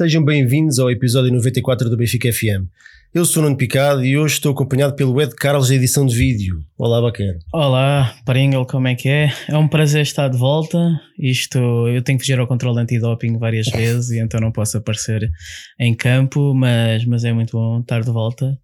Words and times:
Sejam 0.00 0.24
bem-vindos 0.24 0.78
ao 0.78 0.90
episódio 0.90 1.30
94 1.30 1.90
do 1.90 1.94
Benfica 1.94 2.32
FM. 2.32 2.64
Eu 3.12 3.22
sou 3.26 3.42
o 3.42 3.44
Nuno 3.44 3.58
Picado 3.58 4.02
e 4.02 4.16
hoje 4.16 4.32
estou 4.32 4.50
acompanhado 4.50 4.96
pelo 4.96 5.20
Ed 5.20 5.34
Carlos 5.34 5.68
da 5.68 5.74
edição 5.74 6.06
de 6.06 6.16
vídeo. 6.16 6.64
Olá, 6.78 7.02
Baquer. 7.02 7.36
Olá, 7.52 8.14
Pringle, 8.24 8.64
como 8.64 8.88
é 8.88 8.94
que 8.94 9.10
é? 9.10 9.30
É 9.46 9.58
um 9.58 9.68
prazer 9.68 10.00
estar 10.00 10.28
de 10.28 10.38
volta. 10.38 10.98
Isto, 11.18 11.58
eu 11.88 12.00
tenho 12.00 12.18
que 12.18 12.24
fugir 12.24 12.38
ao 12.38 12.46
controle 12.46 12.80
antidoping 12.80 13.36
várias 13.36 13.66
vezes 13.76 14.12
e 14.12 14.20
então 14.20 14.40
não 14.40 14.50
posso 14.50 14.78
aparecer 14.78 15.30
em 15.78 15.94
campo, 15.94 16.54
mas, 16.54 17.04
mas 17.04 17.22
é 17.22 17.34
muito 17.34 17.52
bom 17.52 17.80
estar 17.80 18.00
de 18.00 18.10
volta. 18.10 18.58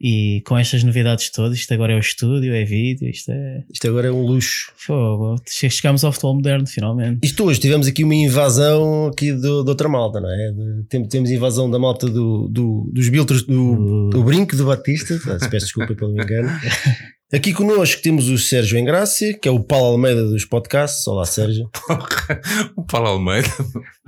E 0.00 0.42
com 0.46 0.58
estas 0.58 0.84
novidades 0.84 1.30
todas, 1.30 1.56
isto 1.56 1.72
agora 1.72 1.94
é 1.94 1.96
o 1.96 2.00
estúdio, 2.00 2.54
é 2.54 2.64
vídeo, 2.64 3.08
isto 3.08 3.30
é. 3.32 3.64
Isto 3.72 3.88
agora 3.88 4.08
é 4.08 4.10
um 4.12 4.22
luxo. 4.22 4.70
Fogo, 4.76 5.36
chegamos 5.46 6.04
ao 6.04 6.12
futebol 6.12 6.34
moderno 6.34 6.66
finalmente. 6.66 7.20
Isto 7.24 7.44
hoje 7.44 7.60
tivemos 7.60 7.86
aqui 7.86 8.04
uma 8.04 8.14
invasão 8.14 9.06
aqui 9.06 9.32
do, 9.32 9.62
de 9.62 9.70
outra 9.70 9.88
malta, 9.88 10.20
não 10.20 10.30
é? 10.30 10.52
De, 10.52 10.84
temos, 10.88 11.08
temos 11.08 11.30
invasão 11.30 11.70
da 11.70 11.78
malta 11.78 12.08
do, 12.08 12.46
do, 12.48 12.90
dos 12.92 13.08
biltros 13.08 13.42
do, 13.42 14.10
do 14.10 14.22
brinco 14.22 14.54
do 14.54 14.66
Batista. 14.66 15.18
Ah, 15.28 15.38
se 15.40 15.48
peço 15.48 15.66
desculpa 15.66 15.94
pelo 15.94 16.12
engano. 16.12 16.50
Aqui 17.32 17.52
connosco 17.52 18.00
temos 18.02 18.28
o 18.28 18.38
Sérgio 18.38 18.78
Engrácia, 18.78 19.36
que 19.36 19.48
é 19.48 19.50
o 19.50 19.58
Paulo 19.58 19.86
Almeida 19.86 20.24
dos 20.28 20.44
podcasts. 20.44 21.04
Olá, 21.08 21.24
Sérgio. 21.24 21.68
o 22.76 22.84
Paulo 22.84 23.08
Almeida. 23.08 23.48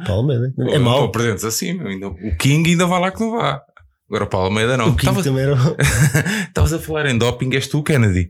Paulo 0.07 0.33
Almeida. 0.33 0.55
É 0.73 0.79
Não 0.79 0.85
mau. 0.85 1.05
apresentes 1.05 1.43
assim, 1.45 1.81
ainda, 1.81 2.07
o 2.07 2.37
King 2.39 2.71
ainda 2.71 2.87
vai 2.87 3.01
lá 3.01 3.11
que 3.11 3.19
não 3.19 3.33
vá. 3.33 3.61
Agora 4.09 4.25
o 4.25 4.27
Paulo 4.29 4.47
Almeida 4.47 4.77
não. 4.77 4.93
O 4.93 4.97
Estavas 4.97 5.25
também 5.25 5.43
era. 5.45 5.55
estavas 6.49 6.73
a 6.73 6.79
falar 6.79 7.07
em 7.07 7.19
doping, 7.19 7.55
és 7.55 7.67
tu, 7.67 7.83
Kennedy. 7.83 8.29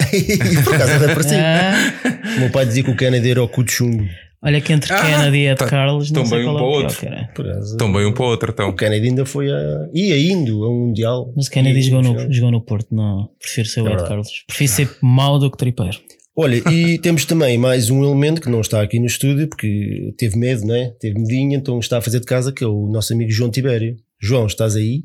Por 0.64 0.74
acaso 0.74 0.92
até 0.92 1.08
parecia. 1.14 1.38
Ah, 1.42 2.36
O 2.36 2.40
meu 2.40 2.50
pai 2.50 2.64
dizia 2.66 2.82
que 2.84 2.90
o 2.90 2.96
Kennedy 2.96 3.30
era 3.30 3.42
o 3.42 3.48
cu 3.48 3.64
de 3.64 3.72
chumbo. 3.72 4.04
olha 4.42 4.60
que 4.60 4.72
entre 4.72 4.92
Ah, 4.92 5.00
Kennedy 5.02 5.36
e 5.38 5.46
Ed 5.48 5.58
tá- 5.58 5.66
Carlos, 5.66 6.10
não 6.10 6.24
sei 6.24 6.38
bem 6.38 6.48
um 6.48 6.52
é 6.52 6.54
para 6.54 6.62
o 6.62 6.66
o 6.66 6.70
outro. 6.70 7.08
acaso, 7.08 7.76
Também 7.76 8.06
um 8.06 8.12
para 8.12 8.22
o 8.22 8.26
outro, 8.28 8.50
então. 8.50 8.68
O 8.70 8.76
Kennedy 8.76 9.08
ainda 9.08 9.26
foi 9.26 9.50
a. 9.50 9.58
ia 9.92 10.16
indo 10.32 10.64
a 10.64 10.70
um 10.70 10.86
Mundial. 10.86 11.32
Mas 11.36 11.48
Kennedy 11.48 11.80
E- 11.80 11.82
jogou 11.82 12.02
no, 12.02 12.32
jogou 12.32 12.50
no 12.52 12.60
Porto, 12.64 12.94
não. 12.94 13.28
Prefiro 13.40 13.68
ser 13.68 13.80
o 13.80 13.84
É 13.84 13.86
Ed 13.86 13.90
verdade. 13.90 14.08
Carlos. 14.08 14.28
Prefiro 14.46 14.70
ser 14.72 14.90
mau 15.02 15.38
do 15.38 15.50
que 15.50 15.58
tripeiro. 15.58 15.98
Olha, 16.36 16.56
e 16.72 16.98
temos 17.02 17.24
também 17.24 17.58
mais 17.58 17.90
um 17.90 18.02
elemento 18.04 18.40
que 18.40 18.48
não 18.48 18.60
está 18.60 18.80
aqui 18.80 18.98
no 19.00 19.06
estúdio 19.06 19.48
porque 19.48 20.14
teve 20.16 20.38
medo, 20.38 20.64
não 20.66 20.74
é? 20.74 20.92
Teve 21.00 21.18
medinha, 21.18 21.56
então 21.58 21.78
está 21.80 21.98
a 21.98 22.00
fazer 22.00 22.20
de 22.20 22.26
casa, 22.26 22.52
que 22.52 22.64
é 22.64 22.66
o 22.66 22.86
nosso 22.90 23.12
amigo 23.12 23.30
João 23.32 23.50
Tibério. 23.50 23.96
João, 24.20 24.46
estás 24.46 24.76
aí? 24.76 25.04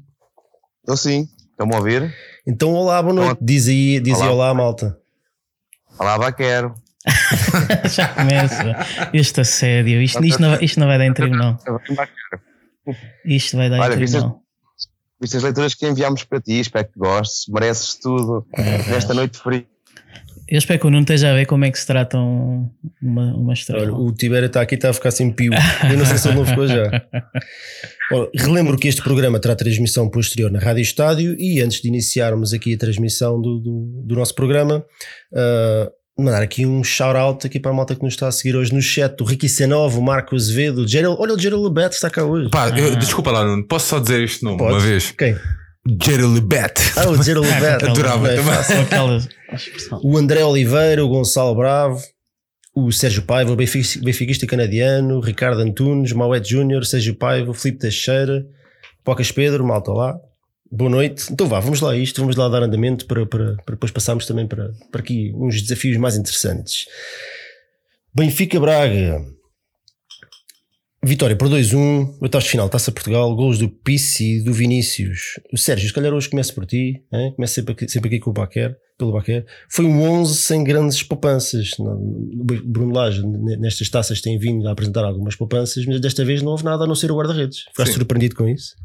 Estou 0.81 0.97
sim, 0.97 1.27
estão-me 1.52 1.73
a 1.73 1.77
ouvir? 1.77 2.13
Então, 2.47 2.73
olá, 2.73 3.02
boa 3.02 3.13
noite. 3.13 3.27
Olá. 3.30 3.38
Diz 3.41 3.67
aí, 3.67 3.99
diz 3.99 4.16
aí 4.21 4.27
Olá. 4.27 4.33
olá, 4.33 4.53
malta. 4.53 4.97
Olá, 5.97 6.17
Baquero. 6.17 6.73
Já 7.93 8.08
começa. 8.09 8.75
Este 9.13 9.41
assédio. 9.41 10.02
Isto, 10.02 10.23
isto, 10.23 10.41
não, 10.41 10.49
vai- 10.52 10.63
isto 10.63 10.80
não 10.80 10.88
vai 10.88 10.97
dar 10.97 11.05
em 11.05 11.13
tribunal. 11.13 11.58
Isto 13.25 13.58
vai 13.58 13.69
dar 13.69 13.80
Olha, 13.80 13.93
em 13.95 13.97
viste- 13.99 14.13
tribunal. 14.13 14.41
Viste 15.21 15.38
as 15.38 15.43
leituras 15.43 15.73
que 15.73 15.88
enviámos 15.88 16.23
para 16.25 16.41
ti, 16.41 16.59
espero 16.59 16.88
que 16.88 16.99
gostes, 16.99 17.45
mereces 17.47 17.95
tudo 17.95 18.45
nesta 18.89 19.13
noite 19.13 19.38
fria. 19.39 19.66
Eu 20.47 20.58
espero 20.59 20.80
que 20.80 20.86
o 20.86 20.89
Nuno 20.91 21.02
esteja 21.03 21.31
a 21.31 21.33
ver 21.33 21.45
como 21.47 21.63
é 21.66 21.71
que 21.71 21.80
se 21.80 21.88
tratam 21.88 22.69
uma, 23.02 23.33
uma 23.33 23.45
Olha, 23.47 23.53
estrela. 23.53 23.97
o 23.97 24.11
Tibério 24.13 24.45
está 24.47 24.61
aqui, 24.61 24.75
está 24.75 24.89
a 24.89 24.93
ficar 24.93 25.09
sem 25.11 25.31
pio. 25.31 25.52
Eu 25.89 25.97
não 25.97 26.05
sei 26.05 26.17
se 26.17 26.27
ele 26.27 26.38
não 26.38 26.45
ficou 26.45 26.67
já. 26.67 26.83
Ora, 28.11 28.30
relembro 28.36 28.78
que 28.78 28.88
este 28.88 29.02
programa 29.02 29.39
terá 29.39 29.56
transmissão 29.56 30.08
posterior 30.09 30.52
na 30.52 30.59
Rádio 30.59 30.81
Estádio 30.81 31.36
e 31.39 31.59
antes 31.61 31.81
de 31.81 31.88
iniciarmos 31.88 32.54
aqui 32.54 32.76
a 32.76 32.77
transmissão 32.77 33.42
do, 33.42 33.60
do, 33.60 34.04
do 34.05 34.16
nosso 34.16 34.36
programa, 34.36 34.86
ah, 35.33 35.89
mandar 36.17 36.42
aqui 36.42 36.65
um 36.65 36.83
shout-out 36.83 37.45
aqui 37.48 37.60
para 37.60 37.71
a 37.71 37.73
malta 37.73 37.95
que 37.95 38.04
nos 38.04 38.14
está 38.14 38.27
a 38.27 38.32
seguir 38.32 38.55
hoje 38.55 38.73
no 38.73 38.82
chat, 38.82 39.20
o 39.21 39.26
Ricky 39.26 39.49
Senov, 39.49 39.98
o 39.98 40.02
Marco 40.02 40.36
Azevedo, 40.36 40.83
o 40.83 40.88
Gerald, 40.88 41.17
olha 41.20 41.33
o 41.33 41.39
Gerald 41.39 41.64
Lebet 41.64 41.94
está 41.95 42.10
cá 42.10 42.23
hoje. 42.23 42.49
Pá, 42.52 42.70
eu- 42.77 42.94
Ah. 42.94 42.95
desculpa 42.95 43.32
lá, 43.32 43.44
Nuno. 43.44 43.67
Posso 43.67 43.88
só 43.88 43.99
dizer 43.99 44.21
este 44.23 44.44
nome 44.44 44.58
Podes? 44.58 44.73
uma 44.76 44.80
vez? 44.82 45.11
Quem? 45.11 45.36
Jerry 46.04 46.23
Libet. 46.33 46.73
Ah, 46.95 47.10
o 47.10 47.21
Gerald 47.23 47.48
Lebet. 47.49 47.76
aquela- 47.76 47.92
adorava 47.92 48.32
É 48.32 48.36
também. 48.36 49.27
O 50.04 50.17
André 50.17 50.44
Oliveira, 50.44 51.04
o 51.05 51.08
Gonçalo 51.10 51.55
Bravo, 51.55 52.02
o 52.75 52.91
Sérgio 52.91 53.23
Paiva, 53.23 53.53
o 53.53 53.55
benfiquista 53.55 54.45
canadiano, 54.45 55.21
Ricardo 55.21 55.61
Antunes, 55.61 56.11
Mauete 56.11 56.49
Júnior, 56.49 56.86
Sérgio 56.86 57.15
Paiva, 57.15 57.53
Filipe 57.53 57.80
Teixeira, 57.80 58.45
Pocas 59.02 59.31
Pedro, 59.31 59.65
malta 59.65 59.93
lá. 59.93 60.19
Boa 60.69 60.89
noite. 60.89 61.31
Então 61.31 61.47
vá, 61.47 61.61
vamos 61.61 61.80
lá 61.80 61.91
a 61.91 61.97
isto, 61.97 62.19
vamos 62.19 62.35
lá 62.35 62.49
dar 62.49 62.64
andamento 62.64 63.05
para, 63.05 63.25
para, 63.25 63.55
para 63.64 63.75
depois 63.75 63.91
passarmos 63.91 64.25
também 64.25 64.45
para, 64.45 64.73
para 64.91 64.99
aqui 64.99 65.31
uns 65.35 65.61
desafios 65.61 65.95
mais 65.95 66.17
interessantes. 66.17 66.85
Benfica 68.14 68.59
Braga. 68.59 69.23
Vitória 71.02 71.35
por 71.35 71.47
2-1, 71.47 72.17
oitavos 72.19 72.45
de 72.45 72.49
final, 72.49 72.67
Taça 72.67 72.91
Portugal, 72.91 73.33
golos 73.35 73.59
do 73.59 73.69
Pissi 73.69 74.39
e 74.39 74.43
do 74.43 74.52
Vinícius. 74.52 75.39
O 75.53 75.58
Sérgio, 75.58 75.87
se 75.87 75.93
calhar 75.93 76.11
hoje 76.11 76.30
começo 76.30 76.53
por 76.53 76.65
ti, 76.65 77.05
hein? 77.14 77.31
começo 77.35 77.53
sempre 77.53 77.73
aqui, 77.73 77.87
sempre 77.87 78.08
aqui 78.08 78.19
com 78.19 78.31
o 78.31 78.33
Baquer, 78.33 78.75
pelo 78.98 79.14
Baquer. 79.14 79.45
Foi 79.70 79.86
um 79.86 80.02
11 80.02 80.36
sem 80.36 80.64
grandes 80.64 81.04
poupanças. 81.04 81.72
Bruno 82.64 82.94
Lage, 82.94 83.22
nestas 83.26 83.89
taças, 83.89 84.22
tem 84.22 84.38
vindo 84.38 84.67
a 84.67 84.72
apresentar 84.72 85.04
algumas 85.04 85.36
poupanças, 85.36 85.86
mas 85.86 86.00
desta 86.00 86.23
vez 86.23 86.42
não 86.42 86.52
houve 86.52 86.64
nada 86.64 86.83
a 86.83 86.88
não 86.88 86.95
ser 86.95 87.11
o 87.11 87.17
guarda-redes. 87.17 87.60
Ficaste 87.72 87.94
Sim. 87.94 88.00
surpreendido 88.00 88.36
com 88.36 88.48
isso? 88.48 88.76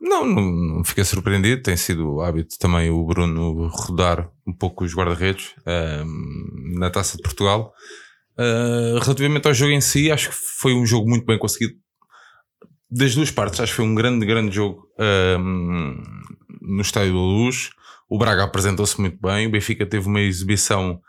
Não, 0.00 0.24
não, 0.26 0.42
não 0.42 0.84
fiquei 0.84 1.04
surpreendido. 1.04 1.62
Tem 1.62 1.76
sido 1.76 2.20
hábito 2.20 2.58
também 2.58 2.90
o 2.90 3.04
Bruno 3.04 3.68
rodar 3.68 4.30
um 4.46 4.52
pouco 4.52 4.84
os 4.84 4.94
guarda-redes 4.94 5.54
ahm, 5.66 6.78
na 6.78 6.90
Taça 6.90 7.16
de 7.16 7.22
Portugal. 7.22 7.72
Ah, 8.38 8.98
relativamente 9.02 9.48
ao 9.48 9.54
jogo 9.54 9.72
em 9.72 9.80
si, 9.80 10.10
acho 10.10 10.28
que 10.28 10.36
foi 10.60 10.74
um 10.74 10.86
jogo 10.86 11.08
muito 11.08 11.24
bem 11.24 11.38
conseguido. 11.38 11.74
Das 12.90 13.14
duas 13.14 13.30
partes, 13.30 13.58
acho 13.58 13.72
que 13.72 13.76
foi 13.76 13.84
um 13.84 13.94
grande, 13.94 14.24
grande 14.24 14.54
jogo 14.54 14.86
ahm, 14.98 15.96
no 16.60 16.82
Estádio 16.82 17.14
da 17.14 17.18
Luz. 17.18 17.70
O 18.08 18.18
Braga 18.18 18.44
apresentou-se 18.44 19.00
muito 19.00 19.18
bem. 19.20 19.46
O 19.46 19.50
Benfica 19.50 19.84
teve 19.86 20.06
uma 20.06 20.20
exibição 20.20 21.00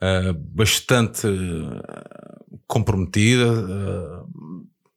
ah, 0.00 0.34
bastante 0.36 1.26
ah, 1.26 2.38
comprometida. 2.66 3.46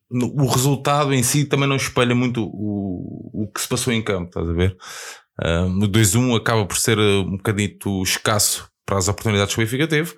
no- 0.10 0.34
o 0.44 0.48
resultado 0.48 1.14
em 1.14 1.22
si 1.24 1.46
também 1.46 1.68
não 1.68 1.76
espelha 1.76 2.16
muito 2.16 2.44
o, 2.46 3.44
o 3.44 3.52
que 3.54 3.62
se 3.62 3.68
passou 3.68 3.92
em 3.94 4.02
campo, 4.02 4.28
estás 4.30 4.50
a 4.50 4.54
ver? 4.54 4.78
Ah, 5.42 5.66
o 5.66 5.88
2-1 5.88 6.36
acaba 6.36 6.66
por 6.66 6.78
ser 6.78 6.98
um 7.00 7.38
bocadito 7.38 8.02
escasso 8.04 8.70
para 8.86 8.98
as 8.98 9.08
oportunidades 9.08 9.54
que 9.54 9.62
o 9.62 9.64
Benfica 9.64 9.88
teve. 9.88 10.16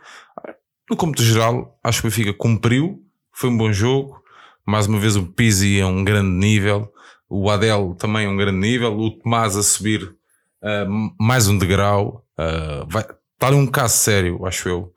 No 0.90 0.96
cômputo 0.98 1.24
geral, 1.24 1.78
acho 1.84 2.02
que 2.02 2.08
o 2.08 2.10
Benfica 2.10 2.34
cumpriu, 2.34 3.04
foi 3.34 3.50
um 3.50 3.58
bom 3.58 3.72
jogo. 3.72 4.20
Mais 4.66 4.86
uma 4.88 5.00
vez 5.00 5.16
o 5.16 5.26
Pizzi 5.26 5.80
é 5.80 5.86
um 5.86 6.04
grande 6.04 6.30
nível, 6.30 6.92
o 7.28 7.50
Adel 7.50 7.96
também 7.98 8.26
é 8.26 8.30
um 8.30 8.38
grande 8.38 8.60
nível, 8.60 8.96
o 8.98 9.10
Tomás 9.12 9.56
a 9.58 9.64
subir 9.64 10.16
ah, 10.64 10.86
mais 11.20 11.48
um 11.48 11.58
degrau. 11.58 12.26
ah, 12.38 12.86
vai, 12.88 13.04
está 13.04 13.48
ali 13.48 13.56
um 13.56 13.68
caso 13.68 13.98
sério, 13.98 14.46
acho 14.46 14.70
eu. 14.70 14.94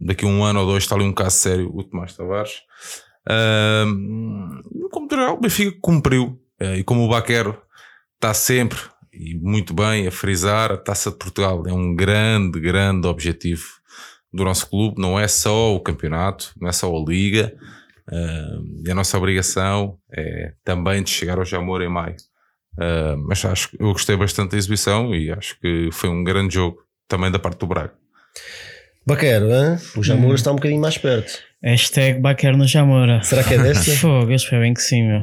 Daqui 0.00 0.24
a 0.24 0.28
um 0.28 0.44
ano 0.44 0.60
ou 0.60 0.66
dois 0.66 0.84
está 0.84 0.94
ali 0.94 1.04
um 1.04 1.12
caso 1.12 1.36
sério, 1.36 1.70
o 1.74 1.82
Tomás 1.82 2.14
Tavares. 2.14 2.62
No 3.26 4.88
cômputo 4.90 5.16
geral, 5.16 5.34
o 5.34 5.40
Benfica 5.40 5.76
cumpriu. 5.80 6.38
Eh, 6.60 6.78
e 6.78 6.84
como 6.84 7.04
o 7.04 7.08
Baquero 7.08 7.60
está 8.14 8.34
sempre 8.34 8.78
e 9.12 9.34
muito 9.36 9.72
bem 9.74 10.06
a 10.06 10.10
frisar, 10.10 10.72
a 10.72 10.76
Taça 10.76 11.10
de 11.10 11.16
Portugal 11.16 11.64
é 11.66 11.72
um 11.72 11.94
grande, 11.94 12.60
grande 12.60 13.06
objetivo 13.06 13.64
do 14.32 14.44
nosso 14.44 14.68
clube. 14.68 15.00
Não 15.00 15.18
é 15.18 15.26
só 15.28 15.74
o 15.74 15.80
campeonato, 15.80 16.52
não 16.60 16.68
é 16.68 16.72
só 16.72 16.94
a 16.94 17.04
Liga. 17.04 17.56
Ahm, 18.10 18.82
e 18.86 18.90
a 18.90 18.94
nossa 18.94 19.18
obrigação 19.18 19.98
é 20.12 20.54
também 20.64 21.02
de 21.02 21.10
chegar 21.10 21.38
ao 21.38 21.44
Jamor 21.44 21.82
em 21.82 21.88
maio. 21.88 22.16
Ah, 22.80 23.16
mas 23.18 23.44
acho 23.44 23.70
que 23.70 23.76
eu 23.82 23.92
gostei 23.92 24.16
bastante 24.16 24.52
da 24.52 24.56
exibição 24.58 25.14
e 25.14 25.30
acho 25.30 25.58
que 25.60 25.88
foi 25.92 26.08
um 26.08 26.22
grande 26.22 26.54
jogo 26.54 26.78
também 27.08 27.30
da 27.30 27.38
parte 27.38 27.58
do 27.58 27.66
Braga. 27.66 27.92
Baquero, 29.06 29.46
hein? 29.46 29.78
o 29.96 30.02
Jamor 30.02 30.32
Hum. 30.32 30.34
está 30.34 30.52
um 30.52 30.56
bocadinho 30.56 30.80
mais 30.80 30.98
perto. 30.98 31.32
Hashtag 31.62 32.20
Baquer 32.20 32.56
no 32.56 32.66
Jamora. 32.66 33.22
Será 33.22 33.42
que 33.42 33.54
é 33.54 33.58
desta? 33.58 33.90
Fogo, 33.96 34.30
eu 34.30 34.36
espero 34.36 34.62
bem 34.62 34.74
que 34.74 34.82
sim, 34.82 35.02
meu. 35.08 35.22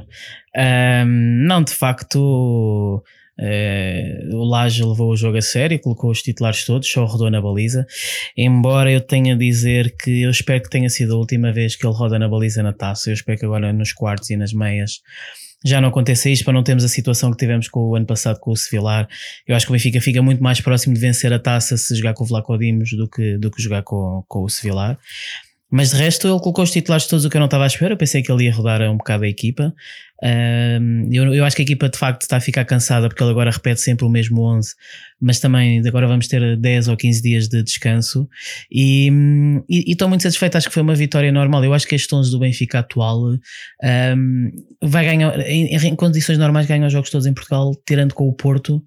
Ahm, 0.58 1.46
não, 1.48 1.64
de 1.64 1.72
facto, 1.72 3.04
eh, 3.40 4.22
o 4.34 4.44
Laje 4.44 4.84
levou 4.84 5.12
o 5.12 5.16
jogo 5.16 5.38
a 5.38 5.42
sério, 5.42 5.80
colocou 5.80 6.10
os 6.10 6.22
titulares 6.22 6.66
todos, 6.66 6.90
só 6.92 7.06
rodou 7.06 7.30
na 7.30 7.40
baliza. 7.40 7.86
Embora 8.36 8.92
eu 8.92 9.00
tenha 9.02 9.36
a 9.36 9.38
dizer 9.38 9.96
que 9.98 10.24
eu 10.24 10.32
espero 10.32 10.64
que 10.64 10.70
tenha 10.70 10.90
sido 10.90 11.14
a 11.14 11.18
última 11.18 11.54
vez 11.54 11.76
que 11.76 11.86
ele 11.86 11.94
roda 11.96 12.18
na 12.18 12.28
baliza 12.28 12.64
na 12.64 12.74
taça. 12.74 13.12
Eu 13.12 13.14
espero 13.14 13.38
que 13.38 13.46
agora 13.46 13.72
nos 13.72 13.94
quartos 13.94 14.30
e 14.32 14.36
nas 14.36 14.52
meias 14.52 15.02
já 15.66 15.82
não 15.82 15.90
aconteça 15.90 16.30
isto 16.30 16.46
para 16.46 16.54
não 16.54 16.62
termos 16.62 16.84
a 16.84 16.88
situação 16.88 17.32
que 17.32 17.38
tivemos 17.38 17.68
com 17.68 17.80
o 17.80 17.96
ano 17.96 18.06
passado 18.06 18.40
com 18.40 18.52
o 18.52 18.56
Sevilar. 18.56 19.10
Eu 19.48 19.56
acho 19.56 19.66
que 19.66 19.72
o 19.72 19.74
Benfica 19.74 20.00
fica 20.00 20.22
muito 20.22 20.44
mais 20.44 20.62
próximo 20.62 20.94
de 20.94 21.00
vencer 21.00 21.34
a 21.34 21.40
taça 21.40 21.76
se 21.76 21.96
jogar 21.96 22.14
com 22.14 22.24
o 22.24 22.28
Vlaco 22.28 22.56
Dimos 22.56 22.92
do 22.92 23.10
que, 23.10 23.36
do 23.40 23.50
que 23.50 23.62
jogar 23.62 23.82
com, 23.82 24.24
com 24.28 24.44
o 24.44 24.50
Sevilar. 24.50 25.00
Mas 25.72 25.90
de 25.90 25.98
resto, 25.98 26.28
ele 26.28 26.40
colocou 26.40 26.64
os 26.64 26.72
titulares 26.72 27.08
todos 27.08 27.26
o 27.26 27.30
que 27.30 27.36
eu 27.36 27.40
não 27.40 27.46
estava 27.46 27.64
à 27.64 27.68
espera. 27.68 27.94
Eu 27.94 27.98
pensei 27.98 28.22
que 28.22 28.32
ele 28.32 28.46
ia 28.46 28.54
rodar 28.54 28.80
um 28.84 28.98
bocado 28.98 29.24
a 29.24 29.28
equipa. 29.28 29.74
Eu, 31.12 31.34
eu 31.34 31.44
acho 31.44 31.56
que 31.56 31.62
a 31.62 31.66
equipa 31.66 31.90
de 31.90 31.98
facto 31.98 32.22
está 32.22 32.38
a 32.38 32.40
ficar 32.40 32.66
cansada 32.66 33.08
porque 33.10 33.22
ele 33.22 33.32
agora 33.32 33.52
repete 33.52 33.82
sempre 33.82 34.06
o 34.06 34.10
mesmo 34.10 34.42
11, 34.42 34.74
mas 35.20 35.40
também 35.40 35.86
agora 35.86 36.08
vamos 36.08 36.28
ter 36.28 36.58
10 36.58 36.88
ou 36.88 36.98
15 36.98 37.22
dias 37.22 37.48
de 37.48 37.62
descanso. 37.62 38.28
E, 38.72 39.10
estou 39.70 40.08
muito 40.08 40.24
satisfeito. 40.24 40.58
Acho 40.58 40.68
que 40.68 40.74
foi 40.74 40.84
uma 40.84 40.96
vitória 40.96 41.32
normal. 41.32 41.64
Eu 41.64 41.74
acho 41.74 41.88
que 41.88 41.96
este 41.96 42.14
11 42.14 42.32
do 42.32 42.40
Benfica 42.40 42.80
atual 42.80 43.38
vai 44.82 45.06
ganhar, 45.06 45.40
em, 45.42 45.76
em 45.76 45.96
condições 45.96 46.38
normais, 46.38 46.66
ganha 46.66 46.88
os 46.88 46.94
jogos 46.94 47.10
todos 47.10 47.28
em 47.28 47.34
Portugal, 47.34 47.72
tirando 47.86 48.14
com 48.14 48.28
o 48.28 48.34
Porto 48.34 48.84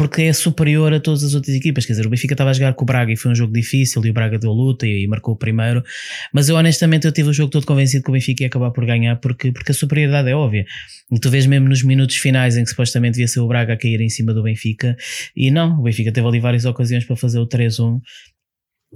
porque 0.00 0.22
é 0.22 0.32
superior 0.32 0.94
a 0.94 0.98
todas 0.98 1.22
as 1.22 1.34
outras 1.34 1.54
equipas. 1.54 1.84
Quer 1.84 1.92
dizer, 1.92 2.06
o 2.06 2.08
Benfica 2.08 2.32
estava 2.32 2.48
a 2.48 2.52
jogar 2.54 2.72
com 2.72 2.84
o 2.84 2.86
Braga 2.86 3.12
e 3.12 3.16
foi 3.16 3.32
um 3.32 3.34
jogo 3.34 3.52
difícil 3.52 4.02
e 4.06 4.08
o 4.08 4.14
Braga 4.14 4.38
deu 4.38 4.50
luta 4.50 4.86
e, 4.86 5.02
e 5.02 5.06
marcou 5.06 5.34
o 5.34 5.36
primeiro. 5.36 5.84
Mas 6.32 6.48
eu 6.48 6.56
honestamente 6.56 7.06
eu 7.06 7.12
tive 7.12 7.28
o 7.28 7.34
jogo 7.34 7.50
todo 7.50 7.66
convencido 7.66 8.02
que 8.02 8.08
o 8.08 8.12
Benfica 8.14 8.42
ia 8.42 8.46
acabar 8.46 8.70
por 8.70 8.86
ganhar 8.86 9.16
porque, 9.16 9.52
porque 9.52 9.72
a 9.72 9.74
superioridade 9.74 10.30
é 10.30 10.34
óbvia. 10.34 10.64
E 11.12 11.20
tu 11.20 11.28
vês 11.28 11.44
mesmo 11.44 11.68
nos 11.68 11.82
minutos 11.82 12.16
finais 12.16 12.56
em 12.56 12.64
que 12.64 12.70
supostamente 12.70 13.16
devia 13.16 13.28
ser 13.28 13.40
o 13.40 13.46
Braga 13.46 13.74
a 13.74 13.76
cair 13.76 14.00
em 14.00 14.08
cima 14.08 14.32
do 14.32 14.42
Benfica 14.42 14.96
e 15.36 15.50
não, 15.50 15.78
o 15.78 15.82
Benfica 15.82 16.10
teve 16.10 16.26
ali 16.26 16.40
várias 16.40 16.64
ocasiões 16.64 17.04
para 17.04 17.14
fazer 17.14 17.38
o 17.38 17.46
3-1 17.46 18.00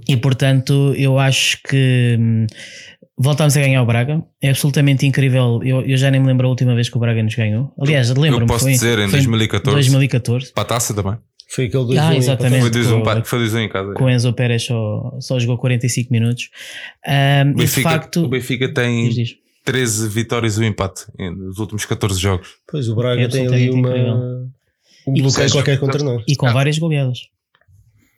e 0.09 0.17
portanto 0.17 0.93
eu 0.97 1.19
acho 1.19 1.59
que 1.69 2.17
hum, 2.19 2.47
voltámos 3.17 3.55
a 3.57 3.61
ganhar 3.61 3.81
o 3.81 3.85
Braga. 3.85 4.23
É 4.41 4.49
absolutamente 4.49 5.05
incrível. 5.05 5.61
Eu, 5.63 5.81
eu, 5.81 5.97
já 5.97 6.11
nem 6.11 6.21
me 6.21 6.27
lembro 6.27 6.47
a 6.47 6.49
última 6.49 6.75
vez 6.75 6.89
que 6.89 6.97
o 6.97 6.99
Braga 6.99 7.21
nos 7.23 7.35
ganhou. 7.35 7.73
Aliás, 7.79 8.09
lembro-me. 8.09 8.43
Eu 8.43 8.47
posso 8.47 8.63
foi, 8.65 8.73
dizer, 8.73 8.99
em 8.99 9.09
foi 9.09 9.19
2014. 9.19 9.75
2014. 9.75 10.53
Para 10.53 10.63
a 10.63 10.65
taça 10.65 10.93
também. 10.93 11.17
Foi 11.47 11.65
aquele 11.65 11.85
2 11.85 11.99
ah, 11.99 12.15
exatamente. 12.15 12.61
Foi 12.61 12.69
2 12.71 12.87
com, 12.87 12.93
um, 12.97 13.23
foi 13.23 13.39
2 13.39 13.53
um 13.53 13.59
em 13.59 13.69
casa. 13.69 13.93
Com 13.93 14.03
o 14.05 14.09
Enzo 14.09 14.33
Pérez 14.33 14.63
só, 14.63 15.17
só 15.19 15.39
jogou 15.39 15.57
45 15.57 16.11
minutos. 16.11 16.49
Um, 17.07 17.51
o, 17.51 17.53
Benfica, 17.55 17.61
e 17.63 17.65
de 17.65 17.81
facto, 17.81 18.25
o 18.25 18.27
Benfica 18.27 18.73
tem 18.73 19.05
diz, 19.05 19.15
diz. 19.15 19.35
13 19.63 20.09
vitórias 20.09 20.57
e 20.57 20.61
um 20.61 20.63
empate 20.63 21.05
nos 21.17 21.59
últimos 21.59 21.85
14 21.85 22.19
jogos. 22.19 22.55
Pois 22.67 22.89
o 22.89 22.95
Braga 22.95 23.21
É 23.21 23.27
tem 23.27 23.47
ali 23.47 23.69
uma. 23.69 23.89
incrível. 23.89 24.49
Um 25.07 25.13
bloqueio 25.13 25.51
qualquer 25.51 25.79
contra 25.79 26.03
nós. 26.03 26.23
E 26.27 26.35
com 26.35 26.47
Ah. 26.47 26.53
várias 26.53 26.79
goleadas. 26.79 27.19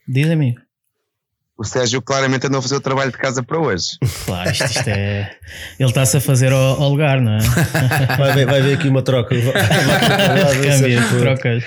Diz 0.08 0.30
amigo. 0.30 0.58
O 1.58 1.64
Sérgio 1.64 2.02
claramente 2.02 2.46
andou 2.46 2.60
a 2.60 2.62
fazer 2.62 2.76
o 2.76 2.82
trabalho 2.82 3.12
de 3.12 3.18
casa 3.18 3.42
para 3.42 3.60
hoje. 3.60 3.98
Claro, 4.26 4.52
isto, 4.52 4.66
isto 4.66 4.90
é. 4.90 5.32
Ele 5.80 5.90
está-se 5.90 6.18
a 6.18 6.22
fazer 6.22 6.52
ao, 6.52 6.82
ao 6.82 6.90
lugar, 6.90 7.22
não 7.22 7.34
é? 7.34 7.40
Vai 8.18 8.34
ver, 8.34 8.46
vai 8.46 8.62
ver 8.62 8.74
aqui 8.74 8.90
uma 8.90 9.02
troca. 9.02 9.34
Câmbio, 10.64 11.20
trocas. 11.20 11.64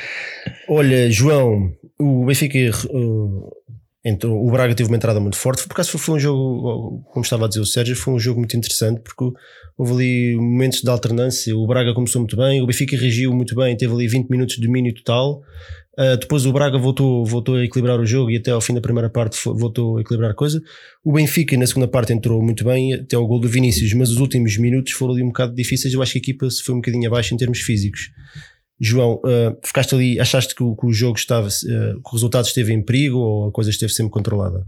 Olha, 0.68 1.10
João, 1.10 1.72
o 1.98 2.26
Benfica 2.26 2.58
uh, 2.90 3.50
entrou, 4.04 4.46
o 4.46 4.50
Braga 4.50 4.74
teve 4.74 4.90
uma 4.90 4.96
entrada 4.96 5.18
muito 5.20 5.36
forte. 5.36 5.66
Por 5.66 5.72
acaso 5.72 5.90
foi, 5.92 6.00
foi 6.00 6.14
um 6.16 6.18
jogo, 6.18 7.02
como 7.12 7.24
estava 7.24 7.46
a 7.46 7.48
dizer 7.48 7.60
o 7.60 7.66
Sérgio, 7.66 7.96
foi 7.96 8.14
um 8.14 8.18
jogo 8.18 8.38
muito 8.40 8.56
interessante 8.56 9.00
porque 9.00 9.24
houve 9.76 9.92
ali 9.92 10.36
momentos 10.36 10.82
de 10.82 10.90
alternância. 10.90 11.56
O 11.56 11.66
Braga 11.66 11.94
começou 11.94 12.20
muito 12.20 12.36
bem, 12.36 12.60
o 12.62 12.66
Benfica 12.66 12.96
reagiu 12.96 13.32
muito 13.32 13.54
bem, 13.54 13.76
teve 13.76 13.92
ali 13.92 14.06
20 14.06 14.28
minutos 14.28 14.56
de 14.56 14.66
domínio 14.66 14.94
total. 14.94 15.42
Uh, 16.00 16.16
depois 16.16 16.46
o 16.46 16.52
Braga 16.52 16.78
voltou, 16.78 17.26
voltou 17.26 17.56
a 17.56 17.64
equilibrar 17.64 18.00
o 18.00 18.06
jogo 18.06 18.30
e 18.30 18.38
até 18.38 18.50
ao 18.50 18.60
fim 18.60 18.72
da 18.72 18.80
primeira 18.80 19.10
parte 19.10 19.38
voltou 19.44 19.98
a 19.98 20.00
equilibrar 20.00 20.30
a 20.30 20.34
coisa. 20.34 20.62
O 21.04 21.12
Benfica 21.12 21.54
na 21.58 21.66
segunda 21.66 21.86
parte 21.86 22.10
entrou 22.10 22.40
muito 22.42 22.64
bem 22.64 22.94
até 22.94 23.16
ao 23.16 23.26
gol 23.26 23.38
do 23.38 23.46
Vinícius, 23.48 23.92
mas 23.92 24.10
os 24.10 24.16
últimos 24.16 24.56
minutos 24.56 24.94
foram 24.94 25.12
ali 25.12 25.22
um 25.22 25.26
bocado 25.26 25.54
difíceis. 25.54 25.92
Eu 25.92 26.00
acho 26.00 26.12
que 26.12 26.18
a 26.18 26.22
equipa 26.22 26.48
se 26.48 26.62
foi 26.62 26.74
um 26.74 26.78
bocadinho 26.78 27.06
abaixo 27.06 27.34
em 27.34 27.36
termos 27.36 27.58
físicos. 27.58 28.10
João, 28.80 29.16
uh, 29.16 29.58
ficaste 29.62 29.94
ali, 29.94 30.18
achaste 30.18 30.54
que 30.54 30.62
o, 30.62 30.74
que 30.74 30.86
o 30.86 30.92
jogo 30.92 31.18
estava, 31.18 31.48
uh, 31.48 31.50
que 32.02 32.08
o 32.08 32.12
resultado 32.12 32.46
esteve 32.46 32.72
em 32.72 32.82
perigo 32.82 33.18
ou 33.18 33.48
a 33.48 33.52
coisa 33.52 33.68
esteve 33.68 33.92
sempre 33.92 34.10
controlada? 34.10 34.66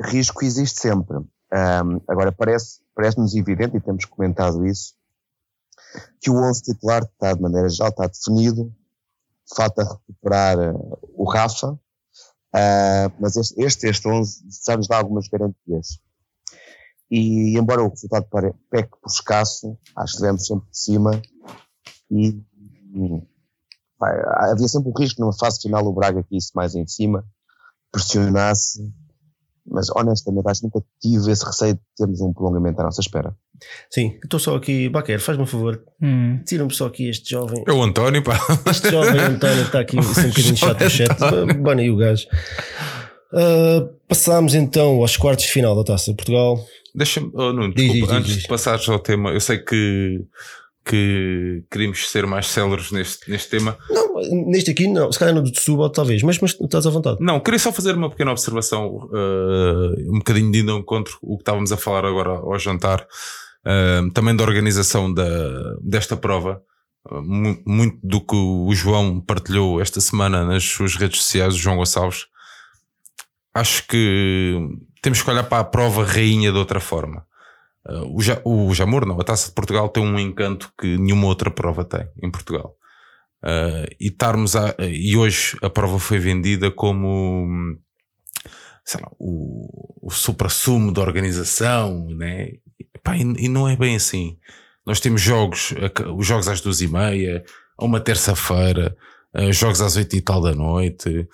Risco 0.00 0.44
existe 0.44 0.80
sempre. 0.80 1.16
Ahm, 1.52 2.00
agora, 2.06 2.30
parece- 2.30 2.78
parece-nos 2.94 3.34
evidente, 3.34 3.76
e 3.76 3.80
temos 3.80 4.04
comentado 4.04 4.64
isso, 4.64 4.94
que 6.20 6.30
o 6.30 6.34
11 6.36 6.62
titular 6.62 7.02
está, 7.02 7.34
de 7.34 7.42
maneira 7.42 7.68
geral, 7.68 7.90
está 7.90 8.06
definido. 8.06 8.72
Falta 9.56 9.82
recuperar 9.82 10.58
eh, 10.58 10.72
o 11.14 11.24
Rafa, 11.24 11.78
ah, 12.52 13.12
mas 13.18 13.36
este, 13.36 13.62
este, 13.62 13.88
este 13.88 14.08
11 14.08 14.42
já 14.66 14.76
nos 14.76 14.88
dá 14.88 14.98
algumas 14.98 15.28
garantias. 15.28 16.00
E, 17.10 17.58
embora 17.58 17.82
o 17.82 17.88
resultado 17.88 18.26
peque 18.70 18.90
por 18.90 19.10
escasso, 19.10 19.76
acho 19.96 20.12
que 20.12 20.16
estivemos 20.16 20.46
sempre 20.46 20.70
de 20.70 20.78
cima 20.78 21.22
e, 22.10 22.40
hum, 22.94 23.26
pá, 23.98 24.08
havia 24.52 24.68
sempre 24.68 24.90
o 24.90 24.98
risco 24.98 25.20
numa 25.20 25.36
fase 25.36 25.60
final 25.60 25.84
o 25.86 25.92
Braga 25.92 26.20
aqui 26.20 26.36
isso 26.36 26.52
mais 26.54 26.74
em 26.74 26.86
cima, 26.86 27.24
pressionasse, 27.90 28.92
mas 29.66 29.88
honestamente 29.90 30.48
acho 30.48 30.60
que 30.60 30.66
nunca 30.66 30.86
tive 31.00 31.32
esse 31.32 31.44
receio 31.44 31.74
de 31.74 31.80
termos 31.96 32.20
um 32.20 32.32
prolongamento 32.32 32.80
à 32.80 32.84
nossa 32.84 33.00
espera. 33.00 33.36
Sim, 33.90 34.18
estou 34.22 34.38
só 34.40 34.56
aqui, 34.56 34.88
Baquer, 34.88 35.20
faz-me 35.20 35.42
um 35.44 35.46
favor, 35.46 35.82
Hum. 36.02 36.40
tira-me 36.46 36.72
só 36.72 36.86
aqui 36.86 37.08
este 37.08 37.30
jovem, 37.30 37.62
É 37.66 37.72
o 37.72 37.82
António, 37.82 38.22
pá. 38.22 38.38
este 38.70 38.90
jovem 38.90 39.20
António 39.20 39.56
que 39.58 39.62
está 39.66 39.80
aqui 39.80 39.98
assim, 40.00 40.20
um 40.26 40.28
bocadinho 40.28 40.56
chato 40.56 40.84
no 40.84 40.90
chat, 40.90 41.18
bana 41.60 41.80
aí 41.82 41.90
o 41.90 41.96
gajo. 41.96 42.26
Uh, 43.32 43.88
passámos 44.08 44.54
então 44.54 45.00
aos 45.00 45.16
quartos 45.16 45.44
de 45.46 45.52
final 45.52 45.76
da 45.76 45.84
Taça 45.84 46.10
de 46.10 46.16
Portugal. 46.16 46.58
Deixa-me, 46.94 47.30
oh, 47.34 47.52
Nuno, 47.52 47.72
Diz, 47.72 47.84
desculpa, 47.92 48.06
diz, 48.06 48.16
antes 48.16 48.34
diz. 48.34 48.42
de 48.42 48.48
passares 48.48 48.88
ao 48.88 48.98
tema, 48.98 49.30
eu 49.30 49.40
sei 49.40 49.58
que, 49.58 50.20
que 50.84 51.62
queríamos 51.70 52.10
ser 52.10 52.26
mais 52.26 52.48
céleres 52.48 52.90
neste, 52.90 53.30
neste 53.30 53.48
tema. 53.50 53.78
Não, 53.88 54.14
neste 54.50 54.72
aqui 54.72 54.88
não, 54.88 55.12
se 55.12 55.18
calhar 55.18 55.32
no 55.32 55.42
do 55.42 55.48
Setúbal 55.56 55.90
talvez, 55.90 56.24
mas, 56.24 56.40
mas 56.40 56.56
estás 56.60 56.84
à 56.84 56.90
vontade. 56.90 57.18
Não, 57.20 57.38
queria 57.38 57.60
só 57.60 57.70
fazer 57.70 57.94
uma 57.94 58.10
pequena 58.10 58.32
observação, 58.32 59.08
eh, 59.14 60.02
um 60.08 60.18
bocadinho 60.18 60.50
de 60.50 60.58
indo 60.58 60.72
ao 60.72 60.78
encontro, 60.80 61.16
o 61.22 61.36
que 61.36 61.42
estávamos 61.42 61.70
a 61.70 61.76
falar 61.76 62.04
agora 62.04 62.30
ao 62.30 62.58
jantar, 62.58 63.06
também 64.12 64.34
da 64.34 64.44
organização 64.44 65.12
da, 65.12 65.24
desta 65.82 66.16
prova. 66.16 66.62
Mu- 67.10 67.62
muito 67.66 67.98
do 68.02 68.20
que 68.20 68.34
o 68.36 68.70
João 68.74 69.20
partilhou 69.20 69.80
esta 69.80 70.00
semana 70.00 70.44
nas 70.44 70.64
suas 70.64 70.96
redes 70.96 71.22
sociais, 71.22 71.54
o 71.54 71.58
João 71.58 71.76
Gonçalves. 71.76 72.26
Acho 73.54 73.86
que 73.86 74.56
temos 75.02 75.22
que 75.22 75.30
olhar 75.30 75.44
para 75.44 75.60
a 75.60 75.64
prova 75.64 76.04
rainha 76.04 76.52
de 76.52 76.58
outra 76.58 76.78
forma. 76.78 77.24
Eh, 77.88 78.02
o, 78.14 78.20
Ja- 78.20 78.42
o 78.44 78.72
Jamor, 78.74 79.06
não, 79.06 79.18
a 79.20 79.24
Taça 79.24 79.48
de 79.48 79.54
Portugal 79.54 79.88
tem 79.88 80.02
um 80.04 80.18
encanto 80.18 80.72
que 80.78 80.98
nenhuma 80.98 81.26
outra 81.26 81.50
prova 81.50 81.84
tem 81.84 82.06
em 82.22 82.30
Portugal. 82.30 82.76
Uh, 83.42 83.88
e 83.98 84.10
a, 84.54 84.84
e 84.86 85.16
hoje 85.16 85.56
a 85.62 85.70
prova 85.70 85.98
foi 85.98 86.18
vendida 86.18 86.70
como 86.70 87.46
sei 88.84 89.00
lá, 89.00 89.10
o, 89.18 90.06
o 90.06 90.10
supra-sumo 90.10 90.92
da 90.92 91.00
organização, 91.00 92.06
né? 92.10 92.50
Epá, 93.00 93.16
e, 93.16 93.22
e 93.22 93.48
não 93.48 93.68
é 93.68 93.76
bem 93.76 93.96
assim. 93.96 94.36
Nós 94.84 95.00
temos 95.00 95.20
jogos, 95.20 95.74
os 96.16 96.26
jogos 96.26 96.48
às 96.48 96.60
duas 96.60 96.80
e 96.80 96.88
meia, 96.88 97.44
a 97.76 97.84
uma 97.84 98.00
terça-feira, 98.00 98.96
uh, 99.34 99.52
jogos 99.52 99.80
às 99.80 99.96
oito 99.96 100.14
e 100.14 100.20
tal 100.20 100.40
da 100.40 100.54
noite. 100.54 101.26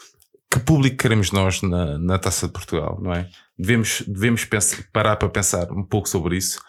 Que 0.51 0.61
público 0.61 0.97
queremos 0.97 1.33
nós 1.33 1.61
na, 1.63 1.99
na 1.99 2.19
Taça 2.19 2.47
de 2.47 2.53
Portugal, 2.53 2.99
não 3.03 3.13
é? 3.13 3.29
Devemos, 3.59 4.03
devemos 4.07 4.45
pensar, 4.45 4.85
parar 4.93 5.17
para 5.17 5.29
pensar 5.29 5.71
um 5.73 5.83
pouco 5.83 6.09
sobre 6.09 6.37
isso, 6.37 6.61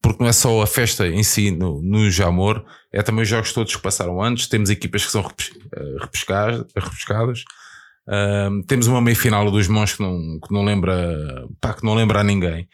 porque 0.00 0.22
não 0.22 0.28
é 0.28 0.32
só 0.32 0.62
a 0.62 0.66
festa 0.66 1.06
em 1.06 1.22
si 1.22 1.50
no, 1.50 1.82
no 1.82 2.10
Jamor, 2.10 2.64
é 2.92 3.02
também 3.02 3.22
os 3.22 3.28
jogos 3.28 3.52
todos 3.52 3.74
que 3.74 3.82
passaram 3.82 4.22
antes. 4.22 4.46
Temos 4.46 4.70
equipas 4.70 5.04
que 5.04 5.10
são 5.10 5.20
eh, 5.22 5.96
repescadas, 6.00 6.64
repescadas. 6.74 7.44
Ahm, 8.08 8.62
temos 8.62 8.86
uma 8.86 9.00
meia 9.00 9.16
final 9.16 9.50
dos 9.50 9.68
Mons 9.68 9.94
que 9.94 10.02
não, 10.02 10.38
que 10.40 10.52
não 10.52 10.64
lembra, 10.64 11.46
pá, 11.60 11.74
que 11.74 11.84
não 11.84 11.94
lembra 11.94 12.20
a 12.20 12.24
ninguém. 12.24 12.68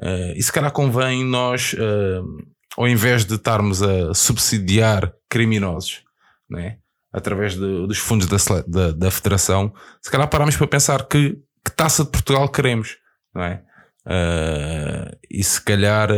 Ah, 0.00 0.32
e 0.36 0.42
se 0.42 0.52
calhar 0.52 0.70
convém 0.72 1.24
nós, 1.24 1.74
ahm, 1.78 2.38
ao 2.76 2.88
invés 2.88 3.24
de 3.24 3.34
estarmos 3.34 3.82
a 3.82 4.12
subsidiar 4.14 5.12
criminosos, 5.28 6.02
né? 6.50 6.78
através 7.12 7.54
de- 7.54 7.86
dos 7.86 7.98
fundos 7.98 8.26
da, 8.26 8.36
da, 8.66 8.90
da 8.90 9.10
federação, 9.10 9.72
se 10.02 10.10
calhar 10.10 10.28
paramos 10.28 10.56
para 10.56 10.66
pensar 10.66 11.06
que, 11.06 11.38
que 11.64 11.70
taça 11.76 12.02
de 12.04 12.10
Portugal 12.10 12.48
queremos, 12.48 12.96
não 13.32 13.42
é? 13.44 13.62
Ah, 14.06 15.10
e 15.30 15.42
se 15.44 15.60
calhar, 15.62 16.10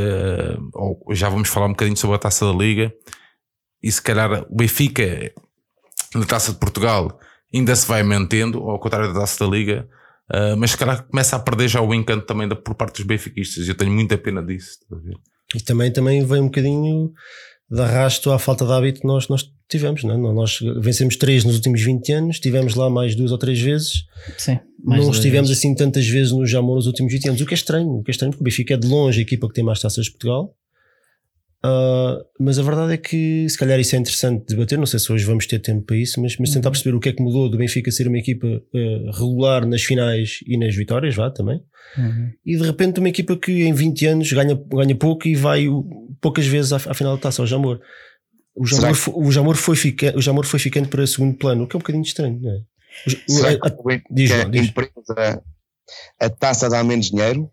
ou 0.75 0.99
já 1.15 1.29
vamos 1.29 1.49
falar 1.49 1.67
um 1.67 1.71
bocadinho 1.73 1.97
sobre 1.97 2.17
a 2.17 2.19
taça 2.19 2.47
da 2.47 2.53
Liga, 2.53 2.93
e 3.83 3.93
se 3.93 4.01
calhar 4.01 4.43
o 4.51 4.57
Benfica 4.57 5.33
na 6.15 6.25
taça 6.25 6.53
de 6.53 6.59
Portugal 6.59 7.21
ainda 7.55 7.77
se 7.77 7.87
vai 7.87 8.03
mantendo, 8.03 8.59
ao 8.69 8.81
contrário 8.81 9.13
da 9.13 9.21
taça 9.21 9.45
da 9.45 9.51
Liga, 9.51 9.87
ah, 10.29 10.57
mas 10.57 10.73
se 10.73 10.77
calhar 10.77 11.07
começa 11.07 11.37
a 11.37 11.39
perder 11.39 11.69
já 11.69 11.81
o 11.81 11.95
encanto 11.95 12.27
também 12.27 12.49
da, 12.49 12.57
por 12.57 12.75
parte 12.75 12.97
dos 12.97 13.07
benfiquistas. 13.07 13.69
Eu 13.69 13.75
tenho 13.75 13.93
muita 13.93 14.19
pena 14.19 14.43
disso. 14.43 14.71
estás 14.83 15.01
a 15.01 15.05
ver? 15.05 15.17
E 15.55 15.61
também, 15.61 15.93
também 15.93 16.25
vem 16.25 16.41
um 16.41 16.47
bocadinho 16.47 17.13
de 17.71 17.81
arrasto 17.81 18.31
à 18.31 18.39
falta 18.39 18.65
de 18.65 18.73
hábito 18.73 19.01
que 19.01 19.07
nós, 19.07 19.29
nós 19.29 19.49
tivemos. 19.69 20.03
Não 20.05 20.15
é? 20.15 20.17
Nós 20.17 20.59
vencemos 20.81 21.17
três 21.17 21.45
nos 21.45 21.55
últimos 21.57 21.83
20 21.83 22.13
anos, 22.13 22.41
tivemos 22.41 22.75
lá 22.75 22.91
mais 22.91 23.15
duas 23.15 23.33
ou 23.33 23.39
três 23.39 23.61
vezes, 23.61 24.05
Sim. 24.39 24.59
mais 24.85 25.05
não 25.05 25.13
estivemos 25.13 25.49
vezes. 25.49 25.65
assim 25.65 25.75
tantas 25.75 26.07
vezes 26.07 26.33
no 26.33 26.47
Jamor 26.47 26.77
nos 26.77 26.87
últimos 26.87 27.13
20 27.13 27.29
anos, 27.29 27.41
o 27.41 27.47
que 27.47 27.55
é 27.55 27.57
estranho, 27.57 27.89
o 27.89 28.03
que 28.03 28.11
é 28.11 28.13
estranho, 28.13 28.33
porque 28.33 28.43
o 28.43 28.45
Benfica 28.45 28.75
é 28.75 28.77
de 28.77 28.87
longe 28.87 29.19
a 29.19 29.23
equipa 29.23 29.49
que 29.49 29.55
tem 29.55 29.65
mais 29.65 29.81
taças 29.81 30.07
de 30.07 30.13
Portugal. 30.13 30.55
Uh, 31.67 32.25
mas 32.39 32.59
a 32.59 32.63
verdade 32.63 32.93
é 32.93 32.97
que 32.97 33.49
se 33.49 33.59
calhar 33.59 33.79
isso 33.81 33.97
é 33.97 33.99
interessante 33.99 34.45
debater. 34.47 34.79
Não 34.79 34.87
sei 34.87 35.01
se 35.01 35.11
hoje 35.13 35.25
vamos 35.25 35.47
ter 35.47 35.59
tempo 35.59 35.83
para 35.87 35.97
isso, 35.97 36.21
mas, 36.21 36.37
mas 36.39 36.51
tentar 36.51 36.71
perceber 36.71 36.95
o 36.97 37.01
que 37.01 37.09
é 37.09 37.13
que 37.13 37.23
mudou 37.23 37.49
do 37.49 37.59
Benfica 37.59 37.91
ser 37.91 38.07
uma 38.09 38.19
equipa 38.19 38.47
uh, 38.47 39.11
regular 39.19 39.67
nas 39.67 39.83
finais 39.83 40.39
e 40.47 40.57
nas 40.57 40.75
vitórias, 40.77 41.15
vá 41.15 41.31
também. 41.31 41.61
Uhum. 41.99 42.31
E 42.45 42.57
de 42.57 42.63
repente 42.65 42.99
uma 43.01 43.09
equipa 43.09 43.37
que 43.37 43.65
em 43.65 43.73
20 43.73 44.07
anos 44.07 44.33
ganha, 44.33 44.55
ganha 44.55 44.95
pouco 44.95 45.27
e 45.27 45.35
vai 45.35 45.67
poucas 46.21 46.47
vezes 46.47 46.73
à, 46.73 46.77
à 46.77 46.95
final 46.95 47.17
da 47.17 47.23
taça, 47.23 47.43
o 47.43 47.47
Jamor. 47.47 47.81
O 48.55 48.65
Jamor, 48.67 48.89
que- 48.91 48.95
fo- 48.97 49.13
o, 49.21 49.31
Jamor 49.33 49.55
foi 49.57 49.77
fica, 49.77 50.17
o 50.17 50.21
Jamor 50.23 50.47
foi 50.47 50.59
ficando 50.59 50.89
para 50.89 51.07
segundo 51.07 51.37
plano, 51.37 51.65
o 51.65 51.67
que 51.67 51.77
é 51.77 51.79
um 51.79 51.81
bocadinho 51.81 52.03
estranho, 52.05 52.41
não 52.41 52.51
é? 52.51 52.61
O 53.31 53.47
a- 53.67 53.71
que 53.71 53.81
o 53.81 53.83
Benfica 53.85 54.09
diz 54.11 54.31
lá, 54.31 54.45
diz. 54.45 54.69
empresa 54.69 55.43
a 56.21 56.31
taça 56.31 56.69
dá 56.69 56.83
menos 56.83 57.11
dinheiro? 57.11 57.51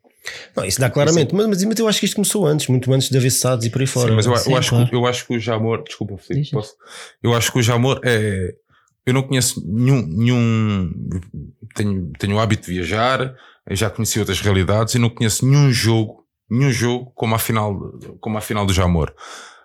Não, 0.55 0.63
isso 0.63 0.79
dá 0.79 0.89
claramente, 0.89 1.35
mas, 1.35 1.63
mas 1.63 1.79
eu 1.79 1.87
acho 1.87 1.99
que 1.99 2.05
isto 2.05 2.15
começou 2.15 2.47
antes, 2.47 2.67
muito 2.67 2.91
antes 2.93 3.09
de 3.09 3.17
haver 3.17 3.31
SADs 3.31 3.65
e 3.65 3.69
por 3.69 3.81
aí 3.81 3.87
fora. 3.87 4.09
Sim, 4.09 4.15
mas 4.15 4.25
eu, 4.25 4.35
Sim, 4.37 4.51
eu 4.51 4.57
acho 4.57 4.69
claro. 4.69 4.89
que, 4.89 4.95
eu 4.95 5.05
acho 5.05 5.27
que 5.27 5.35
o 5.35 5.39
Jamor, 5.39 5.83
desculpa, 5.83 6.15
diz. 6.29 6.49
posso? 6.49 6.75
Eu 7.21 7.33
acho 7.33 7.51
que 7.51 7.59
o 7.59 7.63
Jamor 7.63 7.99
é. 8.03 8.55
Eu 9.05 9.13
não 9.13 9.23
conheço 9.23 9.61
nenhum. 9.65 10.07
nenhum 10.07 10.91
tenho, 11.75 12.11
tenho 12.17 12.35
o 12.35 12.39
hábito 12.39 12.67
de 12.67 12.73
viajar, 12.73 13.35
eu 13.67 13.75
já 13.75 13.89
conheci 13.89 14.19
outras 14.19 14.39
realidades 14.39 14.95
e 14.95 14.99
não 14.99 15.09
conheço 15.09 15.45
nenhum 15.45 15.71
jogo, 15.71 16.25
nenhum 16.49 16.71
jogo 16.71 17.11
como 17.13 17.35
a 17.35 17.39
final, 17.39 17.77
como 18.21 18.37
a 18.37 18.41
final 18.41 18.65
do 18.65 18.73
Jamor. 18.73 19.13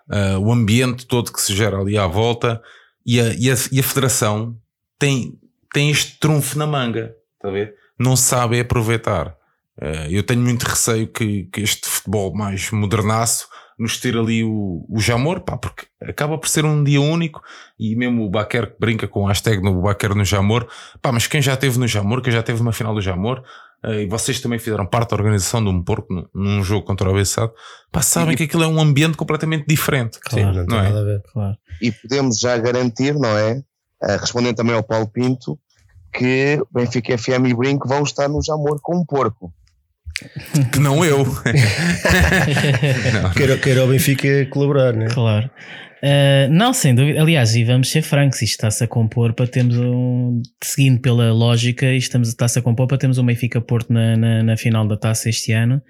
Ah, 0.09 0.39
o 0.39 0.51
ambiente 0.51 1.05
todo 1.05 1.31
que 1.31 1.39
se 1.39 1.55
gera 1.55 1.77
ali 1.77 1.97
à 1.97 2.07
volta 2.07 2.61
e 3.05 3.21
a, 3.21 3.33
e 3.33 3.51
a, 3.51 3.55
e 3.71 3.79
a 3.79 3.83
federação 3.83 4.57
tem, 4.97 5.39
tem 5.71 5.91
este 5.91 6.19
trunfo 6.19 6.57
na 6.57 6.65
manga, 6.65 7.15
está 7.35 7.47
a 7.47 7.51
ver? 7.51 7.75
Não 7.97 8.15
sabe 8.15 8.59
aproveitar. 8.59 9.35
Ah, 9.81 10.07
eu 10.09 10.23
tenho 10.23 10.41
muito 10.41 10.63
receio 10.63 11.07
que, 11.07 11.45
que 11.45 11.61
este 11.61 11.87
futebol 11.87 12.33
mais 12.35 12.69
modernaço 12.71 13.47
nos 13.77 13.97
tire 13.97 14.19
ali 14.19 14.43
o, 14.43 14.85
o 14.89 14.99
Jamor, 14.99 15.39
pá, 15.39 15.57
porque 15.57 15.87
acaba 16.01 16.37
por 16.37 16.49
ser 16.49 16.65
um 16.65 16.83
dia 16.83 16.99
único 16.99 17.41
e 17.79 17.95
mesmo 17.95 18.25
o 18.25 18.29
Baquer 18.29 18.73
que 18.73 18.75
brinca 18.77 19.07
com 19.07 19.25
a 19.25 19.29
hashtag 19.29 19.63
no 19.63 19.81
Baquer 19.81 20.13
no 20.13 20.25
Jamor, 20.25 20.67
pá, 21.01 21.13
mas 21.13 21.27
quem 21.27 21.41
já 21.41 21.53
esteve 21.53 21.79
no 21.79 21.87
Jamor, 21.87 22.21
quem 22.21 22.33
já 22.33 22.43
teve 22.43 22.61
uma 22.61 22.73
final 22.73 22.93
do 22.93 23.01
Jamor, 23.01 23.41
eh, 23.85 24.03
e 24.03 24.05
vocês 24.05 24.41
também 24.41 24.59
fizeram 24.59 24.85
parte 24.85 25.11
da 25.11 25.15
organização 25.15 25.63
de 25.63 25.69
um 25.69 25.81
porco 25.81 26.29
num, 26.35 26.61
jogo 26.61 26.85
contra 26.85 27.09
o 27.09 27.13
Bessado, 27.13 27.53
pá, 27.89 28.01
sabem 28.01 28.35
que 28.35 28.43
aquilo 28.43 28.63
é 28.63 28.67
um 28.67 28.81
ambiente 28.81 29.15
completamente 29.15 29.65
diferente. 29.65 30.19
Sim, 30.29 30.43
não 30.43 30.65
não 30.65 30.79
é? 30.79 30.83
nada 30.83 30.99
a 30.99 31.03
ver. 31.05 31.21
Claro. 31.31 31.57
E 31.81 31.89
podemos 31.89 32.37
já 32.37 32.57
garantir, 32.57 33.15
não 33.15 33.37
é? 33.37 33.63
Ah, 34.03 34.17
respondendo 34.17 34.57
também 34.57 34.75
ao 34.75 34.83
Paulo 34.83 35.07
Pinto, 35.07 35.57
que 36.11 36.61
Benfica 36.69 37.17
FM 37.17 37.47
e 37.47 37.53
Brinco 37.53 37.87
vão 37.87 38.03
estar 38.03 38.27
no 38.27 38.43
Jamor 38.43 38.79
com 38.81 38.97
um 38.97 39.05
porco. 39.05 39.53
Que 40.71 40.79
não 40.79 41.03
eu. 41.03 41.25
não, 43.23 43.31
Queira, 43.31 43.57
queira 43.57 43.85
o 43.85 43.87
Benfica 43.87 44.45
colaborar, 44.49 44.93
né? 44.93 45.07
Claro. 45.11 45.49
Uh, 46.03 46.51
não, 46.51 46.73
sem 46.73 46.95
dúvida. 46.95 47.21
Aliás, 47.21 47.55
e 47.55 47.63
vamos 47.63 47.89
ser 47.89 48.01
francos, 48.01 48.41
isto 48.41 48.53
está-se 48.53 48.83
a 48.83 48.87
compor 48.87 49.33
para 49.33 49.47
termos 49.47 49.77
um. 49.77 50.41
Seguindo 50.63 50.99
pela 51.01 51.31
lógica, 51.33 51.93
estamos- 51.93 52.29
está-se 52.29 52.57
a 52.59 52.61
compor 52.61 52.87
para 52.87 52.97
termos 52.97 53.17
um 53.17 53.25
Benfica 53.25 53.59
Porto 53.59 53.91
na, 53.91 54.15
na, 54.15 54.43
na 54.43 54.57
final 54.57 54.87
da 54.87 54.95
taça 54.97 55.29
este 55.29 55.51
ano. 55.51 55.81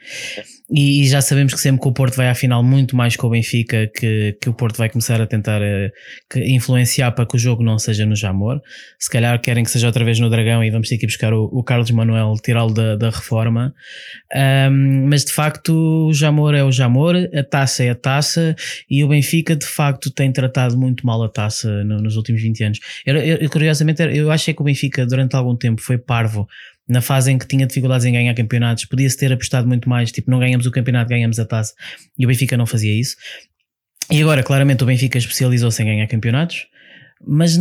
E, 0.71 1.01
e 1.01 1.07
já 1.07 1.19
sabemos 1.19 1.51
que 1.51 1.59
sempre 1.59 1.81
que 1.81 1.87
o 1.87 1.91
Porto 1.91 2.15
vai 2.15 2.29
à 2.29 2.35
final, 2.35 2.61
muito 2.63 2.95
mais 2.95 3.15
que 3.15 3.25
o 3.25 3.29
Benfica, 3.29 3.87
que, 3.87 4.37
que 4.39 4.49
o 4.49 4.53
Porto 4.53 4.77
vai 4.77 4.87
começar 4.87 5.19
a 5.19 5.25
tentar 5.25 5.59
eh, 5.63 5.91
que 6.29 6.39
influenciar 6.45 7.11
para 7.13 7.25
que 7.25 7.35
o 7.35 7.39
jogo 7.39 7.63
não 7.63 7.79
seja 7.79 8.05
no 8.05 8.15
Jamor. 8.15 8.61
Se 8.99 9.09
calhar 9.09 9.41
querem 9.41 9.63
que 9.63 9.71
seja 9.71 9.87
outra 9.87 10.05
vez 10.05 10.19
no 10.19 10.29
Dragão 10.29 10.63
e 10.63 10.69
vamos 10.69 10.87
ter 10.87 10.99
que 10.99 11.07
buscar 11.07 11.33
o, 11.33 11.45
o 11.45 11.63
Carlos 11.63 11.89
Manuel, 11.89 12.35
tirá-lo 12.43 12.71
da, 12.71 12.95
da 12.95 13.09
reforma. 13.09 13.73
Um, 14.71 15.07
mas 15.09 15.25
de 15.25 15.33
facto, 15.33 15.73
o 16.07 16.13
Jamor 16.13 16.53
é 16.53 16.63
o 16.63 16.71
Jamor, 16.71 17.15
a 17.15 17.43
taça 17.43 17.83
é 17.83 17.89
a 17.89 17.95
taça 17.95 18.55
e 18.87 19.03
o 19.03 19.07
Benfica 19.07 19.55
de 19.55 19.65
facto 19.65 19.98
tem 20.13 20.31
tratado 20.31 20.77
muito 20.77 21.05
mal 21.05 21.21
a 21.23 21.29
taça 21.29 21.83
no- 21.83 22.01
nos 22.01 22.15
últimos 22.15 22.41
20 22.41 22.63
anos. 22.63 22.79
Eu, 23.05 23.15
eu- 23.17 23.49
curiosamente, 23.49 24.01
eu 24.03 24.31
achei 24.31 24.53
que 24.53 24.61
o 24.61 24.63
Benfica 24.65 25.05
durante 25.05 25.35
algum 25.35 25.55
tempo 25.55 25.81
foi 25.81 25.97
parvo 25.97 26.47
na 26.87 27.01
fase 27.01 27.31
em 27.31 27.37
que 27.37 27.47
tinha 27.47 27.67
dificuldades 27.67 28.05
em 28.05 28.11
ganhar 28.13 28.33
campeonatos, 28.33 28.85
podia-se 28.85 29.15
ter 29.17 29.31
apostado 29.31 29.67
muito 29.67 29.87
mais, 29.87 30.11
tipo, 30.11 30.31
não 30.31 30.39
ganhamos 30.39 30.65
o 30.65 30.71
campeonato, 30.71 31.09
ganhamos 31.09 31.37
a 31.39 31.45
taça, 31.45 31.73
e 32.17 32.25
o 32.25 32.27
Benfica 32.27 32.57
não 32.57 32.65
fazia 32.65 32.91
isso. 32.99 33.15
E 34.11 34.21
agora, 34.21 34.41
claramente, 34.41 34.81
o 34.83 34.87
Benfica 34.87 35.17
especializou-se 35.17 35.81
em 35.83 35.85
ganhar 35.85 36.07
campeonatos, 36.07 36.65
mas 37.25 37.57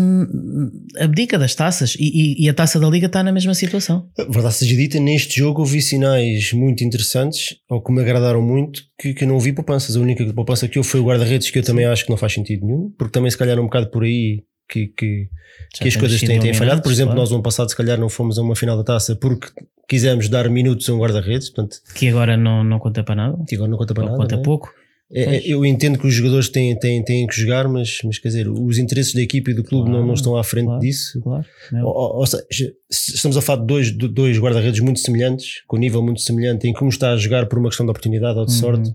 abdica 0.98 1.38
das 1.38 1.54
taças, 1.54 1.94
e, 1.98 2.04
e- 2.04 2.44
e 2.44 2.48
a 2.48 2.54
taça 2.54 2.78
da 2.78 2.88
Liga 2.88 3.06
está 3.06 3.22
na 3.22 3.32
mesma 3.32 3.54
situação. 3.54 4.08
Verdade 4.28 4.54
seja 4.54 4.76
dita, 4.76 5.00
neste 5.00 5.38
jogo 5.38 5.60
ouvi 5.60 5.82
sinais 5.82 6.52
muito 6.52 6.84
interessantes, 6.84 7.56
ou 7.68 7.82
que 7.82 7.92
me 7.92 8.00
agradaram 8.00 8.40
muito, 8.40 8.82
que, 8.98 9.14
que 9.14 9.24
eu 9.24 9.28
não 9.28 9.34
ouvi 9.34 9.52
poupanças. 9.52 9.96
A 9.96 10.00
única 10.00 10.24
poupança 10.32 10.68
que 10.68 10.78
houve 10.78 10.88
foi 10.88 11.00
o 11.00 11.04
guarda-redes, 11.04 11.50
que 11.50 11.58
eu 11.58 11.62
também 11.62 11.84
acho 11.86 12.04
que 12.04 12.10
não 12.10 12.16
faz 12.16 12.32
sentido 12.32 12.64
nenhum, 12.66 12.92
porque 12.96 13.12
também 13.12 13.30
se 13.30 13.36
calhar 13.36 13.58
é 13.58 13.60
um 13.60 13.64
bocado 13.64 13.90
por 13.90 14.04
aí 14.04 14.44
que, 14.70 14.86
que, 14.88 15.28
que 15.74 15.88
as 15.88 15.96
coisas 15.96 16.20
têm, 16.20 16.38
têm 16.38 16.54
falhado. 16.54 16.82
Por 16.82 16.92
exemplo, 16.92 17.10
claro. 17.10 17.20
nós 17.20 17.30
no 17.30 17.36
ano 17.36 17.42
passado 17.42 17.68
se 17.70 17.76
calhar 17.76 17.98
não 17.98 18.08
fomos 18.08 18.38
a 18.38 18.42
uma 18.42 18.54
final 18.54 18.76
da 18.76 18.84
taça 18.84 19.16
porque 19.16 19.48
quisemos 19.88 20.28
dar 20.28 20.48
minutos 20.50 20.88
a 20.88 20.94
um 20.94 20.98
guarda-redes, 20.98 21.48
portanto, 21.50 21.78
que 21.94 22.08
agora 22.08 22.36
não, 22.36 22.62
não 22.62 22.78
conta 22.78 23.02
para 23.02 23.14
nada, 23.14 23.38
que 23.48 23.54
agora 23.54 23.70
não 23.70 23.78
conta 23.78 23.94
para 23.94 24.04
ou 24.04 24.10
nada. 24.10 24.22
conta 24.22 24.36
né? 24.36 24.42
pouco. 24.42 24.70
É, 25.10 25.36
é, 25.36 25.42
eu 25.46 25.64
entendo 25.64 25.98
que 25.98 26.06
os 26.06 26.12
jogadores 26.12 26.50
têm, 26.50 26.78
têm, 26.78 27.02
têm 27.02 27.26
que 27.26 27.34
jogar, 27.40 27.66
mas, 27.66 27.98
mas 28.04 28.18
quer 28.18 28.28
dizer, 28.28 28.46
os 28.48 28.76
interesses 28.76 29.14
da 29.14 29.22
equipe 29.22 29.50
e 29.52 29.54
do 29.54 29.64
clube 29.64 29.84
não, 29.86 29.92
Claro, 29.92 30.06
não 30.06 30.14
estão 30.14 30.36
à 30.36 30.44
frente 30.44 30.66
claro. 30.66 30.80
disso. 30.80 31.18
Claro. 31.22 31.44
não. 31.72 31.84
Ou, 31.86 32.16
ou- 32.18 32.26
seja, 32.26 32.72
se 32.90 33.14
estamos 33.14 33.36
a 33.36 33.40
falar 33.40 33.60
de 33.60 33.66
dois, 33.66 33.86
de 33.90 34.06
dois 34.06 34.38
guarda-redes 34.38 34.80
muito 34.80 35.00
semelhantes, 35.00 35.62
com 35.66 35.78
nível 35.78 36.02
muito 36.02 36.20
semelhante, 36.20 36.68
em 36.68 36.74
que 36.74 36.84
um 36.84 36.88
está 36.88 37.12
a 37.12 37.16
jogar 37.16 37.46
por 37.46 37.58
uma 37.58 37.68
questão 37.70 37.86
de 37.86 37.90
oportunidade 37.90 38.38
ou 38.38 38.44
de 38.44 38.52
Uhum. 38.52 38.58
sorte. 38.58 38.90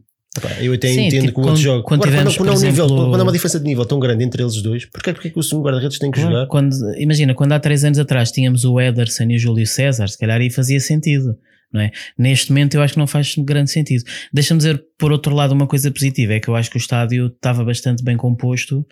Eu 0.62 0.74
até 0.74 0.88
Sim, 0.88 1.08
entendo 1.08 1.26
tipo, 1.28 1.34
que 1.34 1.40
o 1.40 1.42
outro 1.42 1.54
quando- 1.54 1.58
joga. 1.58 1.84
quando 1.84 2.02
Agora, 2.02 2.12
tivemos, 2.12 2.38
quando, 2.38 2.50
é 2.50 2.56
um 2.56 2.62
nível, 2.62 2.88
quando 2.88 3.20
há 3.20 3.24
uma 3.24 3.32
diferença 3.32 3.60
de 3.60 3.66
nível 3.66 3.86
tão 3.86 4.00
grande 4.00 4.24
entre 4.24 4.42
eles 4.42 4.62
dois, 4.64 4.86
porque, 4.86 5.14
porque 5.14 5.28
é 5.28 5.32
que 5.32 5.38
o 5.40 5.44
segundo 5.44 5.64
guarda-redes 5.66 6.00
tem 6.00 6.10
que 6.10 6.20
Claro, 6.20 6.34
jogar? 6.34 6.48
Quando, 6.48 6.76
imagina, 6.98 7.36
quando 7.36 7.52
há 7.52 7.60
três 7.60 7.84
anos 7.84 8.00
atrás 8.00 8.32
tínhamos 8.32 8.66
o 8.66 8.80
Ederson 8.80 9.26
e 9.30 9.36
o 9.36 9.40
Júlio 9.40 9.66
César, 9.68 10.08
se 10.08 10.18
calhar 10.18 10.42
aí 10.42 10.50
fazia 10.50 10.80
sentido. 10.80 11.36
É? 11.76 11.92
Neste 12.18 12.52
momento 12.52 12.76
eu 12.76 12.82
acho 12.82 12.94
que 12.94 13.00
não 13.00 13.08
faz 13.08 13.34
grande 13.38 13.72
sentido. 13.72 14.04
Deixa-me 14.32 14.58
dizer, 14.60 14.84
por 14.98 15.12
outro 15.12 15.34
lado, 15.34 15.52
uma 15.54 15.68
coisa 15.68 15.90
positiva: 15.92 16.34
é 16.34 16.40
que 16.40 16.48
eu 16.48 16.56
acho 16.56 16.70
que 16.70 16.78
o 16.78 16.80
estádio 16.80 17.28
estava 17.28 17.64
bastante 17.66 18.04
bem 18.04 18.16
composto 18.18 18.86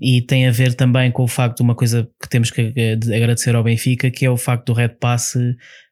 e 0.00 0.22
tem 0.22 0.46
a 0.46 0.50
ver 0.50 0.74
também 0.74 1.10
com 1.10 1.24
o 1.24 1.28
facto 1.28 1.56
de 1.56 1.62
uma 1.62 1.74
coisa 1.74 2.08
que 2.22 2.28
temos 2.28 2.50
que 2.50 2.70
de 2.96 3.14
agradecer 3.14 3.54
ao 3.54 3.64
Benfica, 3.64 4.10
que 4.10 4.24
é 4.24 4.30
o 4.30 4.36
facto 4.36 4.66
do 4.66 4.72
Red 4.74 4.90
Pass 5.00 5.34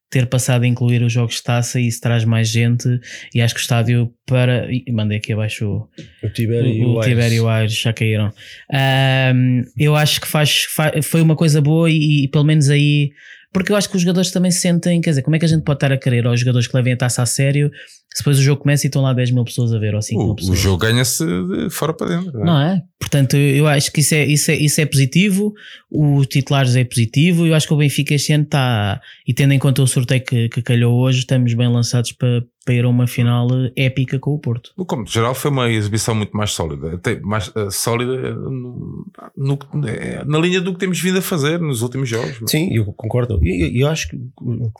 ter 0.08 0.26
passado 0.26 0.62
a 0.62 0.66
incluir 0.68 1.02
os 1.02 1.12
jogos 1.12 1.34
de 1.34 1.42
taça 1.42 1.80
e 1.80 1.88
isso 1.88 2.00
traz 2.00 2.24
mais 2.24 2.48
gente 2.48 2.86
e 3.34 3.40
acho 3.42 3.52
que 3.52 3.60
o 3.60 3.62
estádio 3.62 4.12
para 4.24 4.68
mandei 4.92 5.18
aqui 5.18 5.32
abaixo 5.32 5.66
o, 5.66 5.88
O 6.22 6.30
Tibério 6.30 6.70
e 6.72 6.84
o, 6.84 6.90
o. 6.98 7.00
Tibério 7.00 7.34
e 7.34 7.40
o 7.40 7.48
Aires 7.48 7.76
já 7.76 7.92
caíram. 7.92 8.32
Ahm, 8.72 9.62
eu 9.76 9.96
acho 9.96 10.20
que 10.20 10.28
faz, 10.28 10.62
fa- 10.68 10.92
foi 11.02 11.20
uma 11.20 11.34
coisa 11.34 11.60
boa 11.60 11.90
e, 11.90 12.24
e 12.24 12.28
pelo 12.28 12.44
menos 12.44 12.68
aí. 12.70 13.10
Porque 13.56 13.72
eu 13.72 13.76
acho 13.76 13.88
que 13.88 13.96
os 13.96 14.02
jogadores 14.02 14.30
também 14.30 14.50
se 14.50 14.60
sentem. 14.60 15.00
Quer 15.00 15.08
dizer, 15.08 15.22
como 15.22 15.34
é 15.34 15.38
que 15.38 15.46
a 15.46 15.48
gente 15.48 15.64
pode 15.64 15.78
estar 15.78 15.90
a 15.90 15.96
querer 15.96 16.26
aos 16.26 16.38
jogadores 16.38 16.68
que 16.68 16.76
levem 16.76 16.92
a 16.92 16.96
taça 16.98 17.22
a 17.22 17.26
sério 17.26 17.70
depois 18.18 18.38
o 18.38 18.42
jogo 18.42 18.62
começa 18.62 18.86
e 18.86 18.88
estão 18.88 19.02
lá 19.02 19.12
10 19.12 19.30
mil 19.32 19.44
pessoas 19.44 19.72
a 19.72 19.78
ver 19.78 19.94
ou 19.94 20.02
5 20.02 20.18
mil 20.20 20.28
O, 20.28 20.32
o 20.32 20.36
pessoas? 20.36 20.58
jogo 20.58 20.78
ganha-se 20.78 21.24
de 21.24 21.70
fora 21.70 21.92
para 21.92 22.08
dentro. 22.16 22.32
não 22.38 22.42
é? 22.42 22.44
Não 22.46 22.58
é? 22.60 22.82
Portanto, 22.98 23.36
eu 23.36 23.68
acho 23.68 23.92
que 23.92 24.00
isso 24.00 24.14
é, 24.14 24.24
isso 24.24 24.50
é, 24.50 24.56
isso 24.56 24.80
é 24.80 24.86
positivo. 24.86 25.52
O 25.90 26.24
titulares 26.24 26.74
é 26.76 26.84
positivo. 26.84 27.46
Eu 27.46 27.54
acho 27.54 27.66
que 27.68 27.74
o 27.74 27.76
Benfica 27.76 28.14
este 28.14 28.32
ano 28.32 28.44
está, 28.44 29.00
e 29.26 29.34
tendo 29.34 29.52
em 29.52 29.58
conta 29.58 29.82
o 29.82 29.86
sorteio 29.86 30.24
que, 30.24 30.48
que 30.48 30.62
calhou 30.62 30.98
hoje, 30.98 31.20
estamos 31.20 31.52
bem 31.54 31.68
lançados 31.70 32.12
para, 32.12 32.42
para 32.64 32.74
ir 32.74 32.84
a 32.84 32.88
uma 32.88 33.06
final 33.06 33.46
épica 33.76 34.18
com 34.18 34.32
o 34.32 34.38
Porto. 34.38 34.72
No 34.78 34.84
como 34.86 35.06
geral 35.06 35.34
foi 35.34 35.50
uma 35.50 35.70
exibição 35.70 36.14
muito 36.14 36.34
mais 36.36 36.50
sólida, 36.52 36.94
até 36.94 37.20
mais 37.20 37.52
eh, 37.54 37.68
sólida 37.70 38.14
eh, 38.14 38.30
no- 38.32 39.06
no- 39.36 39.58
eh, 39.86 40.24
na 40.26 40.38
linha 40.38 40.60
do 40.60 40.72
que 40.72 40.78
temos 40.80 40.98
vindo 40.98 41.18
a 41.18 41.22
fazer 41.22 41.60
nos 41.60 41.82
últimos 41.82 42.08
jogos. 42.08 42.40
Sim, 42.50 42.70
eu 42.74 42.86
concordo. 42.94 43.38
E 43.44 43.78
eu, 43.78 43.86
eu 43.86 43.88
acho 43.88 44.08
que 44.08 44.18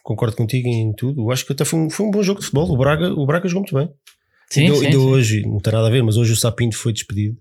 concordo 0.02 0.34
contigo 0.34 0.66
em 0.68 0.92
tudo. 0.94 1.20
Eu 1.20 1.30
acho 1.30 1.44
que 1.46 1.52
até 1.52 1.64
foi 1.66 1.78
um, 1.78 1.90
foi 1.90 2.06
um 2.06 2.10
bom 2.10 2.22
jogo 2.22 2.40
de 2.40 2.46
futebol. 2.46 2.70
O 2.72 2.76
Braga, 2.78 3.12
o 3.12 3.25
Braga 3.26 3.48
jogou 3.48 3.62
muito 3.62 3.74
bem. 3.74 3.88
Sim, 4.50 4.66
ainda 4.66 4.90
sim. 4.92 4.96
hoje, 4.96 5.42
não 5.42 5.58
tem 5.58 5.72
nada 5.72 5.88
a 5.88 5.90
ver, 5.90 6.02
mas 6.02 6.16
hoje 6.16 6.32
o 6.32 6.36
Sapinto 6.36 6.76
foi 6.76 6.92
despedido. 6.92 7.36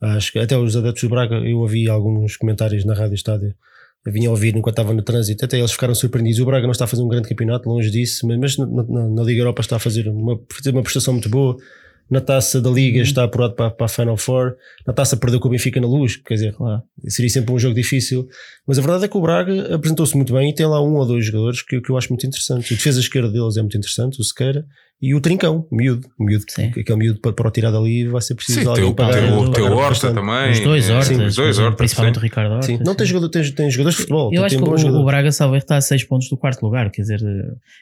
Acho 0.00 0.32
que 0.32 0.38
até 0.38 0.56
os 0.56 0.76
adeptos 0.76 1.02
do 1.02 1.08
Braga, 1.10 1.36
eu 1.36 1.58
ouvi 1.58 1.88
alguns 1.88 2.36
comentários 2.36 2.84
na 2.84 2.94
Rádio 2.94 3.14
Estádio, 3.14 3.54
eu 4.06 4.12
vinha 4.12 4.28
a 4.28 4.30
ouvir 4.30 4.56
enquanto 4.56 4.74
estava 4.74 4.94
no 4.94 5.02
trânsito, 5.02 5.44
até 5.44 5.58
eles 5.58 5.72
ficaram 5.72 5.94
surpreendidos. 5.94 6.38
O 6.40 6.46
Braga 6.46 6.62
não 6.64 6.70
está 6.72 6.84
a 6.84 6.88
fazer 6.88 7.02
um 7.02 7.08
grande 7.08 7.28
campeonato, 7.28 7.68
longe 7.68 7.90
disso, 7.90 8.26
mas, 8.26 8.38
mas 8.38 8.56
na, 8.56 8.66
na- 8.66 9.08
na 9.08 9.22
Liga 9.22 9.40
Europa 9.40 9.60
está 9.60 9.76
a 9.76 9.78
fazer 9.78 10.08
uma, 10.08 10.40
fazer 10.50 10.70
uma 10.70 10.82
prestação 10.82 11.12
muito 11.14 11.28
boa. 11.28 11.56
Na 12.10 12.22
taça 12.22 12.58
da 12.58 12.70
Uhum. 12.70 12.74
Liga 12.76 13.00
está 13.02 13.24
apurado 13.24 13.54
para, 13.54 13.70
para 13.70 13.84
a 13.84 13.88
Final 13.88 14.16
Four. 14.16 14.54
Na 14.86 14.94
taça 14.94 15.14
perdeu 15.14 15.38
com 15.40 15.48
o 15.48 15.50
Benfica 15.50 15.78
na 15.78 15.86
luz, 15.86 16.16
quer 16.16 16.34
dizer, 16.34 16.54
Claro. 16.54 16.80
seria 17.08 17.28
sempre 17.28 17.52
um 17.52 17.58
jogo 17.58 17.74
difícil. 17.74 18.26
Mas 18.66 18.78
a 18.78 18.80
verdade 18.80 19.04
é 19.04 19.08
que 19.08 19.16
o 19.16 19.20
Braga 19.20 19.74
apresentou-se 19.74 20.16
muito 20.16 20.32
bem 20.32 20.48
e 20.48 20.54
tem 20.54 20.64
lá 20.64 20.80
um 20.82 20.94
ou 20.94 21.04
dois 21.04 21.26
jogadores 21.26 21.60
que, 21.60 21.78
que 21.82 21.90
eu 21.90 21.98
acho 21.98 22.08
muito 22.08 22.26
interessantes. 22.26 22.72
A 22.72 22.74
defesa 22.76 23.00
esquerda 23.00 23.28
deles 23.30 23.58
é 23.58 23.60
muito 23.60 23.76
interessante, 23.76 24.18
o 24.18 24.24
Sequeira, 24.24 24.64
e 25.00 25.14
o 25.14 25.20
Trincão, 25.20 25.64
o 25.70 25.76
miúdo, 25.76 26.08
o 26.18 26.24
miúdo, 26.24 26.44
Sim. 26.48 26.66
aquele 26.76 26.96
miúdo 26.98 27.20
para, 27.20 27.32
para 27.32 27.46
o 27.48 27.50
tirar 27.52 27.70
dali 27.70 28.08
vai 28.08 28.20
ser 28.20 28.34
preciso 28.34 28.60
Sim, 28.62 28.66
alguém 28.66 28.84
teu, 28.86 28.94
pagar. 28.94 29.12
teu, 29.22 29.36
pagar- 29.38 29.52
teu 29.52 29.64
Horta 29.66 29.88
bastante. 29.90 30.14
também. 30.14 30.50
Os 30.50 30.60
dois 30.60 30.88
é, 30.88 30.92
hortas, 30.92 31.06
sim, 31.16 31.24
os 31.24 31.36
dois 31.36 31.58
hortas. 31.58 31.76
principalmente 31.76 32.14
sim. 32.14 32.18
o 32.18 32.22
Ricardo 32.22 32.52
Horta. 32.54 32.66
Sim, 32.66 32.78
não 32.84 32.94
tens, 32.96 33.08
jogador, 33.08 33.28
tens, 33.28 33.50
tens 33.52 33.72
jogadores 33.72 33.94
de 33.96 34.02
futebol, 34.02 34.30
Eu 34.34 34.44
acho 34.44 34.56
tem 34.56 34.64
que 34.64 34.84
o, 34.86 34.96
o. 35.00 35.04
Braga 35.04 35.30
Salveiro 35.30 35.62
está 35.62 35.76
a 35.76 35.80
6 35.80 36.02
pontos 36.04 36.28
do 36.28 36.36
quarto 36.36 36.62
lugar, 36.64 36.90
quer 36.90 37.02
dizer, 37.02 37.20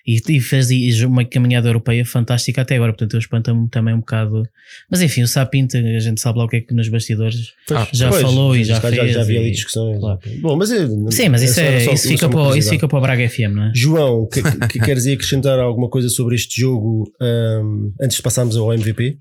e, 0.07 0.21
e 0.29 0.41
fez 0.41 0.71
e 0.71 1.05
uma 1.07 1.25
caminhada 1.25 1.69
europeia 1.69 2.05
fantástica 2.05 2.61
até 2.63 2.77
agora, 2.77 2.93
portanto 2.93 3.15
eu 3.15 3.19
espanto-me 3.21 3.69
também 3.71 3.95
um 3.95 4.01
bocado. 4.01 4.43
Mas 4.91 5.01
enfim, 5.01 5.23
o 5.23 5.27
Sapinta, 5.29 5.79
a 5.79 5.99
gente 6.01 6.21
sabe 6.21 6.39
lá 6.39 6.45
o 6.45 6.49
que 6.49 6.57
é 6.57 6.61
que 6.61 6.75
nos 6.75 6.89
bastidores. 6.89 7.53
Pois, 7.67 7.89
já 7.93 8.11
pois, 8.11 8.23
falou 8.23 8.55
e 8.55 8.63
já 8.63 8.75
já, 8.75 8.81
fez 8.83 9.13
já 9.15 9.21
havia 9.23 9.41
ali 9.41 9.51
discussões. 9.53 9.99
claro. 9.99 10.19
Bom, 10.43 10.55
mas 10.57 10.71
eu- 10.71 11.11
Sim, 11.11 11.31
mas 11.31 11.43
isso, 11.43 11.59
era 11.61 11.77
é, 11.83 11.95
isso, 11.95 12.09
fica 12.09 12.29
para, 12.29 12.41
o- 12.41 12.55
isso 12.57 12.69
fica 12.69 12.87
para 12.87 12.99
o 12.99 13.01
Braga 13.01 13.29
FM, 13.29 13.53
não 13.55 13.63
é? 13.65 13.73
João, 13.75 14.27
que, 14.27 14.43
que 14.69 14.79
queres 14.81 15.07
aí 15.07 15.15
acrescentar 15.15 15.59
alguma 15.59 15.89
coisa 15.89 16.09
sobre 16.11 16.35
este 16.35 16.61
jogo 16.61 17.06
ahm, 17.21 17.93
antes 18.01 18.17
de 18.17 18.23
passarmos 18.23 18.57
ao 18.57 18.73
MVP? 18.73 19.19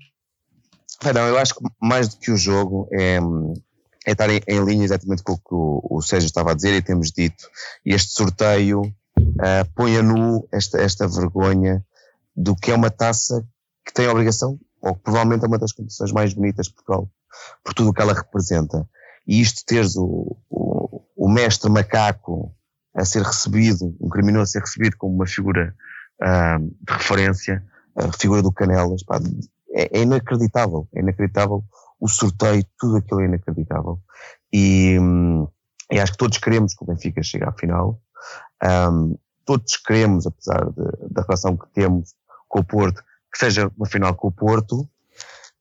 Não, 1.14 1.28
eu 1.28 1.38
acho 1.38 1.54
que 1.54 1.64
mais 1.80 2.08
do 2.08 2.16
que 2.16 2.30
o 2.30 2.36
jogo 2.36 2.88
é, 2.92 3.18
é 4.06 4.12
estar 4.12 4.30
em, 4.30 4.40
em 4.48 4.64
linha 4.64 4.84
exatamente 4.84 5.22
com 5.22 5.32
o 5.32 5.38
que 5.38 5.54
o, 5.54 5.98
o 5.98 6.02
Sérgio 6.02 6.26
estava 6.26 6.52
a 6.52 6.54
dizer 6.54 6.74
e 6.74 6.82
temos 6.82 7.10
dito. 7.10 7.48
Este 7.84 8.12
sorteio 8.12 8.82
ah, 9.40 9.66
põe 9.74 9.96
a 9.96 10.02
nu 10.02 10.48
esta, 10.52 10.80
esta 10.80 11.06
vergonha 11.06 11.84
do 12.34 12.54
que 12.54 12.70
é 12.70 12.74
uma 12.74 12.90
taça 12.90 13.46
que 13.84 13.92
tem 13.92 14.06
a 14.06 14.10
obrigação, 14.10 14.58
ou 14.80 14.94
que 14.94 15.02
provavelmente 15.02 15.44
é 15.44 15.48
uma 15.48 15.58
das 15.58 15.72
competições 15.72 16.12
mais 16.12 16.34
bonitas 16.34 16.66
de 16.66 16.74
Portugal, 16.74 17.10
por 17.64 17.72
tudo 17.72 17.90
o 17.90 17.92
que 17.92 18.02
ela 18.02 18.12
representa. 18.12 18.86
E 19.26 19.40
isto 19.40 19.64
teres 19.64 19.96
o, 19.96 20.36
o, 20.50 21.02
o 21.16 21.28
mestre 21.28 21.70
macaco 21.70 22.54
a 22.94 23.04
ser 23.04 23.22
recebido, 23.22 23.96
um 24.00 24.08
criminoso 24.08 24.42
a 24.42 24.46
ser 24.46 24.60
recebido 24.60 24.96
como 24.96 25.14
uma 25.14 25.26
figura 25.26 25.74
ah, 26.22 26.58
de 26.58 26.92
referência, 26.92 27.62
a 27.96 28.12
figura 28.12 28.42
do 28.42 28.52
Canelas, 28.52 29.02
pá, 29.02 29.18
é, 29.70 29.98
é 29.98 30.02
inacreditável, 30.02 30.88
é 30.94 31.00
inacreditável 31.00 31.64
o 31.98 32.08
sorteio, 32.08 32.64
tudo 32.78 32.96
aquilo 32.96 33.20
é 33.22 33.24
inacreditável. 33.26 33.98
E, 34.52 34.98
hum, 34.98 35.46
e 35.90 35.98
acho 35.98 36.12
que 36.12 36.18
todos 36.18 36.38
queremos 36.38 36.74
que 36.74 36.84
o 36.84 36.86
Benfica 36.86 37.22
chegue 37.22 37.44
à 37.44 37.52
final. 37.52 38.00
Hum, 38.62 39.16
todos 39.44 39.76
queremos, 39.78 40.26
apesar 40.26 40.64
de- 40.66 41.08
da 41.10 41.22
relação 41.22 41.56
que 41.56 41.68
temos 41.72 42.14
com 42.48 42.60
o 42.60 42.64
Porto, 42.64 43.02
que 43.32 43.38
seja 43.38 43.70
uma 43.76 43.86
final 43.86 44.14
com 44.14 44.28
o 44.28 44.32
Porto, 44.32 44.88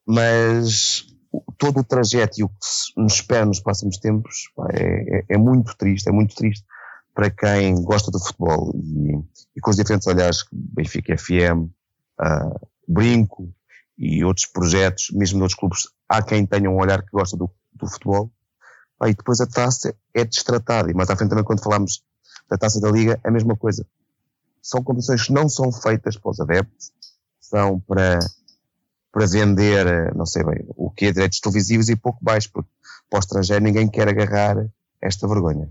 mas 0.06 1.06
todo 1.58 1.80
o 1.80 1.84
trajeto 1.84 2.40
e 2.40 2.44
o 2.44 2.50
que 2.50 2.56
nos 2.98 3.14
espera 3.16 3.46
nos 3.46 3.60
próximos 3.60 3.98
tempos 3.98 4.50
pá, 4.56 4.68
é, 4.74 5.20
é- 5.20 5.26
é 5.30 5.38
muito 5.38 5.76
triste, 5.78 6.08
é 6.08 6.12
muito 6.12 6.36
triste 6.36 6.66
para 7.14 7.30
quem 7.30 7.76
gosta 7.84 8.12
do 8.12 8.20
futebol 8.20 8.72
e, 8.76 9.14
e 9.56 9.62
com 9.62 9.70
os 9.70 9.78
diferentes 9.78 10.08
olhares 10.08 10.44
que 10.44 10.50
Benfica 10.54 11.18
FM, 11.18 11.70
ah, 12.20 12.60
Brinco 12.88 13.54
e 13.98 14.24
outros 14.24 14.46
projetos, 14.46 15.10
mesmo 15.12 15.38
de 15.38 15.44
outros 15.44 15.60
clubes, 15.60 15.88
há 16.08 16.22
quem 16.22 16.46
tenha 16.46 16.70
um 16.70 16.78
olhar 16.78 17.02
que 17.02 17.12
gosta 17.12 17.38
do, 17.38 17.50
do 17.74 17.88
futebol. 17.88 18.32
Pá, 18.98 19.10
e 19.10 19.14
depois 19.14 19.42
a 19.42 19.48
taça 19.48 19.96
é 20.14 20.24
destratada. 20.24 20.90
E 20.90 20.94
mais 20.94 21.10
à 21.10 21.16
frente 21.16 21.30
também 21.30 21.44
quando 21.44 21.64
falamos 21.64 22.04
da 22.50 22.58
taça 22.58 22.80
da 22.80 22.92
Liga, 22.92 23.20
é 23.24 23.28
a 23.28 23.32
mesma 23.32 23.56
coisa. 23.56 23.86
São 24.62 24.84
competições 24.84 25.24
que 25.24 25.34
não 25.34 25.48
são 25.48 25.72
feitas 25.72 26.18
para 26.18 26.32
os 26.32 26.40
adeptos, 26.40 26.92
são 27.40 27.80
para, 27.80 28.20
para 29.12 29.26
vender, 29.28 29.86
eh, 29.86 30.12
não 30.16 30.26
sei 30.26 30.44
bem, 30.44 30.66
o 30.70 30.90
que 30.90 31.06
é 31.06 31.12
direitos 31.12 31.40
televisivos 31.40 31.90
e 31.90 31.96
pouco 31.96 32.24
mais, 32.24 32.48
porque 32.48 32.70
para 33.10 33.18
o 33.18 33.20
estrangeiro 33.20 33.64
ninguém 33.64 33.88
quer 33.88 34.08
agarrar 34.08 34.68
esta 35.02 35.28
vergonha. 35.28 35.70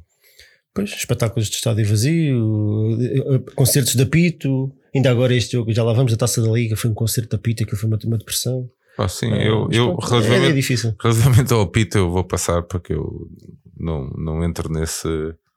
Pois, 0.73 0.91
espetáculos 0.91 1.49
de 1.49 1.57
estádio 1.57 1.89
vazio, 1.89 2.97
eh, 3.01 3.35
eh, 3.35 3.55
concertos 3.55 3.95
de 3.95 4.03
apito, 4.03 4.73
ainda 4.95 5.11
agora 5.11 5.35
este 5.35 5.53
jogo, 5.53 5.73
já 5.73 5.83
lá 5.83 5.93
vamos, 5.93 6.13
a 6.13 6.17
taça 6.17 6.41
da 6.43 6.51
Liga, 6.51 6.77
foi 6.77 6.91
um 6.91 6.95
concerto 6.95 7.31
de 7.31 7.37
apito, 7.37 7.63
aquilo 7.63 7.79
foi 7.79 7.89
uma, 7.89 7.99
uma 8.05 8.19
depressão. 8.19 8.69
Ah, 8.97 9.09
sim, 9.09 9.33
Ah, 9.33 9.43
eu, 9.43 9.69
eu 9.73 9.97
pronto, 9.97 10.05
é, 10.05 10.07
é 10.07 10.21
relativamente, 10.21 10.55
difícil. 10.55 10.95
relativamente 11.01 11.53
ao 11.53 11.61
apito, 11.63 11.99
eu 11.99 12.11
vou 12.11 12.25
passar 12.25 12.63
porque 12.63 12.93
eu 12.93 13.29
não, 13.77 14.07
não 14.11 14.45
entro 14.45 14.73
nesse 14.73 15.09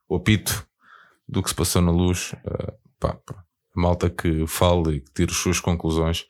o 0.09 0.15
apito 0.15 0.65
do 1.27 1.43
que 1.43 1.49
se 1.49 1.55
passou 1.55 1.81
na 1.81 1.91
luz. 1.91 2.33
Ah, 2.45 2.73
pá, 2.99 3.17
malta 3.75 4.09
que 4.09 4.47
fale 4.47 4.95
e 4.95 5.01
que 5.01 5.13
tire 5.13 5.31
as 5.31 5.37
suas 5.37 5.59
conclusões. 5.59 6.25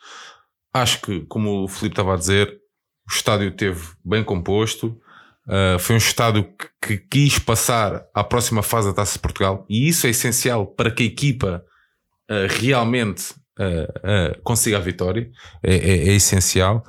Acho 0.74 1.02
que, 1.02 1.22
como 1.22 1.64
o 1.64 1.68
Filipe 1.68 1.94
estava 1.94 2.14
a 2.14 2.18
dizer, 2.18 2.50
o 3.08 3.12
estádio 3.14 3.52
teve 3.56 3.82
bem 4.04 4.24
composto. 4.24 5.00
Uh, 5.48 5.80
foi 5.80 5.96
um 5.96 5.98
estádio 5.98 6.44
que, 6.44 6.98
que 6.98 6.98
quis 6.98 7.40
passar 7.40 8.06
à 8.14 8.22
próxima 8.22 8.62
fase 8.62 8.90
da 8.90 8.94
Taça 8.94 9.14
de 9.14 9.20
Portugal 9.20 9.66
e 9.70 9.88
isso 9.88 10.06
é 10.06 10.10
essencial 10.10 10.68
para 10.68 10.92
que 10.92 11.04
a 11.04 11.06
equipa 11.06 11.64
uh, 12.30 12.48
realmente 12.60 13.34
uh, 13.60 14.36
uh, 14.38 14.42
consiga 14.44 14.78
a 14.78 14.82
vitória. 14.82 15.30
É, 15.64 15.76
é- 15.76 16.08
é 16.10 16.14
essencial. 16.14 16.84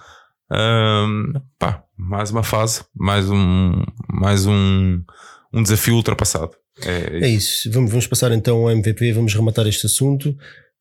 Um, 0.50 1.32
pá, 1.58 1.82
mais 1.96 2.30
uma 2.30 2.42
fase, 2.42 2.84
mais 2.96 3.28
um, 3.30 3.82
mais 4.08 4.46
um, 4.46 5.02
um 5.52 5.62
desafio 5.62 5.94
ultrapassado. 5.94 6.52
É, 6.84 7.24
É 7.24 7.28
isso, 7.28 7.70
vamos, 7.72 7.90
vamos 7.90 8.06
passar 8.06 8.32
então 8.32 8.58
ao 8.58 8.70
MVP, 8.70 9.12
vamos 9.12 9.34
rematar 9.34 9.66
este 9.66 9.86
assunto. 9.86 10.34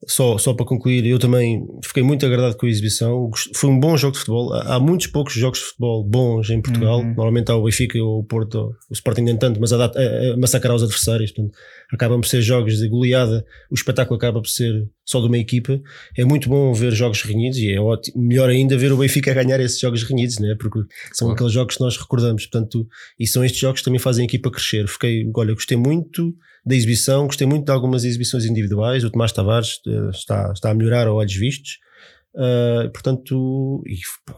Só, 0.06 0.38
só 0.38 0.54
para 0.54 0.64
concluir, 0.64 1.04
eu 1.08 1.18
também 1.18 1.66
fiquei 1.84 2.04
muito 2.04 2.24
agradado 2.24 2.56
com 2.56 2.68
a 2.68 2.70
exibição. 2.70 3.32
Foi 3.56 3.68
um 3.68 3.80
bom 3.80 3.98
jogo 3.98 4.14
de 4.14 4.20
futebol. 4.20 4.54
Há 4.54 4.80
muitos 4.80 5.08
poucos 5.08 5.34
jogos 5.34 5.58
de 5.58 5.66
futebol 5.66 6.04
bons 6.08 6.52
em 6.52 6.62
Portugal. 6.62 7.00
Uhum. 7.00 7.16
Normalmente 7.16 7.52
há 7.52 7.56
o 7.56 7.64
Benfica 7.64 7.98
ou 7.98 8.20
o 8.20 8.24
Porto, 8.24 8.76
o 8.92 8.94
Sporting 8.94 9.22
nem 9.22 9.36
tanto, 9.36 9.60
mas 9.60 9.74
a, 9.74 9.86
a, 9.86 9.88
a 9.88 10.38
massacrar 10.38 10.76
os 10.76 10.84
adversários. 10.84 11.32
Portanto, 11.32 11.58
acabam 11.92 12.20
por 12.22 12.28
ser 12.28 12.42
jogos 12.42 12.78
de 12.78 12.88
goleada. 12.88 13.46
O 13.72 13.76
espetáculo 13.76 14.18
acaba 14.18 14.42
por 14.42 14.50
ser 14.50 14.88
só 15.06 15.20
de 15.22 15.28
uma 15.28 15.38
equipa. 15.38 15.82
É 16.18 16.26
muito 16.26 16.50
bom 16.50 16.74
ver 16.74 16.92
jogos 16.94 17.22
renhidos 17.22 17.58
e 17.60 17.72
é 17.72 17.80
ótimo, 17.80 18.22
melhor 18.22 18.50
ainda 18.50 18.78
ver 18.78 18.92
o 18.92 18.98
Benfica 18.98 19.34
ganhar 19.34 19.60
esses 19.60 19.80
jogos 19.80 20.04
renhidos, 20.04 20.40
né? 20.40 20.56
porque 20.60 20.80
são 21.14 21.28
Claro. 21.28 21.34
aqueles 21.34 21.54
jogos 21.54 21.76
que 21.76 21.82
nós 21.82 21.98
recordamos. 21.98 22.46
Portanto, 22.46 22.88
e 23.20 23.26
são 23.26 23.44
estes 23.44 23.60
jogos 23.60 23.82
que 23.82 23.86
também 23.86 24.00
fazem 24.00 24.24
a 24.24 24.26
equipa 24.26 24.52
crescer. 24.52 24.88
Fiquei, 24.88 25.30
olha, 25.36 25.54
gostei 25.54 25.78
muito 25.78 26.36
da 26.66 26.76
exibição, 26.76 27.26
gostei 27.26 27.48
muito 27.48 27.66
de 27.66 27.72
algumas 27.72 28.04
exibições 28.04 28.44
individuais. 28.46 29.04
O 29.04 29.10
Tomás 29.10 29.32
Tavares 29.32 29.80
eh, 29.88 30.10
está, 30.12 30.52
está 30.54 30.72
a 30.72 30.74
melhorar 30.74 31.08
a 31.08 31.14
olhos 31.14 31.34
vistos. 31.36 31.78
Uh, 32.36 32.90
portanto, 32.92 33.84
e 33.88 33.96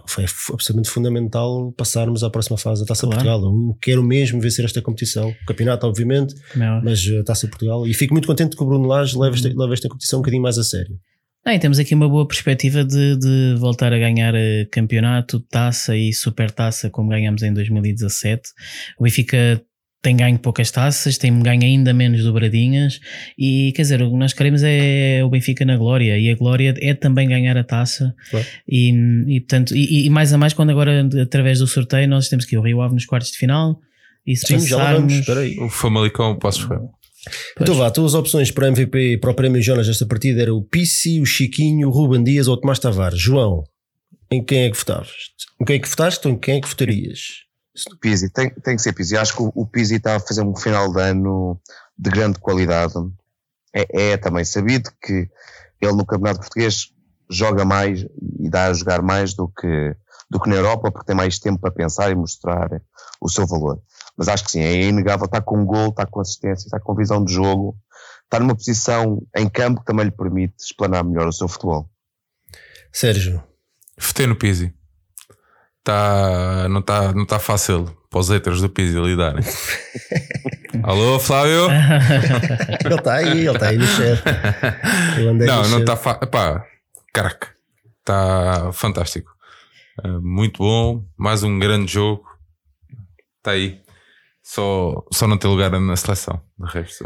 foi 0.07 0.23
absolutamente 0.23 0.89
fundamental 0.89 1.73
passarmos 1.73 2.23
à 2.23 2.29
próxima 2.29 2.57
fase 2.57 2.81
da 2.81 2.87
Taça 2.87 3.05
Claro. 3.05 3.23
Portugal. 3.23 3.41
Eu 3.53 3.77
quero 3.81 4.01
mesmo 4.01 4.39
vencer 4.39 4.63
esta 4.63 4.81
competição. 4.81 5.29
O 5.29 5.45
campeonato, 5.45 5.85
obviamente, 5.85 6.33
óbvio. 6.55 6.81
mas 6.83 7.05
a 7.19 7.23
Taça 7.23 7.47
Portugal. 7.47 7.85
E 7.85 7.93
fico 7.93 8.13
muito 8.13 8.27
contente 8.27 8.55
que 8.55 8.63
o 8.63 8.65
Bruno 8.65 8.87
Lage 8.87 9.17
leve 9.17 9.35
esta, 9.35 9.49
leve 9.49 9.73
esta 9.73 9.89
competição 9.89 10.19
um 10.19 10.21
bocadinho 10.21 10.43
mais 10.43 10.57
a 10.57 10.63
sério. 10.63 10.97
Ah, 11.45 11.57
temos 11.57 11.79
aqui 11.79 11.95
uma 11.95 12.07
boa 12.07 12.27
perspectiva 12.27 12.83
de, 12.83 13.17
de 13.17 13.55
voltar 13.57 13.91
a 13.93 13.97
ganhar 13.97 14.35
eh, 14.35 14.65
campeonato, 14.71 15.39
taça 15.39 15.95
e 15.95 16.13
super 16.13 16.51
taça 16.51 16.89
como 16.89 17.09
ganhamos 17.09 17.41
em 17.41 17.53
2017. 17.53 18.49
O 18.99 19.03
Benfica 19.03 19.61
tem 20.01 20.15
ganho 20.15 20.39
poucas 20.39 20.71
taças, 20.71 21.17
tem 21.17 21.37
ganho 21.41 21.61
ainda 21.63 21.93
menos 21.93 22.23
dobradinhas 22.23 22.99
e 23.37 23.73
quer 23.75 23.81
dizer, 23.81 24.01
o 24.01 24.09
que 24.11 24.15
nós 24.17 24.31
queremos 24.33 24.61
é 24.63 25.21
o 25.23 25.29
Benfica 25.29 25.65
na 25.65 25.75
glória 25.77 26.17
e 26.17 26.29
a 26.29 26.35
glória 26.35 26.73
é 26.79 26.93
também 26.93 27.27
ganhar 27.27 27.57
a 27.57 27.63
taça 27.63 28.15
Claro. 28.29 28.45
e, 28.67 28.89
e 29.27 29.39
portanto, 29.41 29.75
e, 29.75 30.05
e 30.05 30.09
mais 30.09 30.31
a 30.33 30.37
mais 30.37 30.53
quando 30.53 30.69
agora 30.69 31.07
através 31.21 31.59
do 31.59 31.67
sorteio 31.67 32.07
nós 32.07 32.29
temos 32.29 32.45
que 32.45 32.55
ir 32.55 32.59
o 32.59 32.61
Rio 32.61 32.81
Ave 32.81 32.93
nos 32.93 33.05
quartos 33.05 33.31
de 33.31 33.37
final 33.37 33.79
e 34.25 34.35
se 34.37 34.47
Sim, 34.47 34.59
já 34.65 34.77
lá 34.77 34.93
vamos. 34.93 35.01
passarmos 35.01 35.19
Espera 35.19 35.39
aí. 35.41 35.59
O 35.59 35.69
Famalicão, 35.69 36.37
posso 36.37 36.67
ver. 36.69 36.79
Então 37.59 37.75
vá, 37.75 37.91
tuas 37.91 38.13
opções 38.13 38.49
para 38.51 38.67
MVP 38.69 39.13
e 39.13 39.17
para 39.17 39.31
o 39.31 39.33
Prémio 39.33 39.61
Jonas 39.61 39.85
desta 39.87 40.05
partida 40.05 40.41
era 40.41 40.53
o 40.53 40.61
Pissi, 40.63 41.19
o 41.19 41.25
Chiquinho, 41.25 41.89
o 41.89 41.91
Ruben 41.91 42.23
Dias 42.23 42.47
ou 42.47 42.53
o 42.53 42.57
Tomás 42.57 42.79
Tavares. 42.79 43.19
João, 43.19 43.63
em 44.31 44.41
quem 44.43 44.59
é 44.63 44.69
que 44.71 44.77
votavas? 44.77 45.11
Em 45.61 45.65
quem 45.65 45.75
é 45.75 45.79
que 45.79 45.89
votaste 45.89 46.25
ou 46.27 46.33
em 46.33 46.39
quem 46.39 46.55
é 46.57 46.61
que 46.61 46.67
votarias? 46.69 47.19
Pizzi, 47.99 48.29
tem, 48.29 48.49
tem 48.49 48.75
que 48.75 48.81
ser 48.81 48.93
Pizzi. 48.93 49.17
Acho 49.17 49.35
que 49.35 49.41
o, 49.41 49.51
o 49.55 49.65
Pizzi 49.65 49.95
está 49.95 50.15
a 50.15 50.19
fazer 50.19 50.41
um 50.41 50.55
final 50.55 50.91
de 50.91 51.01
ano 51.01 51.59
de 51.97 52.09
grande 52.09 52.39
qualidade. 52.39 52.93
É, 53.73 54.11
é 54.11 54.17
também 54.17 54.43
sabido 54.43 54.91
que 55.01 55.29
ele 55.81 55.93
no 55.93 56.05
Campeonato 56.05 56.39
Português 56.39 56.93
joga 57.29 57.63
mais 57.63 58.05
e 58.39 58.49
dá 58.49 58.67
a 58.67 58.73
jogar 58.73 59.01
mais 59.01 59.33
do 59.33 59.47
que, 59.47 59.95
do 60.29 60.39
que 60.39 60.49
na 60.49 60.55
Europa, 60.55 60.91
porque 60.91 61.05
tem 61.05 61.15
mais 61.15 61.39
tempo 61.39 61.59
para 61.59 61.71
pensar 61.71 62.09
e 62.11 62.15
mostrar 62.15 62.81
o 63.21 63.29
seu 63.29 63.45
valor. 63.45 63.81
Mas 64.17 64.27
acho 64.27 64.43
que 64.43 64.51
sim, 64.51 64.61
é 64.61 64.83
inegável. 64.83 65.25
Está 65.25 65.41
com 65.41 65.65
gol, 65.65 65.89
está 65.89 66.05
com 66.05 66.19
assistência, 66.19 66.67
está 66.67 66.79
com 66.79 66.95
visão 66.95 67.23
de 67.23 67.33
jogo, 67.33 67.77
está 68.23 68.39
numa 68.39 68.55
posição 68.55 69.21
em 69.35 69.47
campo 69.47 69.81
que 69.81 69.85
também 69.85 70.05
lhe 70.05 70.11
permite 70.11 70.55
explanar 70.59 71.03
melhor 71.03 71.27
o 71.27 71.33
seu 71.33 71.47
futebol. 71.47 71.89
Sérgio, 72.91 73.43
Votei 73.99 74.25
no 74.25 74.35
Pizzi. 74.35 74.73
Tá, 75.83 76.67
não 76.69 76.81
está 76.81 77.13
não 77.13 77.25
tá 77.25 77.39
fácil 77.39 77.85
para 78.09 78.19
os 78.19 78.29
haters 78.29 78.61
do 78.61 78.69
Pizzi 78.69 78.99
lidarem. 78.99 79.43
Alô, 80.83 81.19
Flávio? 81.19 81.67
ele 82.85 82.95
está 82.95 83.13
aí, 83.15 83.47
ele 83.47 83.51
está 83.51 83.69
aí 83.69 83.77
no 83.77 83.85
chat. 83.85 84.23
Não, 85.45 85.63
no 85.63 85.69
não 85.69 85.79
está 85.79 85.95
fácil. 85.95 86.29
Caraca. 87.13 87.49
Está 87.99 88.71
fantástico. 88.73 89.31
Uh, 90.03 90.21
muito 90.21 90.59
bom. 90.59 91.05
Mais 91.17 91.43
um 91.43 91.59
grande 91.59 91.91
jogo. 91.91 92.23
Está 93.37 93.51
aí. 93.51 93.81
Só, 94.43 95.05
só 95.13 95.27
não 95.27 95.37
tem 95.37 95.49
lugar 95.49 95.71
na 95.79 95.95
seleção. 95.95 96.41
De 96.57 96.71
resto, 96.71 97.05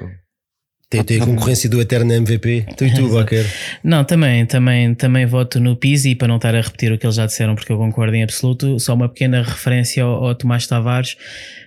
Tem, 0.94 1.04
tem 1.04 1.22
a 1.22 1.26
concorrência 1.26 1.68
do 1.68 1.82
eterno 1.82 2.14
MVP. 2.14 2.68
Tu 2.78 2.86
e 2.86 2.94
tu, 2.94 3.10
Baquer. 3.10 3.44
Não, 3.84 4.04
também, 4.04 4.46
também, 4.46 4.94
também 4.94 5.26
voto 5.26 5.60
no 5.60 5.76
Pizzi 5.76 6.14
para 6.14 6.28
não 6.28 6.36
estar 6.36 6.54
a 6.54 6.62
repetir 6.62 6.92
o 6.92 7.00
que 7.00 7.06
eles 7.08 7.16
já 7.16 7.26
disseram, 7.26 7.56
porque 7.56 7.72
eu 7.72 7.78
concordo 7.78 8.16
em 8.16 8.22
absoluto. 8.22 8.80
Só 8.80 8.94
uma 8.94 9.10
pequena 9.10 9.42
referência 9.42 10.04
ao, 10.04 10.24
ao 10.24 10.36
Tomás 10.36 10.68
Tavares, 10.68 11.18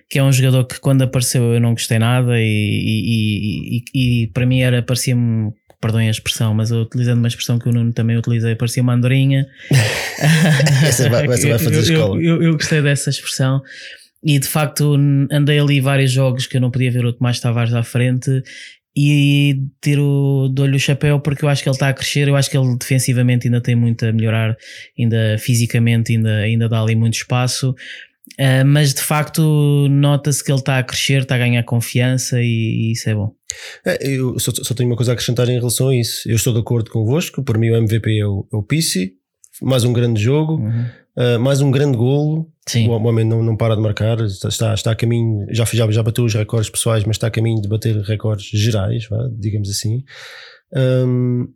que 0.08 0.20
é 0.20 0.22
um 0.22 0.30
jogador 0.30 0.64
que 0.64 0.78
quando 0.78 1.02
apareceu 1.02 1.42
eu 1.54 1.60
não 1.60 1.72
gostei 1.72 1.98
nada 1.98 2.40
e, 2.40 2.44
e, 2.44 3.82
e, 3.92 4.22
e 4.22 4.26
para 4.28 4.46
mim 4.46 4.60
era, 4.60 4.80
parecia-me 4.80 5.52
perdoem 5.80 6.06
a 6.06 6.10
expressão, 6.12 6.54
mas 6.54 6.70
eu 6.70 6.82
utilizando 6.82 7.18
uma 7.18 7.28
expressão 7.28 7.58
que 7.58 7.68
o 7.68 7.72
Nuno 7.72 7.92
também 7.92 8.16
utilizei, 8.16 8.54
parecia 8.54 8.82
uma 8.82 8.94
andorinha. 8.94 9.44
essa 10.86 11.10
vai, 11.10 11.26
essa 11.26 11.48
vai 11.48 11.58
fazer 11.58 11.80
escola. 11.80 12.14
Eu, 12.16 12.36
eu, 12.36 12.42
eu, 12.44 12.52
gostei 12.52 12.80
dessa 12.80 13.10
expressão 13.10 13.60
e 14.24 14.38
de 14.38 14.46
facto 14.46 14.96
andei 15.30 15.58
ali 15.58 15.80
vários 15.80 16.10
jogos 16.10 16.46
que 16.46 16.56
eu 16.56 16.60
não 16.60 16.70
podia 16.70 16.90
ver 16.90 17.04
o 17.04 17.12
Tomás 17.12 17.40
Tavares 17.40 17.74
à 17.74 17.82
frente 17.82 18.42
e 18.96 19.62
tiro, 19.82 20.48
dou-lhe 20.50 20.76
o 20.76 20.80
chapéu 20.80 21.20
porque 21.20 21.44
eu 21.44 21.48
acho 21.50 21.62
que 21.62 21.68
ele 21.68 21.76
está 21.76 21.90
a 21.90 21.92
crescer, 21.92 22.28
eu 22.28 22.36
acho 22.36 22.50
que 22.50 22.56
ele 22.56 22.76
defensivamente 22.78 23.46
ainda 23.46 23.60
tem 23.60 23.74
muito 23.74 24.06
a 24.06 24.12
melhorar, 24.12 24.56
ainda 24.98 25.36
fisicamente 25.38 26.12
ainda, 26.12 26.38
ainda 26.38 26.66
dá 26.66 26.80
ali 26.80 26.96
muito 26.96 27.14
espaço, 27.14 27.70
uh, 27.70 28.64
mas 28.64 28.94
de 28.94 29.02
facto 29.02 29.86
nota-se 29.90 30.42
que 30.42 30.50
ele 30.50 30.60
está 30.60 30.78
a 30.78 30.82
crescer, 30.82 31.22
está 31.22 31.34
a 31.34 31.38
ganhar 31.38 31.62
confiança 31.64 32.40
e, 32.40 32.46
e 32.46 32.92
isso 32.92 33.10
é 33.10 33.14
bom. 33.14 33.34
É, 33.84 34.08
eu 34.08 34.38
só, 34.38 34.50
só, 34.50 34.74
tenho 34.74 34.88
uma 34.88 34.96
coisa 34.96 35.12
a 35.12 35.14
acrescentar 35.14 35.46
em 35.50 35.58
relação 35.58 35.88
a 35.88 35.96
isso. 35.96 36.26
Eu 36.26 36.36
estou 36.36 36.54
de 36.54 36.60
acordo 36.60 36.90
convosco, 36.90 37.42
para 37.42 37.58
mim 37.58 37.70
o 37.70 37.76
MVP 37.76 38.18
é 38.18 38.26
o, 38.26 38.46
é 38.50 38.56
o 38.56 38.62
Pissi, 38.62 39.12
mais 39.60 39.84
um 39.84 39.92
grande 39.92 40.22
jogo, 40.22 40.54
uhum. 40.54 40.86
Uh, 41.16 41.38
mais 41.38 41.60
um 41.60 41.70
grande 41.70 41.96
golo. 41.96 42.50
Sim. 42.68 42.88
O 42.88 42.92
homem 42.92 43.24
não, 43.24 43.42
não 43.42 43.56
para 43.56 43.76
de 43.76 43.80
marcar, 43.80 44.20
está, 44.20 44.74
está 44.74 44.90
a 44.90 44.96
caminho, 44.96 45.46
já, 45.50 45.64
já, 45.64 45.88
já 45.90 46.02
bateu 46.02 46.24
os 46.24 46.34
recordes 46.34 46.68
pessoais, 46.68 47.04
mas 47.04 47.16
está 47.16 47.28
a 47.28 47.30
caminho 47.30 47.62
de 47.62 47.68
bater 47.68 47.96
recordes 48.00 48.46
gerais, 48.46 49.06
vá, 49.08 49.28
digamos 49.38 49.70
assim. 49.70 50.02
Um, 50.74 51.46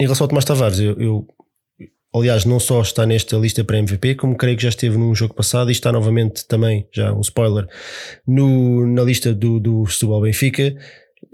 em 0.00 0.04
relação 0.04 0.24
ao 0.24 0.28
Tomás 0.28 0.44
Tavares, 0.44 0.80
eu, 0.80 1.00
eu, 1.00 1.26
aliás, 2.12 2.44
não 2.44 2.58
só 2.58 2.80
está 2.82 3.06
nesta 3.06 3.36
lista 3.36 3.62
para 3.62 3.78
MVP, 3.78 4.16
como 4.16 4.36
creio 4.36 4.56
que 4.56 4.62
já 4.64 4.68
esteve 4.70 4.98
num 4.98 5.14
jogo 5.14 5.34
passado 5.34 5.70
e 5.70 5.72
está 5.72 5.92
novamente 5.92 6.46
também, 6.48 6.88
já 6.92 7.12
um 7.12 7.20
spoiler, 7.20 7.68
no, 8.26 8.86
na 8.86 9.02
lista 9.02 9.32
do, 9.32 9.60
do 9.60 9.86
Setúbal 9.86 10.22
Benfica. 10.22 10.74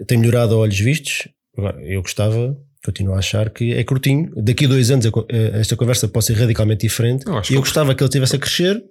Tem 0.07 0.17
melhorado 0.17 0.53
a 0.53 0.57
olhos 0.57 0.79
vistos. 0.79 1.27
Agora, 1.57 1.81
eu 1.83 2.01
gostava, 2.01 2.55
continuo 2.83 3.15
a 3.15 3.19
achar 3.19 3.49
que 3.49 3.73
é 3.73 3.83
curtinho. 3.83 4.31
Daqui 4.35 4.65
a 4.65 4.67
dois 4.67 4.91
anos 4.91 5.05
esta 5.53 5.75
conversa 5.75 6.07
pode 6.07 6.25
ser 6.25 6.33
radicalmente 6.33 6.81
diferente. 6.87 7.25
Eu, 7.27 7.41
eu 7.51 7.59
gostava 7.59 7.93
que 7.93 8.03
ele 8.03 8.09
tivesse 8.09 8.35
a 8.35 8.39
crescer 8.39 8.81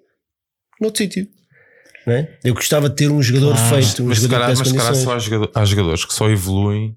noutro 0.80 1.02
sítio. 1.02 1.26
É? 2.06 2.38
Eu 2.42 2.54
gostava 2.54 2.88
de 2.88 2.96
ter 2.96 3.10
um 3.10 3.22
jogador 3.22 3.52
ah, 3.52 3.56
feito. 3.56 4.02
Um 4.02 4.06
mas, 4.06 4.18
jogador 4.18 4.20
se 4.20 4.28
calhar, 4.28 4.48
mas 4.58 4.68
se 4.68 4.74
calhar 4.74 4.94
só 4.94 5.58
há 5.58 5.64
jogadores 5.64 6.04
que 6.04 6.14
só 6.14 6.30
evoluem 6.30 6.96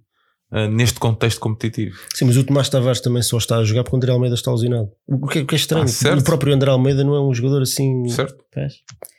uh, 0.53 0.69
neste 0.69 0.99
contexto 0.99 1.39
competitivo. 1.39 1.97
Sim, 2.13 2.25
mas 2.25 2.37
o 2.37 2.43
Tomás 2.43 2.69
Tavares 2.69 3.01
também 3.01 3.23
só 3.23 3.37
está 3.37 3.57
a 3.57 3.63
jogar 3.63 3.83
porque 3.83 3.95
o 3.95 3.97
André 3.97 4.11
Almeida 4.11 4.35
está 4.35 4.51
lesionado. 4.51 4.91
O 5.07 5.27
que 5.27 5.39
é, 5.39 5.41
o 5.41 5.45
que 5.45 5.55
é 5.55 5.57
estranho. 5.57 5.85
Ah, 6.05 6.17
o 6.17 6.23
próprio 6.23 6.53
André 6.53 6.69
Almeida 6.69 7.03
não 7.03 7.15
é 7.15 7.21
um 7.21 7.33
jogador 7.33 7.63
assim. 7.63 8.07
Certo. 8.07 8.43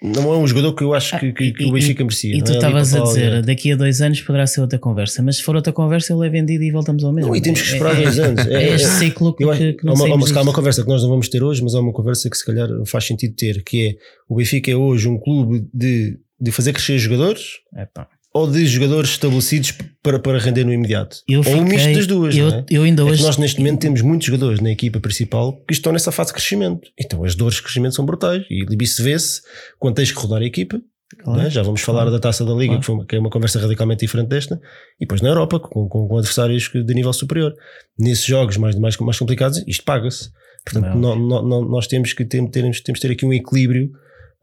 Não 0.01 0.33
é 0.33 0.37
um 0.37 0.47
jogador 0.47 0.75
que 0.75 0.85
eu 0.85 0.95
acho 0.95 1.19
que, 1.19 1.33
que, 1.33 1.53
que 1.53 1.65
o 1.65 1.73
Benfica 1.73 2.05
merecia. 2.05 2.37
E, 2.37 2.43
tu 2.43 2.53
é 2.53 2.55
estavas 2.55 2.95
a 2.95 3.01
dizer, 3.01 3.43
daqui 3.43 3.73
a 3.73 3.77
dois 3.77 4.01
anos 4.01 4.21
poderá 4.21 4.47
ser 4.47 4.61
outra 4.61 4.79
conversa, 4.79 5.23
mas 5.23 5.39
se 5.39 5.43
for 5.43 5.57
outra 5.57 5.73
conversa, 5.73 6.13
ele 6.13 6.27
é 6.27 6.31
vendido 6.31 6.63
e 6.63 6.71
voltamos 6.71 7.03
ao 7.03 7.13
mesmo. 7.13 7.31
Não, 7.31 7.37
e 7.37 7.43
temos 7.43 7.61
que 7.61 7.69
esperar 7.69 7.99
é, 7.99 8.03
dois 8.03 8.19
anos. 8.19 8.47
É, 8.47 8.53
é 8.53 8.75
este 8.75 8.89
ciclo 8.91 9.35
que, 9.35 9.45
que, 9.45 9.73
que 9.73 9.85
não 9.85 9.95
há 9.95 10.15
uma, 10.15 10.39
há 10.39 10.43
uma 10.43 10.53
conversa 10.53 10.83
que 10.83 10.89
nós 10.89 11.03
não 11.03 11.11
vamos 11.11 11.29
ter 11.29 11.43
hoje, 11.43 11.63
mas 11.65 11.75
há 11.75 11.81
uma 11.81 11.93
conversa 11.93 12.31
que 12.31 12.37
se 12.37 12.45
calhar 12.45 12.69
faz 12.87 13.07
sentido 13.07 13.35
ter, 13.35 13.65
que 13.65 13.89
é 13.89 13.97
o 14.29 14.37
Benfica 14.37 14.71
é 14.71 14.77
hoje 14.77 15.09
um 15.09 15.19
clube 15.19 15.67
de, 15.75 16.17
de 16.41 16.53
fazer 16.53 16.73
crescer 16.73 16.99
jogadores. 16.99 17.59
Epa 17.77 18.07
ou 18.35 18.51
de 18.51 18.67
jogadores 18.67 19.11
estabelecidos 19.11 19.73
para, 20.03 20.19
para 20.19 20.39
render 20.39 20.65
no 20.65 20.73
imediato? 20.73 21.19
Eu 21.29 21.41
ou 21.47 21.57
um 21.57 21.65
misto 21.65 21.93
das 21.93 22.07
duas. 22.07 22.37
Eu, 22.37 22.49
é? 22.49 22.65
eu 22.69 22.83
ainda 22.83 23.03
é 23.03 23.05
hoje. 23.05 23.23
nós 23.23 23.39
neste 23.39 23.59
momento 23.61 23.81
temos 23.81 24.03
muitos 24.03 24.27
jogadores 24.27 24.61
na 24.61 24.73
equipa 24.73 24.99
principal 24.99 25.53
que 25.67 25.73
estão 25.73 25.93
nessa 25.93 26.11
fase 26.11 26.31
de 26.31 26.35
crescimento. 26.35 26.91
Então 26.99 27.23
as 27.25 27.37
dores 27.37 27.57
de 27.57 27.63
crescimento 27.63 27.95
são 27.95 28.05
brutais. 28.05 28.45
E 28.51 28.67
isso 28.83 29.05
vê-se 29.05 29.41
quando 29.79 29.95
tens 29.95 30.11
que 30.11 30.19
rodar 30.19 30.43
a 30.43 30.45
equipa. 30.45 30.81
Claro. 31.23 31.43
É? 31.43 31.51
Já 31.51 31.63
vamos 31.63 31.81
falar 31.81 32.01
claro. 32.01 32.11
da 32.11 32.19
taça 32.19 32.45
da 32.45 32.53
Liga, 32.53 32.75
claro. 32.75 32.81
que, 32.81 32.87
foi 32.87 33.07
que, 33.07 33.17
é 33.17 33.19
uma 33.21 33.31
conversa 33.31 33.61
radicalmente 33.61 34.01
diferente 34.01 34.29
desta, 34.29 34.61
e 34.97 35.05
depois 35.05 35.21
na 35.21 35.29
Europa, 35.29 35.61
com, 35.61 35.89
com, 35.89 36.09
com 36.09 36.19
adversários 36.19 36.69
de 36.73 36.95
nível 36.95 37.13
superior. 37.13 37.55
Nesses 37.97 38.25
jogos 38.25 38.57
mais, 38.57 38.75
mais, 38.77 38.97
mais 38.97 39.17
complicados, 39.17 39.63
isto 39.69 39.85
paga-se. 39.85 40.31
Portanto, 40.65 40.99
nós 40.99 41.87
temos 41.87 42.13
que 42.15 42.25
ter, 42.25 42.45
temos, 42.49 42.81
temos 42.81 42.99
ter 42.99 43.13
aqui 43.13 43.25
um 43.25 43.33
equilíbrio 43.33 43.93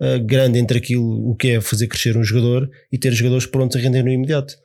uh, 0.01 0.23
grande 0.25 0.59
entre 0.59 0.77
aquilo 0.77 1.29
o 1.29 1.35
que 1.35 1.51
é 1.51 1.61
fazer 1.61 1.87
crescer 1.87 2.17
um 2.17 2.23
jogador 2.23 2.69
e 2.91 2.97
ter 2.97 3.13
jogadores 3.13 3.45
prontos 3.45 3.77
a 3.77 3.79
render 3.79 4.03
no 4.03 4.09
imediato. 4.09 4.55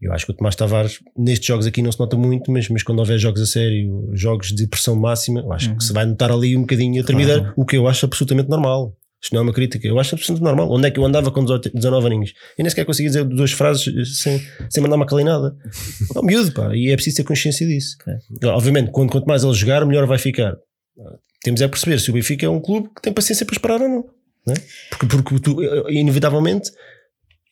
Eu 0.00 0.12
acho 0.12 0.26
que 0.26 0.32
o 0.32 0.34
Tomás 0.34 0.54
Tavares, 0.54 0.98
nestes 1.16 1.46
jogos 1.46 1.66
aqui 1.66 1.80
não 1.80 1.90
se 1.90 1.98
nota 1.98 2.16
muito, 2.16 2.50
mas, 2.50 2.68
mas 2.68 2.82
quando 2.82 2.98
houver 2.98 3.18
jogos 3.18 3.40
a 3.40 3.46
sério, 3.46 4.10
jogos 4.12 4.48
de 4.48 4.66
pressão 4.66 4.94
máxima, 4.94 5.40
eu 5.40 5.52
acho 5.52 5.70
uhum. 5.70 5.78
que 5.78 5.84
se 5.84 5.92
vai 5.92 6.04
notar 6.04 6.30
ali 6.30 6.56
um 6.56 6.62
bocadinho 6.62 7.02
a 7.02 7.04
tremida, 7.04 7.38
claro. 7.38 7.54
o 7.56 7.64
que 7.64 7.76
eu 7.76 7.88
acho 7.88 8.04
absolutamente 8.04 8.48
normal. 8.48 8.94
Isto 9.22 9.32
não 9.32 9.40
é 9.40 9.44
uma 9.44 9.52
crítica, 9.52 9.88
eu 9.88 9.98
acho 9.98 10.14
absolutamente 10.14 10.44
normal. 10.44 10.70
Onde 10.70 10.86
é 10.86 10.90
que 10.90 11.00
eu 11.00 11.04
andava 11.04 11.30
com 11.30 11.42
19 11.42 12.06
aninhos? 12.06 12.34
Eu 12.58 12.62
nem 12.62 12.68
sequer 12.70 12.84
conseguia 12.84 13.08
dizer 13.08 13.24
duas 13.24 13.52
frases 13.52 14.20
sem, 14.20 14.40
sem 14.68 14.82
mandar 14.82 14.96
uma 14.96 15.06
calinada. 15.06 15.56
É 16.14 16.18
um 16.18 16.22
miúdo, 16.22 16.52
pá, 16.52 16.74
e 16.74 16.90
é 16.90 16.94
preciso 16.94 17.16
ter 17.16 17.24
consciência 17.24 17.66
disso. 17.66 17.96
É. 18.06 18.46
Obviamente, 18.48 18.90
quanto, 18.90 19.10
quanto 19.10 19.26
mais 19.26 19.42
ele 19.42 19.54
jogar, 19.54 19.84
melhor 19.86 20.06
vai 20.06 20.18
ficar. 20.18 20.54
Temos 21.42 21.60
é 21.60 21.68
perceber 21.68 21.98
se 22.00 22.10
o 22.10 22.12
Benfica 22.12 22.44
é 22.46 22.48
um 22.48 22.60
clube 22.60 22.88
que 22.94 23.02
tem 23.02 23.12
paciência 23.12 23.46
para 23.46 23.54
esperar 23.54 23.80
ou 23.80 23.88
não. 23.88 24.04
Não 24.46 24.54
é? 24.54 24.56
Porque, 24.90 25.06
porque 25.06 25.40
tu, 25.40 25.62
inevitavelmente, 25.90 26.70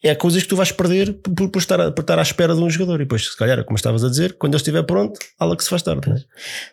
é 0.05 0.15
coisas 0.15 0.43
que 0.43 0.49
tu 0.51 0.55
vais 0.55 0.71
perder 0.71 1.15
por, 1.15 1.49
por, 1.49 1.59
estar, 1.59 1.81
a, 1.81 1.91
por 1.91 2.03
estar 2.03 2.19
à 2.19 2.23
espera 2.23 2.55
de 2.55 2.61
um 2.61 2.69
jogador. 2.69 2.97
E 2.97 3.05
depois, 3.05 3.25
se 3.25 3.37
calhar, 3.39 3.65
como 3.65 3.77
estavas 3.77 4.05
a 4.05 4.11
dizer, 4.11 4.35
quando 4.35 4.53
ele 4.53 4.59
estiver 4.59 4.83
pronto, 4.83 5.19
ala 5.41 5.57
que 5.57 5.65
se 5.65 5.71
faz 5.71 5.81
tarde. 5.81 6.11
É? 6.11 6.17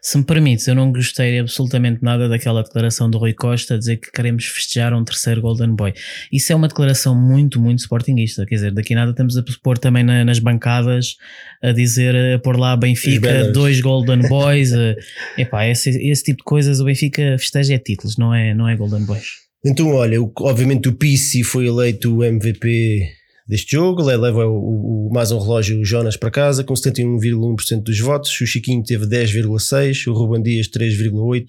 Se 0.01 0.17
me 0.17 0.25
permites, 0.25 0.67
eu 0.67 0.75
não 0.75 0.91
gostei 0.91 1.39
absolutamente 1.39 2.03
nada 2.03 2.27
daquela 2.27 2.61
declaração 2.61 3.09
do 3.09 3.17
Rui 3.17 3.33
Costa 3.33 3.75
a 3.75 3.77
dizer 3.77 3.97
que 3.97 4.11
queremos 4.11 4.45
festejar 4.45 4.93
um 4.93 5.05
terceiro 5.05 5.39
Golden 5.39 5.73
Boy. 5.73 5.93
Isso 6.29 6.51
é 6.51 6.55
uma 6.55 6.67
declaração 6.67 7.15
muito, 7.15 7.57
muito 7.57 7.79
sportinguista. 7.79 8.45
Quer 8.45 8.55
dizer, 8.55 8.71
daqui 8.73 8.93
nada 8.93 9.13
temos 9.15 9.37
a 9.37 9.43
pôr 9.63 9.77
também 9.77 10.03
na, 10.03 10.25
nas 10.25 10.39
bancadas 10.39 11.15
a 11.63 11.71
dizer, 11.71 12.13
a 12.35 12.39
pôr 12.39 12.59
lá 12.59 12.75
Benfica, 12.75 13.49
dois 13.53 13.79
Golden 13.79 14.27
Boys. 14.27 14.73
a, 14.73 14.93
epá, 15.39 15.65
esse, 15.67 15.89
esse 15.89 16.23
tipo 16.23 16.39
de 16.39 16.43
coisas, 16.43 16.81
o 16.81 16.83
Benfica 16.83 17.37
festeja 17.39 17.75
é 17.75 17.77
títulos, 17.77 18.17
não 18.17 18.35
é, 18.35 18.53
não 18.53 18.67
é 18.67 18.75
Golden 18.75 19.05
Boys. 19.05 19.50
Então, 19.63 19.89
olha, 19.93 20.21
o, 20.21 20.31
obviamente 20.39 20.89
o 20.89 20.93
Pissi 20.93 21.43
foi 21.43 21.67
eleito 21.67 22.17
o 22.17 22.23
MVP 22.23 23.07
deste 23.47 23.73
jogo. 23.73 24.01
Leva 24.01 24.47
o, 24.47 25.07
o, 25.07 25.13
mais 25.13 25.31
um 25.31 25.39
relógio 25.39 25.85
Jonas 25.85 26.17
para 26.17 26.31
casa 26.31 26.63
com 26.63 26.73
71,1% 26.73 27.83
dos 27.83 27.99
votos. 27.99 28.41
O 28.41 28.47
Chiquinho 28.47 28.83
teve 28.83 29.05
10,6%, 29.05 30.07
o 30.07 30.13
Ruban 30.13 30.41
Dias 30.41 30.67
3,8% 30.67 31.45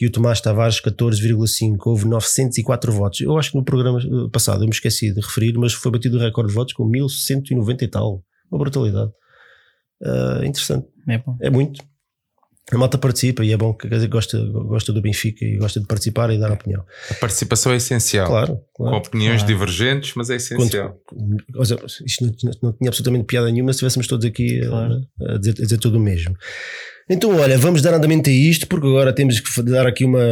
e 0.00 0.06
o 0.06 0.10
Tomás 0.10 0.40
Tavares 0.40 0.80
14,5%. 0.82 1.76
Houve 1.86 2.06
904 2.06 2.92
votos. 2.92 3.20
Eu 3.22 3.38
acho 3.38 3.52
que 3.52 3.56
no 3.56 3.64
programa 3.64 4.00
eh, 4.00 4.28
passado 4.30 4.62
eu 4.62 4.66
me 4.66 4.74
esqueci 4.74 5.14
de 5.14 5.20
referir, 5.20 5.56
mas 5.56 5.72
foi 5.72 5.90
batido 5.90 6.18
o 6.18 6.20
recorde 6.20 6.50
de 6.50 6.54
votos 6.54 6.74
com 6.74 6.84
1190 6.84 7.84
e 7.84 7.88
tal. 7.88 8.22
Uma 8.50 8.58
brutalidade. 8.58 9.10
Uh, 10.02 10.44
interessante. 10.44 10.86
É, 11.08 11.16
bom. 11.16 11.38
é 11.40 11.48
muito 11.48 11.82
a 12.72 12.78
malta 12.78 12.98
participa 12.98 13.44
e 13.44 13.52
é 13.52 13.56
bom 13.56 13.72
que 13.72 13.88
gosta, 14.08 14.38
gosta 14.44 14.92
do 14.92 15.00
Benfica 15.00 15.44
e 15.44 15.56
gosta 15.56 15.78
de 15.78 15.86
participar 15.86 16.30
e 16.30 16.38
dar 16.38 16.50
opinião. 16.50 16.84
A 17.08 17.14
participação 17.14 17.72
é 17.72 17.76
essencial. 17.76 18.26
Claro. 18.26 18.60
claro. 18.74 18.92
Com 18.92 18.98
opiniões 18.98 19.42
claro. 19.42 19.54
divergentes, 19.54 20.14
mas 20.16 20.30
é 20.30 20.36
essencial. 20.36 20.98
Quando, 21.06 21.44
isto 22.04 22.24
não, 22.24 22.52
não, 22.62 22.72
tinha 22.72 22.88
absolutamente 22.88 23.24
piada 23.24 23.50
nenhuma 23.52 23.72
se 23.72 23.76
estivéssemos 23.76 24.08
todos 24.08 24.26
aqui 24.26 24.66
claro. 24.66 25.00
a, 25.20 25.34
a, 25.34 25.38
dizer, 25.38 25.54
a 25.60 25.62
dizer 25.62 25.78
tudo 25.78 25.98
o 25.98 26.00
mesmo. 26.00 26.36
Então, 27.08 27.36
olha, 27.36 27.56
vamos 27.56 27.82
dar 27.82 27.94
andamento 27.94 28.28
a 28.28 28.32
isto, 28.32 28.66
porque 28.66 28.88
agora 28.88 29.12
temos 29.12 29.38
que 29.38 29.62
dar 29.62 29.86
aqui 29.86 30.04
uma, 30.04 30.24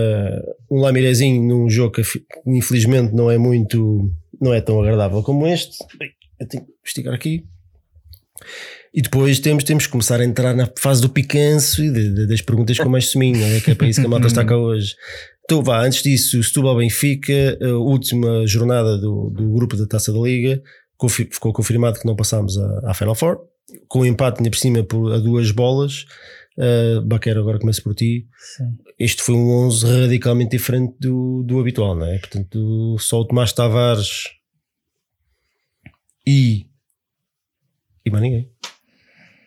um 0.69 0.81
lamirezinho 0.81 1.41
num 1.41 1.71
jogo 1.71 1.93
que 1.93 2.03
infelizmente 2.45 3.15
não 3.15 3.31
é 3.31 3.39
muito, 3.39 4.11
não 4.41 4.53
é 4.53 4.61
tão 4.61 4.81
agradável 4.81 5.23
como 5.23 5.47
este. 5.47 5.77
Eu 6.41 6.49
tenho 6.49 6.65
que 6.65 6.73
esticar 6.85 7.15
aqui. 7.15 7.45
E 8.95 9.03
depois 9.03 9.41
temos, 9.41 9.65
temos 9.65 9.87
que 9.87 9.93
começar 9.93 10.21
a 10.21 10.25
entrar 10.25 10.55
na 10.55 10.71
fase 10.79 11.03
do 11.03 11.09
picanço 11.09 11.83
e 11.83 11.91
de, 11.91 12.15
de, 12.15 12.27
das 12.29 12.41
perguntas 12.41 12.79
com 12.79 12.89
mais 12.89 13.11
suminho, 13.11 13.45
é? 13.45 13.61
que 13.61 13.73
é 13.73 13.75
para 13.75 13.89
isso 13.89 14.01
que 14.01 14.07
a 14.07 14.09
malta 14.09 14.29
está 14.29 14.45
cá 14.45 14.57
hoje. 14.57 14.95
Então 15.45 15.65
vá, 15.65 15.85
antes 15.85 16.01
disso, 16.01 16.41
Setúbal 16.45 16.77
Benfica, 16.77 17.59
a 17.61 17.73
última 17.77 18.47
jornada 18.47 18.97
do, 18.97 19.31
do 19.31 19.51
grupo 19.51 19.77
da 19.77 19.85
Taça 19.85 20.13
da 20.13 20.21
Liga, 20.21 20.63
ficou 21.09 21.53
confirmado 21.53 21.99
que 21.99 22.07
não 22.07 22.15
passámos 22.15 22.57
à, 22.57 22.91
à 22.91 22.95
Final 22.95 23.17
Four, 23.17 23.41
com 23.89 24.03
um 24.03 24.07
empate 24.07 24.39
ainda 24.39 24.51
por 24.51 24.59
cima 24.59 24.85
por, 24.85 25.13
a 25.13 25.19
duas 25.19 25.51
bolas. 25.51 26.07
Uh, 26.57 27.03
Baquero, 27.03 27.41
agora 27.41 27.59
começo 27.59 27.83
por 27.83 27.97
ti. 27.97 28.29
Sim. 28.57 28.77
Este 28.97 29.25
foi 29.25 29.35
um 29.35 29.51
11 29.67 29.87
radicalmente 29.87 30.57
diferente 30.57 30.95
do, 31.01 31.43
do 31.43 31.59
habitual, 31.59 31.97
não 31.97 32.07
é? 32.07 32.17
Portanto, 32.19 32.97
só 33.01 33.19
o 33.19 33.25
Tomás 33.25 33.53
Tavares 33.53 34.29
e. 36.25 36.69
e 38.07 38.11
mais 38.11 38.23
ninguém 38.23 38.55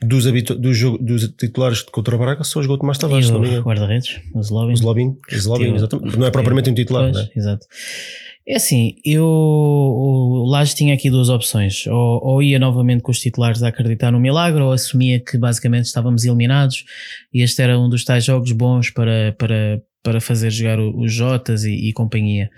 dos, 0.02 0.26
dos, 0.26 0.80
dos 1.00 1.28
titulares 1.38 1.82
contra 1.82 2.16
o 2.16 2.20
Braga 2.20 2.44
só 2.44 2.62
jogou 2.62 2.76
o 2.76 2.80
Tomás 2.80 2.98
Tavares. 2.98 3.30
E 3.30 3.32
o 3.32 3.64
guarda-redes, 3.64 4.20
o 4.34 4.42
Zlobin. 4.42 4.76
Zlobin, 4.76 5.18
Zlobin 5.34 5.76
exatamente. 5.76 6.18
Não 6.18 6.28
é 6.28 6.32
propriamente 6.32 6.70
um 6.70 6.74
titular, 6.74 7.12
pois, 7.12 7.16
né? 7.16 7.30
Exato. 7.36 7.66
É 8.48 8.56
assim, 8.56 8.96
eu 9.04 9.26
o 9.26 10.46
Laje 10.50 10.74
tinha 10.74 10.94
aqui 10.94 11.10
duas 11.10 11.28
opções. 11.28 11.86
Ou, 11.88 12.22
ou, 12.24 12.42
ia 12.42 12.58
novamente 12.58 13.02
com 13.02 13.12
os 13.12 13.20
titulares 13.20 13.62
a 13.62 13.68
acreditar 13.68 14.10
no 14.10 14.22
milagre, 14.22 14.62
ou 14.62 14.72
assumia 14.72 15.20
que 15.20 15.38
basicamente 15.38 15.86
estávamos 15.86 16.24
eliminados 16.24 16.86
e 17.34 17.42
este 17.42 17.62
era 17.62 17.78
um 17.78 17.90
dos 17.90 18.06
tais 18.06 18.24
jogos 18.24 18.54
bons 18.54 18.90
para, 18.90 19.36
para, 19.38 19.82
para 20.02 20.22
fazer 20.22 20.50
jogar 20.50 20.80
os 20.80 21.12
Jotas 21.12 21.66
e, 21.66 21.90
e 21.90 21.92
companhia. 21.92 22.50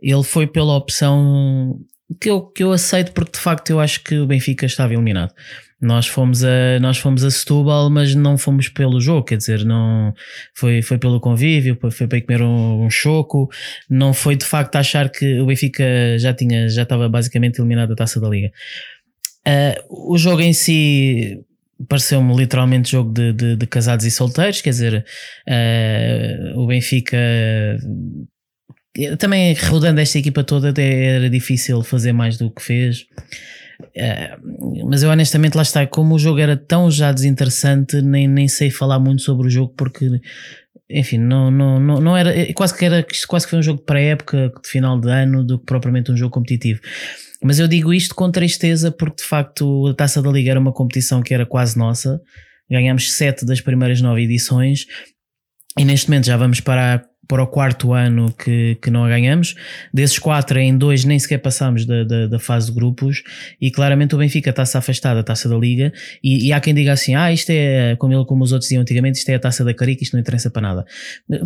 Ele 0.00 0.22
foi 0.22 0.46
pela 0.46 0.74
opção 0.74 1.78
que 2.18 2.30
eu, 2.30 2.40
que 2.40 2.62
eu 2.62 2.72
aceito 2.72 3.12
porque 3.12 3.32
de 3.32 3.38
facto 3.38 3.68
eu 3.70 3.78
acho 3.78 4.02
que 4.02 4.16
o 4.18 4.26
Benfica 4.26 4.64
estava 4.64 4.94
eliminado. 4.94 5.34
Nós 5.80 6.06
fomos 6.06 6.42
a, 6.42 6.80
nós 6.80 6.96
fomos 6.96 7.22
a 7.22 7.30
Setúbal, 7.30 7.90
mas 7.90 8.14
não 8.14 8.38
fomos 8.38 8.68
pelo 8.68 8.98
jogo, 9.00 9.24
quer 9.24 9.36
dizer, 9.36 9.64
não 9.64 10.14
foi, 10.54 10.80
foi 10.80 10.96
pelo 10.96 11.20
convívio, 11.20 11.78
foi 11.90 12.06
para 12.06 12.20
comer 12.22 12.42
um, 12.42 12.86
um 12.86 12.90
choco, 12.90 13.50
não 13.88 14.14
foi 14.14 14.36
de 14.36 14.44
facto 14.46 14.76
achar 14.76 15.10
que 15.10 15.38
o 15.38 15.46
Benfica 15.46 15.84
já 16.18 16.32
tinha, 16.32 16.68
já 16.68 16.82
estava 16.82 17.08
basicamente 17.08 17.58
eliminado 17.58 17.90
da 17.90 17.94
taça 17.94 18.18
da 18.18 18.28
liga. 18.28 18.50
Uh, 19.46 20.12
o 20.14 20.18
jogo 20.18 20.40
em 20.40 20.52
si 20.52 21.40
pareceu-me 21.88 22.34
literalmente 22.34 22.90
jogo 22.90 23.12
de, 23.12 23.32
de, 23.34 23.56
de, 23.56 23.66
casados 23.66 24.06
e 24.06 24.10
solteiros, 24.10 24.62
quer 24.62 24.70
dizer, 24.70 25.04
uh, 25.46 26.58
o 26.58 26.66
Benfica 26.66 27.18
também 29.18 29.54
rodando 29.54 30.00
esta 30.00 30.18
equipa 30.18 30.42
toda 30.42 30.72
era 30.80 31.28
difícil 31.28 31.82
fazer 31.82 32.12
mais 32.12 32.38
do 32.38 32.50
que 32.50 32.62
fez. 32.62 33.06
Uh, 33.80 34.86
mas 34.88 35.02
eu 35.02 35.10
honestamente 35.10 35.54
lá 35.54 35.62
está, 35.62 35.86
como 35.86 36.14
o 36.14 36.18
jogo 36.18 36.38
era 36.38 36.56
tão 36.56 36.90
já 36.90 37.12
desinteressante, 37.12 38.00
nem, 38.00 38.26
nem 38.26 38.48
sei 38.48 38.70
falar 38.70 38.98
muito 38.98 39.22
sobre 39.22 39.48
o 39.48 39.50
jogo 39.50 39.74
porque 39.76 40.20
enfim, 40.88 41.18
não, 41.18 41.50
não, 41.50 41.80
não, 41.80 42.00
não 42.00 42.16
era 42.16 42.32
quase 42.54 42.76
que 42.76 42.84
era 42.84 43.04
quase 43.26 43.46
que 43.46 43.50
foi 43.50 43.58
um 43.58 43.62
jogo 43.62 43.82
para 43.82 44.00
época 44.00 44.52
de 44.62 44.68
final 44.68 45.00
de 45.00 45.10
ano 45.10 45.44
do 45.44 45.58
que 45.58 45.66
propriamente 45.66 46.12
um 46.12 46.16
jogo 46.16 46.32
competitivo. 46.32 46.80
Mas 47.42 47.58
eu 47.58 47.66
digo 47.66 47.92
isto 47.92 48.14
com 48.14 48.30
tristeza 48.30 48.90
porque 48.90 49.22
de 49.22 49.28
facto 49.28 49.88
a 49.88 49.94
Taça 49.94 50.22
da 50.22 50.30
Liga 50.30 50.52
era 50.52 50.60
uma 50.60 50.72
competição 50.72 51.22
que 51.22 51.34
era 51.34 51.44
quase 51.44 51.76
nossa. 51.76 52.20
Ganhámos 52.70 53.12
sete 53.12 53.44
das 53.44 53.60
primeiras 53.60 54.00
nove 54.00 54.22
edições 54.22 54.86
e 55.78 55.84
neste 55.84 56.08
momento 56.08 56.26
já 56.26 56.36
vamos 56.36 56.60
para 56.60 56.94
a 56.94 57.02
para 57.28 57.42
o 57.42 57.46
quarto 57.46 57.92
ano 57.92 58.32
que, 58.32 58.76
que 58.80 58.90
não 58.90 59.04
a 59.04 59.08
ganhamos. 59.08 59.54
Desses 59.92 60.18
quatro, 60.18 60.58
em 60.58 60.76
dois 60.76 61.04
nem 61.04 61.18
sequer 61.18 61.38
passámos 61.38 61.84
da, 61.84 62.04
da, 62.04 62.26
da 62.26 62.38
fase 62.38 62.66
de 62.66 62.72
grupos 62.72 63.22
e 63.60 63.70
claramente 63.70 64.14
o 64.14 64.18
Benfica 64.18 64.50
está-se 64.50 64.76
afastado 64.76 65.16
da 65.16 65.22
taça 65.22 65.48
da 65.48 65.56
Liga 65.56 65.92
e, 66.22 66.48
e, 66.48 66.52
há 66.52 66.60
quem 66.60 66.74
diga 66.74 66.92
assim, 66.92 67.14
ah, 67.14 67.32
isto 67.32 67.50
é, 67.50 67.96
como, 67.96 68.12
ele, 68.12 68.24
como 68.24 68.44
os 68.44 68.52
outros 68.52 68.68
diziam 68.68 68.82
antigamente, 68.82 69.18
isto 69.18 69.28
é 69.28 69.34
a 69.34 69.40
taça 69.40 69.64
da 69.64 69.74
Carica, 69.74 70.02
isto 70.02 70.12
não 70.12 70.20
interessa 70.20 70.50
para 70.50 70.62
nada. 70.62 70.86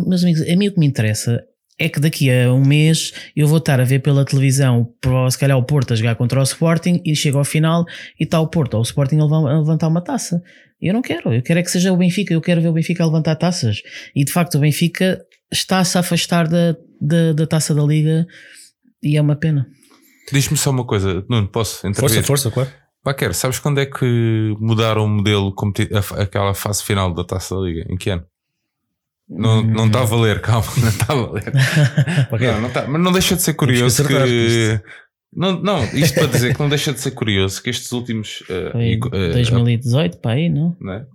Mas 0.07 0.23
amigos, 0.23 0.41
a 0.41 0.55
mim 0.55 0.67
o 0.67 0.71
que 0.71 0.79
me 0.79 0.85
interessa 0.85 1.43
é 1.81 1.89
que 1.89 1.99
daqui 1.99 2.29
a 2.31 2.53
um 2.53 2.63
mês 2.63 3.11
eu 3.35 3.47
vou 3.47 3.57
estar 3.57 3.79
a 3.79 3.83
ver 3.83 3.99
pela 3.99 4.23
televisão, 4.23 4.93
se 5.29 5.37
calhar 5.37 5.57
o 5.57 5.63
Porto 5.63 5.93
a 5.93 5.95
jogar 5.95 6.15
contra 6.15 6.39
o 6.39 6.43
Sporting 6.43 7.01
e 7.03 7.15
chega 7.15 7.37
ao 7.37 7.43
final 7.43 7.85
e 8.19 8.23
está 8.23 8.39
o 8.39 8.47
Porto 8.47 8.75
ou 8.75 8.81
o 8.81 8.83
Sporting 8.83 9.17
a 9.17 9.57
levantar 9.57 9.87
uma 9.87 10.01
taça. 10.01 10.43
Eu 10.79 10.93
não 10.93 11.01
quero, 11.01 11.33
eu 11.33 11.41
quero 11.41 11.59
é 11.59 11.63
que 11.63 11.69
seja 11.69 11.93
o 11.93 11.97
Benfica, 11.97 12.33
eu 12.33 12.41
quero 12.41 12.61
ver 12.61 12.69
o 12.69 12.73
Benfica 12.73 13.03
a 13.03 13.05
levantar 13.05 13.35
taças. 13.35 13.81
E 14.15 14.23
de 14.23 14.31
facto 14.31 14.55
o 14.55 14.59
Benfica 14.59 15.23
está-se 15.51 15.97
a 15.97 16.01
afastar 16.01 16.47
da, 16.47 16.75
da, 16.99 17.33
da, 17.33 17.47
taça 17.47 17.73
da 17.73 17.83
liga 17.83 18.25
e 19.03 19.17
é 19.17 19.21
uma 19.21 19.35
pena. 19.35 19.67
Diz-me 20.31 20.57
só 20.57 20.69
uma 20.69 20.85
coisa, 20.85 21.25
Nuno, 21.29 21.47
posso 21.47 21.85
intervir? 21.87 22.23
Força, 22.23 22.23
força, 22.23 22.51
claro. 22.51 22.69
Paquer, 23.03 23.33
sabes 23.33 23.57
quando 23.57 23.79
é 23.79 23.85
que 23.85 24.55
mudaram 24.59 25.05
o 25.05 25.09
modelo, 25.09 25.53
aquela 26.17 26.53
fase 26.53 26.83
final 26.83 27.13
da 27.13 27.23
taça 27.23 27.55
da 27.55 27.61
liga? 27.61 27.85
Em 27.89 27.97
que 27.97 28.11
ano? 28.11 28.23
Não, 29.27 29.61
não 29.63 29.87
está 29.87 30.01
a 30.01 30.05
valer, 30.05 30.41
calma, 30.41 30.67
não 30.77 30.89
está 30.89 31.13
a 31.13 31.15
valer. 31.15 31.51
não, 32.53 32.61
não 32.61 32.69
tá, 32.69 32.85
mas 32.87 33.01
não 33.01 33.11
deixa 33.11 33.35
de 33.35 33.41
ser 33.41 33.53
curioso 33.53 34.05
que. 34.05 34.81
Não, 35.33 35.61
não, 35.61 35.83
isto 35.95 36.15
para 36.15 36.27
dizer 36.27 36.53
que 36.53 36.59
não 36.59 36.67
deixa 36.67 36.91
de 36.91 36.99
ser 36.99 37.11
curioso 37.11 37.63
que 37.63 37.69
estes 37.69 37.91
últimos. 37.93 38.41
Uh, 38.41 38.71
Foi 38.73 38.95
uh, 38.97 39.33
2018 39.33 40.17
para 40.17 40.31
aí, 40.31 40.49
não? 40.49 40.75
não 40.79 40.93
é? 40.93 41.05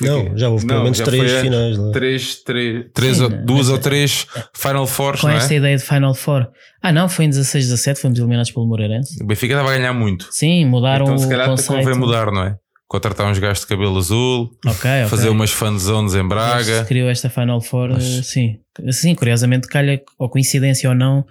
Não, 0.00 0.36
já 0.36 0.48
houve 0.48 0.66
pelo 0.66 0.82
menos 0.82 0.98
três 0.98 1.32
finais. 1.40 1.76
Lá. 1.76 1.92
Três, 1.92 2.36
três, 2.36 2.86
três 2.94 3.16
Sim, 3.18 3.28
duas 3.44 3.68
ou 3.68 3.78
três 3.78 4.26
Final 4.54 4.86
Four. 4.86 5.20
Com 5.20 5.28
esta 5.28 5.52
é? 5.52 5.58
ideia 5.58 5.76
de 5.76 5.82
Final 5.82 6.14
Four. 6.14 6.48
Ah, 6.82 6.92
não, 6.92 7.08
foi 7.08 7.26
em 7.26 7.30
16, 7.30 7.68
17, 7.68 8.00
fomos 8.00 8.18
eliminados 8.18 8.50
pelo 8.50 8.66
Moreirense. 8.66 9.22
O 9.22 9.26
Benfica 9.26 9.54
estava 9.54 9.72
a 9.72 9.76
ganhar 9.76 9.92
muito. 9.92 10.28
Sim, 10.30 10.64
mudaram 10.64 11.04
então, 11.04 11.18
se 11.18 11.28
calhar 11.28 11.46
o 11.46 11.50
conceito. 11.50 11.78
convém 11.78 11.98
mudar, 11.98 12.32
não 12.32 12.44
é? 12.44 12.56
Contratar 12.88 13.30
uns 13.30 13.38
gajos 13.38 13.60
de 13.60 13.68
cabelo 13.68 13.96
azul, 13.98 14.50
okay, 14.66 15.06
fazer 15.06 15.28
okay. 15.28 15.30
umas 15.30 15.52
fanzones 15.52 16.14
em 16.14 16.26
Braga. 16.26 16.80
Se 16.80 16.84
criou 16.86 17.08
esta 17.08 17.30
Final 17.30 17.60
Four, 17.60 17.90
Mas... 17.90 18.26
sim. 18.26 18.56
Sim, 18.90 19.14
curiosamente, 19.14 19.68
calha, 19.68 20.00
ou 20.18 20.28
coincidência 20.28 20.88
ou 20.88 20.96
não, 20.96 21.24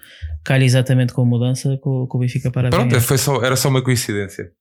calha 0.43 0.63
exatamente 0.63 1.11
com 1.11 1.23
a 1.23 1.25
mudança 1.25 1.77
com, 1.81 2.05
com 2.07 2.17
o 2.17 2.21
Benfica 2.21 2.49
para 2.51 2.69
Pronto, 2.69 3.01
foi 3.01 3.17
só, 3.17 3.43
era 3.43 3.55
só 3.55 3.67
uma 3.67 3.81
coincidência. 3.81 4.51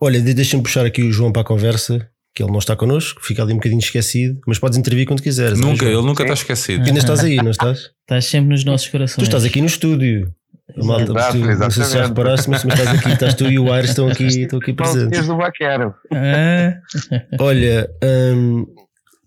Olha, 0.00 0.20
deixa-me 0.20 0.62
puxar 0.62 0.84
aqui 0.84 1.02
o 1.02 1.10
João 1.10 1.32
para 1.32 1.42
a 1.42 1.44
conversa 1.44 2.08
que 2.34 2.42
ele 2.42 2.50
não 2.50 2.58
está 2.58 2.74
connosco, 2.74 3.24
fica 3.24 3.42
ali 3.42 3.52
um 3.52 3.56
bocadinho 3.56 3.78
esquecido, 3.78 4.40
mas 4.46 4.58
podes 4.58 4.76
intervir 4.76 5.06
quando 5.06 5.22
quiseres. 5.22 5.58
Nunca, 5.58 5.84
ele 5.84 6.02
nunca 6.02 6.24
está 6.24 6.34
esquecido. 6.34 6.84
Ainda 6.84 6.98
estás 6.98 7.20
aí, 7.20 7.36
não 7.36 7.50
estás? 7.50 7.90
Estás 8.04 8.26
sempre 8.26 8.50
nos 8.50 8.64
nossos 8.64 8.88
corações. 8.88 9.16
Tu 9.16 9.24
estás 9.24 9.44
aqui 9.44 9.60
no 9.60 9.66
estúdio. 9.66 10.30
Malta, 10.76 11.06
tu, 11.32 11.38
não 11.38 11.70
sei 11.70 11.84
se 11.84 11.94
já 11.94 12.06
reparaste, 12.06 12.50
mas, 12.50 12.64
mas 12.64 12.78
estás 12.78 12.98
aqui, 12.98 13.12
estás 13.12 13.34
tu 13.34 13.50
e 13.50 13.58
o 13.58 13.72
Aires 13.72 13.90
estão 13.90 14.08
aqui, 14.08 14.26
estão 14.26 14.58
aqui 14.58 14.74
presentes. 14.74 15.26
do 15.26 15.36
Baquero. 15.36 15.94
Ah. 16.12 16.74
Olha, 17.40 17.88
um, 18.02 18.66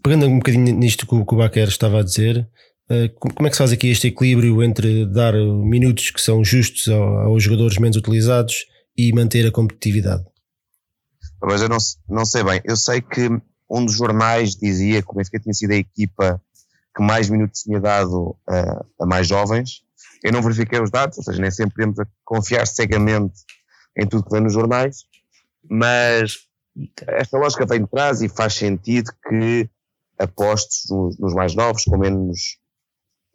pegando 0.04 0.28
um 0.28 0.38
bocadinho 0.38 0.76
nisto 0.76 1.08
que, 1.08 1.26
que 1.26 1.34
o 1.34 1.38
Baquero 1.38 1.70
estava 1.70 2.02
a 2.02 2.04
dizer, 2.04 2.48
uh, 2.91 3.10
como 3.20 3.48
é 3.48 3.50
que 3.50 3.56
se 3.56 3.60
faz 3.60 3.72
aqui 3.72 3.89
este 3.89 4.08
equilíbrio 4.08 4.62
entre 4.62 5.06
dar 5.06 5.34
minutos 5.34 6.12
que 6.12 6.22
são 6.22 6.43
justos 6.43 6.88
aos 6.88 7.41
jogadores 7.41 7.78
menos 7.78 7.98
utilizados 7.98 8.65
e 8.98 9.12
manter 9.13 9.48
a 9.48 9.52
competitividade? 9.52 10.24
Mas 11.41 11.62
eu 11.62 11.69
não, 11.69 11.78
não 12.10 12.26
sei 12.26 12.43
bem. 12.43 12.62
Eu 12.63 12.76
sei 12.76 13.02
que 13.02 13.30
um 13.69 13.86
dos 13.86 13.95
jornais 13.95 14.56
dizia 14.56 15.02
que 15.02 15.12
o 15.12 15.15
Benfica 15.15 15.39
tinha 15.39 15.54
sido 15.54 15.71
a 15.71 15.76
equipa 15.76 16.41
que 16.95 17.04
mais 17.04 17.30
minutos 17.30 17.62
tinha 17.62 17.80
dado 17.80 18.36
a, 18.47 18.86
a 19.02 19.06
mais 19.06 19.28
jovens. 19.28 19.84
Eu 20.23 20.32
não 20.32 20.41
verifiquei 20.41 20.82
os 20.82 20.89
dados, 20.89 21.17
ou 21.17 21.23
seja, 21.23 21.39
nem 21.39 21.52
sempre 21.52 21.76
podemos 21.76 21.97
confiar 22.26 22.65
cegamente 22.65 23.41
em 23.95 24.08
tudo 24.08 24.23
que 24.23 24.32
vem 24.32 24.41
nos 24.41 24.54
jornais, 24.54 25.04
mas 25.69 26.47
esta 27.08 27.38
lógica 27.38 27.65
vem 27.65 27.82
de 27.82 27.88
trás 27.88 28.21
e 28.21 28.30
faz 28.30 28.54
sentido 28.54 29.12
que 29.28 29.69
apostes 30.17 30.89
nos, 30.89 31.17
nos 31.19 31.34
mais 31.34 31.56
novos, 31.56 31.84
com 31.84 31.97
menos. 31.97 32.58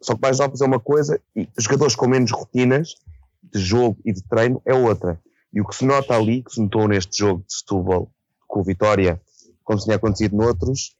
Só 0.01 0.15
que 0.15 0.21
mais 0.21 0.39
novos 0.39 0.61
é 0.61 0.65
uma 0.65 0.79
coisa 0.79 1.21
e 1.35 1.47
jogadores 1.57 1.95
com 1.95 2.07
menos 2.07 2.31
rotinas 2.31 2.95
de 3.41 3.59
jogo 3.59 3.97
e 4.05 4.11
de 4.11 4.21
treino 4.23 4.61
é 4.65 4.73
outra. 4.73 5.21
E 5.53 5.61
o 5.61 5.65
que 5.67 5.75
se 5.75 5.85
nota 5.85 6.15
ali, 6.15 6.43
que 6.43 6.53
se 6.53 6.61
notou 6.61 6.87
neste 6.87 7.19
jogo 7.19 7.43
de 7.47 7.53
Setúbal 7.55 8.11
com 8.47 8.61
o 8.61 8.63
Vitória, 8.63 9.21
como 9.63 9.79
se 9.79 9.85
tinha 9.85 9.97
acontecido 9.97 10.35
noutros, 10.35 10.95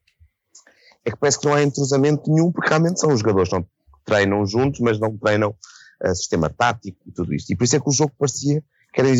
é 1.05 1.11
que 1.11 1.17
parece 1.17 1.39
que 1.39 1.45
não 1.45 1.53
há 1.53 1.63
entrosamento 1.63 2.31
nenhum, 2.31 2.51
porque 2.51 2.69
realmente 2.69 2.99
são 2.99 3.11
os 3.11 3.19
jogadores 3.19 3.49
que 3.49 3.65
treinam 4.05 4.45
juntos, 4.45 4.79
mas 4.79 4.99
não 4.99 5.17
treinam 5.17 5.55
uh, 6.03 6.15
sistema 6.15 6.49
tático 6.49 6.97
e 7.05 7.11
tudo 7.11 7.33
isto. 7.33 7.51
E 7.51 7.55
por 7.55 7.63
isso 7.63 7.75
é 7.75 7.79
que 7.79 7.89
o 7.89 7.91
jogo 7.91 8.13
parecia 8.17 8.63
que 8.93 9.01
eram 9.01 9.11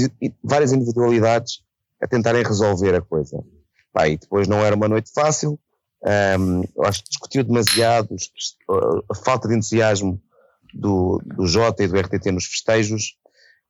várias 0.44 0.72
individualidades 0.72 1.64
a 2.02 2.08
tentarem 2.08 2.44
resolver 2.44 2.96
a 2.96 3.02
coisa. 3.02 3.44
Pá, 3.92 4.08
e 4.08 4.18
depois 4.18 4.48
não 4.48 4.64
era 4.64 4.76
uma 4.76 4.88
noite 4.88 5.12
fácil, 5.14 5.60
um, 6.04 6.64
eu 6.76 6.84
acho 6.84 7.02
que 7.04 7.10
discutiu 7.10 7.44
demasiado 7.44 8.16
a 9.10 9.16
falta 9.16 9.48
de 9.48 9.56
entusiasmo 9.56 10.22
do, 10.74 11.22
do 11.26 11.48
Jota 11.48 11.84
e 11.84 11.88
do 11.88 11.98
RTT 11.98 12.32
nos 12.32 12.46
festejos. 12.46 13.18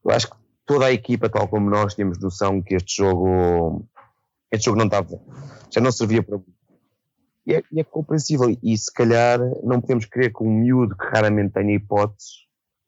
Eu 0.04 0.12
acho 0.12 0.30
que 0.30 0.36
toda 0.65 0.86
a 0.86 0.91
equipa, 0.91 1.30
tal 1.30 1.47
como 1.47 1.69
nós, 1.69 1.95
tínhamos 1.95 2.19
noção 2.19 2.62
que 2.62 2.76
este 2.76 2.97
jogo, 2.97 3.88
este 4.52 4.65
jogo 4.65 4.78
não 4.78 4.86
estava, 4.86 5.19
já 5.71 5.82
não 5.82 5.91
servia 5.91 6.23
para 6.23 6.39
e 7.45 7.54
é, 7.56 7.63
é 7.76 7.84
compreensível. 7.84 8.56
E 8.63 8.78
se 8.78 8.91
calhar 8.91 9.39
não 9.63 9.82
podemos 9.82 10.06
querer 10.06 10.32
que 10.34 10.43
um 10.43 10.52
miúdo 10.52 10.95
que 10.95 11.06
raramente 11.06 11.54
tenha 11.54 11.76
hipótese 11.76 12.30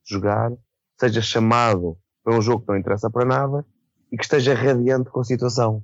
de 0.06 0.16
jogar 0.16 0.52
seja 1.00 1.22
chamado 1.22 1.98
para 2.24 2.36
um 2.36 2.42
jogo 2.42 2.62
que 2.62 2.70
não 2.70 2.78
interessa 2.78 3.10
para 3.10 3.26
nada 3.26 3.66
e 4.12 4.18
que 4.18 4.24
esteja 4.24 4.54
radiante 4.54 5.10
com 5.10 5.20
a 5.20 5.26
situação. 5.26 5.84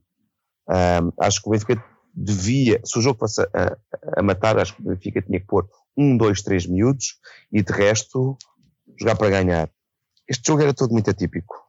Um, 0.69 1.11
acho 1.19 1.41
que 1.41 1.49
o 1.49 1.51
Benfica 1.51 1.83
devia, 2.13 2.79
se 2.83 2.97
o 2.97 3.01
jogo 3.01 3.19
fosse 3.19 3.41
a, 3.41 3.77
a, 4.17 4.23
matar, 4.23 4.57
acho 4.57 4.75
que 4.75 4.81
o 4.81 4.85
Benfica 4.85 5.21
tinha 5.21 5.39
que 5.39 5.45
pôr 5.45 5.67
um, 5.97 6.15
dois, 6.15 6.41
três 6.41 6.65
miúdos 6.65 7.19
e 7.51 7.61
de 7.61 7.71
resto 7.73 8.37
jogar 8.97 9.17
para 9.17 9.29
ganhar. 9.29 9.69
Este 10.27 10.47
jogo 10.47 10.61
era 10.61 10.73
todo 10.73 10.91
muito 10.91 11.09
atípico. 11.09 11.60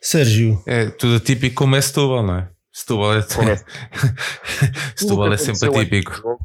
Sérgio. 0.00 0.62
É 0.66 0.86
tudo 0.90 1.16
atípico 1.16 1.56
como 1.56 1.76
é 1.76 1.80
Setúbal, 1.80 2.22
não 2.22 2.36
é? 2.36 2.48
Setúbal 2.72 3.14
é, 3.14 3.18
é. 3.18 3.22
Setúbal 4.94 5.32
é 5.32 5.36
sempre 5.36 5.68
atípico. 5.68 6.38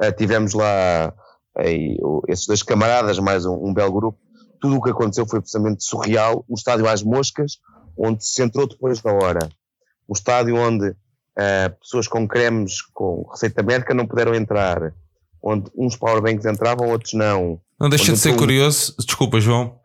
Uh, 0.00 0.12
tivemos 0.16 0.52
lá 0.52 1.14
aí, 1.56 1.96
esses 2.28 2.46
dois 2.46 2.62
camaradas, 2.62 3.18
mais 3.18 3.46
um, 3.46 3.54
um, 3.54 3.72
belo 3.72 3.92
grupo. 3.92 4.18
Tudo 4.60 4.76
o 4.76 4.82
que 4.82 4.90
aconteceu 4.90 5.26
foi 5.26 5.38
absolutamente 5.38 5.84
surreal. 5.84 6.44
Um 6.48 6.54
estádio 6.54 6.88
às 6.88 7.02
moscas, 7.02 7.58
onde 7.96 8.24
se 8.24 8.42
entrou 8.42 8.68
depois 8.68 9.00
da 9.00 9.12
hora. 9.12 9.48
Um 10.08 10.12
estádio 10.12 10.56
onde 10.56 10.90
uh, 10.90 11.80
pessoas 11.80 12.06
com 12.06 12.28
cremes 12.28 12.82
com 12.92 13.26
receita 13.30 13.62
médica 13.62 13.94
não 13.94 14.06
puderam 14.06 14.34
entrar. 14.34 14.92
Onde 15.42 15.70
uns 15.76 15.96
powerbanks 15.96 16.44
entravam, 16.44 16.88
outros 16.88 17.14
não. 17.14 17.60
Não 17.80 17.88
deixa 17.88 18.12
de 18.12 18.18
ser 18.18 18.36
curioso, 18.36 18.94
desculpa 18.98 19.40
João, 19.40 19.80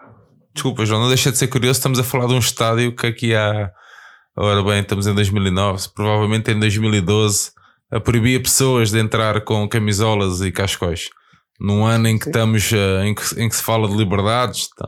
Desculpa, 0.58 0.88
João, 0.88 1.02
não 1.02 1.08
deixa 1.08 1.32
de 1.32 1.38
ser 1.38 1.48
curioso. 1.50 1.78
Estamos 1.78 2.00
a 2.00 2.04
falar 2.04 2.26
de 2.26 2.34
um 2.34 2.40
estádio 2.40 2.92
que 2.92 3.06
aqui 3.06 3.36
há. 3.36 3.72
Ora 4.36 4.64
bem, 4.64 4.82
estamos 4.82 5.06
em 5.06 5.14
2009, 5.14 5.90
provavelmente 5.94 6.50
em 6.50 6.60
2012, 6.60 7.52
a 7.92 8.00
proibia 8.00 8.42
pessoas 8.42 8.90
de 8.90 9.00
entrar 9.00 9.42
com 9.42 9.70
camisolas 9.70 10.42
e 10.42 10.52
cascóis. 10.52 11.10
Num 11.60 11.86
ano 11.86 12.08
em 12.08 12.18
que 12.18 12.26
estamos, 12.26 12.72
uh, 12.72 13.04
em, 13.04 13.14
que, 13.14 13.40
em 13.40 13.48
que 13.48 13.56
se 13.56 13.62
fala 13.62 13.88
de 13.88 13.96
liberdades. 13.96 14.70
Tá. 14.76 14.88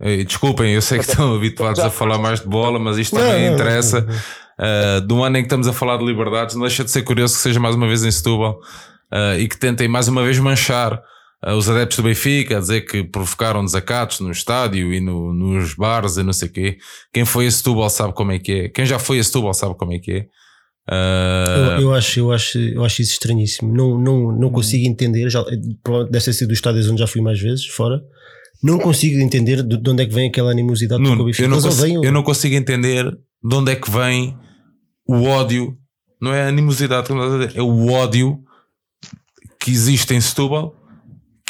Eh, 0.00 0.22
desculpem, 0.22 0.74
eu 0.74 0.80
sei 0.80 1.00
que 1.00 1.06
estão 1.06 1.34
habituados 1.34 1.80
a 1.80 1.90
falar 1.90 2.18
mais 2.18 2.40
de 2.40 2.46
bola, 2.46 2.78
mas 2.78 2.98
isto 2.98 3.16
também 3.16 3.48
não, 3.48 3.54
interessa. 3.54 4.06
Uh, 4.60 5.00
do 5.00 5.24
ano 5.24 5.38
em 5.38 5.42
que 5.42 5.46
estamos 5.46 5.66
a 5.66 5.72
falar 5.72 5.96
de 5.96 6.04
liberdades, 6.04 6.54
não 6.54 6.62
deixa 6.62 6.84
de 6.84 6.90
ser 6.92 7.02
curioso 7.02 7.34
que 7.34 7.40
seja 7.40 7.58
mais 7.58 7.74
uma 7.74 7.88
vez 7.88 8.04
em 8.04 8.10
Setúbal 8.12 8.60
uh, 9.12 9.36
e 9.40 9.48
que 9.48 9.58
tentem 9.58 9.88
mais 9.88 10.06
uma 10.06 10.22
vez 10.22 10.38
manchar 10.38 11.02
os 11.46 11.68
adeptos 11.70 11.96
do 11.96 12.02
Benfica, 12.02 12.58
a 12.58 12.60
dizer 12.60 12.82
que 12.82 13.02
provocaram 13.02 13.64
desacatos 13.64 14.20
no 14.20 14.30
estádio 14.30 14.92
e 14.92 15.00
no, 15.00 15.32
nos 15.32 15.74
bares 15.74 16.16
e 16.16 16.22
não 16.22 16.32
sei 16.32 16.48
o 16.48 16.52
quê. 16.52 16.78
Quem 17.12 17.24
foi 17.24 17.46
a 17.46 17.50
Setúbal 17.50 17.88
sabe 17.88 18.12
como 18.12 18.32
é 18.32 18.38
que 18.38 18.52
é. 18.52 18.68
Quem 18.68 18.84
já 18.84 18.98
foi 18.98 19.18
a 19.18 19.24
Setúbal 19.24 19.54
sabe 19.54 19.74
como 19.76 19.92
é 19.92 19.98
que 19.98 20.12
é. 20.12 20.26
Eu, 20.90 21.82
eu, 21.82 21.94
acho, 21.94 22.20
eu, 22.20 22.32
acho, 22.32 22.58
eu 22.58 22.84
acho 22.84 23.00
isso 23.00 23.12
estranhíssimo. 23.12 23.72
Não, 23.72 23.98
não, 23.98 24.32
não 24.32 24.50
consigo 24.50 24.86
entender. 24.88 25.30
Já, 25.30 25.42
deve 25.42 26.24
ter 26.24 26.32
sido 26.32 26.48
dos 26.48 26.58
estádios 26.58 26.88
onde 26.90 27.00
já 27.00 27.06
fui 27.06 27.22
mais 27.22 27.40
vezes, 27.40 27.66
fora 27.66 28.00
não 28.62 28.78
consigo 28.78 29.18
entender 29.18 29.62
de 29.62 29.90
onde 29.90 30.02
é 30.02 30.06
que 30.06 30.14
vem 30.14 30.28
aquela 30.28 30.50
animosidade 30.50 31.02
Nuno, 31.02 31.16
do 31.16 31.24
Benfica. 31.24 31.44
Eu 31.44 31.48
não, 31.48 31.60
consigo, 31.60 32.04
eu 32.04 32.12
não 32.12 32.22
consigo 32.22 32.54
entender 32.54 33.04
de 33.10 33.54
onde 33.54 33.72
é 33.72 33.76
que 33.76 33.90
vem 33.90 34.36
o 35.06 35.24
ódio, 35.24 35.76
não 36.20 36.32
é 36.32 36.42
a 36.42 36.48
animosidade, 36.48 37.08
é 37.54 37.62
o 37.62 37.90
ódio 37.90 38.38
que 39.58 39.70
existe 39.70 40.14
em 40.14 40.20
Setúbal, 40.20 40.74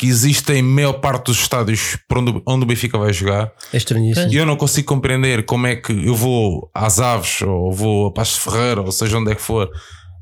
que 0.00 0.06
existe 0.06 0.50
em 0.54 0.62
maior 0.62 0.94
parte 0.94 1.26
dos 1.26 1.38
estádios 1.38 1.98
por 2.08 2.16
onde, 2.16 2.42
onde 2.46 2.64
o 2.64 2.66
Benfica 2.66 2.96
vai 2.96 3.12
jogar. 3.12 3.52
É 3.70 3.76
estranhíssimo. 3.76 4.32
E 4.32 4.36
eu 4.36 4.46
não 4.46 4.56
consigo 4.56 4.88
compreender 4.88 5.44
como 5.44 5.66
é 5.66 5.76
que 5.76 5.92
eu 5.92 6.14
vou 6.14 6.70
às 6.74 6.98
Aves, 6.98 7.42
ou 7.42 7.70
vou 7.70 8.06
a 8.06 8.10
Passos 8.10 8.42
Ferreira, 8.42 8.80
ou 8.80 8.90
seja 8.90 9.18
onde 9.18 9.30
é 9.30 9.34
que 9.34 9.42
for, 9.42 9.70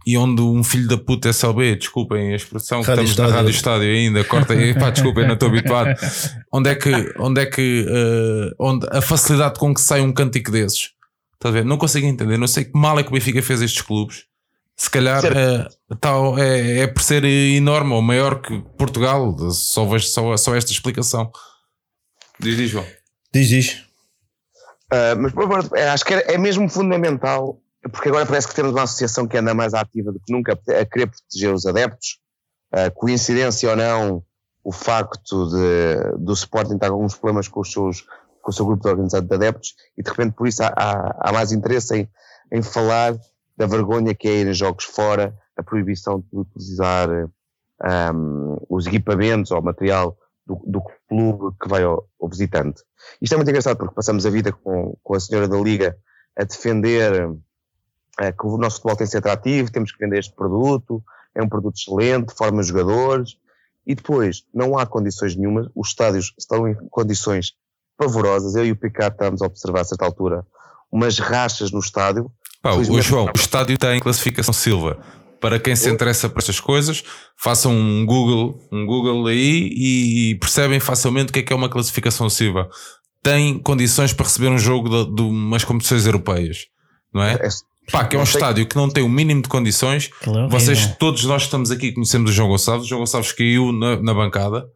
e 0.04 0.18
onde 0.18 0.42
um 0.42 0.64
filho 0.64 0.88
da 0.88 0.98
puta 0.98 1.28
SLB, 1.28 1.76
desculpem 1.76 2.32
a 2.32 2.34
expressão, 2.34 2.82
que 2.82 2.90
estamos 2.90 3.10
estádio. 3.10 3.30
na 3.30 3.36
Rádio 3.36 3.50
Estádio 3.52 3.88
ainda, 3.88 4.24
corta 4.24 4.52
aí, 4.52 4.74
pá, 4.74 4.90
desculpem, 4.90 5.28
não 5.28 5.34
estou 5.34 5.48
habituado. 5.48 5.94
Onde 6.52 6.70
é 6.70 6.74
que, 6.74 7.14
onde 7.20 7.40
é 7.40 7.46
que, 7.46 7.86
uh, 7.88 8.54
onde 8.58 8.84
a 8.90 9.00
facilidade 9.00 9.60
com 9.60 9.72
que 9.72 9.80
sai 9.80 10.00
um 10.00 10.12
cântico 10.12 10.50
desses, 10.50 10.90
está 11.34 11.50
a 11.50 11.52
ver? 11.52 11.64
Não 11.64 11.76
consigo 11.76 12.04
entender, 12.04 12.36
não 12.36 12.48
sei 12.48 12.64
que 12.64 12.76
mal 12.76 12.98
é 12.98 13.04
que 13.04 13.10
o 13.10 13.12
Benfica 13.12 13.40
fez 13.40 13.62
estes 13.62 13.80
clubes. 13.80 14.24
Se 14.80 14.88
calhar 14.88 15.22
uh, 15.24 15.96
tal, 15.96 16.38
é, 16.38 16.80
é 16.82 16.86
por 16.86 17.02
ser 17.02 17.24
enorme 17.24 17.92
ou 17.92 18.00
maior 18.00 18.40
que 18.40 18.60
Portugal, 18.78 19.36
só 19.50 19.84
vejo 19.84 20.06
só, 20.06 20.36
só 20.36 20.54
esta 20.54 20.70
explicação. 20.70 21.32
Diz, 22.38 22.56
diz, 22.56 22.70
João. 22.70 22.86
Diz, 23.34 23.48
diz. 23.48 23.84
Uh, 24.92 25.18
mas 25.18 25.72
acho 25.92 26.04
que 26.04 26.14
é, 26.14 26.34
é 26.34 26.38
mesmo 26.38 26.68
fundamental 26.68 27.60
porque 27.92 28.08
agora 28.08 28.26
parece 28.26 28.48
que 28.48 28.54
temos 28.54 28.72
uma 28.72 28.82
associação 28.82 29.26
que 29.26 29.36
anda 29.36 29.54
mais 29.54 29.74
ativa 29.74 30.12
do 30.12 30.20
que 30.20 30.32
nunca 30.32 30.52
a 30.52 30.84
querer 30.84 31.06
proteger 31.06 31.52
os 31.52 31.66
adeptos. 31.66 32.18
Uh, 32.72 32.92
coincidência 32.94 33.70
ou 33.70 33.76
não, 33.76 34.22
o 34.62 34.72
facto 34.72 35.48
de, 35.48 36.18
do 36.18 36.32
Sporting 36.34 36.74
estar 36.74 36.88
com 36.88 36.94
alguns 36.94 37.14
problemas 37.14 37.48
com, 37.48 37.60
os 37.60 37.72
seus, 37.72 38.02
com 38.42 38.50
o 38.50 38.52
seu 38.52 38.66
grupo 38.66 38.82
de 38.82 38.88
organizado 38.90 39.26
de 39.26 39.34
adeptos 39.34 39.74
e 39.96 40.02
de 40.02 40.10
repente 40.10 40.34
por 40.34 40.46
isso 40.46 40.62
há, 40.62 40.72
há, 40.76 41.16
há 41.20 41.32
mais 41.32 41.52
interesse 41.52 41.96
em, 41.96 42.08
em 42.52 42.62
falar 42.62 43.14
da 43.58 43.66
vergonha 43.66 44.14
que 44.14 44.28
é 44.28 44.36
ir 44.36 44.48
a 44.48 44.52
jogos 44.52 44.84
fora, 44.84 45.36
a 45.56 45.62
proibição 45.64 46.20
de 46.20 46.38
utilizar 46.38 47.08
um, 47.10 48.56
os 48.68 48.86
equipamentos 48.86 49.50
ou 49.50 49.60
material 49.60 50.16
do, 50.46 50.62
do 50.64 50.80
clube 51.08 51.56
que 51.60 51.68
vai 51.68 51.82
ao, 51.82 52.08
ao, 52.20 52.28
visitante. 52.28 52.84
Isto 53.20 53.32
é 53.32 53.36
muito 53.36 53.48
engraçado 53.48 53.76
porque 53.76 53.96
passamos 53.96 54.24
a 54.24 54.30
vida 54.30 54.52
com, 54.52 54.96
com 55.02 55.14
a 55.14 55.18
senhora 55.18 55.48
da 55.48 55.58
Liga 55.58 55.98
a 56.36 56.44
defender 56.44 57.36
é, 58.20 58.30
que 58.30 58.46
o 58.46 58.56
nosso 58.56 58.76
futebol 58.76 58.96
tem 58.96 59.06
que 59.08 59.10
ser 59.10 59.18
atrativo, 59.18 59.72
temos 59.72 59.90
que 59.90 59.98
vender 59.98 60.20
este 60.20 60.34
produto, 60.34 61.02
é 61.34 61.42
um 61.42 61.48
produto 61.48 61.76
excelente, 61.76 62.34
forma 62.34 62.62
jogadores, 62.62 63.36
e 63.84 63.92
depois 63.92 64.44
não 64.54 64.78
há 64.78 64.86
condições 64.86 65.34
nenhumas, 65.34 65.66
os 65.74 65.88
estádios 65.88 66.32
estão 66.38 66.68
em 66.68 66.76
condições 66.90 67.54
pavorosas, 67.96 68.54
eu 68.54 68.64
e 68.64 68.70
o 68.70 68.76
Picard 68.76 69.14
estamos 69.14 69.42
a 69.42 69.46
observar 69.46 69.80
a 69.80 69.84
certa 69.84 70.04
altura 70.04 70.46
umas 70.90 71.18
rachas 71.18 71.70
no 71.70 71.80
estádio. 71.80 72.30
Pá, 72.62 72.72
o 72.74 73.00
João, 73.00 73.26
o 73.26 73.38
estádio 73.38 73.78
tem 73.78 74.00
classificação 74.00 74.52
Silva. 74.52 74.98
Para 75.40 75.60
quem 75.60 75.76
se 75.76 75.88
interessa 75.88 76.28
por 76.28 76.40
estas 76.40 76.58
coisas, 76.58 77.04
façam 77.36 77.72
um 77.72 78.04
Google, 78.04 78.58
um 78.72 78.84
Google 78.84 79.28
aí 79.28 79.70
e 79.72 80.34
percebem 80.40 80.80
facilmente 80.80 81.30
o 81.30 81.32
que 81.32 81.38
é 81.38 81.42
que 81.42 81.52
é 81.52 81.56
uma 81.56 81.68
classificação 81.68 82.28
Silva. 82.28 82.68
Tem 83.22 83.58
condições 83.58 84.12
para 84.12 84.26
receber 84.26 84.48
um 84.48 84.58
jogo 84.58 84.88
de, 84.88 85.14
de 85.14 85.22
umas 85.22 85.62
competições 85.64 86.06
europeias, 86.06 86.66
não 87.14 87.22
é? 87.22 87.34
é 87.34 87.48
Pá, 87.90 88.04
que 88.04 88.16
é 88.16 88.18
um 88.18 88.22
estádio 88.22 88.66
que 88.66 88.76
não 88.76 88.88
tem 88.88 89.02
o 89.02 89.08
mínimo 89.08 89.42
de 89.42 89.48
condições. 89.48 90.10
É 90.26 90.48
Vocês, 90.48 90.94
todos 90.98 91.24
nós 91.24 91.42
estamos 91.42 91.70
aqui, 91.70 91.92
conhecemos 91.92 92.30
o 92.30 92.34
João 92.34 92.48
Gonçalves. 92.48 92.84
O 92.84 92.88
João 92.88 93.00
Gonçalves 93.00 93.32
caiu 93.32 93.72
na, 93.72 93.96
na, 94.00 94.12
bancada. 94.12 94.66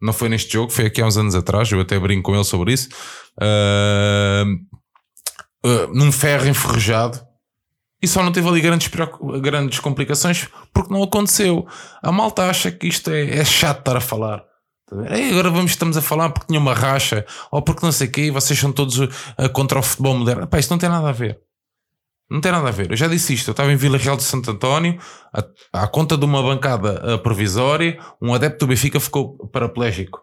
Não 0.00 0.12
foi 0.12 0.28
neste 0.28 0.52
jogo, 0.52 0.70
foi 0.70 0.86
aqui 0.86 1.02
há 1.02 1.06
uns 1.06 1.16
anos 1.16 1.34
atrás. 1.34 1.70
Eu 1.70 1.80
até 1.80 1.98
brinco 1.98 2.30
com 2.30 2.34
ele 2.34 2.44
sobre 2.44 2.72
isso. 2.72 2.88
Uh, 3.40 4.54
uh, 5.68 5.92
num 5.92 6.12
ferro 6.12 6.48
enferrujado. 6.48 7.20
E 8.02 8.08
só 8.08 8.22
não 8.22 8.32
teve 8.32 8.48
ali 8.48 8.60
grandes, 8.60 8.90
grandes 9.42 9.78
complicações 9.78 10.48
porque 10.72 10.92
não 10.92 11.02
aconteceu. 11.02 11.66
A 12.02 12.10
malta 12.10 12.48
acha 12.48 12.70
que 12.70 12.86
isto 12.86 13.10
é, 13.10 13.38
é 13.38 13.44
chato 13.44 13.80
estar 13.80 13.96
a 13.96 14.00
falar. 14.00 14.42
agora 15.30 15.50
vamos, 15.50 15.72
estamos 15.72 15.96
a 15.96 16.02
falar 16.02 16.30
porque 16.30 16.46
tinha 16.46 16.58
uma 16.58 16.72
racha 16.72 17.26
ou 17.50 17.60
porque 17.62 17.84
não 17.84 17.92
sei 17.92 18.08
o 18.08 18.10
quê, 18.10 18.30
vocês 18.30 18.58
são 18.58 18.72
todos 18.72 18.98
uh, 18.98 19.10
contra 19.52 19.78
o 19.78 19.82
futebol 19.82 20.16
moderno. 20.16 20.46
Pá, 20.46 20.58
isto 20.58 20.70
não 20.70 20.78
tem 20.78 20.88
nada 20.88 21.08
a 21.08 21.12
ver. 21.12 21.38
Não 22.30 22.40
tem 22.40 22.52
nada 22.52 22.68
a 22.68 22.72
ver. 22.72 22.90
Eu 22.90 22.96
já 22.96 23.08
disse 23.08 23.34
isto. 23.34 23.48
Eu 23.48 23.52
estava 23.52 23.72
em 23.72 23.76
Vila 23.76 23.98
Real 23.98 24.16
de 24.16 24.22
Santo 24.22 24.50
António, 24.50 24.98
à, 25.32 25.82
à 25.82 25.86
conta 25.88 26.16
de 26.16 26.24
uma 26.24 26.42
bancada 26.42 27.14
uh, 27.14 27.18
provisória, 27.18 27.98
um 28.22 28.32
adepto 28.32 28.64
do 28.64 28.68
Benfica 28.68 29.00
ficou 29.00 29.36
paraplégico. 29.48 30.22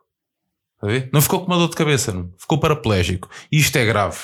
Ver? 0.81 1.09
Não 1.11 1.21
ficou 1.21 1.39
com 1.41 1.47
uma 1.47 1.57
dor 1.57 1.69
de 1.69 1.75
cabeça, 1.75 2.11
não. 2.11 2.31
ficou 2.37 2.59
paraplégico. 2.59 3.29
E 3.51 3.57
isto 3.57 3.75
é 3.75 3.85
grave. 3.85 4.19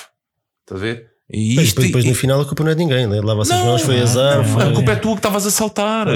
Está 0.62 0.76
a 0.76 0.78
ver? 0.78 1.13
E 1.30 1.54
isto, 1.54 1.80
depois, 1.80 1.86
depois, 1.86 2.04
no 2.04 2.14
final 2.14 2.40
a 2.40 2.44
culpa 2.44 2.64
não 2.64 2.70
é 2.70 2.74
de 2.74 2.84
ninguém, 2.84 3.06
né? 3.06 3.20
lá 3.20 3.34
vocês 3.34 3.58
mãos, 3.58 3.82
foi 3.82 4.00
azar. 4.00 4.38
Não, 4.38 4.44
foi... 4.44 4.62
A 4.62 4.72
culpa 4.72 4.92
é 4.92 4.96
tua 4.96 5.12
que 5.12 5.18
estavas 5.18 5.46
a 5.46 5.50
saltar. 5.50 6.08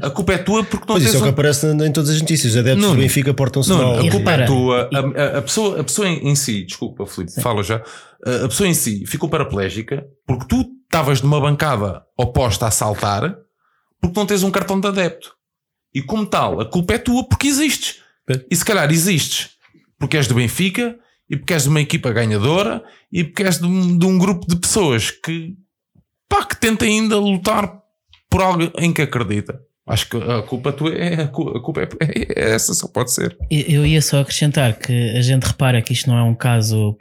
A 0.00 0.10
culpa 0.10 0.34
é 0.34 0.38
tua 0.38 0.62
porque 0.62 0.86
não 0.86 0.94
pois 0.94 1.04
isso 1.04 1.16
é 1.16 1.18
o 1.18 1.22
que 1.24 1.28
aparece 1.28 1.66
em 1.66 1.92
todas 1.92 2.10
as 2.10 2.20
notícias. 2.20 2.52
Os 2.52 2.58
adeptos 2.58 2.88
do 2.88 2.94
Benfica 2.94 3.34
portam-se 3.34 3.70
mal. 3.70 3.98
A 3.98 4.10
culpa 4.10 4.30
é 4.30 4.46
tua. 4.46 4.90
A, 4.92 5.38
a, 5.38 5.42
pessoa, 5.42 5.80
a 5.80 5.84
pessoa 5.84 6.08
em, 6.08 6.28
em 6.28 6.34
si, 6.36 6.64
desculpa, 6.64 7.04
Filipe, 7.04 7.40
fala 7.40 7.62
já. 7.62 7.82
A, 8.24 8.44
a 8.44 8.48
pessoa 8.48 8.68
em 8.68 8.74
si 8.74 9.04
ficou 9.06 9.28
paraplégica 9.28 10.06
porque 10.24 10.46
tu 10.46 10.64
estavas 10.84 11.20
numa 11.20 11.40
bancada 11.40 12.02
oposta 12.16 12.66
a 12.66 12.70
saltar 12.70 13.36
porque 14.00 14.18
não 14.18 14.26
tens 14.26 14.42
um 14.42 14.50
cartão 14.50 14.78
de 14.78 14.86
adepto. 14.86 15.34
E 15.94 16.00
como 16.00 16.24
tal, 16.24 16.60
a 16.60 16.64
culpa 16.64 16.94
é 16.94 16.98
tua 16.98 17.26
porque 17.28 17.48
existes. 17.48 17.96
E 18.50 18.54
se 18.54 18.64
calhar 18.64 18.90
existes 18.90 19.50
porque 19.98 20.16
és 20.16 20.28
do 20.28 20.34
Benfica 20.34 20.96
e 21.32 21.36
porque 21.36 21.54
és 21.54 21.62
de 21.62 21.70
uma 21.70 21.80
equipa 21.80 22.12
ganhadora 22.12 22.84
e 23.10 23.24
porque 23.24 23.42
és 23.42 23.58
de 23.58 23.64
um, 23.64 23.96
de 23.96 24.04
um 24.04 24.18
grupo 24.18 24.46
de 24.46 24.54
pessoas 24.54 25.10
que, 25.10 25.56
pá, 26.28 26.44
que 26.44 26.60
tenta 26.60 26.84
ainda 26.84 27.18
lutar 27.18 27.80
por 28.28 28.42
algo 28.42 28.70
em 28.78 28.92
que 28.92 29.00
acredita. 29.00 29.58
Acho 29.86 30.10
que 30.10 30.16
a 30.18 30.42
culpa 30.42 30.72
tua 30.72 30.94
é 30.94 31.22
a 31.22 31.28
culpa 31.28 31.80
é, 31.80 31.88
é, 32.38 32.50
essa, 32.52 32.74
só 32.74 32.86
pode 32.86 33.12
ser. 33.12 33.34
Eu 33.50 33.86
ia 33.86 34.02
só 34.02 34.20
acrescentar 34.20 34.78
que 34.78 34.92
a 35.16 35.22
gente 35.22 35.44
repara 35.44 35.80
que 35.80 35.94
isto 35.94 36.08
não 36.10 36.18
é 36.18 36.22
um 36.22 36.34
caso 36.34 36.98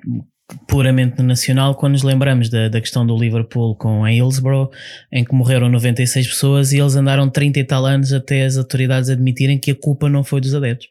puramente 0.67 1.21
nacional 1.21 1.75
quando 1.75 1.93
nos 1.93 2.03
lembramos 2.03 2.49
da, 2.49 2.69
da 2.69 2.79
questão 2.79 3.05
do 3.05 3.17
Liverpool 3.17 3.75
com 3.75 4.05
a 4.05 4.13
Hillsborough, 4.13 4.71
em 5.11 5.25
que 5.25 5.35
morreram 5.35 5.67
96 5.67 6.27
pessoas 6.27 6.71
e 6.71 6.79
eles 6.79 6.95
andaram 6.95 7.29
30 7.29 7.59
e 7.59 7.63
tal 7.65 7.85
anos 7.85 8.13
até 8.13 8.45
as 8.45 8.55
autoridades 8.57 9.09
admitirem 9.09 9.59
que 9.59 9.71
a 9.71 9.75
culpa 9.75 10.09
não 10.09 10.23
foi 10.23 10.39
dos 10.39 10.55
adeptos. 10.55 10.87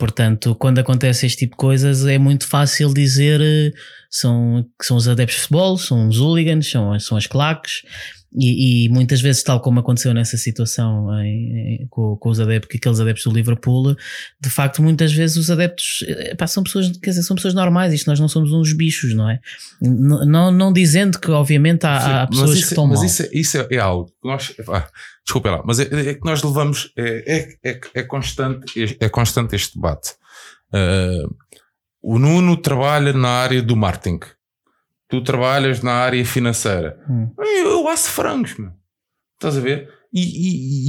Portanto, 0.00 0.54
quando 0.54 0.78
acontece 0.78 1.26
este 1.26 1.40
tipo 1.40 1.52
de 1.52 1.58
coisas, 1.58 2.06
é 2.06 2.16
muito 2.16 2.48
fácil 2.48 2.94
dizer 2.94 3.38
eh, 3.42 3.70
são, 4.08 4.64
que 4.78 4.86
são 4.86 4.96
os 4.96 5.06
adeptos 5.06 5.36
de 5.36 5.42
futebol, 5.42 5.76
são 5.76 6.08
os 6.08 6.18
hooligans, 6.18 6.70
são, 6.70 6.98
são 6.98 7.18
as 7.18 7.26
claques 7.26 7.82
e, 8.32 8.84
e, 8.84 8.88
muitas 8.88 9.20
vezes, 9.20 9.42
tal 9.42 9.60
como 9.60 9.80
aconteceu 9.80 10.14
nessa 10.14 10.36
situação 10.36 11.12
em, 11.20 11.82
em, 11.82 11.86
com, 11.88 12.16
com, 12.16 12.28
os 12.28 12.38
adeptos, 12.38 12.76
aqueles 12.76 13.00
adeptos 13.00 13.24
do 13.24 13.32
Liverpool, 13.32 13.96
de 14.40 14.48
facto, 14.48 14.80
muitas 14.80 15.12
vezes 15.12 15.36
os 15.36 15.50
adeptos 15.50 16.04
epá, 16.06 16.46
são 16.46 16.62
pessoas, 16.62 16.96
quer 16.98 17.10
dizer, 17.10 17.24
são 17.24 17.34
pessoas 17.34 17.54
normais, 17.54 17.92
isto 17.92 18.08
nós 18.08 18.20
não 18.20 18.28
somos 18.28 18.52
uns 18.52 18.72
bichos, 18.72 19.14
não 19.14 19.28
é? 19.28 19.40
N 19.82 20.24
não, 20.26 20.52
não 20.52 20.72
dizendo 20.72 21.18
que, 21.18 21.28
obviamente, 21.30 21.84
há, 21.84 22.22
há 22.22 22.26
pessoas 22.28 22.60
que 22.60 22.66
estão 22.66 22.86
mas 22.86 22.98
mal. 22.98 23.06
Isso, 23.06 23.22
é, 23.22 23.28
isso 23.32 23.58
é, 23.58 23.66
é 23.68 23.78
algo 23.78 24.06
que 24.06 24.28
nós, 24.28 24.54
ah, 24.68 24.88
desculpa 25.24 25.50
lá, 25.50 25.62
mas 25.64 25.80
é, 25.80 26.10
é, 26.10 26.14
que 26.14 26.24
nós 26.24 26.40
levamos, 26.40 26.92
é, 26.96 27.58
é, 27.64 27.70
é, 27.72 27.80
é 27.94 28.02
constante, 28.04 28.96
é, 29.00 29.08
constante 29.08 29.56
este 29.56 29.74
debate. 29.74 30.10
Uh, 30.72 31.34
o 32.00 32.16
Nuno 32.16 32.56
trabalha 32.56 33.12
na 33.12 33.28
área 33.28 33.60
do 33.60 33.76
marketing 33.76 34.20
tu 35.10 35.22
trabalhas 35.22 35.82
na 35.82 35.92
área 35.92 36.24
financeira. 36.24 36.98
Hum. 37.08 37.30
Eu, 37.38 37.70
eu 37.70 37.88
acho 37.88 38.08
frangos, 38.10 38.56
meu. 38.56 38.70
Estás 39.34 39.56
a 39.56 39.60
ver? 39.60 39.88
E, 40.12 40.20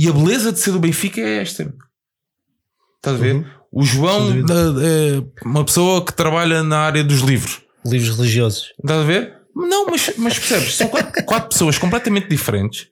e, 0.02 0.06
e, 0.06 0.10
a 0.10 0.14
beleza 0.14 0.52
de 0.52 0.60
ser 0.60 0.72
do 0.72 0.80
Benfica 0.80 1.22
é 1.22 1.38
esta. 1.42 1.74
Estás 2.98 3.18
a 3.18 3.20
ver? 3.20 3.36
Uhum. 3.36 3.46
O 3.72 3.84
João 3.84 4.30
é 4.32 5.24
uma 5.46 5.64
pessoa 5.64 6.04
que 6.06 6.14
trabalha 6.14 6.62
na 6.64 6.80
área 6.80 7.04
dos 7.04 7.20
livros. 7.22 7.62
Livros 7.86 8.18
religiosos. 8.18 8.74
Estás 8.80 9.00
a 9.02 9.04
ver? 9.04 9.38
Não, 9.56 9.86
mas, 9.86 10.12
mas 10.18 10.38
percebes? 10.38 10.76
São 10.76 10.88
quatro, 10.88 11.24
quatro 11.26 11.50
pessoas 11.50 11.78
completamente 11.78 12.28
diferentes 12.28 12.88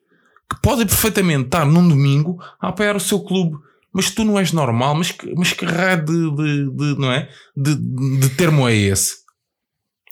que 0.52 0.60
podem 0.62 0.86
perfeitamente 0.86 1.46
estar 1.46 1.66
num 1.66 1.88
domingo 1.88 2.38
a 2.60 2.70
apoiar 2.70 2.96
o 2.96 3.00
seu 3.00 3.20
clube. 3.20 3.58
Mas 3.92 4.10
tu 4.12 4.24
não 4.24 4.38
és 4.40 4.52
normal, 4.52 4.96
mas 4.96 5.12
que, 5.12 5.34
mas 5.36 5.52
que 5.52 5.66
raio 5.66 6.06
de, 6.06 6.36
de, 6.36 6.72
de- 6.76 7.00
não 7.00 7.12
é? 7.12 7.28
De, 7.58 7.76
de 7.76 8.30
termo 8.30 8.68
é 8.70 8.76
esse? 8.76 9.16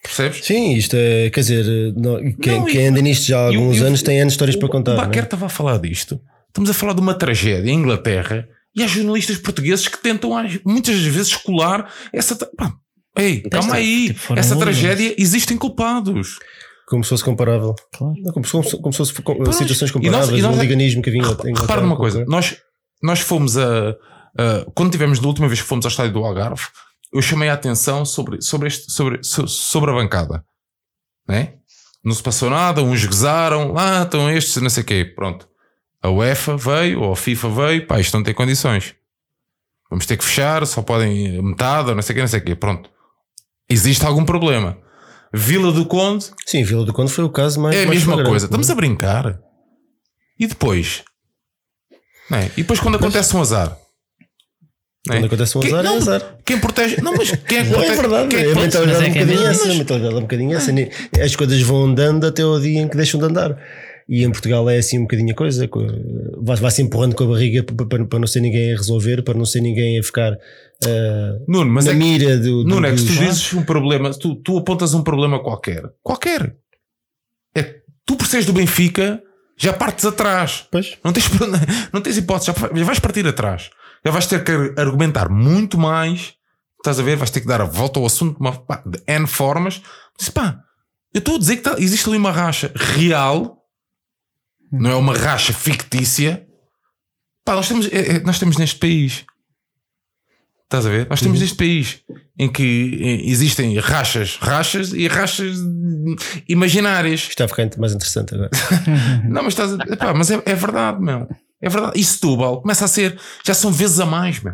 Percebes? 0.08 0.45
Sim, 0.45 0.74
isto 0.74 0.95
é, 0.95 1.30
quer 1.30 1.39
dizer, 1.41 1.93
não- 1.95 2.20
quem, 2.34 2.60
Não, 2.60 2.66
quem 2.66 2.88
anda 2.88 3.01
nisto 3.01 3.26
já 3.28 3.38
há 3.39 3.43
o- 3.43 3.45
alguns 3.47 3.78
e 3.78 3.82
o- 3.82 3.86
anos 3.88 4.01
tem 4.01 4.20
anos 4.22 4.34
de 4.34 4.36
histórias 4.36 4.55
para 4.55 4.66
O 4.68 4.70
contar. 4.70 4.93
não 4.95 5.03
é? 5.03 5.05
Baquer 5.05 5.24
estava 5.24 5.45
a 5.45 5.49
falar 5.49 5.78
disto. 5.80 6.20
Estamos 6.47 6.70
a 6.70 6.74
falar 6.74 6.93
de 6.93 7.01
uma 7.01 7.14
tragédia 7.14 7.70
em 7.72 7.76
Inglaterra 7.76 8.47
e 8.76 8.82
há 8.84 8.88
jornalistas 8.88 9.38
portugueses 9.38 9.88
que 9.88 10.01
tentam 10.01 10.32
muitas 10.66 10.95
vezes 11.01 11.36
colar 11.36 11.91
essa. 12.14 12.36
Pá, 12.36 12.74
ei, 13.18 13.41
calma 13.41 13.76
aí. 13.76 14.08
tipo, 14.14 14.34
essa 14.38 14.55
últimos. 14.55 14.64
tragédia 14.80 15.14
existem 15.18 15.58
culpados. 15.58 16.39
Como 16.88 17.03
se 17.03 17.10
fosse 17.10 17.24
comparável. 17.24 17.76
Claro. 17.93 18.14
Não, 18.24 18.32
como, 18.32 18.45
se 18.45 18.51
fosse, 18.51 18.78
como 18.78 18.93
se 18.93 18.97
fosse 18.97 19.22
com- 19.22 19.34
situações 19.51 19.82
e 19.82 19.84
nós- 19.84 19.91
comparáveis, 19.91 20.39
e 20.39 20.41
nós- 20.41 20.55
um 20.58 20.62
liganismo 20.62 21.01
que 21.01 21.10
havia. 21.10 21.22
em 21.22 21.53
Repara 21.53 21.82
numa 21.82 21.97
coisa, 21.97 22.24
nós, 22.28 22.55
nós 23.03 23.20
fomos 23.20 23.58
a, 23.58 23.89
a- 24.39 24.66
Quando 24.74 24.91
tivemos 24.91 25.20
da 25.20 25.28
última 25.28 25.47
vez 25.49 25.60
que 25.62 25.68
fomos 25.68 25.86
ao 25.86 25.89
estádio 25.91 26.14
do 26.14 26.24
Algarve, 26.24 26.64
eu 27.14 27.22
chamei 27.22 27.49
a 27.49 27.53
atenção 27.53 28.03
sobre, 28.05 28.41
sobre, 28.41 28.68
este, 28.68 28.91
sobre, 28.91 29.24
so- 29.24 29.47
sobre 29.47 29.91
a 29.91 29.93
bancada. 29.93 30.43
Né? 31.28 31.53
Não 32.03 32.14
se 32.14 32.24
passou 32.24 32.49
nada, 32.49 32.82
uns 32.84 33.05
gozaram, 33.05 33.78
ah, 33.78 34.03
estão 34.03 34.30
estes, 34.32 34.62
não 34.62 34.70
sei 34.70 34.84
o 34.84 34.86
quê. 34.86 35.05
Pronto. 35.05 35.47
A 36.01 36.10
UEFA 36.10 36.55
veio, 36.55 37.01
ou 37.01 37.12
a 37.12 37.16
FIFA 37.16 37.49
veio, 37.49 37.88
pá, 37.88 37.99
isto 37.99 38.16
não 38.16 38.24
tem 38.24 38.34
condições. 38.34 38.95
Vamos 39.89 40.05
ter 40.05 40.18
que 40.18 40.24
fechar, 40.24 40.66
só 40.68 40.82
podem 40.82 41.41
metade, 41.41 41.89
ou 41.89 41.95
não 41.95 42.01
sei 42.01 42.14
o 42.14 42.16
quê, 42.16 42.22
não 42.22 42.28
sei 42.28 42.39
o 42.39 42.43
quê. 42.43 42.55
Pronto. 42.55 42.89
Existe 43.70 44.05
algum 44.05 44.24
problema. 44.24 44.78
Vila 45.34 45.74
do 45.74 45.86
Conde 45.86 46.32
Sim, 46.45 46.64
Vila 46.64 46.86
do 46.86 46.93
Conde 46.93 47.12
foi 47.12 47.24
o 47.26 47.30
caso 47.30 47.60
mais. 47.60 47.76
é 47.76 47.84
a 47.84 47.88
mais 47.88 48.05
mesma 48.05 48.24
coisa. 48.24 48.45
é? 48.45 48.47
Estamos 48.47 48.70
a 48.70 48.76
brincar. 48.76 49.39
E 50.39 50.47
depois? 50.47 51.03
Não 52.30 52.38
é? 52.38 52.45
E 52.55 52.62
depois 52.62 52.80
quando 52.80 52.95
acontece 52.95 53.36
um 53.36 53.41
azar? 53.41 53.78
Não 55.08 55.16
é? 55.16 55.20
Quando 55.20 55.26
acontece 55.26 55.58
um 55.58 55.62
Quem- 55.62 55.70
azar, 55.74 55.80
é 55.80 55.84
não, 55.89 55.95
azar. 55.97 56.36
Quem 56.45 56.60
protege? 56.60 57.01
Não, 57.01 57.14
mas 57.16 57.32
quem 57.32 57.58
é 57.60 57.64
que 57.64 57.70
Não, 57.70 57.78
protege? 57.80 57.91
é 57.93 57.95
verdade, 58.01 58.28
Quem 58.30 58.39
é 58.39 58.41
é 58.51 58.55
mentalidade 58.55 58.88
mas 58.88 59.01
é 59.01 59.10
um 59.10 59.14
que 59.14 59.20
é 59.20 59.26
bocadinho 59.26 59.47
mesmo. 59.47 59.51
essa, 59.64 59.72
a 59.72 59.76
mentalidade 59.76 60.16
um 60.16 60.22
bocadinho 60.22 60.58
essa. 60.58 60.72
As 61.24 61.36
coisas 61.36 61.62
vão 61.62 61.84
andando 61.86 62.26
até 62.28 62.45
o 62.45 62.60
dia 62.60 62.82
em 62.82 62.88
que 62.88 62.97
deixam 62.97 63.20
de 63.20 63.26
andar. 63.26 63.58
E 64.10 64.24
em 64.24 64.32
Portugal 64.32 64.70
é 64.70 64.78
assim 64.78 64.99
um 64.99 65.01
bocadinho 65.01 65.32
a 65.34 65.36
coisa, 65.36 65.68
co- 65.68 65.86
vai- 66.41 66.55
vai-se 66.55 66.82
empurrando 66.82 67.14
com 67.14 67.26
a 67.26 67.28
barriga 67.28 67.62
para, 67.64 67.86
para- 67.86 68.05
para 68.05 68.20
não 68.20 68.28
ser 68.28 68.39
ninguém 68.39 68.72
a 68.74 68.78
resolver, 68.78 69.22
para 69.22 69.34
não 69.38 69.43
ser 69.43 69.60
ninguém 69.60 69.99
a 69.99 70.03
ficar 70.03 70.32
ah, 70.86 71.38
Nuno, 71.45 71.70
mas 71.72 71.86
na 71.86 71.91
é 71.91 71.93
que, 71.95 71.99
mira 71.99 72.38
do. 72.38 72.64
do 72.64 72.70
Nuno, 72.70 72.88
é 72.88 72.91
que 72.91 72.99
se 72.99 73.08
tu 73.08 73.14
dizes 73.14 73.53
um 73.53 73.64
problema, 73.64 74.12
tu, 74.12 74.36
tu 74.36 74.58
apontas 74.58 74.93
um 74.93 75.03
problema 75.03 75.43
qualquer. 75.43 75.84
Qualquer. 76.01 76.55
É, 77.53 77.64
tu 78.05 78.16
por 78.16 78.26
seres 78.28 78.45
do 78.45 78.53
Benfica, 78.53 79.22
já 79.58 79.74
partes 79.74 80.05
atrás. 80.05 80.66
Pois. 80.72 80.97
Não 81.03 81.12
tens, 81.12 81.26
não 81.91 81.99
tens 81.99 82.16
hipótese, 82.18 82.45
já 82.76 82.84
vais 82.86 82.99
partir 82.99 83.28
atrás. 83.28 83.70
Já 84.08 84.12
vais 84.12 84.26
ter 84.26 84.41
que 84.41 84.80
argumentar 84.80 85.28
muito 85.28 85.78
mais. 85.78 86.34
Estás 86.78 86.97
a 86.97 87.03
ver? 87.03 87.18
Vais 87.18 87.30
ter 87.30 87.41
que 87.41 87.47
dar 87.47 87.60
a 87.60 87.66
volta 87.66 87.99
ao 87.99 88.05
assunto 88.05 88.36
de, 88.36 88.39
uma, 88.39 88.53
pá, 88.53 88.82
de 88.86 89.01
N 89.05 89.28
formas. 89.28 89.82
Diz, 90.18 90.30
pá, 90.30 90.62
eu 91.14 91.20
estou 91.20 91.36
a 91.36 91.39
dizer 91.39 91.58
que 91.58 91.64
tá- 91.64 91.76
existe 91.78 92.08
ali 92.08 92.18
uma 92.18 92.32
racha 92.32 92.72
real, 92.74 93.62
não 94.72 94.91
é 94.91 94.95
uma 94.95 95.14
racha 95.14 95.51
fictícia. 95.51 96.47
Pá, 97.43 97.55
nós 97.55 97.68
temos, 97.68 97.88
é- 97.88 98.16
é- 98.16 98.20
nós 98.22 98.39
temos 98.39 98.55
neste 98.55 98.80
país. 98.80 99.26
Estás 100.64 100.86
a 100.86 100.89
ver? 100.89 101.10
Nós 101.10 101.20
temos 101.20 101.41
neste 101.41 101.58
país 101.58 101.99
em 102.39 102.49
que 102.49 102.97
eh, 103.01 103.30
existem 103.30 103.78
rachas, 103.80 104.38
rachas 104.38 104.93
e 104.93 105.05
rachas 105.10 105.58
imaginárias. 106.47 107.20
Isto 107.22 107.30
está 107.32 107.43
a 107.43 107.47
ficar 107.49 107.70
mais 107.78 107.91
interessante 107.93 108.34
agora. 108.36 108.51
Não, 109.28 109.43
mas 109.43 109.53
estás 109.53 109.74
a... 109.74 109.84
epá, 109.91 110.14
mas 110.14 110.32
é, 110.32 110.41
é 110.45 110.55
verdade, 110.55 111.01
meu. 111.01 111.28
É 111.62 111.70
verdade. 111.70 111.99
E 111.99 112.03
Setúbal 112.03 112.62
começa 112.62 112.86
a 112.86 112.88
ser. 112.88 113.18
Já 113.45 113.53
são 113.53 113.72
vezes 113.72 113.99
a 113.99 114.05
mais, 114.05 114.41
meu. 114.41 114.53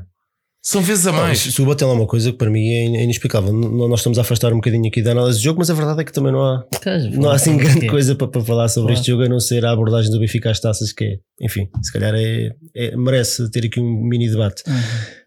São 0.65 0.81
vezes 0.81 1.05
a 1.05 1.11
Não, 1.11 1.19
mais. 1.19 1.39
Se 1.39 1.61
o 1.61 1.75
tem 1.75 1.85
lá 1.85 1.93
uma 1.93 2.07
coisa 2.07 2.31
que 2.31 2.37
para 2.37 2.49
mim 2.49 2.65
é 2.69 2.85
é 2.85 3.03
inexplicável. 3.03 3.51
Nós 3.51 3.99
estamos 3.99 4.17
a 4.17 4.21
afastar 4.21 4.53
um 4.53 4.55
bocadinho 4.55 4.87
aqui 4.87 5.01
da 5.01 5.11
análise 5.11 5.37
do 5.39 5.43
jogo, 5.43 5.59
mas 5.59 5.69
a 5.69 5.73
verdade 5.73 5.99
é 5.99 6.03
que 6.05 6.13
também 6.13 6.31
não 6.31 6.41
há, 6.41 6.65
não 7.11 7.29
há 7.29 7.35
assim 7.35 7.57
grande 7.57 7.85
coisa 7.87 8.15
para, 8.15 8.29
para 8.29 8.41
falar 8.41 8.69
sobre 8.69 8.93
Claro. 8.93 8.99
este 9.01 9.11
jogo 9.11 9.23
a 9.23 9.27
não 9.27 9.41
ser 9.41 9.65
a 9.65 9.71
abordagem 9.71 10.09
do 10.09 10.19
Benfica 10.21 10.49
às 10.51 10.61
taças, 10.61 10.93
que 10.93 11.03
é, 11.03 11.17
enfim, 11.41 11.67
se 11.81 11.91
calhar 11.91 12.13
é, 12.15 12.51
é- 12.73 12.95
merece 12.95 13.51
ter 13.51 13.65
aqui 13.65 13.81
um 13.81 14.03
mini 14.07 14.29
debate. 14.29 14.63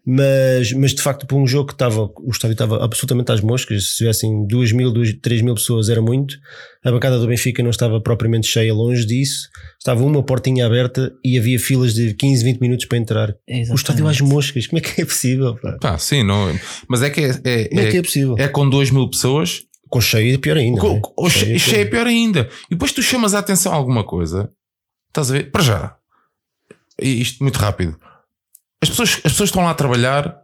Mas, 0.09 0.71
mas 0.71 0.93
de 0.93 1.01
facto, 1.01 1.27
para 1.27 1.35
um 1.35 1.45
jogo 1.45 1.67
que 1.67 1.73
estava, 1.73 2.03
o 2.03 2.29
estádio 2.31 2.53
estava 2.53 2.81
absolutamente 2.81 3.29
às 3.29 3.41
moscas, 3.41 3.89
se 3.89 3.97
tivessem 3.97 4.47
2 4.47 4.71
mil, 4.71 4.93
3 5.21 5.41
mil 5.41 5.53
pessoas 5.53 5.89
era 5.89 6.01
muito. 6.01 6.37
A 6.85 6.89
bancada 6.91 7.19
do 7.19 7.27
Benfica 7.27 7.61
não 7.61 7.71
estava 7.71 7.99
propriamente 7.99 8.47
cheia, 8.47 8.73
longe 8.73 9.05
disso. 9.05 9.49
Estava 9.77 10.01
uma 10.05 10.23
portinha 10.23 10.65
aberta 10.65 11.11
e 11.25 11.37
havia 11.37 11.59
filas 11.59 11.93
de 11.93 12.13
15, 12.13 12.41
20 12.41 12.59
minutos 12.61 12.85
para 12.85 12.97
entrar. 12.97 13.35
O 13.69 13.75
estádio 13.75 14.07
às 14.07 14.21
moscas, 14.21 14.65
como 14.65 14.77
é 14.79 14.81
que 14.81 15.01
é 15.01 15.05
possível? 15.05 15.57
Pá? 15.57 15.77
Pá, 15.81 15.97
sim, 15.97 16.23
não. 16.23 16.57
Mas 16.87 17.01
é 17.01 17.09
que 17.09 17.19
é, 17.19 17.29
é, 17.43 17.65
Como 17.67 17.81
é 17.81 17.89
que 17.91 17.97
é 17.97 17.99
é, 17.99 18.03
possível? 18.03 18.35
é 18.39 18.47
com 18.47 18.69
2 18.69 18.91
mil 18.91 19.09
pessoas. 19.09 19.63
Com 19.89 19.99
cheio 19.99 20.35
é 20.35 20.37
pior 20.37 20.55
ainda. 20.55 20.79
Com, 20.79 20.87
não 20.87 20.97
é? 20.97 21.01
com- 21.01 21.29
Cheio 21.29 21.55
é 21.55 21.59
cheio, 21.59 21.75
pior. 21.75 21.81
é 21.81 21.85
pior 21.89 22.07
ainda. 22.07 22.49
E 22.67 22.75
depois 22.75 22.93
tu 22.93 23.03
chamas 23.03 23.33
a 23.33 23.39
atenção 23.39 23.73
a 23.73 23.75
alguma 23.75 24.05
coisa. 24.05 24.49
Estás 25.09 25.31
a 25.31 25.33
ver? 25.33 25.51
Para 25.51 25.63
já. 25.63 25.95
Isto 27.01 27.43
muito 27.43 27.57
rápido. 27.57 27.97
As 28.81 28.89
pessoas, 28.89 29.09
as 29.15 29.31
pessoas 29.31 29.49
estão 29.49 29.63
lá 29.63 29.71
a 29.71 29.75
trabalhar. 29.75 30.37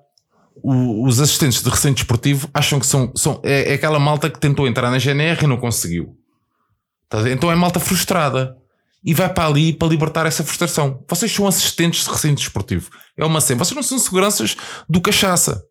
o- 0.62 1.08
os 1.08 1.20
assistentes 1.20 1.64
de 1.64 1.70
recinto 1.70 1.96
desportivo 1.96 2.48
acham 2.54 2.80
que 2.80 2.86
são, 2.86 3.12
são 3.16 3.42
é, 3.44 3.72
é 3.72 3.74
aquela 3.74 3.98
malta 4.00 4.30
que 4.30 4.40
tentou 4.40 4.68
entrar 4.68 4.92
na 4.92 5.00
GNR 5.00 5.44
e 5.44 5.48
não 5.48 5.58
conseguiu. 5.58 6.16
Ver? 7.12 7.32
Então 7.32 7.52
é 7.52 7.56
malta 7.56 7.80
frustrada 7.80 8.56
e 9.04 9.16
vai 9.16 9.34
para 9.34 9.48
ali 9.48 9.74
para 9.74 9.88
libertar 9.88 10.28
essa 10.28 10.44
frustração. 10.44 11.04
Vocês 11.10 11.32
são 11.32 11.48
assistentes 11.48 12.04
de 12.06 12.10
recinto 12.12 12.36
desportivo. 12.36 12.92
É 13.18 13.26
uma 13.26 13.42
cena. 13.42 13.66
Vocês 13.66 13.76
não 13.76 13.82
são 13.84 13.98
seguranças 13.98 14.56
do 14.88 15.02
cachaça. 15.02 15.64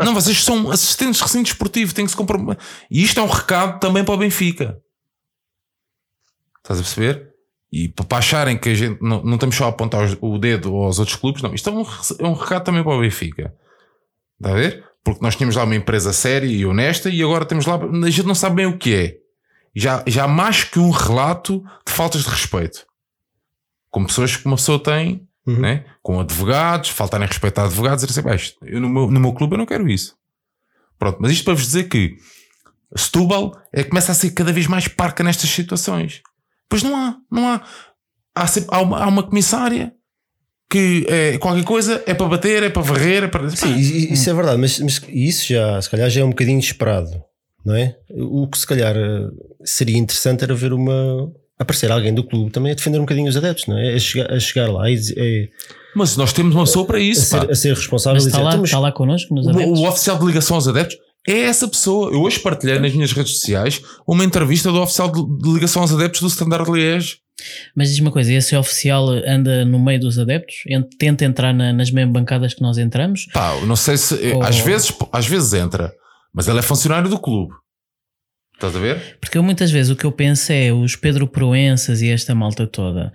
Não, 0.00 0.12
vocês 0.12 0.42
são 0.42 0.70
assistentes 0.72 1.18
de 1.18 1.22
recinto 1.22 1.44
desportivo. 1.44 1.94
Têm 1.94 2.04
que 2.04 2.10
se 2.10 2.16
comprometer. 2.16 2.62
E 2.90 3.02
isto 3.02 3.20
é 3.20 3.22
um 3.22 3.28
recado 3.28 3.78
também 3.78 4.04
para 4.04 4.14
o 4.14 4.18
Benfica. 4.18 4.76
Estás 6.58 6.80
a 6.80 6.82
perceber? 6.82 7.33
E 7.76 7.88
pa- 7.88 8.04
para 8.04 8.18
acharem 8.18 8.56
que 8.56 8.68
a 8.68 8.74
gente 8.74 9.02
não, 9.02 9.22
não 9.24 9.34
estamos 9.34 9.56
só 9.56 9.64
a 9.64 9.68
apontar 9.68 10.04
os- 10.04 10.16
o 10.20 10.38
dedo 10.38 10.74
aos 10.76 10.98
outros 10.98 11.16
clubes, 11.16 11.42
não. 11.42 11.52
Isto 11.54 11.70
é 11.70 11.72
um, 11.72 11.82
é 12.20 12.28
um 12.28 12.34
recado 12.34 12.64
também 12.64 12.82
para 12.84 12.92
o 12.96 13.00
Benfica. 13.00 13.52
Está 14.38 14.52
a 14.52 14.54
ver? 14.54 14.84
Porque 15.02 15.20
nós 15.22 15.34
tínhamos 15.34 15.56
lá 15.56 15.64
uma 15.64 15.74
empresa 15.74 16.12
séria 16.12 16.46
e 16.46 16.64
honesta 16.64 17.08
e 17.10 17.22
agora 17.22 17.44
temos 17.44 17.66
lá. 17.66 17.74
A 17.76 18.10
gente 18.10 18.26
não 18.26 18.34
sabe 18.34 18.56
bem 18.56 18.66
o 18.66 18.78
que 18.78 18.94
é. 18.94 19.16
Já, 19.74 20.04
já 20.06 20.24
há 20.24 20.28
mais 20.28 20.62
que 20.62 20.78
um 20.78 20.90
relato 20.90 21.62
de 21.86 21.92
faltas 21.92 22.22
de 22.22 22.28
respeito. 22.30 22.86
Com 23.90 24.04
pessoas 24.04 24.36
que 24.36 24.46
uma 24.46 24.56
pessoa 24.56 24.78
tem, 24.82 25.26
Uhum. 25.46 25.58
né? 25.60 25.84
com 26.02 26.20
advogados, 26.20 26.90
faltarem 26.90 27.26
respeito 27.26 27.58
a 27.58 27.64
advogados, 27.64 28.02
e 28.04 28.06
dizer, 28.06 28.22
"Bem, 28.22 28.34
isto- 28.36 28.56
eu 28.64 28.80
no 28.80 28.88
meu, 28.88 29.10
no 29.10 29.20
meu 29.20 29.32
clube 29.32 29.54
eu 29.54 29.58
não 29.58 29.66
quero 29.66 29.88
isso. 29.88 30.14
Pronto, 30.98 31.18
mas 31.20 31.32
isto 31.32 31.44
para 31.44 31.54
vos 31.54 31.64
dizer 31.64 31.84
que 31.88 32.16
Setúbal 32.96 33.60
é, 33.72 33.82
começa 33.82 34.12
a 34.12 34.14
ser 34.14 34.30
cada 34.30 34.52
vez 34.52 34.66
mais 34.68 34.86
parca 34.88 35.24
nestas 35.24 35.50
situações. 35.50 36.22
Pois 36.68 36.82
não 36.82 36.96
há, 36.96 37.16
não 37.30 37.48
há. 37.48 37.62
Há, 38.34 38.46
sempre- 38.46 38.74
há 38.74 38.80
uma, 38.80 38.98
há 38.98 39.06
uma 39.06 39.22
comissária 39.22 39.92
que 40.70 41.06
é, 41.08 41.38
qualquer 41.38 41.64
coisa 41.64 42.02
é 42.06 42.14
para 42.14 42.26
bater, 42.26 42.62
é 42.64 42.70
para 42.70 42.82
varrer, 42.82 43.24
é 43.24 43.28
para. 43.28 43.48
Sim, 43.50 43.76
isso 43.76 44.28
é 44.28 44.34
verdade, 44.34 44.60
mas, 44.60 44.80
mas 44.80 45.00
isso 45.08 45.52
já, 45.52 45.80
se 45.80 45.88
calhar, 45.88 46.10
já 46.10 46.20
é 46.20 46.24
um 46.24 46.30
bocadinho 46.30 46.58
esperado, 46.58 47.10
não 47.64 47.74
é? 47.76 47.96
O 48.10 48.48
que 48.48 48.58
se 48.58 48.66
calhar 48.66 48.94
seria 49.64 49.98
interessante 49.98 50.42
era 50.42 50.54
ver 50.54 50.72
uma. 50.72 51.30
aparecer 51.58 51.92
alguém 51.92 52.12
do 52.12 52.24
clube 52.24 52.50
também 52.50 52.72
a 52.72 52.74
defender 52.74 52.98
um 52.98 53.02
bocadinho 53.02 53.28
os 53.28 53.36
adeptos, 53.36 53.66
não 53.68 53.78
é? 53.78 53.94
A 53.94 53.98
chegar, 54.00 54.32
a 54.32 54.40
chegar 54.40 54.68
lá 54.72 54.90
e 54.90 54.94
dizer- 54.96 55.14
é, 55.16 55.48
Mas 55.94 56.16
nós 56.16 56.32
temos 56.32 56.52
uma 56.56 56.64
pessoa 56.64 56.84
para 56.84 56.98
a, 56.98 57.00
isso. 57.00 57.30
pá. 57.30 57.42
ser, 57.42 57.50
a 57.50 57.54
ser 57.54 57.74
responsável 57.74 58.14
Mas 58.16 58.24
e 58.24 58.26
está 58.28 58.38
dizer, 58.38 58.44
lá, 58.44 58.50
"Então, 58.50 58.60
mas 58.62 58.70
está 58.70 58.78
lá 58.80 58.90
connosco 58.92 59.32
nos 59.32 59.46
O, 59.46 59.50
adeptos. 59.50 59.78
o 59.78 59.86
oficial 59.88 60.18
de 60.18 60.26
ligação 60.26 60.56
aos 60.56 60.66
adeptos 60.66 60.96
é 61.26 61.40
essa 61.42 61.66
pessoa. 61.68 62.12
Eu 62.12 62.20
hoje 62.22 62.38
partilhei 62.40 62.78
nas 62.78 62.92
minhas 62.92 63.12
redes 63.12 63.38
sociais 63.38 63.80
uma 64.06 64.24
entrevista 64.24 64.70
do 64.70 64.80
oficial 64.80 65.10
de, 65.10 65.52
ligação 65.52 65.82
aos 65.82 65.92
adeptos 65.92 66.20
do 66.20 66.26
Standard 66.28 66.70
Liège. 66.70 67.18
Mas 67.76 67.88
diz 67.90 67.98
uma 67.98 68.12
coisa, 68.12 68.32
esse 68.32 68.54
oficial 68.56 69.08
anda 69.26 69.64
no 69.64 69.78
meio 69.78 70.00
dos 70.00 70.18
adeptos? 70.18 70.54
Ent- 70.68 70.88
Tenta 70.98 71.24
entrar 71.24 71.52
na- 71.52 71.72
nas 71.72 71.90
mesmas 71.90 72.12
bancadas 72.12 72.54
que 72.54 72.62
nós 72.62 72.78
entramos? 72.78 73.26
Pá, 73.32 73.54
não 73.66 73.76
sei 73.76 73.96
se. 73.96 74.14
Oh. 74.34 74.42
Às, 74.42 74.58
vezes, 74.60 74.92
às 75.12 75.26
vezes 75.26 75.52
entra, 75.52 75.92
mas 76.32 76.46
ele 76.46 76.58
é 76.60 76.62
funcionário 76.62 77.08
do 77.10 77.18
clube. 77.18 77.52
Estás 78.54 78.76
a 78.76 78.78
ver? 78.78 79.18
Porque 79.20 79.36
eu, 79.36 79.42
muitas 79.42 79.70
vezes 79.70 79.90
o 79.90 79.96
que 79.96 80.04
eu 80.04 80.12
penso 80.12 80.52
é 80.52 80.72
os 80.72 80.94
Pedro 80.94 81.26
Proenças 81.26 82.00
e 82.02 82.08
esta 82.08 82.34
malta 82.36 82.66
toda 82.68 83.12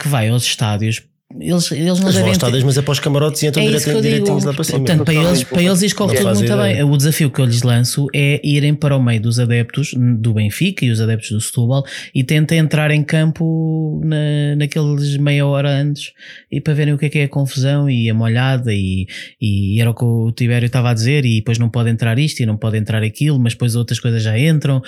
que 0.00 0.08
vai 0.08 0.28
aos 0.30 0.44
estádios 0.44 1.02
eles, 1.40 1.70
eles 1.72 1.98
não 2.00 2.06
Eles 2.08 2.14
devem 2.14 2.24
ter- 2.24 2.30
estádios, 2.32 2.64
mas 2.64 2.76
é 2.76 2.82
para 2.82 2.92
os 2.92 3.00
camarotes 3.00 3.42
e 3.42 3.46
entram 3.46 3.62
É 3.62 3.66
direto, 3.66 4.02
direitinhos 4.02 4.44
lá 4.44 4.52
para 4.52 4.64
cima. 4.64 4.78
Portanto, 4.78 5.04
para 5.04 5.14
eles, 5.14 5.44
para 5.44 5.62
eles 5.62 5.82
isto 5.82 5.96
corre 5.96 6.16
tudo 6.16 6.34
muito 6.34 6.56
bem. 6.56 6.82
O 6.84 6.96
desafio 6.96 7.30
que 7.30 7.40
eu 7.40 7.44
lhes 7.44 7.62
lanço 7.62 8.06
é 8.14 8.40
irem 8.42 8.74
para 8.74 8.96
o 8.96 9.02
meio 9.02 9.20
dos 9.20 9.38
adeptos 9.38 9.94
do 9.94 10.34
Benfica 10.34 10.84
e 10.84 10.90
os 10.90 11.00
adeptos 11.00 11.30
do 11.30 11.40
Setúbal 11.40 11.84
e 12.14 12.24
tentem 12.24 12.58
entrar 12.58 12.90
em 12.90 13.02
campo 13.02 14.00
na, 14.04 14.56
naqueles 14.56 15.16
meia 15.16 15.46
hora 15.46 15.70
antes 15.70 16.12
e 16.50 16.60
para 16.60 16.74
verem 16.74 16.94
o 16.94 16.98
que 16.98 17.06
é 17.06 17.08
que 17.08 17.18
é 17.18 17.24
a 17.24 17.28
confusão 17.28 17.88
e 17.88 18.08
a 18.10 18.14
molhada 18.14 18.72
e, 18.72 19.06
e 19.40 19.80
era 19.80 19.90
o 19.90 19.94
que 19.94 20.04
o 20.04 20.32
Tibério 20.32 20.66
estava 20.66 20.90
a 20.90 20.94
dizer 20.94 21.24
e 21.24 21.36
depois 21.36 21.58
não 21.58 21.68
pode 21.68 21.90
entrar 21.90 22.18
isto 22.18 22.40
e 22.40 22.46
não 22.46 22.56
pode 22.56 22.76
entrar 22.78 23.02
aquilo, 23.02 23.38
mas 23.38 23.52
depois 23.52 23.74
outras 23.74 24.00
coisas 24.00 24.22
já 24.22 24.38
entram. 24.38 24.82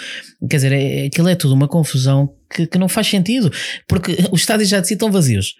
Quer 0.49 0.57
dizer, 0.57 0.73
é, 0.73 1.07
aquilo 1.07 1.29
é 1.29 1.35
tudo 1.35 1.55
uma 1.55 1.69
confusão 1.69 2.31
que, 2.55 2.67
que 2.67 2.79
não 2.79 2.89
faz 2.89 3.07
sentido 3.07 3.51
porque 3.87 4.17
os 4.33 4.41
estádios 4.41 4.69
já 4.69 4.81
de 4.81 4.89
si 4.89 4.95
estão 4.95 5.11
vazios. 5.13 5.55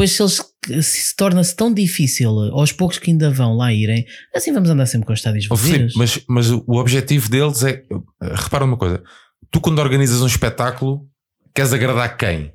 Depois, 0.00 0.12
se, 0.12 0.22
eles, 0.22 0.84
se 0.86 1.02
se 1.02 1.16
torna-se 1.16 1.54
tão 1.54 1.72
difícil 1.72 2.30
aos 2.52 2.72
poucos 2.72 2.98
que 2.98 3.10
ainda 3.10 3.30
vão 3.30 3.56
lá 3.56 3.72
irem, 3.72 4.06
assim 4.34 4.52
vamos 4.52 4.70
andar 4.70 4.86
sempre 4.86 5.06
com 5.06 5.12
os 5.12 5.18
estádios 5.18 5.46
Ó, 5.50 5.56
Filipe, 5.56 5.92
mas, 5.96 6.20
mas 6.28 6.50
o 6.50 6.64
objetivo 6.68 7.28
deles 7.28 7.62
é. 7.62 7.82
Repara 8.20 8.64
uma 8.64 8.76
coisa: 8.76 9.02
tu, 9.50 9.60
quando 9.60 9.78
organizas 9.78 10.22
um 10.22 10.26
espetáculo, 10.26 11.06
queres 11.54 11.72
agradar 11.72 12.16
quem? 12.16 12.52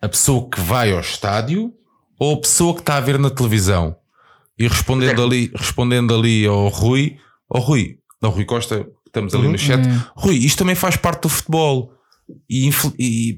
A 0.00 0.08
pessoa 0.08 0.48
que 0.48 0.60
vai 0.60 0.92
ao 0.92 1.00
estádio 1.00 1.72
ou 2.18 2.34
a 2.34 2.40
pessoa 2.40 2.74
que 2.74 2.80
está 2.80 2.96
a 2.96 3.00
ver 3.00 3.18
na 3.18 3.30
televisão? 3.30 3.96
E 4.58 4.68
respondendo 4.68 5.22
ali, 5.22 5.50
respondendo 5.54 6.14
ali 6.14 6.46
ao 6.46 6.68
Rui, 6.68 7.16
ao 7.50 7.60
Rui, 7.60 7.98
ao 8.22 8.30
Rui 8.30 8.44
Costa, 8.44 8.86
estamos 9.06 9.34
ali 9.34 9.46
Uhum. 9.46 9.52
no 9.52 9.58
chat, 9.58 9.86
Hum. 9.86 10.00
Rui, 10.16 10.36
isto 10.36 10.58
também 10.58 10.74
faz 10.76 10.96
parte 10.96 11.22
do 11.22 11.28
futebol. 11.28 11.92
E, 12.48 12.66
infel- 12.66 12.92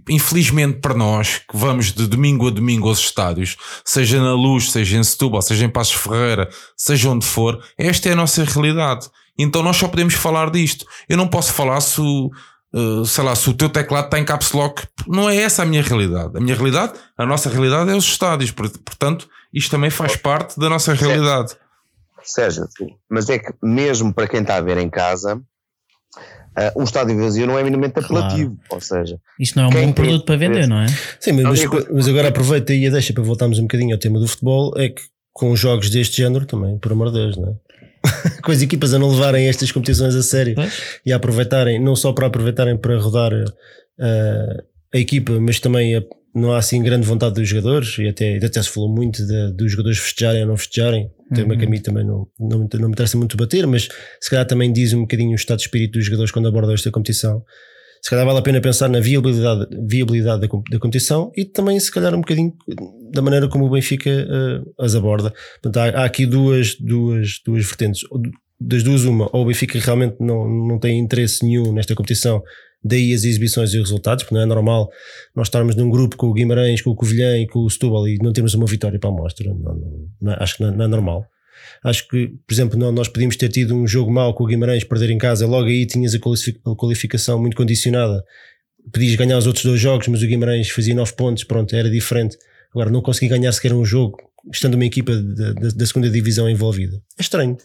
infelizmente 0.08 0.78
para 0.80 0.94
nós 0.94 1.38
que 1.38 1.56
vamos 1.56 1.92
de 1.92 2.06
domingo 2.06 2.46
a 2.46 2.50
domingo 2.50 2.88
aos 2.88 3.00
estádios, 3.00 3.56
seja 3.84 4.20
na 4.22 4.32
Luz, 4.34 4.70
seja 4.70 4.96
em 4.96 5.02
Setúbal, 5.02 5.42
seja 5.42 5.64
em 5.64 5.68
Passos 5.68 5.94
Ferreira, 5.94 6.48
seja 6.76 7.10
onde 7.10 7.26
for, 7.26 7.60
esta 7.76 8.08
é 8.08 8.12
a 8.12 8.16
nossa 8.16 8.44
realidade. 8.44 9.08
Então 9.38 9.62
nós 9.62 9.76
só 9.76 9.88
podemos 9.88 10.14
falar 10.14 10.50
disto. 10.50 10.86
Eu 11.08 11.16
não 11.16 11.28
posso 11.28 11.52
falar 11.52 11.80
se 11.80 12.00
o, 12.00 12.30
eh, 12.74 13.04
sei 13.06 13.24
lá, 13.24 13.34
se 13.34 13.50
o 13.50 13.54
teu 13.54 13.68
teclado 13.68 14.06
está 14.06 14.18
em 14.18 14.24
caps 14.24 14.52
lock. 14.52 14.82
Não 15.06 15.28
é 15.28 15.36
essa 15.36 15.62
a 15.62 15.66
minha 15.66 15.82
realidade. 15.82 16.36
A 16.36 16.40
minha 16.40 16.54
realidade, 16.54 16.92
a 17.18 17.26
nossa 17.26 17.50
realidade 17.50 17.90
é 17.90 17.94
os 17.94 18.04
estádios. 18.04 18.50
Por- 18.50 18.70
Portanto, 18.78 19.28
isto 19.52 19.70
também 19.70 19.90
faz 19.90 20.16
parte 20.16 20.58
da 20.58 20.68
nossa 20.70 20.94
realidade. 20.94 21.54
Sérgio, 22.22 22.66
mas 23.10 23.28
é 23.30 23.38
que 23.38 23.52
mesmo 23.62 24.12
para 24.12 24.26
quem 24.26 24.40
está 24.40 24.56
a 24.56 24.60
ver 24.60 24.78
em 24.78 24.88
casa, 24.90 25.40
ah, 26.56 26.72
um 26.76 26.84
estádio 26.84 27.16
vazio 27.18 27.46
não 27.46 27.58
é 27.58 27.62
minimamente 27.62 27.94
Claro. 28.00 28.16
apelativo. 28.24 28.56
Ou 28.70 28.80
seja, 28.80 29.18
Isto 29.38 29.56
não 29.56 29.64
é 29.64 29.68
um 29.68 29.70
bom 29.70 29.78
tem 29.80 29.92
produto 29.92 30.24
para 30.24 30.36
vender, 30.36 30.66
não 30.66 30.80
é? 30.80 30.86
Sim, 31.20 31.32
mas, 31.32 31.44
mas, 31.64 31.86
mas 31.92 32.08
agora 32.08 32.28
aproveita 32.28 32.72
aí 32.72 32.86
a 32.86 32.90
deixa 32.90 33.12
para 33.12 33.22
voltarmos 33.22 33.58
um 33.58 33.62
bocadinho 33.62 33.92
ao 33.94 33.98
tema 33.98 34.18
do 34.18 34.26
futebol, 34.26 34.72
é 34.76 34.88
que 34.88 35.02
com 35.32 35.54
jogos 35.54 35.90
deste 35.90 36.16
género 36.16 36.46
também, 36.46 36.78
por 36.78 36.92
amor 36.92 37.08
de 37.12 37.18
Deus, 37.18 37.36
não 37.36 37.48
é? 37.50 37.66
com 38.42 38.52
as 38.52 38.62
equipas 38.62 38.94
a 38.94 38.98
não 38.98 39.10
levarem 39.10 39.48
estas 39.48 39.70
competições 39.72 40.14
a 40.14 40.22
sério 40.22 40.54
Pois. 40.54 41.00
e 41.04 41.12
a 41.12 41.16
aproveitarem, 41.16 41.78
não 41.82 41.94
só 41.96 42.12
para 42.12 42.26
aproveitarem 42.26 42.76
para 42.76 42.96
rodar 42.98 43.32
eh, 44.00 44.64
a 44.94 44.98
equipa, 44.98 45.32
mas 45.40 45.58
também 45.60 45.96
a- 45.96 46.02
não 46.36 46.52
há 46.52 46.58
assim 46.58 46.82
grande 46.82 47.06
vontade 47.06 47.34
dos 47.34 47.48
jogadores 47.48 47.96
e 47.98 48.06
até, 48.08 48.36
até 48.36 48.62
se 48.62 48.68
falou 48.68 48.88
muito 48.94 49.26
de- 49.26 49.52
dos 49.54 49.70
jogadores 49.72 49.98
festejarem 49.98 50.42
ou 50.42 50.48
não 50.48 50.56
festejarem. 50.56 51.10
Tema 51.34 51.54
Uhum. 51.54 51.58
que 51.58 51.64
a 51.64 51.68
mim 51.68 51.80
também 51.80 52.04
não, 52.04 52.28
não, 52.38 52.58
me- 52.60 52.68
não 52.74 52.88
me 52.88 52.92
interessa 52.92 53.16
muito 53.16 53.36
bater, 53.36 53.66
mas 53.66 53.88
se 54.20 54.30
calhar 54.30 54.46
também 54.46 54.72
diz 54.72 54.92
um 54.92 55.00
bocadinho 55.00 55.32
o 55.32 55.34
estado 55.34 55.58
de 55.58 55.64
espírito 55.64 55.92
dos 55.94 56.04
jogadores 56.04 56.30
quando 56.30 56.46
abordam 56.46 56.74
esta 56.74 56.90
competição. 56.90 57.42
Se 58.02 58.10
calhar 58.10 58.24
vale 58.24 58.38
a 58.38 58.42
pena 58.42 58.60
pensar 58.60 58.88
na 58.88 59.00
viabilidade, 59.00 59.66
viabilidade 59.88 60.40
da, 60.42 60.48
da 60.70 60.78
competição 60.78 61.32
e 61.36 61.44
também, 61.44 61.80
se 61.80 61.90
calhar, 61.90 62.14
um 62.14 62.20
bocadinho 62.20 62.52
da 63.10 63.20
maneira 63.22 63.48
como 63.48 63.64
o 63.64 63.70
Benfica 63.70 64.10
eh, 64.10 64.60
as 64.78 64.94
aborda. 64.94 65.32
Portanto, 65.62 65.78
há, 65.78 66.02
há 66.02 66.04
aqui 66.04 66.26
duas, 66.26 66.76
duas, 66.78 67.40
duas 67.44 67.64
vertentes. 67.64 68.02
Das 68.60 68.82
duas, 68.84 69.04
uma, 69.04 69.28
ou 69.34 69.42
o 69.42 69.46
Benfica 69.46 69.78
realmente 69.80 70.16
não, 70.20 70.48
não 70.48 70.78
tem 70.78 70.98
interesse 71.00 71.44
nenhum 71.44 71.72
nesta 71.72 71.94
competição, 71.96 72.42
daí 72.86 73.12
as 73.12 73.24
exibições 73.24 73.72
e 73.74 73.78
os 73.78 73.84
resultados, 73.90 74.24
porque 74.24 74.34
não 74.34 74.42
é 74.42 74.46
normal 74.46 74.88
nós 75.34 75.48
estarmos 75.48 75.74
num 75.76 75.90
grupo 75.90 76.16
com 76.16 76.28
o 76.28 76.32
Guimarães, 76.32 76.80
com 76.82 76.90
o 76.90 76.94
Covilhã 76.96 77.36
e 77.38 77.46
com 77.46 77.60
o 77.60 77.70
Setúbal 77.70 78.06
e 78.08 78.18
não 78.22 78.32
termos 78.32 78.54
uma 78.54 78.66
vitória 78.66 78.98
para 78.98 79.10
a 79.10 79.12
amostra. 79.12 79.48
Não, 79.48 79.56
não- 79.58 80.08
não 80.20 80.32
é- 80.32 80.36
acho 80.40 80.56
que 80.56 80.62
não, 80.62 80.84
é 80.84 80.88
normal. 80.88 81.24
Acho 81.84 82.06
que, 82.08 82.28
por 82.46 82.52
exemplo, 82.54 82.78
não- 82.78 82.92
nós 82.92 83.08
podíamos 83.08 83.36
ter 83.36 83.48
tido 83.48 83.74
um 83.74 83.86
jogo 83.86 84.10
mau 84.12 84.32
com 84.34 84.44
o 84.44 84.46
Guimarães, 84.46 84.84
perder 84.84 85.10
em 85.10 85.18
casa, 85.18 85.46
logo 85.46 85.66
aí 85.66 85.84
tinhas 85.86 86.14
a 86.14 86.18
qualificação 86.76 87.40
muito 87.40 87.56
condicionada. 87.56 88.22
Podias 88.92 89.14
ganhar 89.16 89.36
os 89.38 89.46
outros 89.46 89.64
dois 89.64 89.80
jogos, 89.80 90.06
mas 90.08 90.22
o 90.22 90.26
Guimarães 90.26 90.70
fazia 90.70 90.94
nove 90.94 91.12
pontos, 91.14 91.44
pronto, 91.44 91.74
era 91.74 91.90
diferente. 91.90 92.36
Agora, 92.70 92.90
não 92.90 93.02
consegui 93.02 93.28
ganhar 93.28 93.50
sequer 93.52 93.72
um 93.72 93.84
jogo, 93.84 94.16
estando 94.52 94.74
uma 94.74 94.84
equipa 94.84 95.16
da, 95.16 95.52
da- 95.52 95.68
da 95.70 95.86
segunda 95.86 96.08
divisão 96.08 96.48
envolvida. 96.48 96.96
É 97.18 97.22
estranho. 97.22 97.56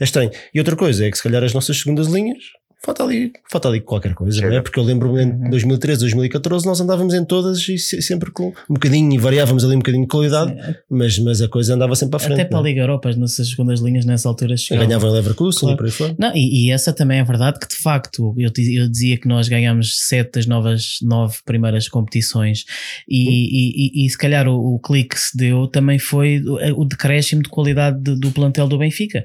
É 0.00 0.04
estranho. 0.04 0.30
E 0.54 0.58
outra 0.58 0.74
coisa 0.74 1.04
é 1.06 1.10
que, 1.10 1.16
se 1.16 1.22
calhar, 1.22 1.42
as 1.44 1.52
nossas 1.52 1.76
segundas 1.78 2.06
linhas, 2.06 2.42
falta 2.84 3.02
ali, 3.04 3.32
falta 3.50 3.68
ali 3.68 3.80
qualquer 3.80 4.14
coisa, 4.14 4.40
não 4.40 4.48
é? 4.48 4.50
Chega. 4.50 4.62
Porque 4.62 4.78
eu 4.78 4.82
lembro-me 4.82 5.22
em 5.22 5.50
2013, 5.50 6.00
2014, 6.00 6.66
nós 6.66 6.80
andávamos 6.80 7.14
em 7.14 7.24
todas 7.24 7.66
e 7.68 7.78
se- 7.78 8.02
sempre 8.02 8.30
com 8.30 8.48
um 8.68 8.74
bocadinho, 8.74 9.12
e 9.12 9.18
variávamos 9.18 9.64
ali 9.64 9.74
um 9.74 9.78
bocadinho 9.78 10.02
de 10.04 10.08
qualidade, 10.08 10.54
mas, 10.90 11.18
mas 11.18 11.40
a 11.40 11.48
coisa 11.48 11.74
andava 11.74 11.94
sempre 11.94 12.16
à 12.16 12.18
frente. 12.18 12.40
Até 12.40 12.44
para 12.44 12.58
a 12.58 12.60
não 12.60 12.66
é? 12.66 12.70
Liga 12.70 12.82
Europa, 12.82 13.08
as 13.08 13.16
nossas 13.16 13.48
segundas 13.48 13.80
linhas 13.80 14.04
nessa 14.04 14.28
altura 14.28 14.56
chegavam. 14.56 14.88
Ganhavam 14.88 15.10
em 15.10 15.12
Leverkusen 15.14 15.60
Claro. 15.60 15.74
e 15.74 15.76
por 15.78 15.84
aí 15.86 15.90
fora. 15.92 16.14
Não, 16.18 16.36
e, 16.36 16.66
e 16.66 16.70
essa 16.72 16.92
também 16.92 17.18
é 17.18 17.24
verdade 17.24 17.58
que 17.60 17.68
de 17.68 17.76
facto 17.76 18.34
eu, 18.36 18.50
eu 18.56 18.88
dizia 18.88 19.16
que 19.18 19.28
nós 19.28 19.48
ganhamos 19.48 19.96
sete 20.06 20.32
das 20.32 20.46
novas 20.46 20.96
nove 21.02 21.38
primeiras 21.44 21.88
competições 21.88 22.64
e, 23.08 23.22
e, 23.28 24.02
e- 24.02 24.06
e 24.06 24.10
se 24.10 24.18
calhar 24.18 24.48
o, 24.48 24.74
o 24.74 24.78
clique 24.80 25.14
que 25.14 25.20
se 25.20 25.36
deu 25.36 25.66
também 25.68 25.98
foi 25.98 26.40
o, 26.40 26.80
o 26.82 26.84
decréscimo 26.84 27.42
de 27.42 27.48
qualidade 27.48 28.00
de- 28.00 28.18
do 28.18 28.30
plantel 28.30 28.66
do 28.66 28.78
Benfica. 28.78 29.24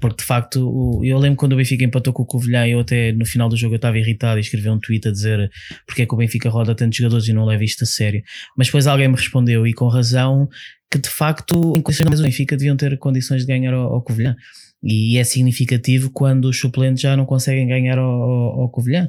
Porque 0.00 0.16
de 0.16 0.24
facto, 0.24 1.00
eu 1.04 1.18
lembro 1.18 1.36
quando 1.36 1.52
o 1.52 1.56
Benfica 1.56 1.84
empatou 1.84 2.12
com 2.12 2.24
o 2.24 2.26
Covilhã, 2.26 2.66
eu 2.66 2.80
até 2.80 3.12
no 3.12 3.24
final 3.24 3.48
do 3.48 3.56
jogo 3.56 3.74
eu 3.74 3.76
estava 3.76 3.96
irritado 3.98 4.38
e 4.38 4.40
escrevi 4.40 4.68
um 4.68 4.78
tweet 4.78 5.06
a 5.08 5.12
dizer 5.12 5.50
porque 5.86 6.02
é 6.02 6.06
que 6.06 6.12
o 6.14 6.16
Benfica 6.16 6.48
roda 6.50 6.74
tantos 6.74 6.98
jogadores 6.98 7.28
e 7.28 7.32
não 7.32 7.44
leva 7.44 7.62
isto 7.62 7.84
a 7.84 7.86
sério. 7.86 8.22
Mas 8.56 8.66
depois 8.66 8.86
alguém 8.86 9.08
me 9.08 9.14
respondeu 9.14 9.66
e 9.66 9.72
com 9.72 9.86
razão 9.88 10.48
que 10.90 10.98
de 10.98 11.08
facto 11.08 11.72
em 11.76 11.80
condições 11.80 12.18
o 12.20 12.22
Benfica 12.24 12.56
deviam 12.56 12.76
ter 12.76 12.98
condições 12.98 13.42
de 13.42 13.46
ganhar 13.46 13.72
ao, 13.72 13.94
ao 13.94 14.02
Covilhã. 14.02 14.34
E 14.82 15.16
é 15.16 15.24
significativo 15.24 16.10
quando 16.10 16.44
os 16.46 16.58
suplentes 16.60 17.00
já 17.00 17.16
não 17.16 17.24
conseguem 17.24 17.66
ganhar 17.66 17.96
ao, 17.98 18.10
ao, 18.10 18.60
ao 18.62 18.68
Covilhã. 18.68 19.08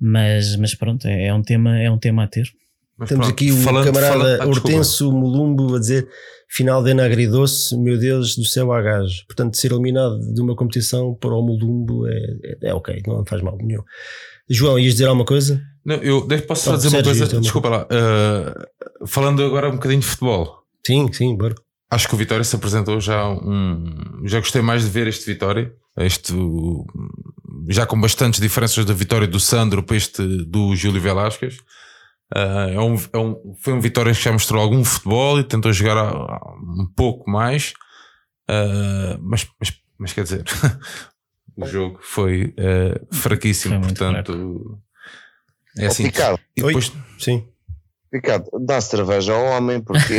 Mas, 0.00 0.56
mas 0.56 0.74
pronto, 0.74 1.06
é, 1.06 1.26
é 1.26 1.34
um 1.34 1.42
tema, 1.42 1.78
é 1.80 1.90
um 1.90 1.98
tema 1.98 2.24
a 2.24 2.26
ter. 2.26 2.48
Mas 2.96 3.08
Temos 3.08 3.26
pronto, 3.26 3.34
aqui 3.40 3.52
o 3.52 3.56
falando- 3.56 3.84
camarada 3.86 4.12
falando- 4.12 4.42
ah. 4.42 4.46
Hortenso 4.46 5.12
Mulumbo 5.12 5.76
a 5.76 5.78
dizer 5.78 6.06
final 6.48 6.82
de 6.82 6.92
Agridoce, 6.92 7.76
meu 7.76 7.98
Deus 7.98 8.36
do 8.36 8.44
céu 8.44 8.72
a 8.72 8.80
gajo. 8.82 9.24
Portanto, 9.26 9.56
ser 9.56 9.70
eliminado 9.72 10.18
de 10.32 10.40
uma 10.40 10.56
competição 10.56 11.14
para 11.14 11.34
o 11.34 11.42
Mulumbo 11.42 12.06
é, 12.06 12.12
é, 12.62 12.68
é 12.70 12.74
ok, 12.74 13.02
não 13.06 13.24
faz 13.26 13.42
mal 13.42 13.56
nenhum. 13.58 13.82
João, 14.50 14.78
ias 14.78 14.94
dizer 14.94 15.06
alguma 15.06 15.26
coisa? 15.26 15.62
Não, 15.84 15.96
eu 15.96 16.26
posso 16.46 16.64
só 16.64 16.76
dizer 16.76 16.88
uma 16.88 17.02
coisa? 17.02 17.24
uma- 17.26 17.40
Desculpa 17.42 17.68
lá. 17.68 17.82
uh, 17.86 19.06
falando 19.06 19.42
agora 19.44 19.68
um 19.68 19.72
bocadinho 19.74 20.00
de 20.00 20.06
futebol. 20.06 20.62
Sim, 20.86 21.12
sim, 21.12 21.36
bora. 21.36 21.54
Acho 21.90 22.08
que 22.08 22.14
o 22.14 22.18
Vitória 22.18 22.44
se 22.44 22.54
apresentou 22.56 23.00
já 23.00 23.28
um. 23.28 24.22
Já 24.24 24.38
gostei 24.40 24.60
mais 24.62 24.82
de 24.84 24.90
ver 24.90 25.06
este 25.06 25.26
Vitória. 25.26 25.72
Este, 25.98 26.32
já 27.68 27.84
com 27.86 28.00
bastantes 28.00 28.40
diferenças 28.40 28.84
da 28.84 28.94
vitória 28.94 29.26
do 29.26 29.40
Sandro 29.40 29.82
para 29.82 29.96
este 29.96 30.22
do 30.44 30.74
Júlio 30.76 31.00
Velasquez. 31.00 31.58
Uh, 32.34 32.70
é 32.74 32.80
um, 32.80 32.94
é 33.14 33.18
um- 33.18 33.56
foi 33.60 33.72
um 33.72 33.80
Vitória 33.80 34.12
que 34.12 34.20
já 34.22 34.30
mostrou 34.32 34.62
algum 34.62 34.84
futebol 34.84 35.40
e 35.40 35.44
tentou 35.44 35.72
jogar 35.72 35.96
a- 35.96 36.10
a- 36.10 36.54
um 36.78 36.86
pouco 36.94 37.30
mais. 37.30 37.72
Uh, 38.50 39.18
mas, 39.20 39.46
mas, 39.58 39.80
mas 39.98 40.12
quer 40.12 40.24
dizer, 40.24 40.44
o 41.56 41.66
jogo 41.66 41.98
foi 42.02 42.54
uh, 42.58 43.14
fraquíssimo. 43.14 43.74
Foi 43.82 43.88
portanto, 43.94 44.78
é 45.78 45.86
Ó, 45.86 45.88
assim. 45.88 46.04
Ricardo, 46.04 46.38
E 46.56 46.62
Oi. 46.62 46.66
depois, 46.74 46.92
Sim. 47.18 47.46
Ricardo, 48.12 48.46
dá 48.60 48.80
cerveja 48.80 49.32
ao 49.34 49.44
homem, 49.56 49.80
porque 49.80 50.14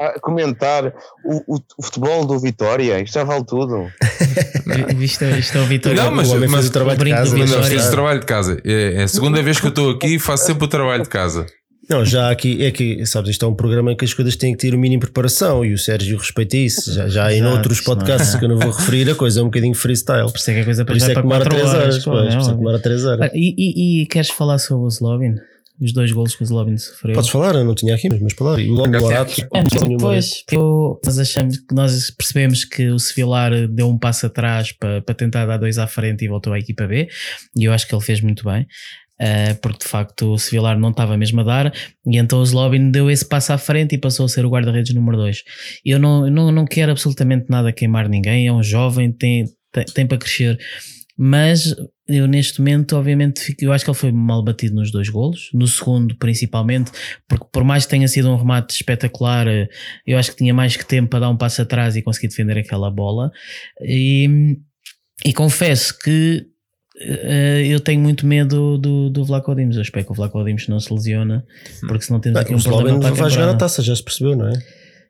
a 0.00 0.18
comentar 0.20 0.92
o, 1.24 1.54
o- 1.56 1.60
o 1.78 1.82
futebol 1.82 2.24
do 2.26 2.38
Vitória, 2.38 3.00
isto 3.00 3.14
já 3.14 3.24
vale 3.24 3.44
tudo. 3.44 3.86
Isto, 5.00 5.24
isto 5.24 5.58
é 5.58 5.60
o 5.60 5.64
Vitória. 5.66 6.02
Não, 6.02 6.10
mas- 6.14 6.28
o 6.28 6.34
homem 6.36 6.48
mas- 6.48 6.66
o 6.68 6.72
trabalho 6.72 6.98
de 7.04 7.10
casa. 7.10 7.30
do 7.36 7.46
Não, 7.46 7.62
fiz 7.64 7.86
o 7.86 7.90
trabalho 7.90 8.20
de 8.20 8.26
casa. 8.26 8.60
É, 8.64 8.94
é 8.94 9.02
a 9.04 9.08
segunda 9.08 9.42
vez 9.42 9.60
que 9.60 9.66
eu 9.66 9.70
estou 9.70 9.90
aqui 9.90 10.14
e 10.16 10.18
faço 10.18 10.46
sempre 10.46 10.64
o 10.64 10.68
trabalho 10.68 11.02
de 11.02 11.08
casa. 11.08 11.46
Não, 11.88 12.04
já 12.04 12.30
aqui 12.30 12.62
é 12.66 12.70
que, 12.70 13.06
sabes, 13.06 13.30
isto 13.30 13.46
é 13.46 13.48
um 13.48 13.54
programa 13.54 13.90
em 13.92 13.96
que 13.96 14.04
as 14.04 14.12
coisas 14.12 14.36
têm 14.36 14.52
que 14.52 14.58
ter 14.58 14.74
o 14.74 14.78
mínimo 14.78 15.00
de 15.00 15.06
preparação 15.06 15.64
e 15.64 15.72
o 15.72 15.78
Sérgio 15.78 16.18
respeita 16.18 16.54
isso. 16.54 16.92
Já, 16.92 17.08
já 17.08 17.32
em 17.32 17.38
Exato, 17.38 17.56
outros 17.56 17.80
é- 17.80 17.82
podcasts 17.84 18.34
que 18.34 18.44
eu 18.44 18.48
não 18.50 18.58
vou 18.58 18.70
referir, 18.72 19.08
a 19.10 19.14
coisa 19.14 19.40
é 19.40 19.42
um 19.42 19.46
bocadinho 19.46 19.74
freestyle. 19.74 20.30
Por 20.30 20.36
isso 20.36 20.50
é 20.50 20.54
que 20.54 20.60
a 20.60 20.64
coisa 20.66 20.84
Por 20.84 20.96
isso 20.96 21.06
é 21.06 21.08
que 21.08 21.14
para 21.14 21.22
demora 21.22 21.44
4 21.44 21.58
3 21.58 21.74
horas. 21.74 22.04
por 22.04 22.26
isso 22.26 22.36
é 22.50 22.52
que 22.52 22.58
demora 22.58 22.78
3 22.78 23.04
horas. 23.06 23.20
Ah, 23.22 23.30
E, 23.34 23.54
e- 23.56 24.02
e 24.02 24.06
queres 24.06 24.28
falar 24.28 24.58
sobre 24.58 24.84
o 24.86 24.90
Zlobin? 24.90 25.36
Os 25.80 25.92
dois 25.92 26.10
golos 26.10 26.34
que 26.34 26.42
o 26.42 26.46
Zlobin 26.46 26.76
sofreu? 26.76 27.14
Podes 27.14 27.30
falar, 27.30 27.54
eu 27.54 27.64
não 27.64 27.74
tinha 27.74 27.94
aqui, 27.94 28.08
mas 28.20 28.32
falar. 28.32 28.58
E 28.58 28.68
o 28.68 28.74
Lobo 28.74 29.00
Morato. 29.00 29.40
É, 29.54 29.62
depois 29.88 30.44
nós 31.04 31.18
achamos 31.18 31.58
que 31.58 31.74
nós 31.74 32.10
percebemos 32.10 32.64
que 32.64 32.88
o 32.88 32.98
Sevilar 32.98 33.68
deu 33.68 33.88
um 33.88 33.96
passo 33.96 34.26
atrás 34.26 34.72
para, 34.72 35.00
para 35.02 35.14
tentar 35.14 35.46
dar 35.46 35.56
dois 35.56 35.78
à 35.78 35.86
frente 35.86 36.24
e 36.24 36.28
voltou 36.28 36.52
à 36.52 36.58
equipa 36.58 36.86
B 36.86 37.08
e 37.56 37.64
eu 37.64 37.72
acho 37.72 37.86
que 37.86 37.94
ele 37.94 38.02
fez 38.02 38.20
muito 38.20 38.44
bem. 38.44 38.66
Uh, 39.20 39.52
porque 39.60 39.80
de 39.80 39.86
facto 39.90 40.34
o 40.34 40.38
Sevilar 40.38 40.78
não 40.78 40.90
estava 40.90 41.16
mesmo 41.16 41.40
a 41.40 41.44
dar, 41.44 41.74
e 42.06 42.18
então 42.18 42.40
o 42.40 42.46
Zlobin 42.46 42.92
deu 42.92 43.10
esse 43.10 43.24
passo 43.24 43.52
à 43.52 43.58
frente 43.58 43.96
e 43.96 43.98
passou 43.98 44.26
a 44.26 44.28
ser 44.28 44.46
o 44.46 44.48
guarda-redes 44.48 44.94
número 44.94 45.16
2. 45.16 45.42
Eu 45.84 45.98
não, 45.98 46.30
não, 46.30 46.52
não 46.52 46.64
quero 46.64 46.92
absolutamente 46.92 47.46
nada 47.48 47.72
queimar 47.72 48.08
ninguém, 48.08 48.46
é 48.46 48.52
um 48.52 48.62
jovem, 48.62 49.10
tem, 49.10 49.46
tem, 49.72 49.84
tem 49.86 50.06
para 50.06 50.18
crescer, 50.18 50.56
mas 51.20 51.74
eu 52.06 52.28
neste 52.28 52.60
momento, 52.60 52.96
obviamente, 52.96 53.40
fico, 53.40 53.64
eu 53.64 53.72
acho 53.72 53.84
que 53.84 53.90
ele 53.90 53.98
foi 53.98 54.12
mal 54.12 54.42
batido 54.42 54.76
nos 54.76 54.92
dois 54.92 55.08
golos, 55.08 55.50
no 55.52 55.66
segundo 55.66 56.16
principalmente, 56.16 56.92
porque 57.26 57.44
por 57.52 57.64
mais 57.64 57.84
que 57.84 57.90
tenha 57.90 58.06
sido 58.06 58.30
um 58.30 58.36
remate 58.36 58.72
espetacular, 58.72 59.46
eu 60.06 60.16
acho 60.16 60.30
que 60.30 60.36
tinha 60.36 60.54
mais 60.54 60.76
que 60.76 60.86
tempo 60.86 61.10
para 61.10 61.20
dar 61.20 61.30
um 61.30 61.36
passo 61.36 61.60
atrás 61.60 61.96
e 61.96 62.02
conseguir 62.02 62.28
defender 62.28 62.56
aquela 62.56 62.88
bola. 62.88 63.32
E, 63.82 64.56
e 65.24 65.32
confesso 65.32 65.98
que 65.98 66.46
Uh, 67.00 67.62
eu 67.64 67.78
tenho 67.78 68.00
muito 68.00 68.26
medo 68.26 68.76
do, 68.76 69.08
do 69.08 69.24
Vlaco 69.24 69.54
Dimos. 69.54 69.76
Eu 69.76 69.82
espero 69.82 70.04
que 70.04 70.10
o 70.10 70.14
Vlaco 70.16 70.42
Dimos 70.42 70.66
não 70.66 70.80
se 70.80 70.92
lesiona, 70.92 71.44
porque 71.86 72.04
senão 72.04 72.18
temos 72.18 72.40
aqui 72.40 72.52
um 72.52 72.60
problema. 72.60 72.98
Para 72.98 73.14
vai 73.14 73.30
jogar 73.30 73.50
a 73.50 73.54
taça, 73.54 73.80
já 73.82 73.94
se 73.94 74.02
percebeu, 74.02 74.34
não 74.34 74.48
é? 74.48 74.52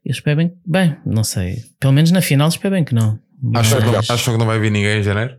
Eu 0.05 0.13
espero 0.13 0.37
bem, 0.37 0.53
bem, 0.67 0.97
não 1.07 1.25
sei. 1.25 1.63
Pelo 1.81 1.95
menos 1.95 2.11
na 2.11 2.21
final 2.21 2.47
espero 2.51 2.75
bem 2.75 2.85
que 2.85 2.95
não. 2.95 3.19
Acho, 3.55 3.79
que, 3.79 3.85
não, 3.85 3.99
acho 3.99 4.31
que 4.33 4.37
não 4.37 4.45
vai 4.45 4.59
vir 4.61 4.71
ninguém 4.71 4.99
em 4.99 5.03
janeiro? 5.03 5.39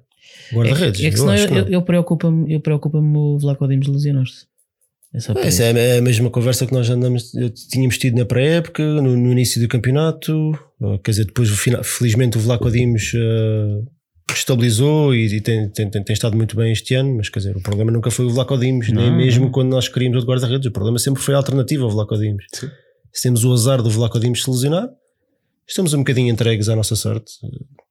Guarda-redes. 0.53 1.01
É, 1.01 1.07
é 1.07 1.11
que 1.11 1.17
senão 1.17 1.35
eu, 1.35 1.47
eu, 1.47 1.67
eu 1.67 1.81
preocupa-me 1.81 2.53
eu 2.53 2.59
preocupa 2.59 2.97
o 2.97 3.37
Vlaco 3.39 3.67
Dimos 3.67 3.87
lesionar-se. 3.87 4.49
É 5.13 5.17
Essa 5.17 5.63
é 5.63 5.97
a 5.97 6.01
mesma 6.01 6.29
conversa 6.29 6.67
que 6.67 6.73
nós 6.73 6.87
andamos, 6.87 7.31
tínhamos 7.71 7.97
tido 7.97 8.17
na 8.17 8.25
pré-época, 8.25 8.83
no, 8.83 9.17
no, 9.17 9.31
início 9.31 9.59
do 9.59 9.67
campeonato. 9.67 10.51
Quer 11.03 11.11
dizer, 11.11 11.25
depois, 11.25 11.49
felizmente, 11.83 12.37
o 12.37 12.41
Vlaco 12.41 12.69
Dimos 12.69 13.11
uh, 13.15 13.87
estabilizou 14.31 15.15
e, 15.15 15.25
e 15.25 15.41
tem, 15.41 15.67
tem, 15.69 15.89
tem, 15.89 16.03
tem, 16.03 16.13
estado 16.13 16.37
muito 16.37 16.55
bem 16.55 16.71
este 16.71 16.93
ano, 16.93 17.15
mas 17.17 17.27
quer 17.27 17.39
dizer, 17.39 17.57
o 17.57 17.61
problema 17.61 17.91
nunca 17.91 18.11
foi 18.11 18.25
o 18.25 18.29
Vlaco 18.29 18.55
Dimos, 18.55 18.89
nem 18.89 19.11
mesmo 19.15 19.49
quando 19.49 19.69
nós 19.69 19.87
queríamos 19.87 20.23
o 20.23 20.27
guarda-redes, 20.27 20.67
o 20.67 20.71
problema 20.71 20.99
sempre 20.99 21.23
foi 21.23 21.33
a 21.33 21.37
alternativa 21.37 21.83
ao 21.83 21.89
Vlaco 21.89 22.15
Dimos. 22.15 22.45
Se 23.11 23.23
temos 23.23 23.43
o 23.43 23.51
azar 23.51 23.81
do 23.81 23.89
Vlaco 23.89 24.19
Dimos 24.19 24.43
se 24.43 24.49
lesionar, 24.51 24.87
estamos 25.67 25.91
um 25.95 25.99
bocadinho 25.99 26.31
entregues 26.31 26.69
à 26.69 26.75
nossa 26.75 26.95
sorte. 26.95 27.31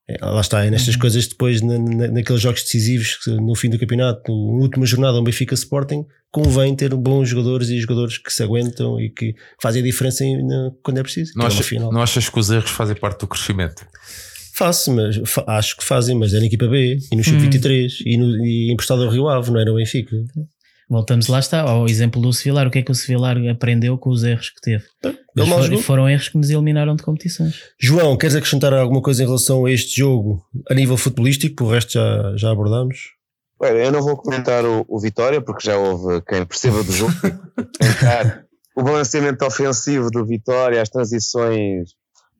É, 0.08 0.24
lá 0.24 0.40
está, 0.40 0.64
é 0.64 0.70
nestas 0.70 0.94
uhum. 0.94 1.00
coisas 1.00 1.26
depois, 1.26 1.60
na, 1.60 1.78
na, 1.78 2.08
naqueles 2.08 2.40
jogos 2.40 2.62
decisivos, 2.62 3.18
no 3.26 3.54
fim 3.54 3.68
do 3.68 3.78
campeonato, 3.78 4.32
na 4.32 4.62
última 4.62 4.86
jornada, 4.86 5.18
o 5.18 5.22
Benfica 5.22 5.54
Sporting, 5.54 6.06
convém 6.30 6.74
ter 6.74 6.94
bons 6.94 7.28
jogadores 7.28 7.68
e 7.68 7.78
jogadores 7.78 8.16
que 8.16 8.32
se 8.32 8.42
aguentam 8.42 8.98
e 8.98 9.10
que 9.10 9.34
fazem 9.60 9.82
a 9.82 9.84
diferença 9.84 10.24
em, 10.24 10.46
na, 10.46 10.70
quando 10.82 10.98
é 10.98 11.02
preciso. 11.02 11.32
Não, 11.36 11.46
acha, 11.46 11.78
não 11.78 12.02
achas 12.02 12.28
que 12.30 12.38
os 12.38 12.50
erros 12.50 12.70
fazem 12.70 12.96
parte 12.96 13.20
do 13.20 13.26
crescimento? 13.26 13.86
Faço, 14.54 14.92
mas 14.92 15.20
fa 15.26 15.44
acho 15.46 15.76
que 15.76 15.84
fazem, 15.84 16.16
mas 16.16 16.32
é 16.32 16.40
na 16.40 16.46
equipa 16.46 16.66
B 16.66 16.98
e 17.12 17.16
no 17.16 17.22
Sub-23 17.22 18.00
hum. 18.00 18.44
e, 18.44 18.68
e 18.68 18.72
emprestado 18.72 19.04
ao 19.04 19.10
Rio 19.10 19.28
Ave, 19.28 19.50
não 19.50 19.60
era 19.60 19.70
o 19.70 19.76
Benfica. 19.76 20.16
Voltamos 20.88 21.26
lá 21.28 21.38
está, 21.38 21.60
ao 21.60 21.86
exemplo 21.86 22.20
do 22.20 22.32
Sevilar. 22.32 22.66
O 22.66 22.70
que 22.70 22.78
é 22.78 22.82
que 22.82 22.90
o 22.90 22.94
Sevilar 22.94 23.36
aprendeu 23.50 23.98
com 23.98 24.10
os 24.10 24.24
erros 24.24 24.50
que 24.50 24.60
teve? 24.60 24.84
For, 25.36 25.82
foram 25.82 26.08
erros 26.08 26.28
que 26.28 26.38
nos 26.38 26.48
eliminaram 26.50 26.96
de 26.96 27.02
competições. 27.02 27.56
João, 27.78 28.16
queres 28.16 28.34
acrescentar 28.34 28.72
alguma 28.72 29.02
coisa 29.02 29.22
em 29.22 29.26
relação 29.26 29.66
a 29.66 29.70
este 29.70 29.98
jogo 29.98 30.42
a 30.68 30.74
nível 30.74 30.96
futebolístico? 30.96 31.64
O 31.64 31.70
resto 31.70 31.92
já, 31.92 32.36
já 32.36 32.50
abordamos. 32.50 33.12
eu 33.60 33.92
não 33.92 34.00
vou 34.00 34.16
comentar 34.16 34.64
o, 34.64 34.84
o, 34.88 34.98
Vitória, 34.98 35.40
porque 35.40 35.66
já 35.66 35.76
houve 35.76 36.22
quem 36.22 36.44
perceba 36.46 36.82
do 36.82 36.92
jogo. 36.92 37.12
o 38.74 38.82
balanceamento 38.82 39.44
ofensivo 39.44 40.10
do 40.10 40.24
Vitória, 40.24 40.80
as 40.80 40.88
transições 40.88 41.90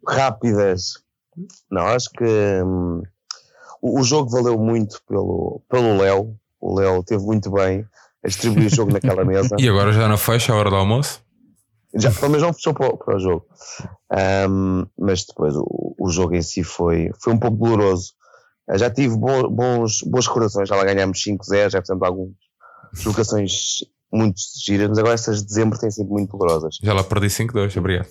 rápidas 0.06 0.94
não, 1.70 1.82
acho 1.82 2.10
que 2.10 2.24
hum, 2.24 3.02
o, 3.80 4.00
o, 4.00 4.02
jogo 4.02 4.30
valeu 4.30 4.58
muito 4.58 5.00
pelo, 5.06 5.62
pelo 5.68 5.96
Léo. 5.96 6.36
O 6.60 6.74
Léo 6.78 7.04
teve 7.04 7.22
muito 7.22 7.50
bem 7.50 7.86
a 8.24 8.28
distribuir 8.28 8.66
o 8.66 8.74
jogo 8.74 8.92
naquela 8.92 9.24
mesa. 9.26 9.56
E 9.58 9.68
agora 9.68 9.92
já 9.92 10.08
não 10.08 10.16
fecha 10.16 10.52
a 10.52 10.56
hora 10.56 10.70
do 10.70 10.76
almoço? 10.76 11.22
Já, 11.94 12.12
pelo 12.12 12.30
menos 12.30 12.42
não 12.42 12.52
fechou 12.52 12.74
para, 12.74 12.96
para 12.96 13.16
o 13.16 13.18
jogo. 13.18 13.46
Um, 14.50 14.86
mas 14.98 15.24
depois 15.24 15.54
o, 15.56 15.94
o, 15.98 16.10
jogo 16.10 16.34
em 16.34 16.42
si 16.42 16.62
foi, 16.62 17.10
foi 17.20 17.32
um 17.32 17.38
pouco 17.38 17.56
doloroso. 17.56 18.12
Já 18.74 18.90
tive 18.90 19.16
bo, 19.16 19.48
bons, 19.48 20.02
boas 20.02 20.26
recordações, 20.26 20.68
já 20.68 20.76
lá 20.76 20.84
ganhámos 20.84 21.18
5-0, 21.18 21.70
já 21.70 21.80
fizemos 21.80 22.02
algumas 22.02 22.34
jogações 22.92 23.78
muito 24.12 24.38
giras, 24.62 24.88
mas 24.88 24.98
agora 24.98 25.14
essas 25.14 25.40
de 25.40 25.46
dezembro 25.46 25.78
têm 25.78 25.90
sido 25.90 26.08
muito 26.08 26.36
dolorosas. 26.36 26.76
Já 26.82 26.92
lá 26.92 27.02
perdi 27.02 27.28
5-2, 27.28 27.78
obrigado. 27.78 28.08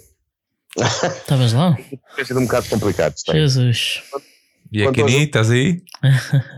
Estavas 0.76 1.54
lá? 1.54 1.78
Tem 2.16 2.26
sido 2.26 2.40
um 2.40 2.46
bocado 2.46 2.68
complicado. 2.70 3.14
Tem. 3.26 3.36
Jesus. 3.36 4.04
E 4.72 4.86
a 4.86 4.92
Kenny, 4.92 5.24
estás 5.24 5.50
aí? 5.50 5.84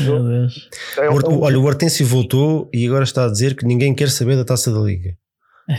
Meu 0.00 0.22
Deus. 0.22 0.68
É 0.98 1.08
olha, 1.08 1.58
o 1.58 1.64
Hortêncio 1.64 2.06
voltou 2.06 2.68
e 2.72 2.86
agora 2.86 3.04
está 3.04 3.24
a 3.24 3.30
dizer 3.30 3.54
que 3.54 3.64
ninguém 3.64 3.94
quer 3.94 4.10
saber 4.10 4.36
da 4.36 4.44
taça 4.44 4.72
da 4.72 4.80
Liga. 4.80 5.16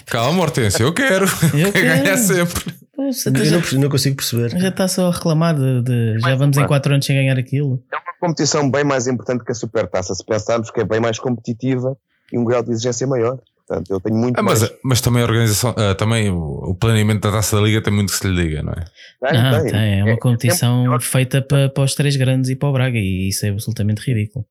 Calma, 0.05 0.41
Hortêncio, 0.43 0.83
eu 0.83 0.93
quero. 0.93 1.25
Eu 1.53 1.71
quero 1.71 2.03
ganhar 2.03 2.17
sempre. 2.17 2.73
Poxa, 2.95 3.29
eu 3.29 3.45
já, 3.45 3.57
não, 3.57 3.81
não, 3.81 3.89
consigo 3.89 4.15
perceber. 4.15 4.49
Já 4.57 4.69
está 4.69 4.87
só 4.87 5.07
a 5.07 5.11
reclamar 5.11 5.53
de, 5.53 5.81
de 5.81 6.19
já 6.19 6.35
vamos 6.35 6.57
em 6.57 6.65
4 6.65 6.93
anos 6.93 7.05
sem 7.05 7.15
ganhar 7.15 7.37
aquilo. 7.37 7.83
É 7.91 7.97
uma 7.97 8.13
competição 8.19 8.71
bem 8.71 8.83
mais 8.83 9.05
importante 9.05 9.43
que 9.43 9.51
a 9.51 9.55
Supertaça, 9.55 10.15
se 10.15 10.25
pensarmos 10.25 10.71
que 10.71 10.79
é 10.79 10.85
bem 10.85 10.99
mais 10.99 11.19
competitiva 11.19 11.97
e 12.31 12.39
um 12.39 12.45
grau 12.45 12.63
de 12.63 12.71
exigência 12.71 13.05
maior. 13.05 13.37
Portanto, 13.67 13.89
eu 13.89 13.99
tenho 13.99 14.15
muito 14.15 14.37
ah, 14.37 14.43
mas, 14.43 14.61
mais... 14.61 14.73
mas 14.83 15.01
também 15.01 15.23
a 15.23 15.25
organização, 15.25 15.71
uh, 15.71 15.95
também 15.95 16.29
o 16.29 16.75
planeamento 16.75 17.21
da 17.21 17.31
taça 17.31 17.55
da 17.55 17.63
liga 17.63 17.81
tem 17.81 17.91
muito 17.91 18.11
que 18.11 18.19
se 18.19 18.27
lhe 18.27 18.43
diga, 18.43 18.61
não 18.61 18.73
é? 18.73 18.85
Tem, 19.27 19.41
não, 19.41 19.61
tem. 19.61 19.71
tem. 19.71 19.99
É 19.99 20.03
uma 20.03 20.13
é, 20.13 20.17
competição 20.17 20.93
é, 20.93 20.95
é 20.95 20.99
feita 20.99 21.41
para, 21.41 21.69
para 21.69 21.83
os 21.83 21.95
três 21.95 22.15
grandes 22.15 22.51
e 22.51 22.55
para 22.55 22.69
o 22.69 22.73
Braga, 22.73 22.99
e 22.99 23.29
isso 23.29 23.45
é 23.45 23.49
absolutamente 23.49 24.01
ridículo. 24.01 24.45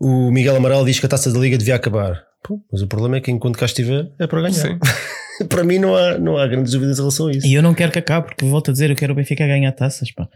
O 0.00 0.30
Miguel 0.30 0.56
Amaral 0.56 0.84
diz 0.84 0.98
que 0.98 1.06
a 1.06 1.08
taça 1.08 1.30
da 1.30 1.38
liga 1.38 1.58
devia 1.58 1.74
acabar. 1.74 2.24
Pô, 2.42 2.60
mas 2.72 2.80
o 2.80 2.86
problema 2.86 3.16
é 3.16 3.20
que 3.20 3.30
enquanto 3.30 3.58
cá 3.58 3.66
estiver 3.66 4.10
é 4.18 4.26
para 4.26 4.42
ganhar. 4.42 4.78
para 5.48 5.64
mim 5.64 5.78
não 5.78 5.94
há, 5.94 6.18
não 6.18 6.38
há 6.38 6.46
grandes 6.46 6.72
dúvidas 6.72 6.98
em 6.98 7.02
relação 7.02 7.26
a 7.26 7.32
isso. 7.32 7.46
E 7.46 7.52
eu 7.52 7.62
não 7.62 7.74
quero 7.74 7.92
que 7.92 7.98
acabe, 7.98 8.28
porque 8.28 8.46
volto 8.46 8.70
a 8.70 8.72
dizer, 8.72 8.90
eu 8.90 8.96
quero 8.96 9.12
o 9.12 9.16
Benfica 9.16 9.46
ganhar 9.46 9.72
taças. 9.72 10.10
Pá. 10.10 10.26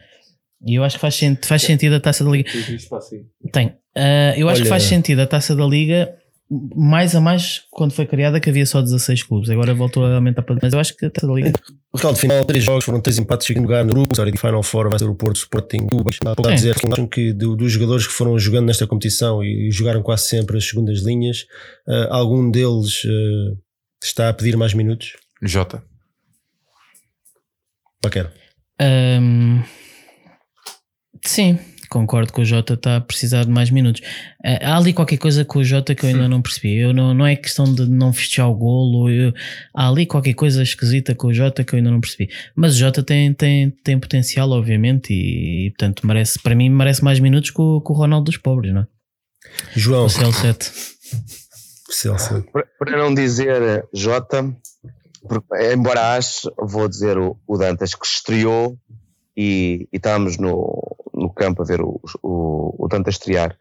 E 0.67 0.75
eu 0.75 0.85
acho 0.85 0.97
que 0.97 1.01
faz, 1.01 1.19
faz 1.47 1.63
sentido 1.63 1.95
a 1.95 2.01
taça 2.01 2.23
da 2.23 2.31
liga. 2.31 2.51
Tem. 3.53 3.69
Uh, 3.97 4.37
eu 4.37 4.49
acho 4.49 4.57
Olha, 4.59 4.63
que 4.63 4.69
faz 4.69 4.83
sentido 4.83 5.21
a 5.21 5.27
taça 5.27 5.57
da 5.57 5.65
liga 5.65 6.20
mais 6.51 7.15
a 7.15 7.21
mais 7.21 7.63
quando 7.71 7.93
foi 7.93 8.05
criada 8.07 8.41
que 8.41 8.51
havia 8.51 8.67
só 8.67 8.83
16 8.83 9.23
clubes, 9.23 9.49
agora 9.51 9.73
voltou 9.73 10.05
a 10.05 10.17
aumentar 10.17 10.43
para. 10.43 10.57
Mas 10.61 10.73
eu 10.73 10.81
acho 10.81 10.97
que 10.97 11.07
até 11.07 11.25
a 11.25 11.29
liga. 11.29 11.53
O 11.93 11.97
resultado 11.97 12.19
final, 12.19 12.45
três 12.45 12.65
jogos, 12.65 12.85
foram 12.85 13.01
três 13.01 13.19
empates, 13.19 13.47
segundo 13.47 13.65
lugar 13.65 13.85
no 13.85 13.93
grupo. 13.93 14.21
A 14.21 14.25
de 14.25 14.37
Final 14.37 14.63
Four 14.63 14.91
vai 14.91 14.99
ser 14.99 15.09
o 15.09 15.15
Porto 15.15 15.37
Sporting. 15.37 15.87
Há 16.25 16.35
pouco 16.35 16.51
a 16.51 16.55
dizer 16.55 16.75
que 16.75 16.87
acham 16.87 17.07
que 17.07 17.33
do, 17.33 17.55
dos 17.55 17.71
jogadores 17.73 18.07
que 18.07 18.13
foram 18.13 18.37
jogando 18.39 18.67
nesta 18.67 18.87
competição 18.87 19.45
e 19.45 19.71
jogaram 19.71 20.03
quase 20.03 20.25
sempre 20.25 20.59
as 20.59 20.67
segundas 20.67 21.01
linhas, 21.01 21.47
uh, 21.87 22.09
algum 22.11 22.51
deles 22.51 23.05
uh, 23.05 23.57
está 24.03 24.29
a 24.29 24.33
pedir 24.33 24.57
mais 24.57 24.75
minutos? 24.75 25.13
Jota. 25.43 25.83
Paquero. 28.03 28.31
Um, 28.81 29.63
sim, 31.25 31.59
concordo 31.91 32.33
que 32.33 32.41
o 32.41 32.45
Jota 32.45 32.75
está 32.75 32.97
a 32.97 33.01
precisar 33.01 33.45
de 33.45 33.51
mais 33.51 33.69
minutos. 33.69 34.01
Eh, 34.45 34.65
há 34.65 34.77
ali 34.77 34.93
qualquer 34.93 35.19
coisa 35.19 35.45
com 35.45 35.59
o 35.59 35.65
Jota 35.65 35.95
que 35.95 36.05
eu 36.05 36.09
ainda 36.09 36.29
não 36.29 36.41
percebi. 36.41 36.79
Eu 36.79 36.95
não, 36.95 37.13
não 37.13 37.27
é 37.27 37.35
questão 37.35 37.65
de 37.65 37.91
não 37.91 38.13
festejar 38.13 38.49
o 38.49 38.55
golo. 38.55 39.11
Eu, 39.11 39.35
há 39.75 39.89
ali 39.89 40.07
qualquer 40.07 40.35
coisa 40.35 40.63
esquisita 40.63 41.15
com 41.15 41.27
o 41.27 41.35
Jota 41.35 41.65
que 41.65 41.75
eu 41.75 41.79
ainda 41.79 41.91
não 41.91 42.01
percebi. 42.01 42.31
Mas 42.55 42.77
o 42.77 42.79
Jota 42.79 43.03
tem, 43.03 43.35
tem, 43.35 43.71
tem 43.71 43.99
potencial, 43.99 44.49
obviamente, 44.51 45.13
e, 45.13 45.67
e 45.67 45.71
portanto 45.71 46.07
merece, 46.07 46.39
para 46.39 46.55
mim 46.55 46.71
merece 46.71 47.03
mais 47.03 47.19
minutos 47.19 47.51
que 47.51 47.61
o, 47.61 47.81
que 47.81 47.91
o 47.91 47.95
Ronaldo 47.95 48.27
dos 48.27 48.37
pobres, 48.37 48.73
não 48.73 48.83
é? 48.83 48.87
João. 49.75 50.05
O 50.05 50.09
CL7. 50.09 50.71
Para, 52.53 52.67
para 52.79 52.99
não 52.99 53.13
dizer 53.13 53.85
Jota, 53.93 54.55
embora 55.73 56.15
ache, 56.15 56.49
vou 56.57 56.89
dizer 56.89 57.19
o, 57.19 57.37
o 57.47 57.59
Dantas 57.59 57.95
que 57.95 58.07
estreou 58.07 58.79
e, 59.37 59.89
e 59.93 59.97
estávamos 59.97 60.39
no, 60.39 60.90
no 61.21 61.33
campo 61.33 61.63
a 61.63 61.65
ver 61.65 61.81
o, 61.83 62.01
o, 62.23 62.85
o 62.85 62.89
Tanta 62.89 63.11
estrear. 63.11 63.57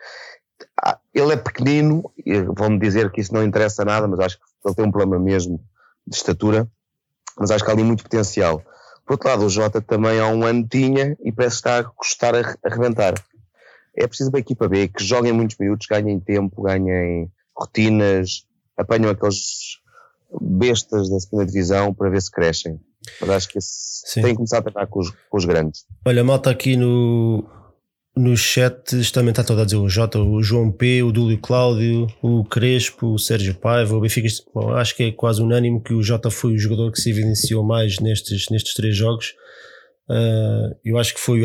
Ah, 0.81 0.97
ele 1.13 1.33
é 1.33 1.37
pequenino, 1.37 2.11
vão-me 2.55 2.79
dizer 2.79 3.11
que 3.11 3.21
isso 3.21 3.33
não 3.33 3.43
interessa 3.43 3.83
nada, 3.83 4.07
mas 4.07 4.19
acho 4.19 4.37
que 4.37 4.43
ele 4.65 4.75
tem 4.75 4.85
um 4.85 4.91
problema 4.91 5.23
mesmo 5.23 5.61
de 6.07 6.15
estatura, 6.15 6.67
mas 7.37 7.51
acho 7.51 7.63
que 7.63 7.69
há 7.69 7.73
ali 7.73 7.83
muito 7.83 8.03
potencial. 8.03 8.63
Por 9.05 9.13
outro 9.13 9.29
lado, 9.29 9.45
o 9.45 9.49
Jota 9.49 9.81
também 9.81 10.19
há 10.19 10.27
um 10.27 10.43
ano 10.45 10.67
tinha 10.67 11.17
e 11.23 11.31
parece 11.31 11.55
estar 11.55 11.79
a 11.79 11.83
custar 11.83 12.35
a 12.35 12.55
arrebentar. 12.63 13.13
É 13.95 14.07
preciso 14.07 14.29
uma 14.29 14.39
equipa 14.39 14.67
B 14.67 14.87
que 14.87 15.03
joguem 15.03 15.33
muitos 15.33 15.57
minutos, 15.57 15.87
ganhem 15.87 16.19
tempo, 16.19 16.61
ganhem 16.61 17.31
rotinas, 17.55 18.45
apanham 18.77 19.09
aqueles 19.09 19.79
bestas 20.39 21.09
da 21.09 21.19
segunda 21.19 21.45
divisão 21.45 21.93
para 21.93 22.09
ver 22.09 22.21
se 22.21 22.31
crescem. 22.31 22.79
Mas 23.21 23.29
acho 23.29 23.47
que 23.49 23.59
tem 24.15 24.31
que 24.31 24.35
começar 24.35 24.59
a 24.59 24.61
tentar 24.61 24.87
com 24.87 24.99
os, 24.99 25.11
com 25.29 25.37
os 25.37 25.45
grandes. 25.45 25.85
Olha, 26.05 26.23
malta 26.23 26.49
aqui 26.49 26.75
no, 26.75 27.43
no 28.15 28.35
chat 28.35 29.11
também 29.11 29.29
está 29.29 29.43
todo 29.43 29.61
a 29.61 29.65
dizer 29.65 29.77
o 29.77 29.89
Jota, 29.89 30.19
o 30.19 30.41
João 30.43 30.71
P, 30.71 31.03
o 31.03 31.11
Dúlio 31.11 31.37
Cláudio, 31.39 32.07
o 32.21 32.43
Crespo, 32.43 33.13
o 33.13 33.19
Sérgio 33.19 33.55
Paiva, 33.55 33.95
o 33.95 34.01
Benfica. 34.01 34.27
Bom, 34.53 34.73
acho 34.73 34.95
que 34.95 35.03
é 35.03 35.11
quase 35.11 35.41
unânime 35.41 35.81
que 35.81 35.93
o 35.93 36.03
Jota 36.03 36.29
foi 36.29 36.53
o 36.53 36.59
jogador 36.59 36.91
que 36.91 36.99
se 36.99 37.09
evidenciou 37.09 37.63
mais 37.63 37.99
nestes, 37.99 38.49
nestes 38.49 38.73
três 38.73 38.95
jogos. 38.95 39.33
Uh, 40.09 40.75
eu 40.83 40.97
acho 40.97 41.13
que 41.13 41.19
foi, 41.19 41.41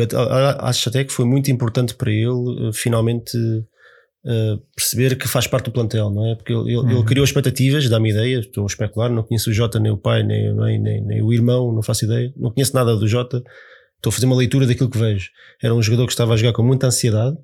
acho 0.59 0.89
até 0.89 1.03
que 1.03 1.13
foi 1.13 1.23
muito 1.23 1.51
importante 1.51 1.93
para 1.93 2.11
ele 2.11 2.69
uh, 2.69 2.73
finalmente 2.73 3.37
uh, 3.37 3.65
perceber 4.75 5.15
que 5.17 5.27
faz 5.27 5.45
parte 5.45 5.65
do 5.65 5.71
plantel, 5.71 6.09
não 6.09 6.25
é? 6.25 6.35
Porque 6.35 6.51
ele, 6.51 6.77
uhum. 6.77 6.89
ele 6.89 7.03
criou 7.03 7.23
expectativas, 7.23 7.87
dá-me 7.87 8.09
ideia, 8.09 8.39
estou 8.39 8.63
a 8.63 8.67
especular, 8.67 9.09
não 9.09 9.23
conheço 9.23 9.51
o 9.51 9.53
Jota, 9.53 9.79
nem 9.79 9.91
o 9.91 9.97
pai, 9.97 10.23
nem, 10.23 10.53
nem, 10.55 10.79
nem, 10.81 11.01
nem, 11.01 11.21
o 11.21 11.31
irmão, 11.31 11.71
não 11.71 11.83
faço 11.83 12.05
ideia, 12.05 12.33
não 12.35 12.51
conheço 12.51 12.73
nada 12.73 12.95
do 12.95 13.07
Jota, 13.07 13.43
estou 13.97 14.09
a 14.09 14.11
fazer 14.11 14.25
uma 14.25 14.35
leitura 14.35 14.65
daquilo 14.65 14.89
que 14.89 14.97
vejo. 14.97 15.29
Era 15.61 15.75
um 15.75 15.81
jogador 15.81 16.07
que 16.07 16.13
estava 16.13 16.33
a 16.33 16.37
jogar 16.37 16.53
com 16.53 16.63
muita 16.63 16.87
ansiedade, 16.87 17.37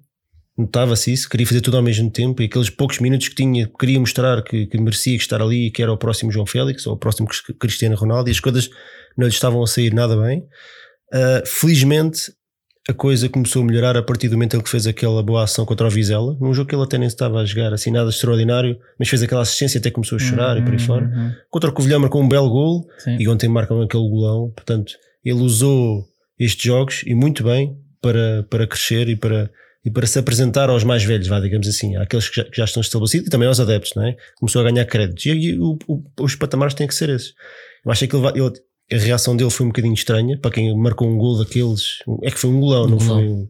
notava-se 0.57 1.13
isso, 1.13 1.29
queria 1.29 1.45
fazer 1.45 1.61
tudo 1.61 1.77
ao 1.77 1.83
mesmo 1.83 2.09
tempo 2.09 2.41
e 2.41 2.45
aqueles 2.45 2.69
poucos 2.69 2.99
minutos 2.99 3.27
que 3.27 3.35
tinha, 3.35 3.69
queria 3.79 3.99
mostrar 3.99 4.41
que, 4.43 4.65
que 4.65 4.77
merecia 4.79 5.15
estar 5.15 5.41
ali 5.41 5.67
e 5.67 5.71
que 5.71 5.83
era 5.83 5.93
o 5.93 5.97
próximo 5.97 6.31
João 6.31 6.47
Félix 6.47 6.87
ou 6.87 6.93
o 6.93 6.97
próximo 6.97 7.27
Cristiano 7.59 7.95
Ronaldo 7.95 8.29
e 8.29 8.31
as 8.31 8.39
coisas 8.39 8.69
não 9.15 9.27
lhe 9.27 9.33
estavam 9.33 9.61
a 9.61 9.67
sair 9.67 9.93
nada 9.93 10.17
bem. 10.17 10.39
Uh, 11.13 11.45
felizmente 11.45 12.31
a 12.89 12.93
coisa 12.93 13.29
começou 13.29 13.61
a 13.61 13.65
melhorar 13.65 13.95
a 13.95 14.01
partir 14.01 14.27
do 14.27 14.33
momento 14.33 14.57
em 14.57 14.61
que 14.61 14.69
fez 14.69 14.87
aquela 14.87 15.21
boa 15.21 15.43
ação 15.43 15.65
contra 15.65 15.85
o 15.85 15.89
Vizela, 15.89 16.35
num 16.39 16.53
jogo 16.53 16.67
que 16.67 16.75
ele 16.75 16.83
até 16.83 16.97
nem 16.97 17.07
estava 17.07 17.39
a 17.39 17.45
jogar 17.45 17.73
assim 17.73 17.91
nada 17.91 18.09
extraordinário, 18.09 18.77
mas 18.97 19.07
fez 19.07 19.21
aquela 19.21 19.41
assistência 19.41 19.79
até 19.79 19.91
começou 19.91 20.15
a 20.15 20.19
chorar 20.19 20.55
uhum, 20.55 20.61
e 20.61 20.65
por 20.65 20.73
aí 20.73 20.79
uhum, 20.79 20.85
fora. 20.85 21.05
Uhum. 21.05 21.31
Contra 21.49 21.69
o 21.69 21.73
Covilhã 21.73 21.99
marcou 21.99 22.21
um 22.21 22.27
belo 22.27 22.49
gol 22.49 22.87
Sim. 22.99 23.17
e 23.19 23.27
ontem 23.27 23.47
marcam 23.47 23.81
aquele 23.81 24.07
golão, 24.09 24.51
portanto 24.55 24.93
ele 25.23 25.39
usou 25.39 26.03
estes 26.39 26.63
jogos 26.63 27.03
e 27.05 27.13
muito 27.13 27.43
bem 27.43 27.77
para, 28.01 28.43
para 28.49 28.65
crescer 28.65 29.07
e 29.09 29.15
para 29.15 29.49
e 29.83 29.89
para 29.89 30.05
se 30.05 30.19
apresentar 30.19 30.69
aos 30.69 30.83
mais 30.83 31.03
velhos, 31.03 31.27
vá, 31.27 31.39
digamos 31.39 31.67
assim, 31.67 31.95
àqueles 31.95 32.29
que 32.29 32.35
já, 32.35 32.43
que 32.43 32.57
já 32.57 32.65
estão 32.65 32.81
estabelecidos 32.81 33.27
e 33.27 33.29
também 33.31 33.47
aos 33.47 33.59
adeptos, 33.59 33.93
não 33.95 34.05
é? 34.05 34.15
Começou 34.35 34.61
a 34.61 34.69
ganhar 34.69 34.85
créditos. 34.85 35.25
E, 35.25 35.31
e 35.31 35.59
o, 35.59 35.75
o, 35.87 36.03
os 36.19 36.35
patamares 36.35 36.75
têm 36.75 36.87
que 36.87 36.93
ser 36.93 37.09
esses. 37.09 37.33
Eu 37.83 37.91
acho 37.91 38.07
que 38.07 38.15
ele, 38.15 38.27
ele, 38.27 38.53
a 38.91 38.97
reação 38.97 39.35
dele 39.35 39.49
foi 39.49 39.65
um 39.65 39.69
bocadinho 39.69 39.93
estranha 39.93 40.37
para 40.37 40.51
quem 40.51 40.75
marcou 40.77 41.07
um 41.07 41.17
gol 41.17 41.37
daqueles. 41.37 41.99
É 42.23 42.31
que 42.31 42.39
foi 42.39 42.49
um 42.49 42.59
golão, 42.59 42.87
não 42.87 42.97
golão. 42.97 43.15
foi 43.15 43.27
um. 43.27 43.47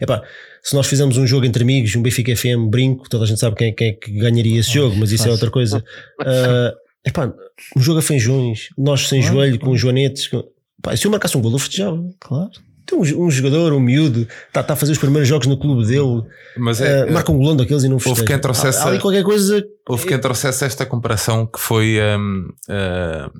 Epá, 0.00 0.22
se 0.62 0.74
nós 0.74 0.86
fizermos 0.86 1.16
um 1.16 1.26
jogo 1.26 1.46
entre 1.46 1.62
amigos, 1.62 1.94
um 1.94 2.02
Benfica 2.02 2.34
FM 2.34 2.68
brinco, 2.68 3.08
toda 3.08 3.24
a 3.24 3.26
gente 3.26 3.38
sabe 3.38 3.54
quem, 3.54 3.74
quem 3.74 3.88
é 3.90 3.92
que 3.92 4.10
ganharia 4.10 4.58
esse 4.58 4.72
jogo, 4.72 4.96
mas 4.96 5.12
isso 5.12 5.18
Fácil. 5.18 5.30
é 5.30 5.32
outra 5.32 5.50
coisa. 5.50 5.78
Uh, 6.20 6.76
epá, 7.06 7.32
um 7.76 7.80
jogo 7.80 8.00
a 8.00 8.02
feijões, 8.02 8.68
nós 8.76 9.06
sem 9.06 9.20
claro, 9.20 9.36
joelho, 9.36 9.58
claro. 9.58 9.70
com 9.70 9.76
joanetes. 9.76 10.26
Com... 10.26 10.42
Epá, 10.78 10.96
se 10.96 11.06
eu 11.06 11.10
marcasse 11.10 11.36
um 11.36 11.40
gol, 11.40 11.52
eu 11.52 11.58
festejava. 11.58 12.02
Claro. 12.18 12.50
Tem 12.84 12.98
um, 12.98 13.26
um, 13.26 13.30
jogador, 13.30 13.72
um 13.72 13.80
miúdo, 13.80 14.26
está 14.48 14.62
tá 14.62 14.74
a 14.74 14.76
fazer 14.76 14.92
os 14.92 14.98
primeiros 14.98 15.28
jogos 15.28 15.46
no 15.46 15.58
clube 15.58 15.86
dele, 15.86 16.22
Mas 16.56 16.80
é, 16.80 17.04
uh, 17.04 17.12
marca 17.12 17.30
um 17.30 17.38
golão 17.38 17.56
daqueles 17.56 17.84
e 17.84 17.88
não 17.88 17.98
festeja. 17.98 18.20
Houve 18.20 18.26
quem 18.26 18.38
trouxesse, 18.40 18.78
há, 18.78 18.84
há 18.84 18.88
ali 18.88 18.98
qualquer 18.98 19.22
coisa. 19.22 19.64
Houve 19.88 20.06
quem 20.06 20.18
trouxesse 20.18 20.64
esta 20.64 20.86
comparação 20.86 21.46
que 21.46 21.60
foi 21.60 21.98
um, 22.00 22.48
uh, 22.68 23.30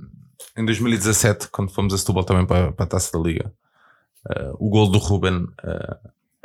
em 0.57 0.65
2017, 0.65 1.49
quando 1.49 1.73
fomos 1.73 1.93
a 1.95 1.99
Setúbal 1.99 2.25
também 2.25 2.47
para, 2.47 2.73
para 2.73 2.85
a 2.85 2.89
taça 2.89 3.17
da 3.17 3.23
Liga. 3.23 3.53
Uh, 4.29 4.57
o 4.59 4.69
gol 4.69 4.91
do 4.91 4.99
Ruben 4.99 5.47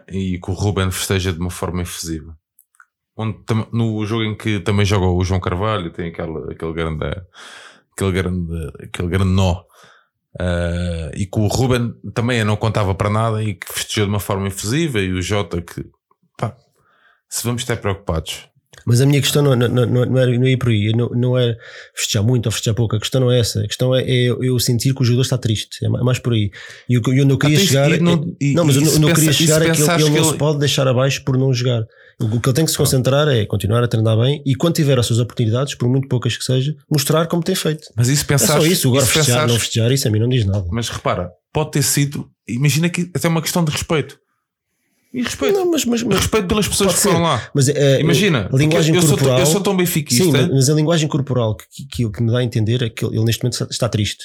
e 0.07 0.39
que 0.39 0.51
o 0.51 0.53
Ruben 0.53 0.91
festeja 0.91 1.33
de 1.33 1.39
uma 1.39 1.49
forma 1.49 1.81
efusiva. 1.81 2.37
Onde, 3.15 3.37
no 3.71 4.05
jogo 4.05 4.23
em 4.23 4.35
que 4.35 4.59
também 4.59 4.85
joga 4.85 5.05
o 5.05 5.23
João 5.23 5.39
Carvalho, 5.39 5.91
tem 5.91 6.09
aquele, 6.09 6.53
aquele 6.53 6.73
grande 6.73 7.05
aquele 7.93 8.11
grande, 8.11 8.73
aquele 8.83 9.07
grande 9.07 9.31
nó 9.31 9.63
Uh, 10.39 11.11
e 11.13 11.25
que 11.25 11.37
o 11.37 11.47
Ruben 11.47 11.93
também 12.13 12.41
não 12.45 12.55
contava 12.55 12.95
para 12.95 13.09
nada 13.09 13.43
e 13.43 13.53
que 13.53 13.67
festejou 13.67 14.05
de 14.05 14.11
uma 14.11 14.19
forma 14.19 14.47
efusiva 14.47 15.01
e 15.01 15.11
o 15.11 15.21
Jota 15.21 15.61
que 15.61 15.85
pá, 16.37 16.55
se 17.27 17.43
vamos 17.43 17.63
estar 17.63 17.75
preocupados 17.75 18.47
mas 18.85 19.01
a 19.01 19.05
minha 19.05 19.21
questão 19.21 19.43
não, 19.43 19.55
não, 19.55 19.67
não, 19.67 20.05
não, 20.05 20.17
era, 20.17 20.37
não 20.37 20.47
ia 20.47 20.57
por 20.57 20.69
aí, 20.69 20.91
não, 20.95 21.09
não 21.09 21.37
era 21.37 21.57
festejar 21.95 22.23
muito 22.23 22.45
ou 22.45 22.51
festejar 22.51 22.75
pouco, 22.75 22.95
a 22.95 22.99
questão 22.99 23.21
não 23.21 23.31
é 23.31 23.39
essa, 23.39 23.61
a 23.61 23.67
questão 23.67 23.95
é, 23.95 24.01
é 24.01 24.27
eu 24.29 24.59
sentir 24.59 24.93
que 24.93 25.01
o 25.01 25.05
jogador 25.05 25.21
está 25.21 25.37
triste, 25.37 25.85
é 25.85 25.89
mais 25.89 26.19
por 26.19 26.33
aí. 26.33 26.51
E 26.87 26.95
eu, 26.95 27.01
eu 27.13 27.25
não 27.25 27.37
queria 27.37 27.57
ah, 27.57 27.61
chegar. 27.61 27.91
E, 27.91 27.99
não, 27.99 28.35
e, 28.39 28.53
não, 28.53 28.65
mas 28.65 28.75
eu 28.75 28.99
não, 28.99 29.13
queria 29.13 29.33
chegar 29.33 29.61
é 29.61 29.71
que 29.71 29.81
ele, 29.81 29.91
ele 29.91 30.09
não 30.09 30.17
ele... 30.17 30.25
se 30.25 30.37
pode 30.37 30.59
deixar 30.59 30.87
abaixo 30.87 31.23
por 31.23 31.37
não 31.37 31.53
jogar. 31.53 31.83
O 32.19 32.39
que 32.39 32.49
ele 32.49 32.55
tem 32.55 32.65
que 32.65 32.71
se 32.71 32.77
concentrar 32.77 33.27
é 33.27 33.45
continuar 33.45 33.83
a 33.83 33.87
treinar 33.87 34.15
bem 34.17 34.43
e 34.45 34.53
quando 34.55 34.75
tiver 34.75 34.97
as 34.99 35.05
suas 35.07 35.19
oportunidades, 35.19 35.73
por 35.73 35.89
muito 35.89 36.07
poucas 36.07 36.37
que 36.37 36.43
seja, 36.43 36.75
mostrar 36.89 37.25
como 37.27 37.41
tem 37.41 37.55
feito. 37.55 37.87
Mas 37.95 38.09
isso 38.09 38.25
pensar. 38.25 38.57
É 38.57 38.61
só 38.61 38.67
isso, 38.67 38.89
agora 38.89 39.03
isso 39.03 39.13
festejar, 39.13 39.37
pensares... 39.37 39.53
não 39.53 39.59
festejar, 39.59 39.91
isso 39.91 40.07
a 40.07 40.11
mim 40.11 40.19
não 40.19 40.29
diz 40.29 40.45
nada. 40.45 40.65
Mas 40.71 40.89
repara, 40.89 41.31
pode 41.51 41.71
ter 41.71 41.83
sido, 41.83 42.29
imagina 42.47 42.89
que 42.89 43.09
até 43.15 43.27
uma 43.27 43.41
questão 43.41 43.63
de 43.63 43.71
respeito. 43.71 44.19
E 45.13 45.21
respeito. 45.23 45.57
Não, 45.57 45.69
mas, 45.69 45.83
mas, 45.83 46.03
mas 46.03 46.19
respeito 46.19 46.47
pelas 46.47 46.67
pessoas 46.67 46.95
que 46.95 47.01
foram 47.01 47.21
lá. 47.21 47.49
Mas, 47.53 47.67
uh, 47.67 47.99
Imagina, 47.99 48.49
a 48.51 48.55
linguagem 48.55 48.95
eu, 48.95 49.01
corporal, 49.01 49.37
sou, 49.37 49.39
eu 49.39 49.45
sou 49.45 49.61
tão 49.61 49.75
benfiquista. 49.75 50.23
Sim, 50.23 50.49
mas 50.53 50.69
a 50.69 50.73
linguagem 50.73 51.09
corporal 51.09 51.55
que, 51.55 51.85
que, 51.85 52.09
que, 52.09 52.23
me 52.23 52.31
dá 52.31 52.39
a 52.39 52.43
entender 52.43 52.81
é 52.81 52.89
que 52.89 53.05
ele, 53.05 53.23
neste 53.25 53.43
momento 53.43 53.67
está, 53.69 53.89
triste. 53.89 54.23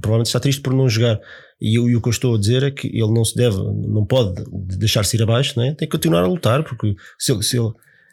Provavelmente 0.00 0.26
está 0.26 0.38
triste 0.38 0.60
por 0.60 0.72
não 0.72 0.88
jogar. 0.88 1.20
E, 1.60 1.74
e, 1.74 1.96
o 1.96 2.00
que 2.00 2.08
eu 2.08 2.12
estou 2.12 2.36
a 2.36 2.38
dizer 2.38 2.62
é 2.62 2.70
que 2.70 2.86
ele 2.86 3.12
não 3.12 3.24
se 3.24 3.34
deve, 3.34 3.56
não 3.56 4.04
pode 4.04 4.44
deixar-se 4.52 5.16
ir 5.16 5.22
abaixo, 5.22 5.58
né? 5.58 5.74
tem 5.76 5.88
que 5.88 5.96
continuar 5.96 6.22
a 6.22 6.28
lutar, 6.28 6.62
porque 6.62 6.94
se 7.18 7.32
ele, 7.32 7.42
se 7.42 7.58
ele 7.58 7.72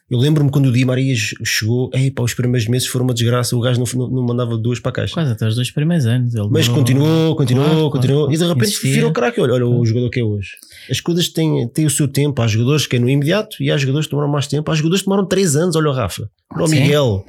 eu 0.09 0.19
lembro-me 0.19 0.51
quando 0.51 0.67
o 0.67 0.71
Di 0.71 0.85
Maria 0.85 1.15
chegou, 1.15 1.89
ei, 1.91 2.11
pá, 2.11 2.21
os 2.21 2.35
primeiros 2.35 2.67
meses 2.67 2.87
foram 2.87 3.05
uma 3.05 3.13
desgraça, 3.13 3.55
o 3.55 3.59
gajo 3.59 3.79
não, 3.79 4.07
não, 4.07 4.23
mandava 4.23 4.55
duas 4.55 4.79
para 4.79 4.91
a 4.91 4.93
caixa. 4.93 5.15
Quase 5.15 5.31
até 5.31 5.47
os 5.47 5.55
dois 5.55 5.71
primeiros 5.71 6.05
anos. 6.05 6.31
Mas 6.51 6.67
continuou, 6.67 7.35
continuou, 7.35 7.67
claro, 7.67 7.89
continuou, 7.89 8.25
claro, 8.25 8.33
e 8.33 8.37
de 8.37 8.45
repente 8.45 8.69
Insistia. 8.69 8.91
virou 8.91 9.11
craque. 9.11 9.41
Olha, 9.41 9.55
olha 9.55 9.65
o 9.65 9.83
jogador 9.83 10.11
que 10.11 10.19
é 10.19 10.23
hoje. 10.23 10.51
As 10.91 11.01
coisas 11.01 11.27
têm, 11.29 11.67
têm 11.69 11.87
o 11.87 11.89
seu 11.89 12.07
tempo. 12.07 12.39
Há 12.39 12.47
jogadores 12.47 12.85
que 12.85 12.97
é 12.97 12.99
no 12.99 13.09
imediato 13.09 13.57
e 13.59 13.71
há 13.71 13.77
jogadores 13.77 14.05
que 14.05 14.11
demoram 14.11 14.31
mais 14.31 14.45
tempo. 14.45 14.69
Há 14.69 14.75
jogadores 14.75 15.01
que 15.01 15.09
demoram 15.09 15.27
3 15.27 15.55
anos. 15.55 15.75
Olha 15.75 15.89
o 15.89 15.93
Rafa, 15.93 16.29
olha 16.53 16.65
o 16.65 16.69
Miguel. 16.69 17.25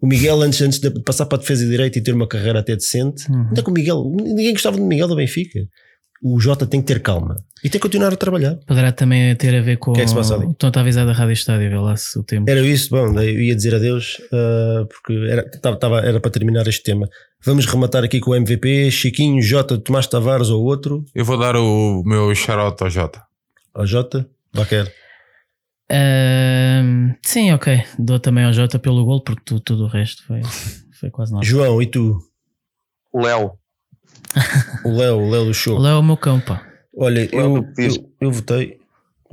O 0.00 0.06
Miguel, 0.06 0.40
antes, 0.42 0.62
antes 0.62 0.78
de 0.78 0.90
passar 1.02 1.26
para 1.26 1.38
a 1.38 1.40
defesa 1.40 1.64
de 1.64 1.70
direita 1.70 1.98
e 1.98 2.02
ter 2.02 2.14
uma 2.14 2.28
carreira 2.28 2.60
até 2.60 2.76
decente, 2.76 3.28
uhum. 3.28 3.48
onde 3.50 3.58
é 3.58 3.62
que 3.64 3.70
o 3.70 3.72
Miguel, 3.72 4.04
ninguém 4.20 4.52
gostava 4.52 4.76
do 4.76 4.84
Miguel 4.84 5.08
da 5.08 5.16
Benfica 5.16 5.58
o 6.22 6.38
Jota 6.40 6.66
tem 6.66 6.80
que 6.80 6.86
ter 6.86 7.00
calma 7.00 7.36
e 7.62 7.68
tem 7.68 7.72
que 7.72 7.80
continuar 7.80 8.12
a 8.12 8.16
trabalhar. 8.16 8.56
Poderá 8.66 8.92
também 8.92 9.34
ter 9.36 9.54
a 9.56 9.60
ver 9.60 9.78
com 9.78 9.92
que 9.92 10.00
é 10.00 10.04
que 10.04 10.10
se 10.10 10.14
passa 10.14 10.34
ali? 10.34 10.46
Então 10.46 10.68
está 10.68 10.80
avisado 10.80 11.10
a 11.10 11.12
Rádio 11.12 11.32
Estádio, 11.32 11.70
vê 11.70 11.76
lá 11.76 11.96
se 11.96 12.18
o 12.18 12.22
tempo. 12.22 12.50
Era 12.50 12.60
isso, 12.60 12.90
bom, 12.90 13.20
eu 13.20 13.40
ia 13.40 13.54
dizer 13.54 13.74
adeus 13.74 14.20
uh, 14.32 14.86
porque 14.86 15.12
era, 15.28 15.48
tava, 15.60 16.00
era 16.00 16.20
para 16.20 16.30
terminar 16.30 16.66
este 16.66 16.82
tema. 16.82 17.08
Vamos 17.44 17.66
rematar 17.66 18.04
aqui 18.04 18.20
com 18.20 18.32
o 18.32 18.34
MVP, 18.34 18.90
Chiquinho, 18.90 19.40
Jota, 19.42 19.78
Tomás 19.78 20.06
Tavares 20.06 20.50
ou 20.50 20.64
outro. 20.64 21.04
Eu 21.14 21.24
vou 21.24 21.38
dar 21.38 21.56
o 21.56 22.02
meu 22.04 22.34
shout 22.34 22.82
ao 22.82 22.90
Jota. 22.90 23.22
Ao 23.72 23.86
Jota? 23.86 24.28
Baquer. 24.52 24.92
Uh, 25.90 27.14
sim, 27.22 27.52
ok. 27.52 27.82
Dou 27.98 28.18
também 28.18 28.44
ao 28.44 28.52
Jota 28.52 28.78
pelo 28.78 29.04
gol, 29.04 29.22
porque 29.22 29.42
tu, 29.44 29.60
tudo 29.60 29.84
o 29.84 29.88
resto 29.88 30.24
foi, 30.26 30.42
foi 30.98 31.10
quase 31.10 31.32
nada. 31.32 31.44
João, 31.44 31.80
e 31.80 31.86
tu? 31.86 32.18
O 33.12 33.22
Léo. 33.22 33.52
O 34.84 34.96
Léo, 34.96 35.16
o 35.16 35.30
Léo 35.30 35.44
do 35.44 35.54
show. 35.54 35.76
O 35.76 35.80
Léo 35.80 35.92
é 35.92 35.98
o 35.98 36.02
meu 36.02 36.16
cão, 36.16 36.40
pá. 36.40 36.62
Olha, 36.96 37.28
eu, 37.32 37.64
eu, 37.76 38.12
eu 38.20 38.32
votei. 38.32 38.78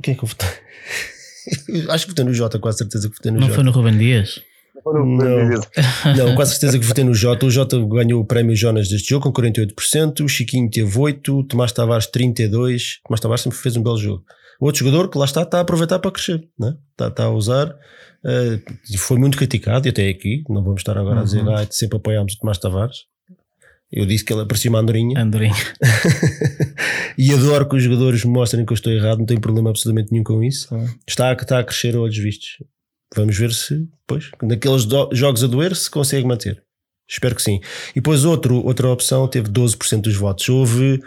Quem 0.02 0.14
é 0.14 0.16
que 0.16 0.24
eu 0.24 0.28
votei? 0.28 0.48
Acho 1.90 2.04
que 2.04 2.10
votei 2.12 2.24
no 2.24 2.34
Jota, 2.34 2.58
quase 2.58 2.78
certeza 2.78 3.08
que 3.08 3.16
votei 3.16 3.32
no 3.32 3.40
Não 3.40 3.46
Jota. 3.46 3.54
foi 3.54 3.64
no 3.64 3.70
Ruben 3.70 3.98
Dias? 3.98 4.40
Não, 4.84 5.04
não, 6.16 6.34
quase 6.36 6.52
certeza 6.52 6.78
que 6.78 6.84
votei 6.84 7.02
no 7.02 7.14
Jota. 7.14 7.46
O 7.46 7.50
Jota 7.50 7.76
ganhou 7.86 8.20
o 8.20 8.24
prémio 8.24 8.54
Jonas 8.54 8.88
deste 8.88 9.10
jogo 9.10 9.30
com 9.30 9.42
48%. 9.42 10.24
O 10.24 10.28
Chiquinho 10.28 10.70
teve 10.70 10.96
8%. 10.96 11.40
O 11.40 11.44
Tomás 11.44 11.72
Tavares 11.72 12.06
32%. 12.06 13.00
Tomás 13.04 13.20
Tavares 13.20 13.42
sempre 13.42 13.58
fez 13.58 13.76
um 13.76 13.82
belo 13.82 13.98
jogo. 13.98 14.24
O 14.60 14.66
outro 14.66 14.84
jogador 14.84 15.10
que 15.10 15.18
lá 15.18 15.24
está, 15.24 15.42
está 15.42 15.58
a 15.58 15.60
aproveitar 15.62 15.98
para 15.98 16.10
crescer, 16.10 16.48
né? 16.58 16.76
está, 16.92 17.08
está 17.08 17.24
a 17.24 17.30
usar. 17.30 17.68
Uh, 18.24 18.96
foi 18.98 19.18
muito 19.18 19.36
criticado 19.36 19.86
e 19.86 19.90
até 19.90 20.08
aqui. 20.08 20.44
Não 20.48 20.62
vamos 20.62 20.80
estar 20.80 20.96
agora 20.96 21.16
uhum. 21.16 21.20
a 21.20 21.24
dizer, 21.24 21.42
uhum. 21.42 21.54
ah, 21.54 21.66
sempre 21.68 21.96
apoiámos 21.96 22.34
o 22.34 22.38
Tomás 22.38 22.58
Tavares. 22.58 22.98
Eu 23.90 24.04
disse 24.04 24.24
que 24.24 24.32
ele 24.32 24.44
parecia 24.44 24.70
uma 24.70 24.80
andorinha. 24.80 25.20
Andorinha. 25.20 25.54
e 27.16 27.32
adoro 27.32 27.68
que 27.68 27.76
os 27.76 27.82
jogadores 27.82 28.24
mostrem 28.24 28.64
que 28.64 28.72
eu 28.72 28.74
estou 28.74 28.92
errado, 28.92 29.18
não 29.18 29.26
tenho 29.26 29.40
problema 29.40 29.70
absolutamente 29.70 30.10
nenhum 30.10 30.24
com 30.24 30.42
isso. 30.42 30.74
Ah. 30.74 30.86
Está, 31.06 31.32
está 31.32 31.60
a 31.60 31.64
crescer 31.64 31.94
a 31.94 32.00
olhos 32.00 32.18
vistos. 32.18 32.62
Vamos 33.14 33.38
ver 33.38 33.52
se, 33.52 33.86
pois, 34.06 34.30
naqueles 34.42 34.84
do, 34.84 35.08
jogos 35.12 35.44
a 35.44 35.46
doer, 35.46 35.76
se 35.76 35.88
consegue 35.88 36.26
manter. 36.26 36.62
Espero 37.08 37.36
que 37.36 37.42
sim. 37.42 37.60
E 37.92 38.00
depois 38.00 38.24
outro, 38.24 38.64
outra 38.64 38.88
opção 38.88 39.28
teve 39.28 39.48
12% 39.48 40.00
dos 40.00 40.16
votos. 40.16 40.48
Houve 40.48 41.00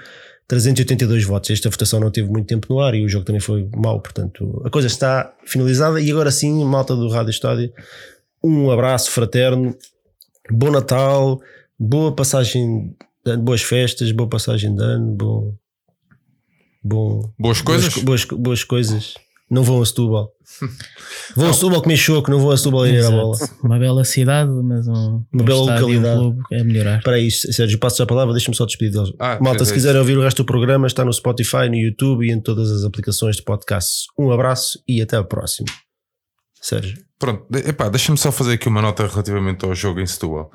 382 0.47 1.25
votos. 1.25 1.49
Esta 1.49 1.69
votação 1.69 1.99
não 1.99 2.09
teve 2.09 2.29
muito 2.29 2.47
tempo 2.47 2.67
no 2.69 2.79
ar 2.79 2.95
e 2.95 3.03
o 3.03 3.09
jogo 3.09 3.25
também 3.25 3.41
foi 3.41 3.69
mau. 3.75 3.99
Portanto, 3.99 4.61
a 4.65 4.69
coisa 4.69 4.87
está 4.87 5.33
finalizada. 5.45 5.99
E 5.99 6.09
agora 6.09 6.31
sim, 6.31 6.63
malta 6.63 6.95
do 6.95 7.09
Rádio 7.09 7.31
Estádio, 7.31 7.73
um 8.41 8.71
abraço 8.71 9.11
fraterno, 9.11 9.75
bom 10.49 10.71
Natal 10.71 11.41
boa 11.79 12.13
passagem, 12.13 12.95
boas 13.39 13.61
festas, 13.61 14.11
boa 14.11 14.27
passagem 14.29 14.75
de 14.75 14.83
ano, 14.83 15.15
bom, 15.15 15.55
bom 16.83 17.33
boas 17.39 17.61
coisas, 17.61 17.93
boas, 17.95 18.25
boas, 18.25 18.41
boas 18.41 18.63
coisas. 18.63 19.13
Não 19.49 19.63
vão 19.63 19.81
a 19.81 19.85
Setúbal. 19.85 20.31
Vão 21.35 21.45
não. 21.45 21.49
a 21.49 21.53
Setúbal 21.53 21.81
comer 21.81 21.97
choco, 21.97 22.29
não 22.29 22.39
vão 22.39 22.51
a 22.51 22.57
Setúbal 22.57 22.85
ir 22.87 23.03
a 23.03 23.09
bola. 23.09 23.35
Uma 23.63 23.79
bela 23.79 24.03
cidade, 24.03 24.51
mas 24.51 24.87
um, 24.87 25.23
uma 25.33 25.41
um 25.41 25.45
bela 25.45 25.59
localidade. 25.59 26.21
Um 26.21 26.39
é 26.51 26.63
melhorar. 26.63 27.01
Para 27.01 27.19
isso, 27.19 27.51
Sérgio, 27.51 27.79
passo 27.79 28.03
a 28.03 28.05
palavra, 28.05 28.33
deixa-me 28.33 28.55
só 28.55 28.65
despedir 28.65 28.93
deles. 28.93 29.11
Ah, 29.19 29.39
Malta, 29.41 29.65
se 29.65 29.73
quiserem 29.73 29.99
ouvir 29.99 30.17
o 30.17 30.21
resto 30.21 30.43
do 30.43 30.45
programa, 30.45 30.85
está 30.85 31.03
no 31.03 31.13
Spotify, 31.13 31.67
no 31.67 31.75
YouTube 31.75 32.27
e 32.27 32.31
em 32.31 32.39
todas 32.39 32.71
as 32.71 32.83
aplicações 32.83 33.37
de 33.37 33.43
podcast. 33.43 34.05
Um 34.17 34.31
abraço 34.31 34.79
e 34.87 35.01
até 35.01 35.17
a 35.17 35.23
próxima. 35.23 35.67
Sérgio. 36.61 36.97
Pronto, 37.17 37.45
epá, 37.57 37.89
deixa-me 37.89 38.17
só 38.17 38.31
fazer 38.31 38.53
aqui 38.53 38.67
uma 38.67 38.81
nota 38.81 39.05
relativamente 39.05 39.65
ao 39.65 39.73
jogo 39.75 39.99
em 39.99 40.05
Setúbal. 40.05 40.51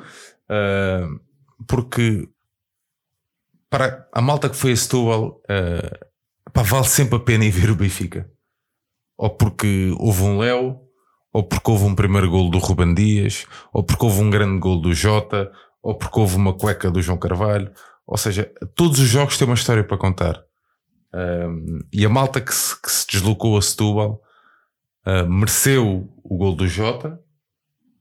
Uh, 0.51 1.20
porque 1.66 2.28
para 3.70 4.09
a 4.12 4.22
malta 4.22 4.49
que 4.49 4.57
foi 4.57 4.72
a 4.72 4.76
Setúbal, 4.76 5.40
uh, 5.51 6.51
pá, 6.53 6.62
vale 6.62 6.84
sempre 6.84 7.16
a 7.16 7.20
pena 7.20 7.45
ir 7.45 7.51
ver 7.51 7.70
o 7.70 7.74
Benfica. 7.74 8.30
Ou 9.16 9.30
porque 9.30 9.92
houve 9.99 10.22
um 10.22 10.38
Léo, 10.38 10.80
ou 11.32 11.42
porque 11.42 11.70
houve 11.70 11.84
um 11.84 11.95
primeiro 11.95 12.30
gol 12.30 12.51
do 12.51 12.59
Ruben 12.59 12.95
Dias, 12.95 13.47
ou 13.72 13.82
porque 13.82 14.05
houve 14.05 14.20
um 14.20 14.30
grande 14.30 14.61
gol 14.61 14.80
do 14.80 14.95
Jota, 14.95 15.51
ou 15.82 15.97
porque 15.97 16.20
houve 16.20 16.36
uma 16.36 16.55
cueca 16.55 16.88
do 16.90 17.03
João 17.03 17.18
Carvalho. 17.18 17.72
Ou 18.07 18.16
seja, 18.16 18.53
todos 18.76 19.01
os 19.01 19.09
jogos 19.09 19.36
têm 19.36 19.49
uma 19.49 19.55
história 19.55 19.82
para 19.82 19.99
contar. 19.99 20.40
Um, 21.12 21.80
e 21.92 22.05
a 22.05 22.09
malta 22.09 22.40
que 22.40 22.55
se, 22.55 22.80
que 22.80 22.90
se 22.90 23.07
deslocou 23.09 23.57
a 23.57 23.62
Setúbal 23.62 24.22
uh, 25.07 25.28
mereceu 25.28 26.09
o 26.22 26.36
gol 26.36 26.55
do 26.55 26.68
Jota, 26.68 27.20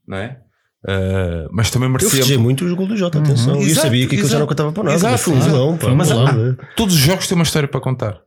não 0.06 0.18
é? 0.18 0.43
Uh, 0.84 1.48
mas 1.50 1.70
também 1.70 1.88
merecia. 1.88 2.34
Eu 2.34 2.40
muito 2.40 2.62
o 2.64 2.76
gol 2.76 2.86
do 2.86 2.96
Jota, 2.96 3.18
atenção. 3.18 3.54
Uhum. 3.54 3.66
eu 3.66 3.74
sabia 3.74 4.06
que 4.06 4.16
aquilo 4.16 4.28
já 4.28 4.38
não 4.38 4.46
contava 4.46 4.70
para 4.70 4.84
nada. 4.84 4.96
Exato, 4.96 5.30
mas 5.34 5.46
golão, 5.46 5.78
pá, 5.78 5.94
mas, 5.94 6.12
golão. 6.12 6.56
ah, 6.60 6.66
Todos 6.76 6.94
os 6.94 7.00
jogos 7.00 7.26
têm 7.26 7.36
uma 7.36 7.44
história 7.44 7.66
para 7.66 7.80
contar. 7.80 8.20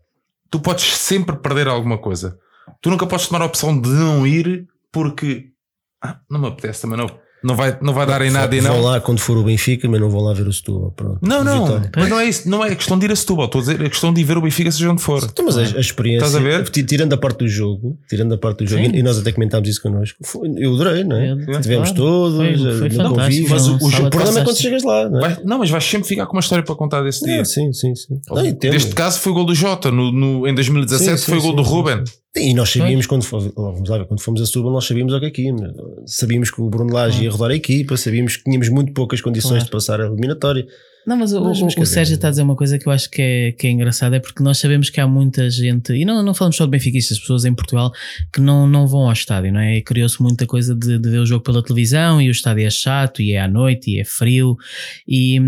Tu 0.49 0.59
podes 0.59 0.97
sempre 0.97 1.35
perder 1.35 1.67
alguma 1.67 1.99
coisa. 1.99 2.37
Tu 2.81 2.89
nunca 2.89 3.05
podes 3.05 3.27
tomar 3.27 3.43
a 3.43 3.45
opção 3.45 3.79
de 3.79 3.89
não 3.89 4.25
ir 4.25 4.65
porque 4.91 5.49
ah, 6.03 6.19
não 6.29 6.39
me 6.39 6.47
apetece 6.47 6.81
também 6.81 6.97
não. 6.97 7.07
Não 7.43 7.55
vai, 7.55 7.77
não 7.81 7.93
vai 7.93 8.05
dar 8.07 8.21
em 8.23 8.31
nada 8.31 8.55
e 8.55 8.59
Vão 8.59 8.77
não. 8.77 8.83
lá 8.83 8.99
quando 8.99 9.19
for 9.19 9.37
o 9.37 9.43
Benfica, 9.43 9.87
mas 9.87 10.01
não 10.01 10.09
vão 10.09 10.21
lá 10.21 10.33
ver 10.33 10.47
o 10.47 10.51
Setúbal. 10.51 10.91
Pronto. 10.91 11.19
Não, 11.21 11.43
não, 11.43 11.65
Vitória. 11.67 11.91
mas 11.95 12.09
não 12.09 12.19
é 12.19 12.25
isso. 12.27 12.49
Não 12.49 12.65
é 12.65 12.75
questão 12.75 12.97
de 12.97 13.05
ir 13.05 13.11
a 13.11 13.15
Setúbal. 13.15 13.45
Estou 13.45 13.59
a 13.59 13.61
dizer, 13.61 13.81
é 13.81 13.89
questão 13.89 14.11
de 14.11 14.21
ir 14.21 14.23
ver 14.23 14.37
o 14.37 14.41
Benfica 14.41 14.71
seja 14.71 14.91
onde 14.91 15.01
for. 15.03 15.23
Então, 15.23 15.45
mas 15.45 15.55
a, 15.57 15.61
a 15.61 15.79
experiência, 15.79 16.25
Estás 16.25 16.35
a 16.35 16.39
ver? 16.39 16.67
ti- 16.69 16.83
tirando 16.83 17.13
a 17.13 17.17
parte 17.17 17.37
do 17.39 17.47
jogo, 17.47 17.97
tirando 18.09 18.33
a 18.33 18.37
parte 18.37 18.63
do 18.63 18.67
jogo, 18.69 18.83
Sim. 18.85 18.91
e 18.95 19.03
nós 19.03 19.19
até 19.19 19.31
comentámos 19.31 19.69
isso 19.69 19.81
connosco, 19.81 20.17
foi- 20.25 20.51
eu 20.57 20.73
adorei, 20.73 21.03
não 21.03 21.15
é? 21.15 21.31
Eu- 21.31 21.61
Tivemos 21.61 21.91
claro. 21.91 21.95
todos, 21.95 22.37
Foi- 22.37 22.89
foi 22.89 22.89
convívio, 23.07 23.49
Mas 23.49 23.67
o- 23.67 23.75
o, 23.75 24.09
problema 24.09 24.39
é 24.39 24.43
quando 24.43 24.57
chegas 24.57 24.83
lá, 24.83 25.07
não 25.09 25.19
é? 25.19 25.21
Vai- 25.21 25.37
não, 25.45 25.59
mas 25.59 25.69
vais 25.69 25.83
sempre 25.83 26.07
ficar 26.07 26.25
com 26.25 26.33
uma 26.33 26.41
história 26.41 26.63
para 26.65 26.75
contar 26.75 27.01
desse 27.03 27.23
dia. 27.23 27.45
Sim, 27.45 27.71
sim, 27.71 27.93
sim. 27.95 28.19
Não, 28.29 28.45
entendo. 28.45 28.73
Neste 28.73 28.95
caso 28.95 29.19
foi 29.19 29.31
o 29.31 29.35
gol 29.35 29.45
do 29.45 29.53
Jota. 29.55 29.91
No, 29.91 30.11
no- 30.11 30.47
em 30.47 30.55
2017 30.55 31.11
Sim, 31.11 31.17
sim, 31.17 31.31
foi 31.31 31.37
o 31.37 31.41
gol 31.41 31.51
sim, 31.51 31.55
do 31.57 31.63
sim, 31.63 31.69
Ruben. 31.69 32.03
E 32.39 32.53
nós 32.53 32.69
sabíamos 32.69 33.05
quando, 33.07 33.23
fo- 33.23 33.51
vamos 33.55 33.89
lá 33.89 34.05
quando 34.05 34.21
fomos 34.21 34.41
a 34.41 34.45
Setúbal, 34.45 34.71
nós 34.71 34.85
sabíamos 34.85 35.13
o 35.13 35.19
que 35.19 35.25
é 35.25 35.31
que 35.31 35.41
íamos. 35.43 35.61
Sabíamos 36.05 36.51
que 36.51 36.61
o 36.61 36.69
Bruno 36.69 36.93
Lage 36.93 37.23
ia 37.23 37.31
rodar 37.31 37.51
a 37.51 37.55
equipa, 37.55 37.97
sabíamos 37.97 38.37
que 38.37 38.43
tínhamos 38.43 38.69
muito 38.69 38.93
poucas 38.93 39.21
condições 39.21 39.49
Claro. 39.51 39.65
de 39.65 39.71
passar 39.71 40.01
a 40.01 40.05
eliminatória. 40.05 40.65
Não, 41.05 41.15
mas 41.15 41.31
o, 41.31 41.41
Mas, 41.41 41.61
o- 41.61 41.81
o 41.81 41.85
Sérgio 41.85 42.15
está 42.15 42.27
a 42.27 42.31
dizer 42.31 42.41
uma 42.43 42.55
coisa 42.57 42.77
que 42.77 42.85
eu 42.85 42.91
acho 42.91 43.09
que 43.09 43.21
é, 43.21 43.51
que 43.53 43.65
é 43.65 43.69
engraçado, 43.71 44.13
é 44.15 44.19
porque 44.19 44.43
nós 44.43 44.57
sabemos 44.57 44.89
que 44.89 44.99
há 44.99 45.07
muita 45.07 45.49
gente, 45.49 45.93
e 45.93 46.03
não, 46.03 46.21
não 46.21 46.33
falamos 46.33 46.57
só 46.57 46.65
de 46.65 46.71
benfiquistas, 46.71 47.17
pessoas 47.17 47.45
em 47.45 47.53
Portugal 47.55 47.93
que 48.33 48.41
não, 48.41 48.67
não 48.67 48.85
vão 48.85 49.07
ao 49.07 49.13
estádio, 49.13 49.53
não 49.53 49.61
é? 49.61 49.77
E 49.77 49.81
Criou-se 49.81 50.21
muita 50.21 50.45
coisa 50.45 50.75
de, 50.75 50.99
de 50.99 51.09
ver 51.09 51.19
o 51.19 51.25
jogo 51.25 51.43
pela 51.45 51.63
televisão 51.63 52.21
e 52.21 52.27
o 52.27 52.31
estádio 52.31 52.67
é 52.67 52.69
chato 52.69 53.21
e 53.21 53.31
é 53.31 53.39
à 53.39 53.47
noite 53.47 53.91
e 53.91 54.01
é 54.01 54.03
frio 54.03 54.57
e, 55.07 55.39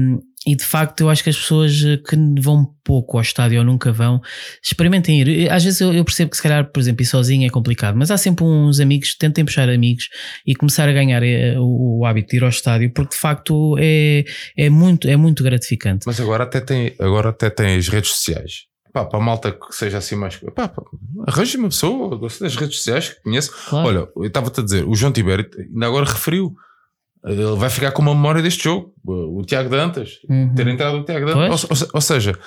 e 0.48 0.56
de 0.56 0.64
facto 0.64 1.02
eu 1.02 1.10
acho 1.10 1.24
que 1.24 1.30
as 1.30 1.38
pessoas 1.38 1.82
que 2.08 2.16
vão 2.40 2.74
pouco 2.84 3.18
ao 3.18 3.22
estádio 3.22 3.60
ou 3.60 3.66
nunca 3.66 3.92
vão, 3.92 4.22
experimentem 4.64 5.22
ir. 5.22 5.52
Às 5.52 5.64
vezes 5.64 5.82
eu, 5.82 5.94
eu 5.94 6.04
percebo 6.06 6.32
que 6.32 6.38
se 6.38 6.44
calhar, 6.44 6.72
por 6.72 6.80
exemplo, 6.80 7.04
ir 7.04 7.06
sozinho 7.06 7.46
é 7.46 7.50
complicado, 7.50 7.96
mas 7.96 8.10
há 8.10 8.18
sempre 8.18 8.46
uns 8.46 8.80
amigos, 8.80 9.16
tentem 9.16 9.44
puxar 9.44 9.70
amigos 9.70 10.08
e 10.46 10.56
começar 10.56 10.88
a 10.88 10.94
ganhar 10.94 11.22
eh, 11.24 11.56
o, 11.60 12.00
o 12.00 12.06
hábito 12.06 12.30
de 12.30 12.38
ir 12.38 12.44
ao 12.44 12.50
estádio, 12.50 12.92
porque 12.94 13.16
de 13.16 13.22
facto 13.22 13.76
é, 13.78 14.24
é, 14.58 14.70
muito, 14.70 15.08
é 15.08 15.16
muito 15.16 15.44
gratificante. 15.44 16.06
Mas 16.08 16.20
agora 16.20 16.46
até 16.46 16.62
tem, 16.62 16.94
agora 17.00 17.30
até 17.30 17.50
tem 17.50 17.76
as 17.76 17.88
redes 17.90 18.12
sociais. 18.12 18.70
Pá, 18.92 19.06
para 19.06 19.20
a 19.20 19.22
malta 19.22 19.52
que 19.52 19.76
seja 19.76 20.00
assim 20.00 20.16
mais. 20.16 20.38
Pá, 20.38 20.68
pá, 20.68 20.82
arranje 21.28 21.58
uma 21.58 21.70
pessoa, 21.70 22.18
gosto 22.18 22.44
das 22.44 22.56
redes 22.56 22.78
sociais 22.78 23.10
que 23.10 23.22
conheço. 23.22 23.52
Claro. 23.70 23.88
Olha, 23.88 24.08
eu 24.16 24.26
estava-te 24.26 24.62
a 24.62 24.64
dizer, 24.64 24.84
o 24.84 24.96
João 24.96 25.12
Tibério 25.12 25.48
ainda 25.58 25.86
agora 25.86 26.06
referiu. 26.06 26.56
Ele 27.26 27.56
vai 27.58 27.70
ficar 27.70 27.92
com 27.92 28.02
uma 28.02 28.16
memória 28.16 28.42
deste 28.42 28.64
jogo. 28.64 28.94
O 29.06 29.42
Tiago 29.44 29.70
Dantas, 29.70 30.20
Uhum. 30.30 30.54
ter 30.56 30.68
entrado 30.68 30.98
o 30.98 31.04
Tiago 31.04 31.26
Dantas. 31.26 31.64
Ou, 31.66 31.70
ou 31.72 31.88
ou 31.96 32.02
seja, 32.02 32.38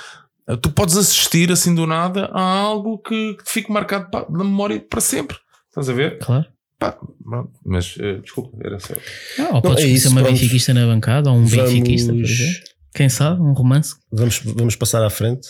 tu 0.62 0.70
podes 0.70 0.96
assistir 0.96 1.52
assim 1.52 1.74
do 1.74 1.86
nada 1.86 2.26
a 2.32 2.40
algo 2.42 2.98
que, 2.98 3.34
que 3.34 3.44
te 3.44 3.50
fique 3.50 3.70
marcado 3.70 4.10
pa- 4.10 4.26
na 4.30 4.44
memória 4.44 4.80
para 4.80 5.00
sempre. 5.00 5.36
Estás 5.68 5.88
a 5.88 5.92
ver? 5.92 6.18
Claro. 6.18 6.46
Pá, 6.78 6.98
mas 7.64 7.94
eh, 8.00 8.16
desculpa, 8.22 8.56
era 8.64 8.78
só. 8.80 8.94
Ah, 9.38 9.54
ou 9.56 9.62
podes 9.62 9.84
é 9.84 9.86
isso, 9.88 10.08
uma 10.08 10.20
pronto. 10.22 10.32
benfiquista 10.32 10.74
na 10.74 10.84
bancada 10.86 11.30
ou 11.30 11.36
um 11.36 11.44
Vamos. 11.46 12.28
Quem 12.94 13.08
sabe? 13.08 13.40
Um 13.40 13.52
romance. 13.52 13.94
vamos, 14.10 14.38
vamos 14.44 14.74
passar 14.76 15.02
à 15.04 15.08
frente. 15.10 15.48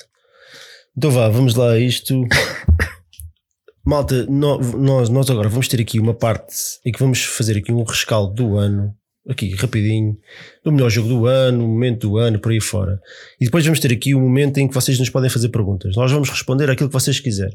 Então 0.96 1.10
vá, 1.10 1.28
vamos 1.28 1.54
lá 1.54 1.70
a 1.72 1.78
isto. 1.78 2.22
Malta, 3.84 4.26
nó- 4.28 4.58
nós, 4.58 5.08
nós 5.08 5.28
agora 5.30 5.48
vamos 5.48 5.66
ter 5.68 5.80
aqui 5.80 5.98
uma 5.98 6.14
parte 6.14 6.54
em 6.84 6.92
que 6.92 6.98
vamos 7.00 7.24
fazer 7.24 7.56
aqui 7.56 7.72
um 7.72 7.82
rescaldo 7.82 8.32
do 8.34 8.56
ano, 8.56 8.94
aqui 9.28 9.54
rapidinho, 9.54 10.16
do 10.64 10.72
melhor 10.72 10.90
jogo 10.90 11.08
do 11.08 11.26
ano, 11.26 11.64
o 11.64 11.68
momento 11.68 12.08
do 12.08 12.16
ano, 12.16 12.38
por 12.38 12.50
aí 12.52 12.60
fora. 12.60 13.00
E 13.40 13.44
depois 13.44 13.64
vamos 13.64 13.78
ter 13.80 13.92
aqui 13.92 14.14
um 14.14 14.20
momento 14.20 14.58
em 14.58 14.66
que 14.68 14.74
vocês 14.74 14.98
nos 14.98 15.10
podem 15.10 15.30
fazer 15.30 15.48
perguntas. 15.50 15.94
Nós 15.96 16.10
vamos 16.10 16.28
responder 16.28 16.68
aquilo 16.70 16.88
que 16.88 16.92
vocês 16.94 17.20
quiserem, 17.20 17.54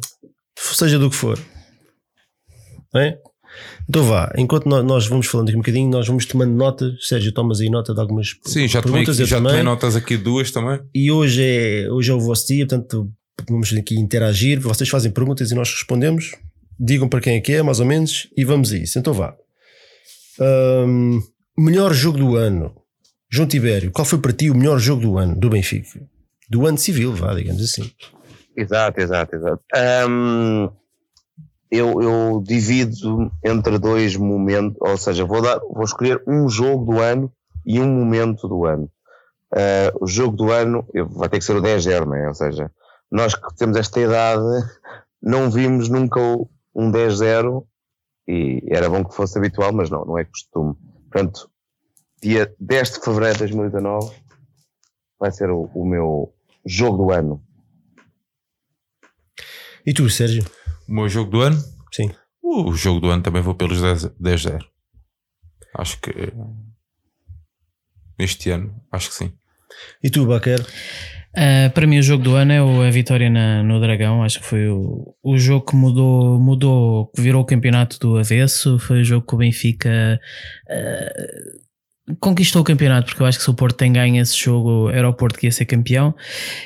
seja 0.57 0.97
do 0.97 1.09
que 1.09 1.15
for. 1.15 1.37
É? 2.95 3.17
Então 3.89 4.03
vá, 4.03 4.31
enquanto 4.37 4.67
nó- 4.67 4.83
nós 4.83 5.07
vamos 5.07 5.25
falando 5.27 5.49
aqui 5.49 5.57
um 5.57 5.61
bocadinho, 5.61 5.89
nós 5.89 6.07
vamos 6.07 6.25
tomando 6.25 6.53
notas. 6.53 7.05
Sérgio, 7.07 7.31
tomas 7.31 7.59
aí 7.59 7.69
nota 7.69 7.93
de 7.93 7.99
algumas 7.99 8.35
Sim, 8.45 8.67
já 8.67 8.81
perguntas, 8.81 9.19
eu 9.19 9.25
já 9.25 9.41
tomei 9.41 9.63
notas 9.63 9.95
aqui 9.95 10.15
duas 10.15 10.51
também. 10.51 10.79
E 10.93 11.11
hoje 11.11 11.43
é, 11.43 11.91
hoje 11.91 12.11
é 12.11 12.13
o 12.13 12.19
vosso 12.19 12.47
dia, 12.47 12.65
portanto 12.67 13.11
vamos 13.49 13.73
aqui 13.73 13.95
interagir. 13.95 14.59
Vocês 14.59 14.89
fazem 14.89 15.11
perguntas 15.11 15.51
e 15.51 15.55
nós 15.55 15.69
respondemos. 15.71 16.31
Digam 16.79 17.09
para 17.09 17.19
quem 17.21 17.35
é 17.37 17.41
que 17.41 17.53
é, 17.53 17.63
mais 17.63 17.79
ou 17.79 17.85
menos, 17.85 18.27
e 18.37 18.45
vamos 18.45 18.71
a 18.71 18.77
isso. 18.77 18.99
Então 18.99 19.11
vá. 19.13 19.35
Ahm, 20.39 21.19
melhor 21.57 21.93
jogo 21.93 22.17
do 22.17 22.35
ano. 22.35 22.75
João 23.29 23.47
Tibério, 23.47 23.91
qual 23.91 24.05
foi 24.05 24.19
para 24.19 24.33
ti 24.33 24.49
o 24.49 24.55
melhor 24.55 24.79
jogo 24.79 25.01
do 25.01 25.17
ano 25.17 25.35
do 25.35 25.49
Benfica? 25.49 25.99
Do 26.49 26.65
ano 26.65 26.77
civil, 26.77 27.13
vá, 27.13 27.33
digamos 27.33 27.61
assim. 27.61 27.91
Exato, 28.55 29.01
exato, 29.01 29.35
exato. 29.35 29.63
Ahm, 29.75 30.69
eu, 31.69 32.01
eu 32.01 32.43
divido 32.45 33.31
entre 33.43 33.77
dois 33.77 34.15
momentos, 34.15 34.77
ou 34.79 34.97
seja, 34.97 35.25
vou, 35.25 35.41
dar, 35.41 35.59
vou 35.59 35.83
escolher 35.83 36.23
um 36.25 36.47
jogo 36.47 36.93
do 36.93 36.99
ano 36.99 37.31
e 37.65 37.79
um 37.79 37.87
momento 37.87 38.47
do 38.47 38.65
ano. 38.65 38.89
Ah, 39.53 39.91
o 39.99 40.07
jogo 40.07 40.35
do 40.35 40.51
ano 40.51 40.87
vai 41.09 41.29
ter 41.29 41.39
que 41.39 41.45
ser 41.45 41.55
o 41.55 41.61
10-0, 41.61 42.05
não 42.05 42.15
é? 42.15 42.27
Ou 42.27 42.33
seja, 42.33 42.71
nós 43.11 43.35
que 43.35 43.55
temos 43.55 43.77
esta 43.77 43.99
idade 43.99 44.43
não 45.21 45.49
vimos 45.49 45.89
nunca 45.89 46.19
um 46.75 46.91
10-0 46.91 47.63
e 48.27 48.61
era 48.69 48.89
bom 48.89 49.03
que 49.03 49.15
fosse 49.15 49.37
habitual, 49.37 49.71
mas 49.71 49.89
não, 49.89 50.05
não 50.05 50.17
é 50.17 50.25
costume. 50.25 50.75
Portanto, 51.09 51.49
dia 52.21 52.53
10 52.59 52.91
de 52.91 52.99
fevereiro 53.01 53.33
de 53.33 53.39
2019 53.39 54.15
vai 55.19 55.31
ser 55.31 55.49
o, 55.49 55.69
o 55.73 55.85
meu 55.85 56.33
jogo 56.65 57.05
do 57.05 57.11
ano. 57.11 57.43
E 59.85 59.93
tu, 59.93 60.09
Sérgio? 60.09 60.43
O 60.87 60.93
meu 60.93 61.09
jogo 61.09 61.31
do 61.31 61.41
ano? 61.41 61.57
Sim. 61.91 62.13
O 62.41 62.73
jogo 62.73 62.99
do 62.99 63.09
ano 63.09 63.23
também 63.23 63.41
vou 63.41 63.55
pelos 63.55 63.81
10 63.81 64.05
10-0. 64.19 64.65
Acho 65.75 65.99
que 65.99 66.09
eh, 66.09 66.33
este 68.19 68.49
ano, 68.49 68.75
acho 68.91 69.09
que 69.09 69.15
sim. 69.15 69.33
E 70.03 70.09
tu, 70.09 70.25
Baquer? 70.25 70.59
Ah, 71.39 71.69
para 71.71 71.85
mim, 71.85 71.99
o 71.99 72.03
jogo 72.03 72.23
do 72.23 72.35
ano 72.35 72.51
é 72.51 72.61
o- 72.63 72.81
a 72.81 72.89
vitória 72.89 73.29
na- 73.29 73.61
no 73.61 73.79
Dragão. 73.79 74.23
Acho 74.23 74.39
que 74.39 74.45
foi 74.45 74.67
o, 74.69 75.13
o 75.23 75.37
jogo 75.37 75.65
que 75.65 75.75
mudou, 75.75 76.39
mudou, 76.39 77.11
que 77.15 77.21
virou 77.21 77.41
o 77.43 77.45
campeonato 77.45 77.99
do 77.99 78.17
avesso. 78.17 78.79
Foi 78.79 79.01
o 79.01 79.03
jogo 79.03 79.25
que 79.25 79.35
o 79.35 79.37
Benfica 79.37 80.19
ah, 80.69 81.09
conquistou 82.19 82.61
o 82.61 82.65
campeonato, 82.65 83.07
porque 83.07 83.21
eu 83.21 83.27
acho 83.27 83.37
que 83.37 83.43
se 83.43 83.49
o 83.51 83.53
Porto 83.53 83.75
tem 83.77 83.93
ganho 83.93 84.19
esse 84.21 84.35
jogo, 84.37 84.89
era 84.89 85.07
o 85.07 85.13
Porto 85.13 85.37
que 85.37 85.45
ia 85.45 85.51
ser 85.51 85.65
campeão. 85.65 86.15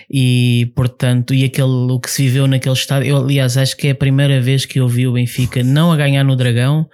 E 0.09 0.71
portanto, 0.75 1.33
e 1.33 1.43
aquele, 1.43 1.67
o 1.67 1.99
que 1.99 2.09
se 2.09 2.23
viveu 2.23 2.47
naquele 2.47 2.75
estádio, 2.75 3.09
eu, 3.09 3.17
aliás, 3.17 3.57
acho 3.57 3.75
que 3.75 3.87
é 3.87 3.91
a 3.91 3.95
primeira 3.95 4.39
vez 4.39 4.65
que 4.65 4.79
eu 4.79 4.87
vi 4.87 5.05
o 5.07 5.13
Benfica 5.13 5.63
não 5.63 5.91
a 5.91 5.97
ganhar 5.97 6.23
no 6.23 6.35
Dragão, 6.35 6.87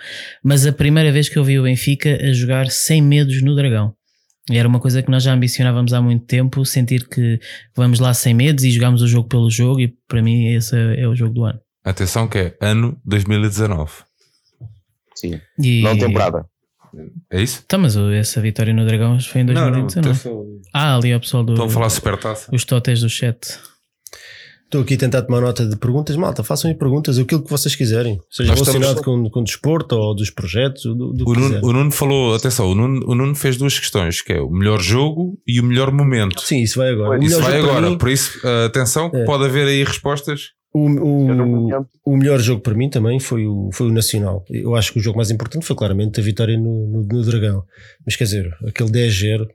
mas 0.43 0.65
a 0.65 0.71
primeira 0.73 1.11
vez 1.11 1.29
que 1.29 1.37
eu 1.37 1.43
vi 1.43 1.59
o 1.59 1.63
Benfica 1.63 2.17
a 2.23 2.33
jogar 2.33 2.71
sem 2.71 3.01
medos 3.03 3.41
no 3.43 3.55
Dragão. 3.55 3.93
E 4.49 4.57
Era 4.57 4.67
uma 4.67 4.79
coisa 4.79 5.03
que 5.03 5.11
nós 5.11 5.23
já 5.23 5.33
ambicionávamos 5.33 5.93
há 5.93 6.01
muito 6.01 6.25
tempo, 6.25 6.65
sentir 6.65 7.07
que 7.07 7.39
vamos 7.75 7.99
lá 7.99 8.13
sem 8.13 8.33
medos 8.33 8.63
e 8.63 8.71
jogamos 8.71 9.01
o 9.01 9.07
jogo 9.07 9.27
pelo 9.27 9.49
jogo, 9.49 9.79
e 9.81 9.89
para 10.07 10.21
mim 10.21 10.47
esse 10.53 10.75
é 10.75 11.07
o 11.07 11.15
jogo 11.15 11.33
do 11.33 11.43
ano. 11.43 11.59
Atenção 11.83 12.27
que 12.27 12.37
é 12.37 12.57
ano 12.61 12.99
2019. 13.05 13.91
Sim. 15.15 15.39
E... 15.59 15.81
Não 15.81 15.97
temporada. 15.97 16.45
É 17.29 17.41
isso? 17.41 17.63
Tá, 17.67 17.77
mas 17.77 17.95
essa 17.95 18.41
vitória 18.41 18.73
no 18.73 18.85
Dragão 18.85 19.19
foi 19.19 19.41
em 19.41 19.45
2019. 19.45 20.61
ah, 20.73 20.95
ali 20.95 21.11
é 21.11 21.17
o 21.17 21.19
pessoal 21.19 21.43
do. 21.43 21.53
Estão 21.53 21.67
a 21.67 21.69
falar 21.69 21.89
supertaça. 21.89 22.49
Os 22.53 22.63
totéis 22.63 23.01
do 23.01 23.09
chat. 23.09 23.59
Estou 24.67 24.81
aqui 24.81 24.95
a 24.95 24.97
tentar 24.97 25.21
tomar 25.21 25.39
nota 25.39 25.65
de 25.65 25.77
perguntas. 25.77 26.13
Malta, 26.17 26.43
façam 26.43 26.69
aí 26.69 26.75
perguntas, 26.75 27.17
aquilo 27.17 27.41
que 27.41 27.49
vocês 27.49 27.73
quiserem. 27.73 28.19
Seja 28.29 28.49
Nós 28.49 28.59
relacionado 28.59 28.97
estamos- 28.97 29.23
com, 29.23 29.29
com 29.29 29.43
desporto 29.43 29.95
ou 29.95 30.13
dos 30.13 30.29
projetos, 30.29 30.83
do, 30.83 31.13
do 31.13 31.23
O 31.29 31.33
que 31.33 31.39
Nuno, 31.39 31.59
o 31.65 31.71
Nuno 31.73 31.89
falou, 31.91 32.35
atenção, 32.35 32.69
o 32.69 32.75
Nuno, 32.75 33.01
o 33.07 33.15
Nuno 33.15 33.33
fez 33.33 33.55
duas 33.55 33.79
questões, 33.79 34.21
que 34.21 34.33
é 34.33 34.41
o 34.41 34.49
melhor 34.51 34.81
jogo 34.81 35.39
e 35.47 35.61
o 35.61 35.63
melhor 35.63 35.89
momento. 35.89 36.41
Sim, 36.41 36.61
isso 36.63 36.79
vai 36.79 36.89
agora. 36.91 37.17
O 37.17 37.23
Isso 37.23 37.39
vai 37.41 37.59
agora, 37.61 37.89
mim- 37.89 37.97
por 37.97 38.09
isso, 38.09 38.39
uh, 38.45 38.65
atenção, 38.65 39.09
É. 39.13 39.23
pode 39.23 39.45
haver 39.45 39.67
aí 39.69 39.85
respostas. 39.85 40.49
O, 40.73 40.81
o, 40.89 41.85
o 42.05 42.17
melhor 42.17 42.37
jogo 42.39 42.61
para 42.61 42.73
mim 42.75 42.89
também 42.89 43.19
foi 43.21 43.47
o, 43.47 43.69
foi 43.73 43.87
o 43.87 43.91
Nacional. 43.91 44.43
Eu 44.49 44.75
acho 44.75 44.91
que 44.93 44.99
o 44.99 45.01
jogo 45.01 45.15
mais 45.17 45.31
importante 45.31 45.65
foi 45.65 45.75
claramente 45.77 46.19
a 46.19 46.23
vitória 46.23 46.57
no, 46.57 46.85
no, 46.87 47.03
no 47.03 47.23
Dragão. 47.23 47.63
Mas 48.05 48.15
quer 48.17 48.25
dizer, 48.25 48.53
aquele 48.67 48.89
10-0 48.91 49.47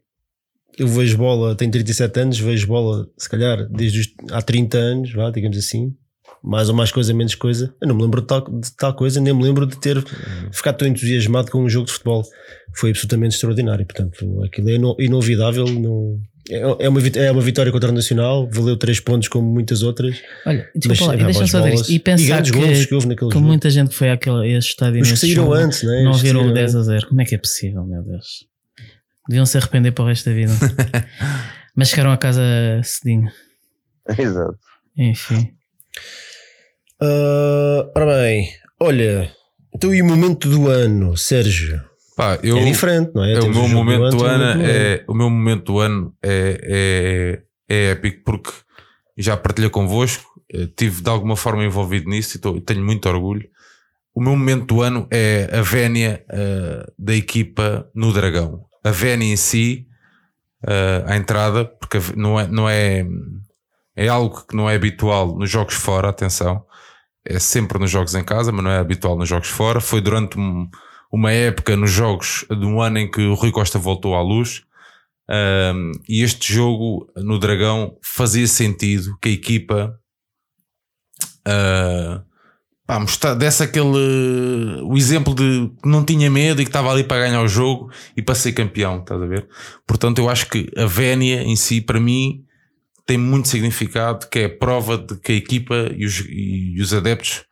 eu 0.78 0.86
vejo 0.88 1.16
bola, 1.18 1.54
tenho 1.54 1.70
37 1.70 2.20
anos, 2.20 2.38
vejo 2.38 2.66
bola, 2.66 3.06
se 3.18 3.28
calhar, 3.28 3.66
desde 3.70 4.00
os, 4.00 4.08
há 4.30 4.40
30 4.42 4.78
anos, 4.78 5.12
vá, 5.12 5.30
digamos 5.30 5.56
assim. 5.58 5.92
Mais 6.44 6.68
ou 6.68 6.74
mais 6.74 6.90
coisa, 6.90 7.14
menos 7.14 7.36
coisa. 7.36 7.72
Eu 7.80 7.86
não 7.86 7.94
me 7.94 8.02
lembro 8.02 8.20
de 8.20 8.26
tal, 8.26 8.40
de 8.40 8.76
tal 8.76 8.94
coisa, 8.94 9.20
nem 9.20 9.32
me 9.32 9.44
lembro 9.44 9.64
de 9.64 9.76
ter 9.78 10.02
ficado 10.50 10.78
tão 10.78 10.88
entusiasmado 10.88 11.50
com 11.52 11.62
um 11.62 11.68
jogo 11.68 11.86
de 11.86 11.92
futebol. 11.92 12.24
Foi 12.74 12.90
absolutamente 12.90 13.34
extraordinário. 13.36 13.86
Portanto, 13.86 14.42
aquilo 14.42 14.70
é 14.70 14.74
ino- 14.74 14.96
inovidável. 14.98 15.66
Não, 15.66 16.18
é, 16.50 16.58
é, 16.84 16.88
uma, 16.88 17.00
é 17.00 17.30
uma 17.30 17.40
vitória 17.40 17.70
contra 17.70 17.90
o 17.90 17.92
Nacional, 17.92 18.48
valeu 18.50 18.76
3 18.76 18.98
pontos 18.98 19.28
como 19.28 19.48
muitas 19.48 19.84
outras. 19.84 20.16
Olha, 20.44 20.68
desculpa 20.74 21.04
lá, 21.04 21.12
é, 21.12 21.16
e 21.16 21.20
pá, 21.20 21.24
deixa-me 21.26 21.48
só 21.48 21.60
dizer 21.60 21.74
isto. 21.74 21.92
E 21.92 21.98
pensar 22.00 22.50
golos 22.50 22.78
que, 22.80 22.86
que 22.86 22.94
houve 22.94 23.06
naquele 23.06 23.30
que 23.30 23.34
jogo. 23.36 23.46
muita 23.46 23.70
gente 23.70 23.88
que 23.90 23.94
foi 23.94 24.10
àquele, 24.10 24.40
a 24.42 24.58
esse 24.58 24.66
estádio 24.68 25.00
Os 25.00 25.10
que 25.12 25.16
saíram 25.18 25.44
jogo, 25.44 25.54
antes, 25.54 25.84
né? 25.84 26.02
não 26.02 26.14
viram 26.14 26.40
o 26.40 26.42
saíram 26.42 26.54
10 26.54 26.74
a 26.74 26.82
0. 26.82 27.06
Como 27.08 27.20
é 27.20 27.24
que 27.24 27.34
é 27.36 27.38
possível, 27.38 27.84
meu 27.84 28.02
Deus? 28.02 28.26
Deviam 29.28 29.46
se 29.46 29.56
arrepender 29.58 29.92
para 29.92 30.04
o 30.04 30.08
resto 30.08 30.28
da 30.30 30.34
vida. 30.36 30.52
Mas 31.76 31.88
chegaram 31.88 32.12
a 32.12 32.16
casa 32.18 32.42
cedinho. 32.82 33.30
Exato. 34.18 34.58
Enfim. 34.96 35.54
Ah, 37.00 37.90
ora 37.96 38.06
bem, 38.22 38.48
olha, 38.80 39.32
então 39.74 39.94
e 39.94 40.00
o 40.02 40.04
momento 40.04 40.48
do 40.48 40.68
ano, 40.68 41.16
Sérgio? 41.16 41.82
Pá, 42.16 42.38
eu, 42.42 42.58
é 42.58 42.64
diferente, 42.64 43.10
não 43.14 43.24
é? 43.24 43.32
é 43.34 43.40
o 43.40 43.48
meu 43.50 43.68
momento 43.68 44.10
do 44.16 44.24
ano, 44.24 44.62
é 44.62 45.04
o 45.08 45.14
meu 45.14 45.30
momento 45.30 45.64
do 45.64 45.78
ano 45.80 46.14
é, 46.22 47.40
é, 47.68 47.74
é 47.74 47.90
épico 47.92 48.22
porque 48.24 48.50
já 49.16 49.36
partilhei 49.36 49.70
convosco, 49.70 50.30
eh, 50.52 50.68
tive 50.76 51.02
de 51.02 51.08
alguma 51.08 51.36
forma 51.36 51.64
envolvido 51.64 52.08
nisso 52.10 52.36
e 52.36 52.40
tô- 52.40 52.60
tenho 52.60 52.84
muito 52.84 53.08
orgulho. 53.08 53.48
O 54.14 54.20
meu 54.20 54.36
momento 54.36 54.66
do 54.66 54.82
ano 54.82 55.06
é 55.10 55.48
a 55.52 55.62
vénia 55.62 56.22
eh, 56.30 56.86
da 56.98 57.14
equipa 57.14 57.88
no 57.94 58.12
Dragão. 58.12 58.64
A 58.84 58.90
vénia 58.90 59.32
em 59.32 59.36
si, 59.36 59.86
eh, 60.66 61.04
à 61.06 61.16
entrada, 61.16 61.64
porque 61.64 61.98
a 61.98 62.00
não 62.16 62.38
é, 62.40 62.46
não 62.48 62.68
é, 62.68 63.04
é 63.96 64.08
algo 64.08 64.44
que 64.46 64.56
não 64.56 64.68
é 64.68 64.74
habitual 64.74 65.36
nos 65.36 65.50
jogos 65.50 65.74
fora, 65.74 66.08
atenção. 66.08 66.64
É 67.24 67.38
sempre 67.38 67.78
nos 67.78 67.90
jogos 67.90 68.14
em 68.14 68.24
casa, 68.24 68.50
mas 68.50 68.64
não 68.64 68.70
é 68.70 68.78
habitual 68.78 69.16
nos 69.16 69.28
jogos 69.28 69.48
fora. 69.48 69.80
Foi 69.80 70.00
durante 70.00 70.38
um- 70.38 70.68
uma 71.12 71.30
época 71.32 71.76
nos 71.76 71.90
jogos 71.90 72.44
de 72.50 72.64
um 72.66 72.80
ano 72.80 72.98
em 72.98 73.10
que 73.10 73.20
o 73.22 73.34
Rui 73.34 73.52
Costa 73.52 73.78
voltou 73.78 74.14
à 74.16 74.22
luz. 74.22 74.62
Um, 75.30 75.92
e 76.08 76.22
este 76.22 76.52
jogo 76.52 77.06
no 77.16 77.38
Dragão 77.38 77.96
fazia 78.02 78.46
sentido 78.46 79.16
que 79.20 79.28
a 79.28 79.32
equipa 79.32 79.98
uh, 81.46 82.24
pá, 82.86 82.98
desse 83.34 83.62
aquele 83.62 84.82
o 84.82 84.96
exemplo 84.96 85.34
de 85.34 85.70
que 85.82 85.88
não 85.88 86.04
tinha 86.04 86.30
medo 86.30 86.60
e 86.60 86.64
que 86.64 86.68
estava 86.68 86.90
ali 86.90 87.04
para 87.04 87.26
ganhar 87.26 87.42
o 87.42 87.48
jogo 87.48 87.90
e 88.16 88.22
para 88.22 88.34
ser 88.34 88.52
campeão, 88.52 89.00
estás 89.00 89.20
a 89.20 89.26
ver? 89.26 89.48
Portanto, 89.86 90.18
eu 90.18 90.28
acho 90.28 90.48
que 90.48 90.70
a 90.76 90.86
Vénia 90.86 91.42
em 91.42 91.56
si, 91.56 91.80
para 91.80 92.00
mim, 92.00 92.44
tem 93.06 93.16
muito 93.18 93.48
significado, 93.48 94.28
que 94.28 94.40
é 94.40 94.44
a 94.46 94.56
prova 94.56 94.98
de 94.98 95.16
que 95.18 95.32
a 95.32 95.34
equipa 95.34 95.90
e 95.96 96.04
os, 96.04 96.24
e 96.28 96.80
os 96.80 96.92
adeptos 96.94 97.44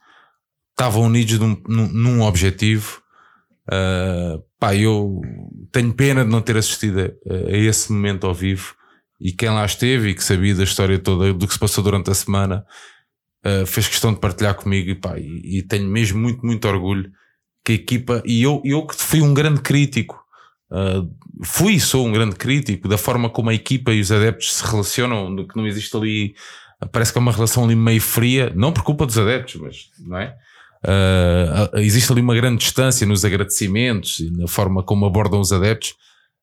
estavam 0.71 1.03
unidos 1.03 1.39
num, 1.39 1.61
num, 1.69 1.89
num 1.89 2.23
objetivo. 2.23 3.03
Uh, 3.69 4.43
pá, 4.59 4.75
eu 4.75 5.21
tenho 5.71 5.93
pena 5.93 6.25
de 6.25 6.31
não 6.31 6.41
ter 6.41 6.57
assistido 6.57 7.01
a, 7.01 7.35
a 7.35 7.57
esse 7.57 7.93
momento 7.93 8.27
ao 8.27 8.35
vivo 8.35 8.75
e 9.21 9.33
quem 9.33 9.51
lá 9.51 9.65
esteve 9.65 10.09
e 10.09 10.15
que 10.15 10.25
sabia 10.25 10.55
da 10.55 10.65
história 10.65 10.99
toda 10.99 11.33
do 11.35 11.47
que 11.47 11.53
se 11.53 11.59
passou 11.59 11.85
durante 11.85 12.11
a 12.11 12.15
semana 12.15 12.65
uh, 13.45 13.67
fez 13.67 13.89
questão 13.89 14.13
de 14.13 14.21
partilhar 14.21 14.55
comigo 14.55 14.91
e, 14.91 14.95
pá, 14.95 15.19
e, 15.19 15.59
e 15.59 15.63
tenho 15.63 15.89
mesmo 15.89 16.19
muito, 16.21 16.45
muito 16.45 16.67
orgulho 16.69 17.11
que 17.65 17.73
a 17.73 17.75
equipa 17.75 18.23
e 18.25 18.43
eu, 18.43 18.63
eu 18.65 18.87
que 18.87 18.95
fui 18.95 19.21
um 19.21 19.35
grande 19.35 19.61
crítico 19.61 20.23
uh, 20.71 21.09
fui 21.45 21.75
e 21.75 21.81
sou 21.81 22.07
um 22.07 22.13
grande 22.13 22.37
crítico 22.37 22.89
da 22.89 22.99
forma 22.99 23.29
como 23.29 23.51
a 23.51 23.55
equipa 23.55 23.93
e 23.93 24.01
os 24.01 24.11
adeptos 24.11 24.55
se 24.55 24.65
relacionam, 24.67 25.47
que 25.47 25.57
não 25.57 25.67
existe 25.67 25.97
ali 25.97 26.35
parece 26.93 27.13
que 27.13 27.19
é 27.19 27.21
uma 27.21 27.33
relação 27.33 27.65
ali 27.65 27.75
meio 27.75 28.01
fria, 28.01 28.53
não 28.55 28.73
por 28.73 28.83
culpa 28.83 29.05
dos 29.05 29.19
adeptos, 29.19 29.57
mas 29.57 29.91
não 29.99 30.19
é? 30.19 30.35
Uh, 30.83 31.79
existe 31.79 32.11
ali 32.11 32.23
uma 32.23 32.35
grande 32.35 32.59
distância 32.59 33.07
nos 33.07 33.25
agradecimentos 33.25 34.21
e 34.21 34.31
na 34.31 34.49
forma 34.49 34.83
como 34.83 35.05
abordam 35.05 35.41
os 35.41 35.53
adeptos. 35.53 35.95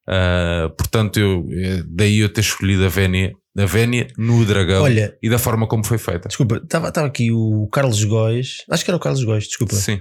Uh, 0.07 0.69
portanto, 0.77 1.19
eu, 1.19 1.45
daí 1.87 2.19
eu 2.19 2.29
ter 2.29 2.41
escolhido 2.41 2.85
a 2.85 2.89
Vénia, 2.89 3.33
a 3.57 3.65
Vénia 3.65 4.07
no 4.17 4.45
Dragão 4.45 4.83
Olha, 4.83 5.17
e 5.21 5.29
da 5.29 5.39
forma 5.39 5.67
como 5.67 5.83
foi 5.83 5.97
feita. 5.97 6.27
desculpa, 6.27 6.61
estava 6.63 6.87
aqui 6.87 7.31
o 7.31 7.67
Carlos 7.71 8.03
Góis, 8.03 8.63
acho 8.69 8.85
que 8.85 8.91
era 8.91 8.97
o 8.97 8.99
Carlos 8.99 9.23
Góis, 9.23 9.45
desculpa. 9.45 9.75
Sim, 9.75 9.99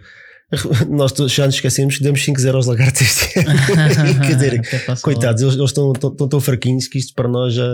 Nós 0.89 1.13
todos 1.13 1.33
já 1.33 1.47
nos 1.47 1.57
esquecemos 1.57 1.99
que 1.99 2.05
demos 2.05 2.21
5-0 2.25 2.55
aos 2.55 2.67
lagartos 2.67 3.03
este 3.03 3.39
ano. 3.41 4.21
Quer 4.21 4.35
dizer, 4.35 4.63
coitados, 5.03 5.43
eles, 5.43 5.55
eles 5.55 5.71
estão, 5.71 5.93
estão, 5.93 6.11
estão 6.11 6.29
tão 6.29 6.41
fraquinhos 6.41 6.87
que 6.87 6.99
isto 6.99 7.15
para 7.15 7.29
nós 7.29 7.55
já. 7.55 7.67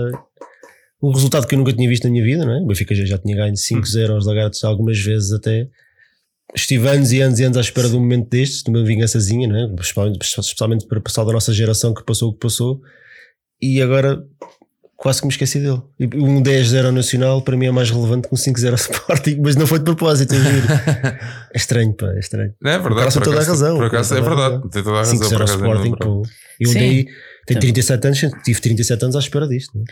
Um 1.03 1.12
resultado 1.12 1.47
que 1.47 1.55
eu 1.55 1.59
nunca 1.59 1.72
tinha 1.72 1.89
visto 1.89 2.05
na 2.05 2.11
minha 2.11 2.24
vida, 2.24 2.45
não 2.45 2.53
é? 2.53 2.61
O 2.61 2.66
Benfica 2.66 2.95
já, 2.95 3.05
já 3.05 3.18
tinha 3.18 3.37
ganho 3.37 3.55
5-0 3.55 4.11
aos 4.11 4.24
lagartos 4.24 4.62
algumas 4.64 4.99
vezes 4.99 5.33
até. 5.33 5.68
Estive 6.55 6.89
anos 6.89 7.12
e 7.12 7.20
anos 7.20 7.41
e 7.41 7.45
anos 7.45 7.59
à 7.59 7.61
espera 7.61 7.89
de 7.89 7.97
um 7.97 8.01
momento 8.01 8.28
destes, 8.28 8.62
de 8.62 8.70
uma 8.70 8.85
vingançazinha, 8.85 9.49
não 9.49 9.57
é? 9.57 9.74
Especialmente, 9.80 10.22
especialmente 10.22 10.87
para 10.87 10.99
o 10.99 11.03
pessoal 11.03 11.26
da 11.26 11.33
nossa 11.33 11.53
geração 11.53 11.93
que 11.93 12.05
passou 12.05 12.30
o 12.30 12.33
que 12.33 12.41
passou. 12.41 12.80
E 13.61 13.83
agora 13.83 14.22
quase 15.03 15.20
que 15.20 15.26
me 15.26 15.32
esqueci 15.32 15.59
dele. 15.59 15.82
E 15.98 16.07
um 16.16 16.40
10-0 16.40 16.86
ao 16.86 16.92
Nacional 16.92 17.42
para 17.42 17.57
mim 17.57 17.66
é 17.66 17.70
mais 17.72 17.90
relevante 17.90 18.28
que 18.28 18.34
um 18.34 18.38
5-0 18.38 18.68
ao 18.68 18.74
Sporting, 18.78 19.40
mas 19.42 19.57
não 19.57 19.66
foi 19.66 19.80
de 19.80 19.84
propósito, 19.84 20.32
eu 20.34 20.40
juro. 20.40 20.66
É 21.53 21.57
estranho, 21.59 21.92
pá, 21.92 22.07
é 22.14 22.18
estranho. 22.20 22.55
É 22.64 22.78
verdade. 22.78 23.12
Por 23.12 23.22
toda 23.22 23.40
a 23.40 23.44
razão. 23.44 23.76
Por 23.76 23.86
acaso 23.86 24.14
é 24.16 24.20
verdade. 24.20 24.62
Tem 24.70 24.82
toda 24.82 24.96
a 24.96 24.98
razão. 25.00 25.18
5-0 25.18 25.28
por 25.28 25.34
ao 25.34 25.42
acaso 25.42 25.53
é 25.53 25.57
Sporting, 25.57 25.90
verdade. 25.90 26.05
pô. 26.05 26.22
E 26.61 26.68
um 26.68 26.72
daí 26.74 27.05
tem 27.05 27.57
Então- 27.57 27.61
37 27.61 28.07
anos, 28.07 28.18
tive 28.44 28.61
37 28.61 29.03
anos 29.05 29.16
à 29.16 29.18
espera 29.18 29.48
disto. 29.48 29.72
não 29.74 29.82
é? 29.82 29.84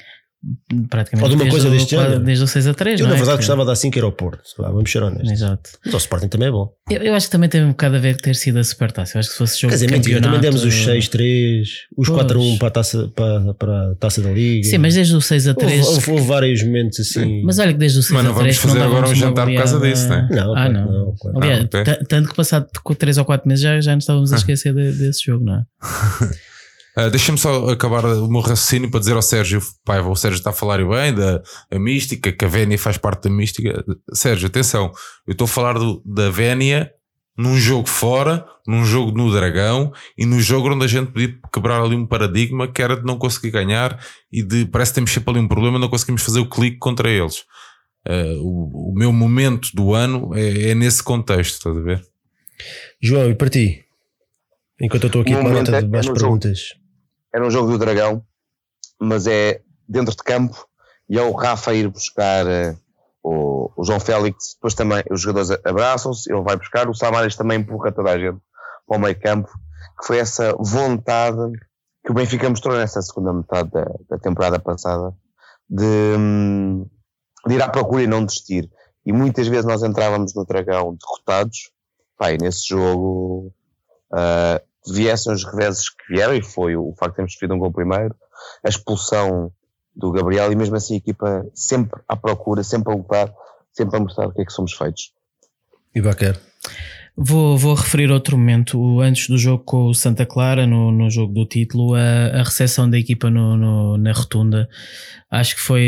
Praticamente 0.88 1.22
Ou 1.24 1.28
de 1.28 1.34
uma 1.36 1.44
desde 1.44 1.50
coisa 1.50 1.68
o- 1.68 1.70
deste 1.70 1.90
género. 1.90 2.20
Desde 2.20 2.44
o 2.44 2.46
6 2.46 2.66
a 2.66 2.74
3, 2.74 3.00
Eu, 3.00 3.04
não 3.04 3.10
na 3.10 3.16
é? 3.16 3.18
verdade, 3.18 3.36
gostava 3.38 3.60
de 3.62 3.66
dar 3.68 3.76
5 3.76 3.98
era 3.98 4.06
ao 4.06 4.12
Porto. 4.12 4.40
Vá, 4.58 4.70
Vamos 4.70 4.90
ser 4.90 5.02
honestos. 5.02 5.30
Exato. 5.30 5.70
Mas 5.84 5.94
o 5.94 5.96
Sporting 5.98 6.28
também 6.28 6.48
é 6.48 6.50
bom. 6.50 6.72
Eu, 6.90 7.02
eu 7.02 7.14
acho 7.14 7.26
que 7.26 7.32
também 7.32 7.48
teve 7.48 7.64
um 7.64 7.70
bocado 7.70 7.96
a 7.96 7.98
ver 7.98 8.16
com 8.16 8.22
ter 8.22 8.34
sido 8.34 8.58
a 8.58 8.64
Supertaça. 8.64 9.16
Eu 9.16 9.20
acho 9.20 9.28
que 9.28 9.32
se 9.34 9.38
fosse 9.38 9.60
jogo 9.60 9.70
Quer 9.70 9.74
dizer, 9.76 9.86
de 9.86 9.92
mentira, 9.92 10.20
também 10.20 10.40
demos 10.40 10.64
os 10.64 10.74
6-3, 10.74 11.62
os 11.96 12.08
Pois. 12.08 12.22
4-1 12.24 12.58
para 12.58 12.68
a, 12.68 12.70
taça, 12.70 13.08
para, 13.14 13.54
para 13.54 13.90
a 13.90 13.94
taça 13.96 14.22
da 14.22 14.30
Liga. 14.30 14.66
Sim, 14.68 14.78
mas 14.78 14.94
desde 14.94 15.14
o 15.14 15.20
6 15.20 15.48
a 15.48 15.54
3. 15.54 15.80
Houve, 15.86 15.94
houve, 15.96 16.10
houve 16.12 16.24
vários 16.24 16.62
momentos 16.62 17.00
assim. 17.00 17.42
Mas 17.44 17.58
olha 17.58 17.72
que 17.72 17.78
desde 17.78 17.98
o 17.98 18.02
6 18.02 18.12
Mas 18.14 18.24
não 18.24 18.32
a 18.32 18.34
3 18.38 18.56
vamos 18.56 18.72
fazer 18.72 18.84
agora 18.84 19.08
um 19.08 19.14
jantar 19.14 19.46
por 19.46 19.54
causa 19.56 19.78
disso, 19.80 20.08
não 20.08 20.16
é? 20.16 20.28
Não, 20.30 20.56
ah, 20.56 20.68
não. 20.68 20.92
não, 20.92 21.14
claro. 21.20 21.38
Aliás, 21.38 21.60
Ah, 21.60 21.64
ok. 21.66 21.84
ta- 21.84 22.04
tanto 22.08 22.28
que 22.30 22.34
passado 22.34 22.66
3 22.98 23.18
ou 23.18 23.24
4 23.24 23.46
meses 23.48 23.62
já, 23.62 23.80
já 23.80 23.94
nos 23.94 24.04
estávamos 24.04 24.32
a 24.32 24.36
esquecer 24.36 24.72
de- 24.74 24.92
desse 24.92 25.24
jogo, 25.26 25.44
não 25.44 25.54
é? 25.56 25.62
Uh, 26.96 27.08
Deixa-me 27.10 27.38
só 27.38 27.68
acabar 27.70 28.04
o 28.04 28.28
meu 28.28 28.40
raciocínio 28.40 28.90
para 28.90 29.00
dizer 29.00 29.14
ao 29.14 29.22
Sérgio, 29.22 29.60
pai, 29.84 30.00
o 30.00 30.14
Sérgio 30.16 30.38
está 30.38 30.50
a 30.50 30.52
falar 30.52 30.78
bem 30.78 31.14
da 31.14 31.40
mística, 31.74 32.32
que 32.32 32.44
a 32.44 32.48
Vénia 32.48 32.78
faz 32.78 32.98
parte 32.98 33.28
da 33.28 33.30
mística. 33.30 33.84
Sérgio, 34.12 34.48
atenção, 34.48 34.90
eu 35.26 35.32
estou 35.32 35.44
a 35.44 35.48
falar 35.48 35.74
do- 35.74 36.02
da 36.04 36.30
Vénia 36.30 36.90
num 37.38 37.56
jogo 37.56 37.88
fora, 37.88 38.44
num 38.66 38.84
jogo 38.84 39.16
no 39.16 39.32
Dragão 39.32 39.92
e 40.18 40.26
no 40.26 40.40
jogo 40.40 40.68
onde 40.74 40.84
a 40.84 40.88
gente 40.88 41.12
podia 41.12 41.34
quebrar 41.52 41.80
ali 41.80 41.94
um 41.96 42.04
paradigma 42.06 42.66
que 42.70 42.82
era 42.82 42.96
de 42.96 43.04
não 43.04 43.16
conseguir 43.16 43.50
ganhar 43.52 43.98
e 44.30 44.42
de 44.42 44.66
parece 44.66 44.90
que 44.90 44.96
temos 44.96 45.10
sempre 45.12 45.30
ali 45.30 45.40
um 45.40 45.48
problema, 45.48 45.78
não 45.78 45.88
conseguimos 45.88 46.22
fazer 46.22 46.40
o 46.40 46.48
clique 46.48 46.76
contra 46.78 47.08
eles. 47.08 47.44
Uh, 48.06 48.36
o, 48.42 48.90
o 48.90 48.94
meu 48.94 49.12
momento 49.12 49.70
do 49.74 49.94
ano 49.94 50.34
é, 50.34 50.70
é 50.70 50.74
nesse 50.74 51.02
contexto, 51.02 51.54
estás 51.54 51.76
a 51.76 51.80
ver? 51.80 52.02
João, 53.00 53.30
e 53.30 53.34
para 53.34 53.48
ti? 53.48 53.84
Enquanto 54.80 55.04
eu 55.04 55.06
estou 55.08 55.22
aqui 55.22 55.32
com 55.34 55.46
a 55.46 55.50
nota 55.50 55.82
de 55.82 55.88
mais 55.88 56.06
perguntas. 56.08 56.60
Era 57.32 57.46
um 57.46 57.50
jogo 57.50 57.70
do 57.70 57.78
Dragão, 57.78 58.24
mas 58.98 59.26
é 59.26 59.62
dentro 59.88 60.14
de 60.14 60.22
campo 60.22 60.66
e 61.08 61.18
é 61.18 61.22
o 61.22 61.32
Rafa 61.32 61.74
ir 61.74 61.88
buscar 61.88 62.46
eh, 62.46 62.76
o, 63.22 63.70
o 63.76 63.84
João 63.84 64.00
Félix. 64.00 64.54
Depois 64.54 64.74
também 64.74 65.02
os 65.10 65.20
jogadores 65.20 65.50
abraçam-se, 65.64 66.32
ele 66.32 66.42
vai 66.42 66.56
buscar. 66.56 66.88
O 66.88 66.94
Samaris 66.94 67.36
também 67.36 67.60
empurra 67.60 67.92
toda 67.92 68.10
a 68.10 68.18
gente 68.18 68.38
para 68.86 68.96
o 68.96 69.00
meio 69.00 69.18
campo, 69.20 69.48
que 69.98 70.06
foi 70.06 70.18
essa 70.18 70.54
vontade 70.58 71.52
que 72.04 72.10
o 72.10 72.14
Benfica 72.14 72.48
mostrou 72.48 72.76
nessa 72.76 73.02
segunda 73.02 73.32
metade 73.32 73.70
da, 73.70 73.84
da 74.08 74.18
temporada 74.18 74.58
passada 74.58 75.14
de, 75.68 76.16
hum, 76.18 76.86
de 77.46 77.54
ir 77.54 77.62
à 77.62 77.68
procura 77.68 78.02
e 78.02 78.06
não 78.06 78.24
desistir. 78.24 78.70
E 79.04 79.12
muitas 79.12 79.46
vezes 79.48 79.64
nós 79.64 79.82
entrávamos 79.82 80.34
no 80.34 80.44
Dragão 80.44 80.96
derrotados. 80.96 81.70
E 82.22 82.36
nesse 82.36 82.68
jogo 82.68 83.52
ah, 84.12 84.60
viessem 84.86 85.32
os 85.32 85.44
reveses 85.44 85.88
que 85.90 86.14
vieram, 86.14 86.34
e 86.34 86.42
foi 86.42 86.76
o 86.76 86.94
facto 86.98 87.12
de 87.12 87.16
termos 87.16 87.32
sofrido 87.32 87.54
um 87.54 87.58
gol 87.58 87.72
primeiro, 87.72 88.14
a 88.64 88.68
expulsão 88.68 89.52
do 89.94 90.10
Gabriel, 90.12 90.50
e 90.52 90.56
mesmo 90.56 90.76
assim 90.76 90.94
a 90.94 90.98
equipa 90.98 91.46
sempre 91.54 92.00
à 92.08 92.16
procura, 92.16 92.62
sempre 92.62 92.92
a 92.92 92.96
lutar, 92.96 93.32
sempre 93.72 93.96
a 93.96 94.00
mostrar 94.00 94.28
o 94.28 94.32
que 94.32 94.42
é 94.42 94.44
que 94.44 94.52
somos 94.52 94.72
feitos. 94.72 95.12
E 95.94 96.00
Baquer. 96.00 96.38
Vou, 97.22 97.58
vou 97.58 97.74
referir 97.74 98.10
outro 98.10 98.38
momento, 98.38 98.98
antes 99.02 99.28
do 99.28 99.36
jogo 99.36 99.62
com 99.62 99.88
o 99.88 99.94
Santa 99.94 100.24
Clara, 100.24 100.66
no, 100.66 100.90
no 100.90 101.10
jogo 101.10 101.34
do 101.34 101.44
título, 101.44 101.94
a, 101.94 102.00
a 102.40 102.42
recepção 102.42 102.88
da 102.88 102.98
equipa 102.98 103.28
no, 103.28 103.58
no- 103.58 103.98
na 103.98 104.10
rotunda. 104.10 104.66
Acho 105.30 105.54
que 105.54 105.60
foi. 105.60 105.84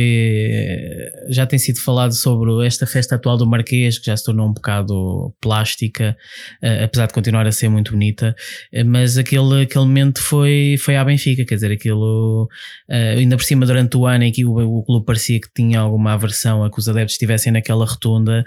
Já 1.31 1.47
tem 1.47 1.59
sido 1.59 1.81
falado 1.81 2.13
sobre 2.13 2.65
esta 2.67 2.87
festa 2.87 3.15
atual 3.15 3.39
do 3.39 3.47
Marquês, 3.47 3.99
que 3.99 4.07
já 4.07 4.17
se 4.17 4.25
tornou 4.25 4.47
um 4.47 4.53
bocado 4.53 5.35
plástica, 5.41 6.15
eh, 6.61 6.85
apesar 6.85 7.07
de 7.07 7.15
continuar 7.15 7.47
a 7.47 7.51
ser 7.53 7.69
muito 7.71 7.93
bonita. 7.93 8.37
eh, 8.71 8.85
Mas 8.85 9.17
aquele, 9.17 9.63
aquele 9.63 9.85
momento 9.87 10.23
foi, 10.23 10.77
foi 10.79 10.97
à 10.97 11.05
Benfica, 11.05 11.47
quer 11.47 11.55
dizer, 11.55 11.73
aquilo. 11.73 12.47
eh, 12.91 13.15
ainda 13.19 13.37
por 13.39 13.43
cima, 13.45 13.65
durante 13.65 13.97
o 13.97 14.07
ano 14.07 14.25
em 14.25 14.31
que 14.33 14.45
o, 14.45 14.55
o 14.59 14.85
clube 14.85 15.07
parecia 15.07 15.41
que 15.41 15.49
tinha 15.55 15.81
alguma 15.81 16.13
aversão 16.13 16.63
a 16.63 16.71
que 16.71 16.79
os 16.79 16.89
adeptos 16.89 17.15
estivessem 17.15 17.51
naquela 17.53 17.87
rotunda, 17.87 18.45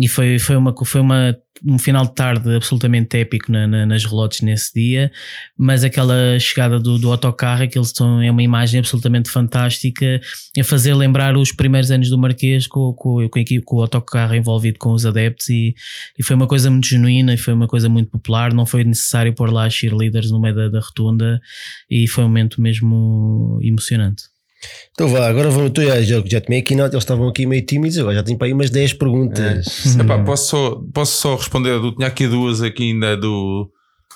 e 0.00 0.08
foi, 0.08 0.38
foi, 0.38 0.56
uma, 0.56 0.74
foi 0.84 1.00
uma, 1.00 1.36
um 1.64 1.78
final 1.78 2.04
de 2.04 2.14
tarde 2.14 2.54
absolutamente 2.54 3.16
épico 3.16 3.50
na- 3.52 3.66
na- 3.66 3.86
nas 3.86 4.04
relotes 4.04 4.40
nesse 4.40 4.72
dia 4.74 5.10
mas 5.56 5.84
aquela 5.84 6.38
chegada 6.38 6.78
do, 6.80 6.98
do 6.98 7.10
autocarro, 7.10 7.62
aquilo 7.62 7.84
são, 7.84 8.20
é 8.20 8.30
uma 8.30 8.42
imagem 8.42 8.80
absolutamente 8.80 9.30
fantástica, 9.30 10.20
a 10.58 10.64
fazer 10.64 10.94
lembrar 10.94 11.36
os 11.36 11.52
primeiros 11.52 11.90
anos 11.90 12.08
do 12.08 12.18
Marquês 12.18 12.66
com, 12.66 12.92
com, 12.94 13.28
com, 13.28 13.44
com 13.64 13.76
o 13.76 13.80
autocarro 13.82 14.34
envolvido 14.34 14.78
com 14.78 14.92
os 14.92 15.06
adeptos 15.06 15.48
e, 15.48 15.74
e 16.18 16.22
foi 16.22 16.34
uma 16.34 16.46
coisa 16.46 16.70
muito 16.70 16.86
genuína 16.88 17.34
e 17.34 17.36
foi 17.36 17.54
uma 17.54 17.68
coisa 17.68 17.88
muito 17.88 18.10
popular, 18.10 18.52
não 18.52 18.66
foi 18.66 18.82
necessário 18.84 19.32
pôr 19.34 19.52
lá 19.52 19.68
cheerleaders 19.70 20.30
no 20.30 20.40
meio 20.40 20.54
da, 20.54 20.68
da 20.68 20.80
rotunda 20.80 21.40
e 21.90 22.08
foi 22.08 22.24
um 22.24 22.28
momento 22.28 22.60
mesmo 22.60 23.58
emocionante. 23.62 24.31
Então 24.92 25.08
vá, 25.08 25.28
agora 25.28 25.50
vou, 25.50 25.68
tu 25.70 25.82
já, 25.82 26.00
já, 26.02 26.22
já 26.24 26.40
tomei 26.40 26.60
aqui 26.60 26.76
nota, 26.76 26.94
eles 26.94 27.02
estavam 27.04 27.28
aqui 27.28 27.46
meio 27.46 27.64
tímidos, 27.64 27.98
agora 27.98 28.16
já 28.16 28.22
tenho 28.22 28.38
para 28.38 28.46
aí 28.46 28.52
umas 28.52 28.70
10 28.70 28.92
perguntas. 28.94 29.96
Epá, 29.98 30.18
posso, 30.22 30.48
só, 30.48 30.80
posso 30.92 31.16
só 31.20 31.34
responder? 31.36 31.80
do- 31.80 31.94
Tinha 31.94 32.08
aqui 32.08 32.26
duas 32.28 32.62
aqui 32.62 32.84
ainda 32.92 33.16
do, 33.16 33.68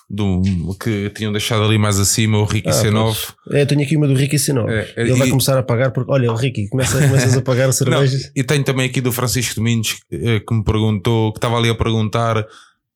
do 0.08 0.42
que 0.80 1.10
tinham 1.10 1.32
deixado 1.32 1.64
ali 1.64 1.78
mais 1.78 1.98
acima, 1.98 2.38
o 2.38 2.44
Ricky 2.44 2.68
Ah, 2.68 2.72
C9. 2.72 3.02
pois. 3.46 3.58
É, 3.58 3.62
eu 3.62 3.66
tenho 3.66 3.82
aqui 3.82 3.96
uma 3.96 4.06
do 4.06 4.14
Ricky 4.14 4.38
Sinó. 4.38 4.68
É, 4.68 4.92
é, 4.96 5.02
Ele 5.02 5.14
vai 5.14 5.26
e- 5.26 5.30
começar 5.30 5.58
a 5.58 5.62
pagar 5.62 5.90
porque, 5.90 6.10
olha, 6.12 6.30
o 6.30 6.36
Ricky, 6.36 6.68
começa, 6.68 6.96
começas 6.98 7.36
a 7.36 7.42
pagar 7.42 7.64
a 7.70 7.90
Não, 7.90 8.04
e 8.36 8.44
tenho 8.44 8.62
também 8.62 8.86
aqui 8.88 9.00
do 9.00 9.10
Francisco 9.10 9.56
Domingos 9.56 9.96
eh, 10.12 10.40
que 10.46 10.54
me 10.54 10.62
perguntou, 10.62 11.32
que 11.32 11.38
estava 11.38 11.56
ali 11.56 11.68
a 11.70 11.74
perguntar: 11.74 12.46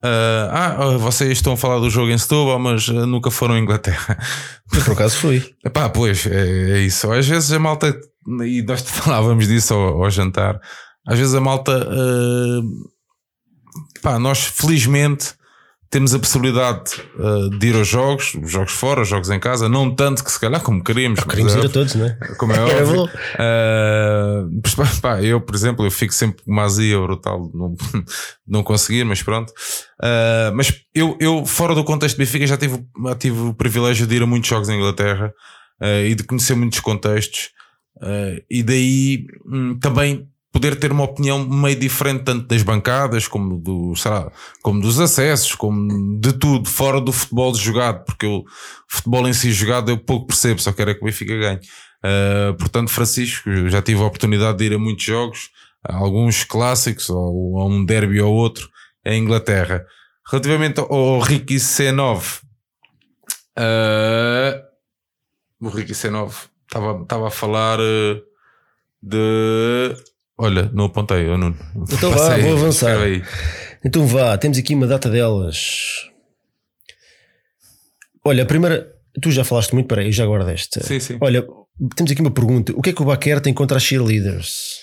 ah, 0.03 0.77
ah, 0.79 0.97
vocês 0.99 1.33
estão 1.33 1.53
a 1.53 1.57
falar 1.57 1.79
do 1.79 1.91
jogo 1.91 2.11
em 2.11 2.17
Setúbal, 2.19 2.59
mas 2.59 2.89
eh, 2.89 2.93
nunca 2.93 3.31
foram 3.31 3.55
à 3.55 3.59
Inglaterra. 3.59 4.19
Por 4.69 4.93
acaso 4.93 5.17
fui. 5.17 5.55
Pois, 5.93 6.27
é, 6.27 6.79
é 6.79 6.81
isso. 6.81 7.11
Às 7.13 7.27
vezes 7.29 7.53
a 7.53 7.59
malta, 7.59 7.95
e 8.45 8.63
nós 8.63 8.81
falávamos 8.89 9.47
disso 9.47 9.75
ao, 9.75 10.03
ao 10.03 10.11
jantar, 10.11 10.61
às 11.07 11.19
vezes 11.19 11.35
a 11.35 11.41
malta, 11.41 11.87
pá, 14.03 14.19
nós 14.19 14.45
felizmente 14.45 15.35
temos 15.91 16.15
a 16.15 16.21
possibilidade 16.21 16.93
eh, 17.19 17.59
de 17.59 17.67
ir 17.67 17.75
aos 17.75 17.89
jogos, 17.89 18.35
os 18.41 18.49
jogos 18.49 18.73
fora, 18.73 19.03
os 19.03 19.09
jogos 19.09 19.29
em 19.29 19.41
casa, 19.41 19.69
não 19.69 19.93
tanto 19.93 20.23
que 20.23 20.31
se 20.31 20.39
calhar 20.39 20.63
como 20.63 20.85
queríamos. 20.85 21.19
mas 21.19 21.29
Queríamos 21.29 21.57
é 21.57 21.59
ir 21.59 21.67
a 21.67 21.69
todos, 21.69 21.95
não 21.97 22.07
é? 22.07 22.17
como 22.39 22.53
é 22.53 22.61
óbvio. 22.63 23.05
Uh, 23.05 24.63
pá, 24.77 24.87
pá, 25.03 25.23
eu, 25.23 25.41
por 25.41 25.53
exemplo, 25.53 25.85
eu 25.85 25.91
fico 25.91 26.15
sempre 26.15 26.45
com 26.45 26.53
uma 26.53 26.63
azia 26.63 26.97
brutal 27.01 27.51
não, 27.53 27.75
não 28.47 28.63
conseguir, 28.63 29.03
mas 29.03 29.21
pronto. 29.21 29.51
Uh, 30.01 30.55
mas 30.55 30.73
eu, 30.95 31.19
eu, 31.21 31.45
fora 31.45 31.75
do 31.75 31.83
contexto 31.83 32.17
de 32.17 32.25
Benfica, 32.25 32.47
já 32.47 32.57
tive, 32.57 32.85
já 33.05 33.15
tive 33.17 33.41
o 33.41 33.53
privilégio 33.53 34.07
de 34.07 34.15
ir 34.15 34.23
a 34.23 34.27
muitos 34.27 34.49
jogos 34.49 34.69
em 34.69 34.77
Inglaterra 34.77 35.35
uh, 35.83 36.07
e 36.07 36.15
de 36.15 36.23
conhecer 36.23 36.55
muitos 36.55 36.79
contextos. 36.79 37.51
Uh, 37.97 38.41
e 38.49 38.63
daí 38.63 39.27
hum, 39.45 39.77
também 39.81 40.30
poder 40.53 40.77
ter 40.77 40.91
uma 40.91 41.05
opinião 41.05 41.47
meio 41.49 41.79
diferente 41.79 42.25
tanto 42.25 42.47
das 42.47 42.63
bancadas 42.63 43.29
como, 43.29 43.59
do, 43.59 43.95
sei 43.95 44.11
lá, 44.11 44.33
como 44.63 44.81
dos 44.81 44.99
acessos, 44.99 45.55
como 45.55 46.19
de 46.21 46.33
tudo, 46.33 46.69
fora 46.69 47.01
do 47.01 47.13
futebol 47.13 47.55
jogado, 47.55 48.05
porque 48.05 48.27
o 48.27 48.45
futebol 48.89 49.29
em 49.29 49.33
si 49.33 49.53
jogado 49.53 49.91
eu 49.91 49.99
pouco 49.99 50.27
percebo, 50.27 50.61
só 50.61 50.73
quero 50.73 50.91
é 50.91 50.95
que 50.95 51.01
o 51.01 51.05
Benfica 51.05 51.37
ganhe. 51.37 51.61
Uh, 52.03 52.55
portanto, 52.55 52.91
Francisco, 52.91 53.51
já 53.69 53.81
tive 53.83 54.01
a 54.01 54.07
oportunidade 54.07 54.59
de 54.59 54.65
ir 54.65 54.75
a 54.75 54.79
muitos 54.79 55.05
jogos, 55.05 55.51
a 55.85 55.97
alguns 55.97 56.45
clássicos, 56.45 57.09
ou 57.11 57.59
a 57.61 57.67
um 57.67 57.85
derby 57.85 58.21
ou 58.21 58.35
outro, 58.35 58.69
em 59.05 59.23
Inglaterra. 59.23 59.85
Relativamente 60.31 60.81
ao, 60.81 61.21
Ricky 61.21 61.57
C9, 61.57 62.41
uh, 63.59 64.71
o 65.61 65.69
Ricky 65.69 65.93
C9 65.93 66.49
estava 66.67 67.29
a 67.29 67.31
falar 67.31 67.79
uh, 67.81 68.23
de. 69.03 70.10
Olha, 70.43 70.71
não 70.73 70.87
apontei, 70.87 71.27
eu 71.27 71.37
não. 71.37 71.55
Então 71.93 72.11
vá, 72.13 72.35
vou 72.39 72.53
avançar. 72.55 72.97
Então 73.85 74.07
vá, 74.07 74.39
temos 74.39 74.57
aqui 74.57 74.75
uma 74.75 74.87
data 74.87 75.11
delas. 75.11 76.09
Olha, 78.25 78.43
a 78.43 78.47
primeira. 78.47 78.91
Tu 79.21 79.31
já 79.31 79.45
falaste 79.45 79.75
muito, 79.75 79.87
peraí, 79.87 80.11
já 80.11 80.25
guardo 80.25 80.49
esta. 80.49 80.83
Sim, 80.83 80.99
sim. 80.99 81.19
Olha, 81.21 81.47
temos 81.95 82.11
aqui 82.11 82.23
uma 82.23 82.31
pergunta. 82.31 82.73
O 82.75 82.81
que 82.81 82.89
é 82.89 82.93
que 82.95 83.03
o 83.03 83.05
Baquer 83.05 83.39
tem 83.41 83.53
contra 83.53 83.77
as 83.77 83.83
cheerleaders? 83.83 84.80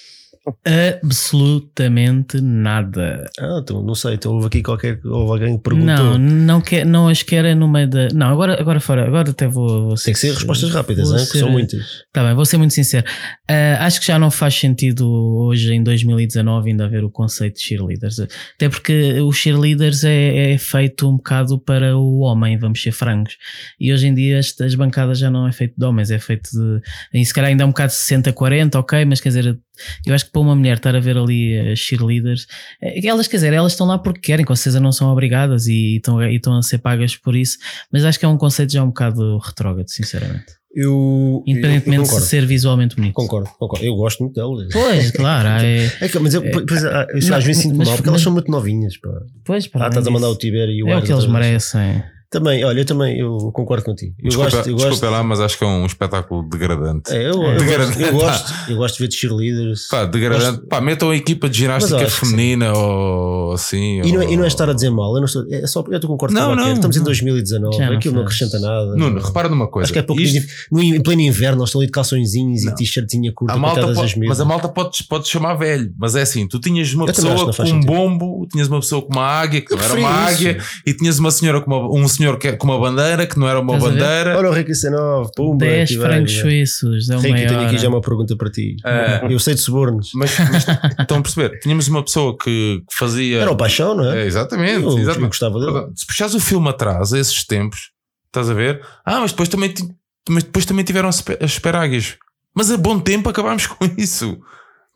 Absolutamente 0.66 2.40
nada. 2.42 3.30
Ah, 3.40 3.60
então 3.62 3.82
não 3.84 3.96
sei, 3.96 4.14
então 4.16 4.34
houve 4.34 4.48
aqui 4.48 4.62
qualquer. 4.62 5.00
Houve 5.04 5.32
alguém 5.32 5.58
que 5.58 5.64
perguntou. 5.64 5.88
Não, 5.96 6.18
não, 6.18 6.62
quer, 6.62 6.86
não 6.86 7.08
as 7.08 7.24
quer 7.24 7.46
é 7.46 7.56
no 7.56 7.68
meio 7.68 7.88
da. 7.90 8.08
Não, 8.14 8.28
agora, 8.28 8.60
agora 8.60 8.80
fora, 8.80 9.06
agora 9.06 9.30
até 9.32 9.48
vou. 9.48 9.88
vou 9.88 9.96
Tem 9.96 10.14
que 10.14 10.20
ser 10.20 10.34
respostas 10.34 10.72
rápidas, 10.72 11.10
hein, 11.10 11.18
que 11.18 11.26
ser- 11.26 11.40
são 11.40 11.50
muitas. 11.50 12.04
Tá 12.14 12.24
bem, 12.24 12.34
vou 12.34 12.46
ser 12.46 12.58
muito 12.58 12.74
sincero. 12.74 13.06
Ah, 13.50 13.86
acho 13.86 14.00
que 14.00 14.08
já 14.08 14.18
não 14.20 14.32
faz 14.32 14.56
sentido 14.56 15.10
hoje, 15.10 15.74
em 15.74 15.84
2019, 15.84 16.70
ainda 16.72 16.86
haver 16.86 17.04
o 17.04 17.10
conceito 17.10 17.56
de 17.56 17.62
cheerleaders. 17.64 18.20
Até 18.56 18.70
porque 18.70 19.20
os 19.22 19.36
cheerleaders 19.38 20.04
é, 20.04 20.54
é 20.54 20.58
feito 20.58 21.08
um 21.10 21.18
bocado 21.18 21.60
para 21.60 21.98
o 21.98 22.20
homem, 22.20 22.58
vamos 22.58 22.82
ser 22.82 22.92
frangos. 22.92 23.38
E 23.80 23.92
hoje 23.94 24.08
em 24.08 24.14
dia 24.14 24.40
as, 24.40 24.60
as 24.62 24.76
bancadas 24.76 25.20
já 25.20 25.30
não 25.30 25.48
é 25.48 25.52
feito 25.52 25.74
de 25.78 25.86
homens, 25.86 26.12
é 26.12 26.20
feito 26.20 26.50
de. 26.52 26.82
E 27.14 27.26
se 27.26 27.34
calhar 27.34 27.50
ainda 27.50 27.64
é 27.64 27.66
um 27.66 27.70
bocado 27.70 27.92
60-40, 27.92 28.76
ok, 28.76 29.06
mas 29.06 29.20
quer 29.22 29.30
dizer, 29.30 29.58
eu 30.06 30.14
acho 30.14 30.26
que 30.26 30.32
para 30.32 30.42
uma 30.42 30.56
mulher 30.56 30.78
estar 30.78 30.96
a 30.96 31.00
ver 31.00 31.18
ali 31.18 31.58
as 31.72 31.80
cheerleaders, 31.80 32.48
é, 32.82 33.06
elas, 33.06 33.28
quer 33.28 33.38
dizer, 33.38 33.54
elas 33.54 33.74
estão 33.74 33.88
lá 33.88 33.98
porque 33.98 34.20
querem, 34.20 34.46
com 34.46 34.56
certeza 34.56 34.80
não 34.80 34.92
são 34.92 35.12
obrigadas 35.12 35.68
e 35.68 35.98
estão, 35.98 36.22
e 36.22 36.36
estão 36.36 36.58
a 36.58 36.62
ser 36.62 36.80
pagas 36.80 37.16
por 37.16 37.36
isso, 37.36 37.58
mas 37.92 38.04
acho 38.06 38.20
que 38.20 38.26
é 38.26 38.28
um 38.28 38.38
conceito 38.38 38.74
já 38.74 38.84
um 38.84 38.88
bocado 38.88 39.38
retrógrado, 39.38 39.90
sinceramente. 39.90 40.58
Eu. 40.74 41.44
Independentemente 41.48 42.12
eu 42.12 42.20
de 42.20 42.26
ser 42.26 42.46
visualmente 42.46 42.96
bonito. 42.96 43.14
concordo, 43.14 43.50
concordo. 43.58 43.84
Eu 43.84 43.96
gosto 43.96 44.24
muito 44.24 44.36
delas. 44.36 44.68
Pois, 44.72 45.10
claro. 45.16 45.66
É, 45.66 45.86
É 46.02 46.08
que, 46.08 46.20
mas 46.20 46.36
eu, 46.36 46.44
pois, 46.52 46.86
ah, 46.86 47.08
eu 47.10 47.28
Não, 47.28 47.38
às 47.38 47.44
vezes 47.44 47.64
sinto 47.64 47.78
mal 47.78 47.96
porque 47.96 48.10
elas 48.10 48.22
são 48.22 48.32
muito 48.32 48.52
novinhas. 48.52 48.96
Pá. 48.98 49.10
pois, 49.44 49.68
para 49.68 49.86
Ah, 49.86 49.88
estás 49.88 50.06
a 50.06 50.12
mandar 50.12 50.30
o 50.30 50.38
Tibério 50.38 50.72
e 50.72 50.84
o 50.84 50.90
É 50.90 50.98
o 50.98 51.02
que 51.02 51.12
eles 51.12 51.26
merecem. 51.26 52.04
Também, 52.30 52.64
olha, 52.66 52.80
eu 52.82 52.86
também 52.86 53.18
eu 53.20 53.38
concordo 53.54 53.86
contigo. 53.86 54.14
Eu 54.20 54.28
Desculpa, 54.28 54.52
gosto, 54.52 54.68
eu 54.70 54.76
desculpa 54.76 54.90
gosto. 55.00 55.12
lá, 55.12 55.24
mas 55.24 55.40
acho 55.40 55.58
que 55.58 55.64
é 55.64 55.68
um 55.68 55.86
espetáculo 55.86 56.44
degradante. 56.50 57.10
É, 57.14 57.30
eu, 57.30 57.30
É. 57.30 57.30
eu, 57.30 57.32
gosto, 57.54 57.60
Degradante, 57.60 58.02
eu, 58.04 58.12
gosto, 58.14 58.54
eu 58.70 58.76
gosto 58.78 58.94
de 58.96 59.00
ver 59.04 59.08
de 59.08 59.16
cheerleaders. 59.16 59.88
Pá, 59.90 60.04
degradante. 60.06 60.46
Gosto- 60.58 60.68
Pá, 60.68 60.82
metam 60.82 61.10
a 61.10 61.16
equipa 61.16 61.48
de 61.50 61.58
ginástica 61.58 62.06
feminina 62.10 62.74
ou 62.74 63.54
assim. 63.54 64.02
E 64.02 64.12
não, 64.12 64.22
é, 64.22 64.26
ou- 64.26 64.32
e 64.34 64.38
não 64.38 64.44
é 64.44 64.48
estar 64.48 64.70
a 64.70 64.74
dizer 64.74 64.90
mal, 64.90 65.14
eu 65.14 65.20
não 65.20 65.26
estou, 65.26 65.46
é 65.50 65.66
só 65.68 65.82
porque 65.82 65.96
eu 65.96 65.98
estou 66.00 66.10
concordo 66.12 66.36
Não, 66.36 66.50
com 66.50 66.56
não, 66.56 66.74
Estamos 66.74 66.96
em 66.98 67.00
não. 67.00 67.06
2019, 67.06 67.78
Já 67.78 67.90
não 67.90 67.96
aquilo 67.98 68.16
não 68.16 68.22
acrescenta 68.24 68.60
nada. 68.60 68.96
Nuno, 68.98 69.22
repara 69.22 69.48
numa 69.48 69.68
coisa. 69.70 69.86
Acho 69.86 69.94
que 69.94 70.00
é 70.00 70.02
pouco. 70.02 70.22
Isto- 70.22 70.46
no, 70.70 70.84
em 70.84 71.02
pleno 71.02 71.22
inverno, 71.22 71.60
nós 71.60 71.70
estamos 71.70 71.84
ali 71.84 71.88
de 71.88 71.92
calçõezinhos 71.94 72.64
e 72.66 72.76
t-shirtzinha 72.76 73.32
curta, 73.34 73.54
a 73.54 73.58
malta 73.58 73.94
pode, 73.94 74.20
mas 74.28 74.42
a 74.42 74.46
malta 74.46 74.68
pode, 74.68 75.02
pode 75.06 75.30
chamar 75.30 75.54
velho. 75.56 75.94
Mas 75.98 76.14
é 76.16 76.24
assim: 76.24 76.46
tu 76.46 76.60
tinhas 76.60 76.94
uma 76.94 77.04
Eu 77.06 77.14
pessoa 77.14 77.36
com 77.36 77.50
um 77.50 77.54
sentido. 77.54 77.86
bombo, 77.86 78.46
tinhas 78.52 78.68
uma 78.68 78.82
pessoa 78.82 79.02
com 79.02 79.14
uma 79.14 79.26
águia 79.26 79.62
que 79.62 79.74
não 79.74 79.82
era 79.82 79.94
uma 79.94 80.10
águia, 80.10 80.58
e 80.86 80.94
tinhas 80.94 81.20
uma 81.20 81.32
senhora 81.32 81.62
com 81.62 81.72
uma, 81.74 81.90
um 81.98 82.08
senhor 82.18 82.38
que- 82.38 82.54
com 82.54 82.68
uma 82.68 82.80
bandeira 82.80 83.26
que 83.28 83.38
não 83.40 83.48
era 83.48 83.60
uma 83.60 83.76
Estás 83.76 83.92
a 83.92 83.96
ver? 83.96 84.02
bandeira. 84.04 84.38
Olha 84.38 84.50
o 84.50 84.54
Ricky 84.54 84.72
C9, 84.72 85.30
pumba. 85.36 85.66
10 85.66 85.90
aqui 85.90 85.98
vai, 86.00 86.10
francos 86.10 86.34
vai. 86.34 86.42
suíços, 86.42 87.10
é 87.10 87.16
o 87.16 87.20
Ricky, 87.20 87.32
maior. 87.34 87.48
tenho 87.50 87.62
aqui 87.62 87.78
já 87.78 87.88
uma 87.90 88.02
pergunta 88.02 88.36
para 88.36 88.50
ti. 88.50 88.76
Ah. 88.84 89.22
Eu 89.30 89.40
sei 89.40 89.54
de 89.56 89.62
subornos. 89.62 90.12
Mas, 90.16 90.38
mas 90.40 90.66
estão 91.00 91.18
a 91.18 91.22
perceber? 91.22 91.60
Tínhamos 91.60 91.88
uma 91.88 92.04
pessoa 92.04 92.38
que, 92.38 92.84
que 92.90 92.96
fazia. 92.98 93.42
Era 93.42 93.52
o 93.52 93.56
paixão, 93.58 93.96
não 93.96 94.12
é? 94.12 94.24
É, 94.24 94.26
exatamente, 94.26 94.84
Eu, 94.84 94.92
eu 94.92 95.00
exatamente. 95.00 95.28
gostava 95.30 95.60
dele. 95.60 95.72
Portanto, 95.72 96.00
Se 96.00 96.06
puxares 96.06 96.34
o 96.34 96.40
filme 96.40 96.70
atrás, 96.70 97.14
a 97.14 97.20
esses 97.20 97.46
tempos, 97.46 97.92
estás 98.28 98.50
a 98.50 98.54
ver? 98.54 98.82
Ah, 99.06 99.20
mas 99.22 99.32
depois 99.32 99.50
também, 99.50 99.70
ti- 99.70 99.88
mas 100.30 100.44
depois 100.44 100.66
também 100.66 100.84
tiveram 100.84 101.10
as 101.10 101.16
espe- 101.16 101.38
as 101.42 101.52
esperáguias. 101.52 102.16
Mas 102.56 102.72
a 102.72 102.78
bom 102.78 103.00
tempo 103.00 103.30
acabámos 103.30 103.68
com 103.68 103.86
isso. 103.98 104.38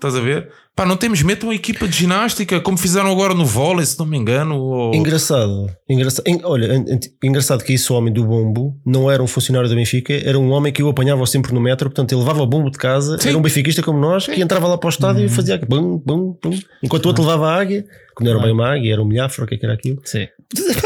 Estás 0.01 0.15
a 0.15 0.19
ver? 0.19 0.49
Pá, 0.75 0.83
não 0.83 0.97
temos 0.97 1.21
medo 1.21 1.43
uma 1.45 1.53
equipa 1.53 1.87
de 1.87 1.95
ginástica, 1.95 2.59
como 2.59 2.75
fizeram 2.75 3.11
agora 3.11 3.35
no 3.35 3.45
vôlei, 3.45 3.85
se 3.85 3.99
não 3.99 4.05
me 4.07 4.17
engano. 4.17 4.57
Ou... 4.59 4.95
Engraçado, 4.95 5.69
engraçado. 5.87 6.27
en- 6.27 6.41
olha, 6.43 6.73
en- 6.73 6.85
en- 6.95 6.99
engraçado 7.27 7.63
que 7.63 7.73
esse 7.73 7.93
homem 7.93 8.11
do 8.11 8.23
bombo 8.25 8.75
não 8.83 9.11
era 9.11 9.21
um 9.21 9.27
funcionário 9.27 9.69
da 9.69 9.75
Benfica, 9.75 10.11
era 10.11 10.39
um 10.39 10.49
homem 10.49 10.73
que 10.73 10.81
eu 10.81 10.89
apanhava 10.89 11.23
sempre 11.27 11.53
no 11.53 11.61
metro, 11.61 11.87
portanto 11.87 12.13
ele 12.13 12.21
levava 12.21 12.41
o 12.41 12.47
bombo 12.47 12.71
de 12.71 12.79
casa, 12.79 13.15
Sim. 13.19 13.29
era 13.29 13.37
um 13.37 13.41
benfiquista 13.43 13.83
como 13.83 13.99
nós, 13.99 14.25
que 14.25 14.41
entrava 14.41 14.67
lá 14.67 14.75
para 14.75 14.87
o 14.87 14.89
estádio 14.89 15.23
e 15.23 15.29
fazia 15.29 15.53
aqui, 15.55 15.65
bum, 15.67 16.01
bum, 16.03 16.35
bum, 16.41 16.59
enquanto 16.81 17.05
o 17.05 17.07
outro 17.09 17.23
levava 17.23 17.49
a 17.51 17.55
águia, 17.61 17.85
que 18.17 18.23
não 18.23 18.31
era 18.31 18.39
bem 18.41 18.51
uma 18.53 18.73
águia, 18.73 18.93
era 18.93 19.01
um 19.03 19.05
milhafra, 19.05 19.43
o 19.43 19.47
que 19.47 19.53
é 19.53 19.57
que 19.59 19.65
era 19.65 19.75
aquilo? 19.75 19.99
Sim. 20.03 20.25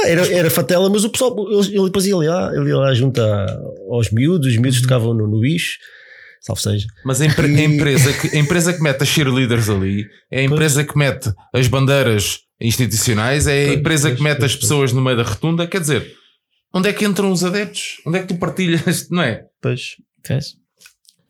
Era, 0.05 0.27
era 0.33 0.49
fatela, 0.49 0.89
mas 0.89 1.05
o 1.05 1.09
pessoal, 1.09 1.33
ele, 1.49 1.73
ele 1.77 1.85
depois 1.85 2.05
ia 2.05 2.17
lá, 2.17 2.51
ele 2.53 2.67
ia 2.69 2.77
lá 2.77 2.93
junto 2.93 3.21
a- 3.21 3.59
aos 3.91 4.11
miúdos, 4.11 4.47
os 4.47 4.57
miúdos 4.57 4.81
tocavam 4.81 5.13
no, 5.13 5.25
no 5.25 5.39
bicho, 5.39 5.77
salve 6.45 6.61
seja. 6.61 6.87
Mas 7.03 7.21
a, 7.21 7.25
empre- 7.25 7.47
a 7.47 7.61
empresa 7.63 8.13
que, 8.13 8.35
a 8.35 8.39
empresa 8.39 8.73
que 8.73 8.81
mete 8.81 9.01
as 9.01 9.07
cheerleaders 9.09 9.69
ali 9.69 10.05
é 10.31 10.39
a 10.39 10.43
empresa 10.43 10.83
que 10.83 10.97
mete 10.97 11.31
as 11.53 11.67
bandeiras 11.67 12.39
institucionais, 12.61 13.47
é 13.47 13.63
a 13.63 13.67
Pois, 13.67 13.79
empresa 13.79 14.07
pois, 14.09 14.17
que 14.17 14.23
mete 14.23 14.39
pois, 14.39 14.51
as 14.51 14.57
pessoas 14.57 14.93
no 14.93 15.01
meio 15.01 15.17
da 15.17 15.23
rotunda. 15.23 15.67
Quer 15.67 15.81
dizer, 15.81 16.13
onde 16.73 16.89
é 16.89 16.93
que 16.93 17.05
entram 17.05 17.31
os 17.31 17.43
adeptos? 17.43 17.97
Onde 18.05 18.17
é 18.19 18.21
que 18.21 18.27
tu 18.27 18.37
partilhas? 18.37 19.09
Não 19.11 19.21
é? 19.23 19.43
Pois, 19.61 19.95
Fez? 20.25 20.53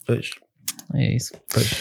pois. 0.05 0.29
É 0.93 1.15
isso. 1.15 1.33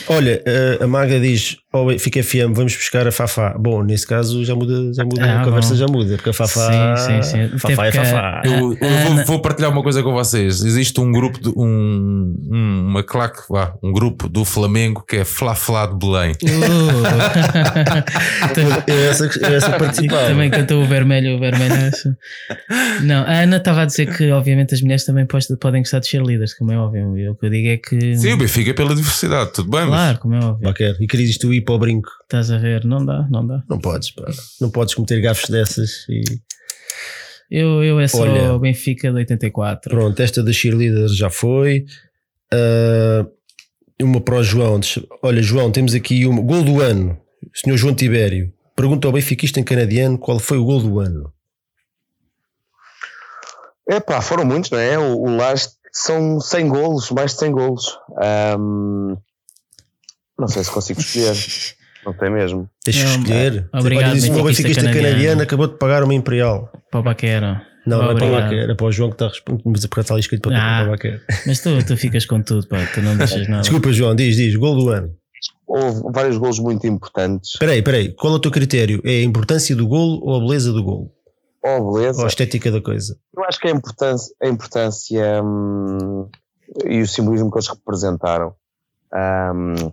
Olha, 0.09 0.43
eh, 0.47 0.79
a 0.81 0.87
Maga 0.87 1.21
diz: 1.21 1.57
oh, 1.75 1.99
fica 1.99 2.23
FM, 2.23 2.53
vamos 2.55 2.75
buscar 2.77 3.07
a 3.07 3.13
Fafá. 3.13 3.55
Bom, 3.59 3.83
nesse 3.83 4.07
caso 4.07 4.45
já 4.45 4.55
muda, 4.55 4.93
já 4.95 5.05
muda 5.05 5.23
Ah, 5.25 5.41
a 5.41 5.45
conversa 5.45 5.71
bom. 5.71 5.77
já 5.77 5.87
muda, 5.87 6.15
porque 6.17 6.31
a 6.31 6.33
Fafá. 6.33 6.97
Sim, 6.97 7.23
sim, 7.23 7.49
sim. 7.51 7.59
Fafá 7.59 7.87
é 7.87 7.93
Fafá. 7.93 8.43
Eu, 8.45 8.73
eu 8.73 8.79
Ah, 8.83 9.05
vou, 9.17 9.25
vou 9.27 9.43
partilhar 9.43 9.71
uma 9.71 9.83
coisa 9.83 10.03
com 10.03 10.13
vocês. 10.13 10.63
Existe 10.65 11.01
um 11.01 11.11
grupo, 11.13 11.41
de, 11.41 11.49
um, 11.51 12.35
um- 12.51 12.87
uma 12.89 13.03
claque, 13.03 13.41
vá, 13.51 13.75
um 13.83 13.93
grupo 13.93 14.29
do 14.29 14.45
Flamengo 14.45 15.05
que 15.07 15.17
é 15.17 15.25
Flá 15.25 15.55
Flá 15.55 15.87
de 15.87 15.95
Belém. 15.97 16.33
Uh. 16.43 17.05
Eu 18.87 19.11
essa, 19.11 19.25
eu 19.27 19.55
essa 19.55 19.71
participava. 19.79 20.27
também 20.29 20.51
cantou 20.51 20.83
o 20.83 20.87
vermelho, 20.87 21.37
o 21.37 21.41
vermelho 21.41 21.75
acho. 21.89 22.15
Não, 23.03 23.25
a 23.25 23.41
Ana 23.43 23.57
estava 23.57 23.83
a 23.83 23.85
dizer 23.85 24.15
que 24.15 24.31
obviamente 24.31 24.75
as 24.75 24.81
mulheres 24.81 25.05
também 25.05 25.27
podem 25.27 25.83
gostar 25.83 25.99
de 26.01 26.07
cheerleaders, 26.09 26.55
como 26.55 26.73
é 26.73 26.79
óbvio. 26.79 27.17
E 27.19 27.29
o 27.29 27.35
que 27.35 27.47
eu 27.47 27.51
digo 27.51 27.69
é 27.69 27.77
que. 27.77 28.17
Sim, 28.17 28.33
o 28.33 28.37
Benfica 28.37 28.71
é 28.71 28.75
pela 28.75 28.95
diversidade, 28.95 29.53
tudo 29.53 29.71
bem, 29.71 29.87
Claro, 29.87 30.19
como 30.19 30.35
é 30.35 30.39
óbvio. 30.39 30.63
Qualquer. 30.63 30.97
E 31.01 31.07
querias 31.07 31.37
tu 31.39 31.53
ir 31.53 31.63
para 31.65 31.75
o 31.75 31.79
brinco? 31.79 32.09
Estás 32.23 32.51
a 32.51 32.59
ver, 32.59 32.85
não 32.85 33.05
dá, 33.05 33.27
não 33.31 33.47
dá. 33.47 33.63
Não 33.69 33.79
podes, 33.79 34.11
pá. 34.11 34.25
Não 34.61 34.71
podes 34.71 34.95
cometer 34.95 35.21
gafes 35.21 35.49
dessas. 35.51 36.07
E 36.09 36.23
Eu, 37.51 37.83
eu 37.83 37.99
é 38.01 38.07
só 38.09 38.23
Olha. 38.23 38.53
o 38.55 38.59
Benfica 38.59 39.11
de 39.11 39.17
84. 39.17 39.91
pronto, 39.91 40.21
esta 40.21 40.43
da 40.43 40.53
cheerleader 40.53 41.09
já 41.09 41.31
foi. 41.31 41.85
Ah, 42.53 43.27
uma 44.03 44.21
para 44.21 44.37
o 44.37 44.43
João. 44.43 44.81
Olha, 45.23 45.43
João, 45.43 45.71
temos 45.71 45.95
aqui 45.95 46.27
um 46.27 46.45
gol 46.45 46.63
do 46.63 46.81
ano. 46.81 47.19
Senhor 47.55 47.77
João 47.77 47.95
Tibério. 47.95 48.53
Pergunta 48.77 49.07
ao 49.07 49.13
benfiquista 49.13 49.61
em 49.61 49.65
canadiano 49.65 50.19
qual 50.19 50.39
foi 50.39 50.59
o 50.59 50.65
gol 50.65 50.81
do 50.81 50.99
ano. 51.01 51.33
Epá, 53.89 54.21
foram 54.21 54.45
muitos, 54.45 54.71
não 54.71 54.79
é? 54.79 54.99
O, 54.99 55.19
o 55.23 55.37
Lage 55.37 55.69
são 55.93 56.41
100 56.41 56.69
golos, 56.69 57.11
mais 57.11 57.33
de 57.33 57.39
100 57.39 57.53
golos. 57.53 57.99
Ahm, 58.21 59.17
não 60.39 60.49
sei 60.49 60.65
se 60.65 60.71
consigo 60.71 61.01
escolher. 61.01 61.35
Não 62.05 62.13
tem 62.13 62.31
mesmo. 62.31 62.69
Deixa 62.85 63.03
Não, 63.03 63.11
escolher. 63.23 63.67
obrigado, 63.73 64.05
Olha, 64.11 64.15
disse 64.15 64.31
meu 64.31 64.45
benfiquista 64.45 64.83
canadiano. 64.83 65.09
canadiano. 65.09 65.43
acabou 65.43 65.67
de 65.69 65.79
pagar 65.79 66.05
uma 66.05 66.13
Imperial. 66.13 66.71
Para 66.91 67.01
o 67.01 67.03
Baquero. 67.03 67.47
Não, 67.87 67.97
não 67.97 67.97
é 67.97 67.99
para 68.05 68.09
o 68.09 68.11
Obrigado. 68.29 68.43
Baquer, 68.43 68.59
era 68.59 68.77
para 68.77 68.87
o 68.87 68.93
João 68.93 69.09
que 69.09 69.15
está 69.15 69.25
a 69.25 69.29
responder. 69.29 69.63
Mas 69.65 69.85
é 69.85 69.89
porque 69.89 70.01
está 70.03 70.13
ali 70.13 70.21
escrito 70.21 70.43
para, 70.51 70.59
Ah. 70.59 70.81
para 70.81 70.89
o 70.89 70.91
Baquer. 70.91 71.23
Mas 71.47 71.61
tu, 71.61 71.71
tu 71.87 71.97
ficas 71.97 72.27
com 72.27 72.43
tudo, 72.43 72.69
pá, 72.69 72.77
tu 72.93 73.01
não 73.01 73.17
deixas 73.17 73.49
nada. 73.49 73.63
Desculpa, 73.63 73.91
João, 73.91 74.15
diz, 74.15 74.37
diz, 74.37 74.55
gol 74.55 74.77
do 74.77 74.91
ano. 74.91 75.15
Houve 75.67 76.03
vários 76.13 76.37
golos 76.37 76.59
muito 76.59 76.87
importantes. 76.87 77.53
Espera 77.55 77.73
aí, 77.73 77.79
espera 77.79 77.97
aí. 77.97 78.13
Qual 78.13 78.35
é 78.35 78.37
o 78.37 78.39
teu 78.39 78.51
critério? 78.51 79.01
É 79.03 79.21
a 79.21 79.23
importância 79.23 79.75
do 79.75 79.89
golo 79.89 80.21
ou 80.23 80.37
a 80.37 80.41
beleza 80.41 80.75
do 80.75 80.83
golo? 80.85 81.11
Oh, 81.65 81.95
beleza. 81.95 82.19
Ou 82.19 82.25
a 82.27 82.29
estética 82.29 82.71
da 82.71 82.83
coisa? 82.83 83.17
Eu 83.35 83.43
acho 83.45 83.59
que 83.59 83.67
a 83.67 83.71
importância, 83.71 84.35
a 84.43 84.47
importância 84.47 85.43
hum, 85.43 86.29
e 86.85 87.01
o 87.01 87.09
simbolismo 87.09 87.51
que 87.51 87.57
eles 87.57 87.69
representaram 87.69 88.53
hum, 89.55 89.91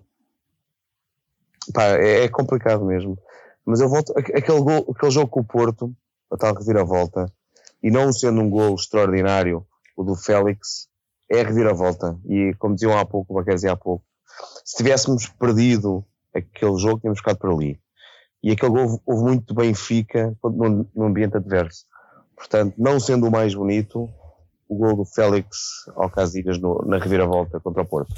pá, 1.74 1.84
é, 1.98 2.24
é 2.24 2.28
complicado 2.30 2.86
mesmo. 2.86 3.18
Mas 3.66 3.80
eu 3.80 3.90
volto, 3.90 4.12
aqu- 4.18 4.36
aquele, 4.36 4.62
gol, 4.62 4.94
aquele 4.96 5.12
jogo 5.12 5.28
com 5.28 5.40
o 5.42 5.46
Porto, 5.46 5.94
a 6.32 6.38
tal 6.38 6.54
reviravolta, 6.56 7.32
e 7.84 7.92
não 7.92 8.12
sendo 8.12 8.42
um 8.42 8.50
gol 8.50 8.76
extraordinário, 8.76 9.66
o 9.96 10.04
do 10.04 10.16
Félix, 10.16 10.88
é 11.30 11.42
a 11.42 11.44
reviravolta. 11.46 12.18
E 12.26 12.54
como 12.60 12.76
diziam 12.76 12.98
há 12.98 13.06
pouco, 13.06 13.34
o 13.34 13.36
Baquer 13.38 13.58
há 13.72 13.76
pouco, 13.76 14.04
se 14.66 14.78
tivéssemos 14.78 15.28
perdido 15.28 16.04
aquele 16.34 16.78
jogo, 16.78 17.00
tínhamos 17.00 17.20
ficado 17.20 17.38
por 17.38 17.52
ali. 17.52 17.80
E 18.44 18.52
aquele 18.52 18.72
gol 18.72 19.02
houve, 19.06 19.24
muito 19.24 19.54
Benfica 19.54 20.36
no, 20.44 20.90
no 20.96 21.06
ambiente 21.06 21.38
adverso. 21.38 21.86
Portanto, 22.36 22.74
não 22.78 23.00
sendo 23.00 23.28
o 23.28 23.32
mais 23.32 23.54
bonito, 23.54 24.10
o 24.68 24.76
gol 24.76 24.96
do 24.96 25.06
Félix 25.06 25.58
ao 25.96 26.10
Casilhas 26.10 26.58
no, 26.58 26.82
na 26.86 26.98
reviravolta 26.98 27.60
contra 27.60 27.84
o 27.84 27.86
Porto. 27.86 28.16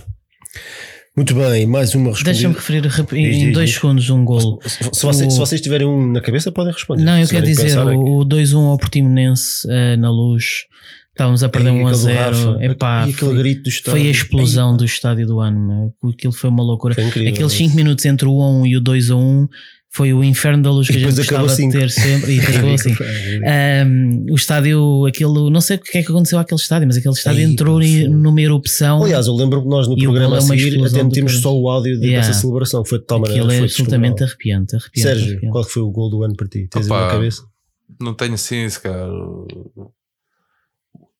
Muito 1.15 1.35
bem, 1.35 1.67
mais 1.67 1.93
uma 1.93 2.11
Deixa-me 2.11 2.55
respondida. 2.55 2.89
referir 2.89 3.21
em 3.27 3.29
Diz, 3.29 3.39
diz, 3.43 3.53
dois 3.53 3.69
diz. 3.69 3.79
segundos 3.79 4.09
um 4.09 4.25
golo. 4.25 4.59
Se, 4.63 4.83
se 4.91 5.05
vocês, 5.05 5.27
O- 5.27 5.31
se 5.31 5.37
vocês 5.39 5.61
tiverem 5.61 5.85
um 5.85 6.11
na 6.11 6.19
cabeça, 6.21 6.51
podem 6.51 6.73
responder. 6.73 7.03
Não, 7.03 7.19
eu 7.19 7.27
quero 7.27 7.45
dizer, 7.45 7.77
o, 7.77 8.19
o 8.21 8.25
2-1 8.25 8.55
ao 8.71 8.77
Portimonense 8.79 9.67
eh, 9.69 9.95
na 9.95 10.09
luz, 10.09 10.65
estávamos 11.11 11.43
a 11.43 11.49
perder 11.49 11.69
Ei, 11.69 11.75
1 11.75 11.87
a 11.87 11.89
aquele 11.91 11.91
do 11.91 11.97
0. 11.97 12.51
Rafa, 12.53 12.65
Epá, 12.65 12.97
e 13.07 13.11
aquele 13.11 13.15
foi, 13.31 13.37
grito 13.37 13.63
do 13.63 13.69
estádio. 13.69 13.91
foi 13.99 14.07
a 14.07 14.11
explosão 14.11 14.75
do 14.75 14.85
estádio 14.85 15.27
do 15.27 15.39
ano. 15.39 15.93
meu. 16.01 16.11
Aquilo 16.11 16.33
foi 16.33 16.49
uma 16.49 16.63
loucura. 16.63 16.95
Foi 16.95 17.03
incrível. 17.03 17.31
Aqueles 17.31 17.53
5 17.53 17.75
minutos 17.75 18.03
entre 18.05 18.27
o 18.27 18.61
1 18.61 18.65
e 18.65 18.77
o 18.77 18.81
2 18.81 19.11
a 19.11 19.15
1 19.15 19.47
foi 19.95 20.11
o 20.11 20.23
inferno 20.23 20.63
da 20.63 20.71
luz 20.71 20.87
que 20.87 20.97
a 20.97 20.99
gente 20.99 21.15
gostava 21.15 21.45
de 21.47 21.55
cinco. 21.55 21.71
ter 21.73 21.87
sempre. 21.91 22.35
E 22.35 22.39
acabou 22.41 22.73
assim. 22.73 22.93
Um, 23.85 24.25
o 24.31 24.35
estádio, 24.35 25.05
aquilo, 25.05 25.51
não 25.51 25.61
sei 25.61 25.77
o 25.77 25.79
que 25.79 25.99
é 25.99 26.03
que 26.03 26.11
aconteceu 26.11 26.39
àquele 26.39 26.59
estádio, 26.59 26.87
mas 26.87 26.97
aquele 26.97 27.13
estádio 27.13 27.41
Ei, 27.41 27.45
entrou 27.45 27.79
numa 28.09 28.41
erupção. 28.41 29.03
Aliás, 29.03 29.27
eu 29.27 29.35
lembro 29.35 29.61
que 29.61 29.67
nós 29.69 29.87
no 29.87 29.95
programa 29.95 30.35
a 30.35 30.39
é 30.39 30.41
uma 30.41 30.57
seguir 30.57 30.83
até 30.83 30.97
caralho. 31.03 31.29
só 31.29 31.55
o 31.55 31.69
áudio 31.69 31.93
dessa 31.99 32.07
Yeah. 32.07 32.33
celebração, 32.33 32.81
que 32.81 32.89
foi 32.89 32.99
de 32.99 33.05
tal 33.05 33.19
maneira. 33.19 33.41
aquilo 33.43 33.53
é 33.53 33.57
foi 33.59 33.65
absolutamente 33.67 34.23
arrepiante. 34.23 34.75
arrepiante, 34.75 35.01
Sérgio, 35.01 35.25
arrepiante. 35.27 35.51
qual 35.51 35.63
foi 35.63 35.81
o 35.83 35.91
gol 35.91 36.09
do 36.09 36.23
ano 36.23 36.35
para 36.35 36.47
ti? 36.47 36.67
Tens 36.71 36.85
aí 36.89 36.91
Opa. 36.97 37.05
na 37.05 37.11
cabeça? 37.11 37.43
Não 38.01 38.13
tenho 38.15 38.33
assim, 38.33 38.67
se 38.67 38.79
calhar. 38.81 39.07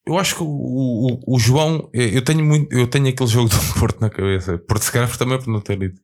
Eu 0.06 0.18
acho 0.18 0.34
que 0.36 0.42
o, 0.42 0.46
o, 0.46 1.34
o 1.36 1.38
João, 1.38 1.88
eu 1.94 2.22
tenho 2.22 2.44
muito, 2.44 2.74
eu 2.76 2.86
tenho 2.88 3.06
aquele 3.08 3.30
jogo 3.30 3.48
do 3.48 3.56
Porto 3.78 4.00
na 4.00 4.10
cabeça. 4.10 4.58
Porto 4.58 4.82
se 4.82 4.92
calhar 4.92 5.16
também 5.16 5.38
por 5.38 5.46
não 5.48 5.60
ter 5.60 5.78
lido. 5.78 5.94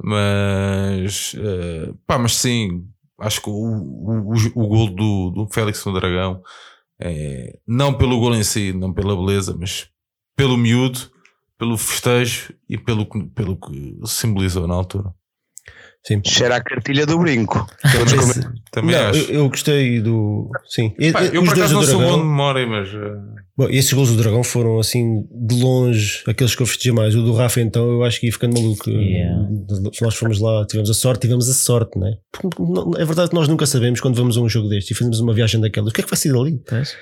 Mas 0.00 1.34
eh, 1.36 1.92
pá, 2.06 2.18
mas 2.18 2.36
sim, 2.36 2.86
acho 3.18 3.40
que 3.40 3.50
o, 3.50 3.52
o, 3.52 4.34
o, 4.34 4.64
o 4.64 4.66
gol 4.68 4.88
do, 4.88 5.30
do 5.30 5.48
Félix 5.52 5.84
no 5.84 5.92
Dragão, 5.92 6.42
é, 7.00 7.58
não 7.66 7.92
pelo 7.92 8.18
gol 8.18 8.34
em 8.34 8.44
si, 8.44 8.72
não 8.72 8.92
pela 8.92 9.16
beleza, 9.16 9.56
mas 9.58 9.88
pelo 10.36 10.56
miúdo, 10.56 11.10
pelo 11.58 11.76
festejo 11.76 12.54
e 12.68 12.78
pelo, 12.78 13.06
pelo 13.30 13.56
que 13.56 13.98
simbolizou 14.06 14.66
na 14.66 14.74
altura. 14.74 15.14
Sim. 16.04 16.20
Cheira 16.26 16.56
a 16.56 16.60
cartilha 16.60 17.06
do 17.06 17.16
brinco. 17.18 17.64
Também, 17.82 18.50
Também 18.72 18.96
não, 18.96 19.06
acho. 19.10 19.30
eu, 19.30 19.34
eu 19.36 19.48
gostei 19.48 20.00
do. 20.00 20.50
Sim. 20.68 20.90
Pá, 21.12 21.24
eu 21.26 21.42
os 21.42 21.48
por 21.48 21.54
dois 21.54 21.58
acaso 21.58 21.74
do 21.74 21.80
não 21.80 21.82
sou 21.86 21.98
Dragão- 21.98 22.16
bom 22.16 22.22
de 22.22 22.28
memória, 22.28 22.66
mas. 22.66 22.88
eh, 22.88 23.42
Bom, 23.56 23.68
esses 23.68 23.92
gols 23.92 24.10
do 24.10 24.16
Dragão 24.16 24.42
foram 24.42 24.80
assim 24.80 25.24
de 25.30 25.60
longe 25.62 26.22
aqueles 26.26 26.54
que 26.56 26.62
eu 26.62 26.66
festejei 26.66 26.92
mais. 26.92 27.14
O 27.14 27.22
do 27.22 27.32
Rafa, 27.34 27.60
então, 27.60 27.88
eu 27.90 28.02
acho 28.02 28.18
que 28.18 28.26
ia 28.26 28.32
ficando 28.32 28.54
maluco. 28.60 28.90
Yeah. 28.90 29.46
Se 29.92 30.02
nós 30.02 30.14
fomos 30.16 30.40
lá, 30.40 30.66
tivemos 30.66 30.90
a 30.90 30.94
sorte, 30.94 31.20
tivemos 31.20 31.48
a 31.48 31.52
sorte, 31.54 31.98
né? 31.98 32.12
Porque 32.32 32.60
não- 32.62 32.92
É 32.98 33.04
verdade 33.04 33.28
que 33.28 33.34
nós 33.36 33.46
nunca 33.46 33.66
sabemos 33.66 34.00
quando 34.00 34.16
vamos 34.16 34.36
a 34.36 34.40
um 34.40 34.48
jogo 34.48 34.68
destes 34.68 34.90
e 34.90 34.94
fazemos 34.98 35.20
uma 35.20 35.34
viagem 35.34 35.60
daquelas. 35.60 35.90
O 35.90 35.94
que 35.94 36.00
é 36.00 36.04
que 36.04 36.10
vai 36.10 36.18
sair 36.18 36.32
dali? 36.32 36.58
Pois. 36.68 36.96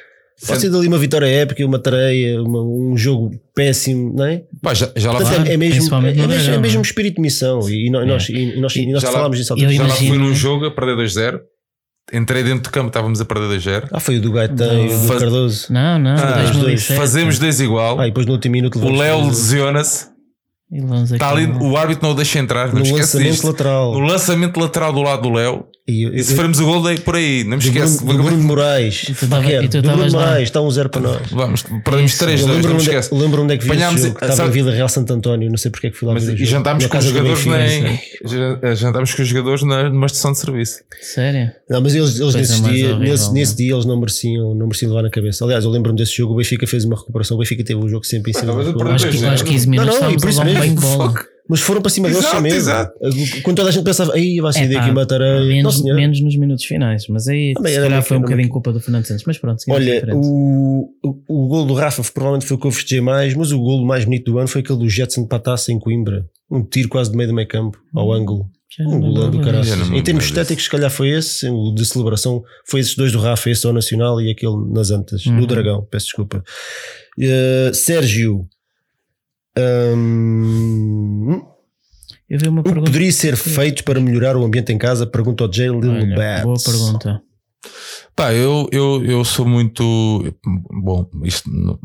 Pode 0.46 0.60
sair 0.60 0.70
dali 0.70 0.86
uma 0.88 0.98
vitória 0.98 1.26
épica, 1.26 1.64
uma 1.66 1.78
tareia, 1.78 2.42
uma- 2.42 2.62
um 2.62 2.96
jogo 2.96 3.30
péssimo, 3.54 4.14
não 4.16 4.24
é? 4.24 4.42
Pá, 4.62 4.72
já, 4.74 4.90
já 4.96 5.12
lá 5.12 5.18
Portanto, 5.20 5.40
fui, 5.42 5.50
é, 5.50 5.52
é 5.52 5.56
mesmo, 5.56 5.94
é, 5.94 6.00
mesmo, 6.00 6.22
é 6.22 6.26
Dragão, 6.26 6.60
mesmo 6.60 6.78
é? 6.78 6.82
espírito 6.82 7.16
de 7.16 7.20
missão. 7.22 7.68
E, 7.68 7.86
e 7.86 7.90
nós, 7.90 8.06
nós- 8.06 8.28
e 8.30 8.60
nós, 8.60 8.76
e 8.76 8.86
nós 8.90 9.02
Já 9.02 9.08
lá- 9.08 9.14
falámos 9.16 9.38
disso 9.38 9.52
há 9.52 9.56
eu 9.56 9.62
outro 9.64 9.76
já 9.76 9.86
lá 9.86 9.94
fui 9.94 10.18
num 10.18 10.34
jogo 10.34 10.64
a 10.66 10.70
perder 10.70 10.96
2-0. 10.96 11.40
Entrei 12.12 12.42
dentro 12.42 12.62
do 12.64 12.70
campo, 12.70 12.88
estávamos 12.88 13.20
a 13.20 13.24
perder 13.24 13.48
2-0. 13.48 13.88
Ah, 13.92 14.00
foi 14.00 14.16
o 14.16 14.20
do 14.20 14.32
Gaetan 14.32 14.74
e 14.82 14.86
o 14.86 14.98
do 15.00 15.06
Faz- 15.06 15.20
Cardoso. 15.20 15.66
Não, 15.72 15.98
não, 15.98 16.10
Ah, 16.16 16.42
2007. 16.42 16.96
Fazemos 16.98 17.38
2 17.38 17.60
igual. 17.60 18.00
Ah, 18.00 18.06
e 18.06 18.10
depois 18.10 18.26
no 18.26 18.32
último 18.32 18.52
minuto 18.52 18.78
o 18.78 18.90
Léo 18.96 19.26
lesiona-se. 19.26 20.08
Está 21.12 21.30
ali, 21.30 21.46
o 21.46 21.76
árbitro 21.76 22.04
não 22.04 22.12
o 22.12 22.14
deixa 22.16 22.38
entrar. 22.38 22.72
No 22.72 22.78
lançamento 22.80 23.30
disto. 23.32 23.46
lateral. 23.46 23.92
No 23.92 24.00
lançamento 24.00 24.58
lateral 24.58 24.92
do 24.92 25.02
lado 25.02 25.22
do 25.22 25.30
Léo. 25.30 25.64
E 25.90 26.02
eu- 26.04 26.14
E 26.14 26.22
se 26.22 26.34
farmos 26.34 26.60
o 26.60 26.64
gol, 26.64 26.82
daí 26.82 26.98
por 27.00 27.16
aí. 27.16 27.42
Não 27.44 27.56
me 27.56 27.62
esquece. 27.62 28.04
Bruno, 28.04 28.18
do 28.22 28.24
Bruno 28.28 28.42
Moraes. 28.44 29.02
E 29.08 29.14
tu 29.14 29.26
tava- 29.28 29.50
e 29.52 29.68
Bruno. 29.68 30.10
Moraes, 30.12 30.42
está 30.44 30.60
um 30.60 30.70
zero 30.70 30.88
para 30.88 31.00
nós. 31.00 31.20
Vamos, 31.30 31.62
perdemos 31.84 32.12
Isso. 32.12 32.18
3 32.24 32.40
Eu 32.40 32.46
2 32.46 32.56
lembro 32.58 32.70
não 32.70 32.76
me 32.76 32.82
onde, 32.82 32.90
esquece. 32.96 33.14
lembro 33.14 33.42
onde 33.42 33.54
é 33.54 33.56
que 33.58 33.64
vi 33.64 33.70
Apanhámos- 33.70 33.94
esse 34.00 34.08
jogo, 34.08 34.18
que 34.18 34.24
estava 34.24 34.36
sabe- 34.36 34.48
em 34.48 34.52
Vila 34.52 34.70
Real 34.72 34.88
Santo 34.88 35.12
António, 35.12 35.48
não 35.50 35.56
sei 35.56 35.70
porque 35.70 35.86
é 35.88 35.90
que 35.90 35.96
fui 35.96 36.06
lá 36.08 36.14
Mas, 36.14 36.24
e 36.24 36.26
jogo. 36.28 36.44
jantámos 36.44 36.86
com 36.86 36.98
os 36.98 37.04
jogadores 37.04 37.46
nem. 37.46 38.00
Jantámos 38.76 39.14
com 39.14 39.22
os 39.22 39.28
jogadores 39.28 39.62
na- 39.62 39.88
numa 39.88 40.06
estação 40.06 40.32
de 40.32 40.38
serviço. 40.38 40.80
Sério? 41.00 41.50
Não, 41.68 41.80
mas 41.80 41.94
eles, 41.94 42.18
eles 42.20 42.34
nesse, 42.34 42.60
dia, 42.62 42.68
horrível, 42.94 42.98
nesse, 42.98 43.24
não 43.24 43.30
é? 43.30 43.34
nesse 43.34 43.56
dia 43.56 43.72
eles 43.74 43.84
não 43.84 43.98
mereciam, 43.98 44.54
não 44.54 44.66
mereciam 44.66 44.90
levar 44.90 45.02
na 45.02 45.10
cabeça. 45.10 45.44
Aliás, 45.44 45.64
eu 45.64 45.70
lembro-me 45.70 45.98
desse 45.98 46.16
jogo, 46.16 46.34
o 46.34 46.36
Benfica 46.36 46.66
fez 46.66 46.84
uma 46.84 46.96
recuperação, 46.96 47.36
o 47.36 47.40
Benfica 47.40 47.64
teve 47.64 47.80
o 47.80 47.88
jogo 47.88 48.04
sempre 48.04 48.30
em 48.30 48.34
cima. 48.34 48.52
Acho 48.60 48.72
que 48.72 49.18
Pois 49.18 49.22
é. 49.22 49.28
aos 49.30 49.42
15 49.42 49.66
Não, 49.66 49.70
minutos 49.72 50.00
não, 50.00 50.10
e 50.10 50.14
estávamos 50.16 50.22
por 50.22 50.30
isso 50.30 50.44
mesmo. 50.44 51.29
Mas 51.50 51.60
foram 51.60 51.82
para 51.82 51.90
cima 51.90 52.08
deles 52.08 52.22
Exato, 52.24 52.42
mesmo. 52.42 52.58
exato. 52.58 52.92
Quando 53.42 53.56
toda 53.56 53.68
a 53.68 53.72
gente 53.72 53.84
pensava, 53.84 54.14
aí 54.14 54.40
vai 54.40 54.52
sair 54.52 54.64
É, 54.72 54.78
daqui 54.78 54.90
uma 54.90 55.04
tareia. 55.04 55.40
Não, 55.40 55.46
Menos, 55.46 55.82
menos 55.82 56.20
nos 56.22 56.36
minutos 56.36 56.64
finais, 56.64 57.06
mas 57.08 57.26
aí 57.28 57.52
Também 57.54 57.72
se 57.72 57.78
era 57.78 57.86
calhar 57.88 58.02
foi 58.02 58.16
um 58.16 58.20
bocadinho 58.20 58.48
culpa 58.48 58.72
do 58.72 58.80
Fernando 58.80 59.04
Santos. 59.04 59.24
Mas 59.26 59.36
pronto, 59.36 59.60
seguimos 59.60 59.84
Olha, 59.86 60.14
o, 60.14 60.88
o, 61.04 61.44
o 61.44 61.48
gol 61.48 61.66
do 61.66 61.74
Rafa 61.74 62.02
provavelmente 62.14 62.46
foi 62.46 62.56
o 62.56 62.60
que 62.60 62.66
eu 62.66 62.70
festejei 62.70 63.00
mais, 63.02 63.34
mas 63.34 63.50
o 63.52 63.58
gol 63.58 63.84
mais 63.84 64.04
bonito 64.04 64.30
do 64.30 64.38
ano 64.38 64.48
foi 64.48 64.60
aquele 64.60 64.78
do 64.78 64.88
Jetson 64.88 65.26
para 65.26 65.38
a 65.38 65.40
taça 65.40 65.72
em 65.72 65.78
Coimbra. 65.78 66.24
Um 66.50 66.62
tiro 66.64 66.88
quase 66.88 67.10
de 67.10 67.16
meio 67.16 67.28
do 67.28 67.34
meio 67.34 67.48
campo, 67.48 67.78
ao 67.94 68.12
ângulo. 68.12 68.46
Já 68.76 68.84
não 68.84 68.94
Um 68.94 69.00
golão 69.00 69.30
do 69.32 69.40
caralho. 69.40 69.66
Em 69.96 70.02
termos 70.02 70.24
estéticos, 70.26 70.62
se 70.64 70.70
calhar 70.70 70.90
foi 70.90 71.08
esse, 71.10 71.48
o 71.48 71.74
de 71.74 71.84
celebração. 71.84 72.40
Foi 72.68 72.78
esses 72.78 72.94
dois 72.94 73.10
do 73.10 73.18
Rafa, 73.18 73.50
esse 73.50 73.66
ao 73.66 73.72
Nacional 73.72 74.20
e 74.20 74.30
aquele 74.30 74.54
nas 74.72 74.92
Antas, 74.92 75.26
Uhum. 75.26 75.40
do 75.40 75.46
Dragão, 75.48 75.84
peço 75.90 76.06
desculpa. 76.06 76.44
Uh, 77.18 77.74
Sérgio, 77.74 78.46
hum, 79.96 81.42
Eu 82.28 82.38
vi 82.38 82.48
uma 82.48 82.60
o 82.60 82.64
que 82.64 82.70
pergunta. 82.70 82.90
poderia 82.90 83.12
ser 83.12 83.36
feito 83.36 83.84
para 83.84 84.00
melhorar 84.00 84.36
o 84.36 84.44
ambiente 84.44 84.72
em 84.72 84.78
casa? 84.78 85.06
Pergunta 85.06 85.44
ao 85.44 85.52
Jay 85.52 85.68
Lil 85.68 85.90
Olha, 85.90 86.16
Babs. 86.16 86.42
boa 86.42 86.56
pergunta. 86.64 87.22
Pá, 88.16 88.32
eu, 88.32 88.68
eu, 88.72 89.04
eu 89.04 89.24
sou 89.24 89.46
muito. 89.46 89.82
Bom, 90.82 91.08
isto. 91.24 91.50
não- 91.50 91.78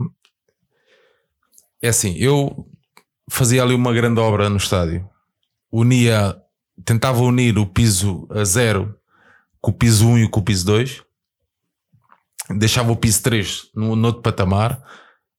É 1.81 1.89
assim, 1.89 2.15
eu. 2.18 2.68
fazia 3.30 3.64
ali 3.64 3.73
uma 3.73 3.93
grande 3.93 4.19
obra 4.19 4.49
no 4.49 4.57
estádio. 4.57 5.07
Unia, 5.72 6.35
tentava 6.85 7.22
unir 7.22 7.57
o 7.57 7.65
piso 7.65 8.27
a 8.31 8.43
zero 8.43 8.95
com 9.60 9.72
o 9.72 9.73
piso 9.73 10.07
1 10.07 10.19
e 10.19 10.30
com 10.30 10.39
o 10.39 10.43
piso 10.43 10.65
2. 10.68 11.02
Deixava 12.57 12.91
o 12.91 12.95
piso 12.95 13.23
3 13.23 13.69
no, 13.76 13.95
no 13.95 14.07
outro 14.07 14.22
patamar. 14.22 14.80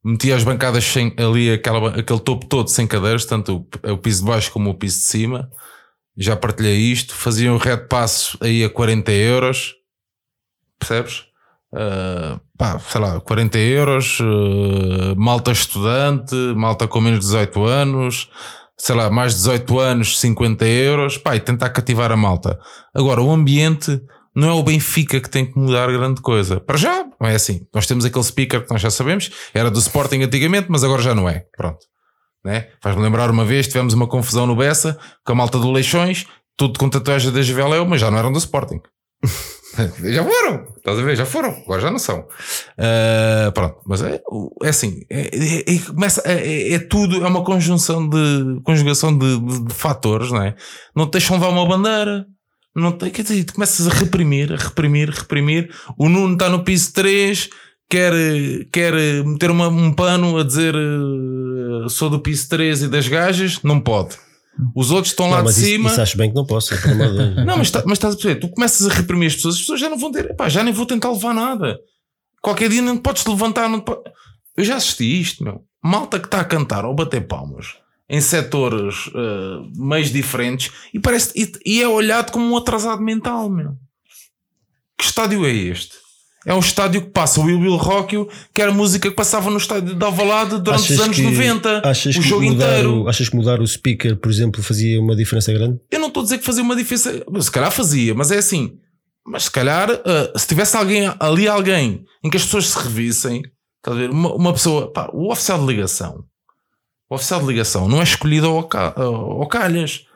Metia 0.07 0.37
as 0.37 0.45
bancadas 0.45 0.85
sem, 0.85 1.12
ali, 1.19 1.51
aquela, 1.51 1.89
aquele 1.89 2.20
topo 2.20 2.47
todo 2.47 2.69
sem 2.69 2.87
cadeiras, 2.87 3.24
tanto 3.24 3.66
o, 3.85 3.93
o 3.93 3.99
piso 3.99 4.20
de 4.24 4.31
baixo 4.31 4.53
como 4.53 4.70
o 4.70 4.74
piso 4.74 5.01
de 5.01 5.05
cima. 5.07 5.51
Já 6.16 6.37
partilhei 6.37 6.77
isto. 6.77 7.12
Fazia 7.12 7.53
um 7.53 7.57
red 7.57 7.89
passo 7.89 8.39
aí 8.41 8.62
a 8.62 8.70
40 8.70 9.11
euros. 9.11 9.74
Percebes? 10.78 11.24
Uh, 11.73 12.41
pá, 12.57 12.78
sei 12.78 13.01
lá, 13.01 13.20
40 13.20 13.59
euros, 13.59 14.20
uh, 14.20 15.16
malta 15.16 15.51
estudante, 15.51 16.35
malta 16.55 16.87
com 16.87 17.01
menos 17.01 17.19
de 17.19 17.27
18 17.27 17.65
anos, 17.65 18.31
sei 18.78 18.95
lá, 18.95 19.11
mais 19.11 19.33
de 19.33 19.39
18 19.39 19.78
anos, 19.81 20.20
50 20.20 20.65
euros, 20.65 21.19
pá, 21.19 21.35
e 21.35 21.41
tentar 21.41 21.70
cativar 21.70 22.12
a 22.12 22.16
malta. 22.16 22.59
Agora, 22.95 23.20
o 23.20 23.31
ambiente 23.31 24.01
não 24.35 24.49
é 24.49 24.53
o 24.53 24.62
Benfica 24.62 25.20
que 25.20 25.28
tem 25.28 25.45
que 25.45 25.59
mudar 25.59 25.91
grande 25.91 26.20
coisa. 26.20 26.61
Para 26.61 26.77
já, 26.77 27.06
não 27.20 27.28
é 27.28 27.34
assim. 27.34 27.66
Nós 27.74 27.86
temos 27.86 28.05
aquele 28.05 28.24
speaker 28.24 28.64
que 28.64 28.70
nós 28.70 28.80
já 28.80 28.90
sabemos, 28.90 29.30
era 29.55 29.70
do 29.70 29.78
Sporting 29.78 30.22
antigamente, 30.22 30.66
mas 30.68 30.84
agora 30.84 31.02
já 31.02 31.14
não 31.14 31.28
é. 31.28 31.44
Pronto. 31.56 31.84
Né? 32.44 32.68
Faz-me 32.80 33.02
lembrar 33.02 33.30
uma 33.30 33.44
vez, 33.44 33.66
tivemos 33.66 33.93
uma 33.93 34.06
confusão 34.06 34.47
no 34.47 34.55
Bessa 34.55 34.98
com 35.24 35.32
a 35.32 35.34
malta 35.34 35.59
do 35.59 35.70
Leixões, 35.72 36.26
tudo 36.56 36.78
com 36.78 36.88
tatuagem 36.88 37.32
da 37.32 37.43
Juveléu, 37.43 37.84
mas 37.84 38.01
já 38.01 38.10
não 38.10 38.18
eram 38.18 38.32
do 38.32 38.38
Sporting. 38.38 38.80
já 40.12 40.24
foram, 40.24 40.64
estás 40.76 40.98
a 40.98 41.02
ver? 41.02 41.16
Já 41.16 41.26
foram, 41.26 41.51
agora 41.51 41.80
já 41.80 41.90
não 41.90 41.98
são. 41.98 42.20
Uh, 42.20 43.52
pronto, 43.52 43.80
mas 43.86 44.02
é, 44.02 44.20
é 44.62 44.68
assim, 44.68 45.01
é, 45.10 45.22
é, 45.22 45.74
é 45.74 45.78
começa, 45.86 46.22
é, 46.24 46.74
é, 46.74 46.78
tudo, 46.78 47.24
é 47.24 47.28
uma 47.28 47.44
conjunção 47.44 48.09
de 48.09 48.60
conjugação 48.62 49.16
de, 49.16 49.40
de, 49.40 49.64
de, 49.64 49.74
fatores, 49.74 50.30
não 50.30 50.43
é? 50.43 50.55
Não 50.94 51.06
te 51.06 51.12
deixam 51.12 51.36
levar 51.36 51.48
uma 51.48 51.66
bandeira, 51.66 52.26
não 52.77 52.93
te, 52.93 53.11
quer 53.11 53.23
dizer, 53.23 53.44
tu 53.44 53.55
começas 53.55 53.86
a 53.86 53.90
reprimir, 53.90 54.53
a 54.53 54.57
reprimir, 54.57 55.09
a 55.09 55.12
reprimir. 55.12 55.74
O 55.97 56.09
Nuno 56.09 56.35
está 56.35 56.51
no 56.51 56.62
piso 56.62 56.93
3, 56.93 57.48
quer, 57.89 58.12
quer 58.70 58.93
meter 59.24 59.51
uma, 59.51 59.69
um 59.69 59.93
pano 59.93 60.39
a 60.39 60.44
dizer 60.44 60.74
uh, 60.77 61.89
sou 61.89 62.11
do 62.11 62.20
piso 62.20 62.48
3 62.51 62.82
e 62.82 62.89
das 62.89 63.09
gajas, 63.09 63.62
não 63.62 63.81
pode. 63.81 64.16
Os 64.74 64.90
outros 64.90 65.12
estão 65.12 65.27
não, 65.27 65.36
lá 65.36 65.43
de 65.43 65.51
isso, 65.51 65.61
cima. 65.61 65.90
Isso 65.90 66.01
acho 66.01 66.19
bem 66.19 66.28
que 66.28 66.36
não 66.36 66.44
posso. 66.44 66.74
É 66.74 66.78
não, 67.44 67.57
mas, 67.57 67.70
tá, 67.70 67.82
mas 67.86 67.94
estás 67.94 68.15
a 68.15 68.16
perceber? 68.16 68.40
Tu 68.40 68.48
começas 68.48 68.86
a 68.86 68.93
reprimir 68.93 69.28
as 69.28 69.36
pessoas, 69.36 69.55
as 69.55 69.61
pessoas 69.61 69.81
já 69.81 69.89
não 69.89 69.98
vão 69.98 70.12
ter. 70.12 70.35
Já 70.48 70.62
nem 70.62 70.73
vou 70.73 70.86
tentar 70.86 71.11
levar 71.11 71.35
nada. 71.35 71.78
Qualquer 72.43 72.69
dia 72.69 72.82
não 72.82 72.97
podes 72.97 73.24
levantar. 73.27 73.69
Não 73.69 73.81
pode... 73.81 74.01
Eu 74.57 74.65
já 74.65 74.77
assisti 74.77 75.20
isto, 75.20 75.44
meu. 75.44 75.62
Malta 75.82 76.19
que 76.19 76.27
está 76.27 76.40
a 76.40 76.44
cantar 76.44 76.85
ou 76.85 76.94
bater 76.94 77.27
palmas 77.27 77.66
em 78.09 78.20
setores 78.20 79.09
uh, 79.09 79.69
meios 79.74 80.12
diferentes 80.12 80.73
e, 80.95 81.01
parece, 81.01 81.33
e, 81.35 81.53
e 81.65 81.83
é 81.83 81.89
olhado 81.89 82.31
como 82.31 82.53
um 82.53 82.57
atrasado 82.57 83.03
mental, 83.03 83.51
meu. 83.51 83.73
Que 84.97 85.05
estádio 85.05 85.45
é 85.45 85.53
este? 85.53 86.07
É 86.47 86.55
um 86.55 86.61
estádio 86.61 87.03
que 87.03 87.11
passa 87.11 87.41
o 87.41 87.45
Will 87.45 87.59
Will 87.59 87.77
Rock, 87.77 88.24
que 88.55 88.62
era 88.62 88.70
a 88.70 88.74
música 88.74 89.11
que 89.11 89.16
passava 89.16 89.51
no 89.51 89.57
estádio 89.57 89.97
de 89.97 90.05
Alvalade 90.05 90.61
durante 90.61 90.85
achas 90.85 90.91
os 90.91 91.01
anos 91.01 91.16
que, 91.16 91.23
90. 91.23 91.83
Achas 91.85 92.16
o 92.16 92.23
jogo 92.23 92.45
inteiro. 92.45 93.03
O, 93.03 93.09
achas 93.09 93.28
que 93.28 93.35
mudar 93.35 93.61
o 93.61 93.66
speaker, 93.66 94.16
por 94.16 94.31
exemplo, 94.31 94.62
fazia 94.62 95.01
uma 95.01 95.16
diferença 95.16 95.53
grande? 95.53 95.81
Eu 95.91 95.99
não 95.99 96.07
estou 96.07 96.20
a 96.20 96.24
dizer 96.24 96.39
que 96.39 96.45
fazia 96.45 96.62
uma 96.62 96.77
diferença. 96.77 97.20
Se 97.41 97.51
calhar 97.51 97.73
fazia, 97.73 98.15
mas 98.15 98.31
é 98.31 98.39
assim. 98.39 98.78
Mas 99.27 99.45
se 99.45 99.51
calhar, 99.51 99.91
uh, 99.91 100.39
se 100.39 100.47
tivesse 100.47 100.77
alguém, 100.77 101.12
ali 101.19 101.49
alguém 101.49 102.05
em 102.23 102.31
que 102.31 102.37
as 102.37 102.45
pessoas 102.45 102.69
se 102.69 102.78
revissem, 102.78 103.43
a 103.85 103.91
ver? 103.91 104.11
Uma, 104.11 104.33
uma 104.33 104.53
pessoa, 104.53 104.93
pá, 104.93 105.11
o 105.12 105.33
oficial 105.33 105.59
de 105.59 105.66
ligação, 105.66 106.24
o 107.09 107.15
oficial 107.15 107.41
de 107.41 107.47
ligação 107.47 107.89
não 107.89 108.01
é 108.01 108.05
escolhido 108.05 108.47
ao, 108.47 108.69
ao 109.41 109.47
calhas. 109.49 110.07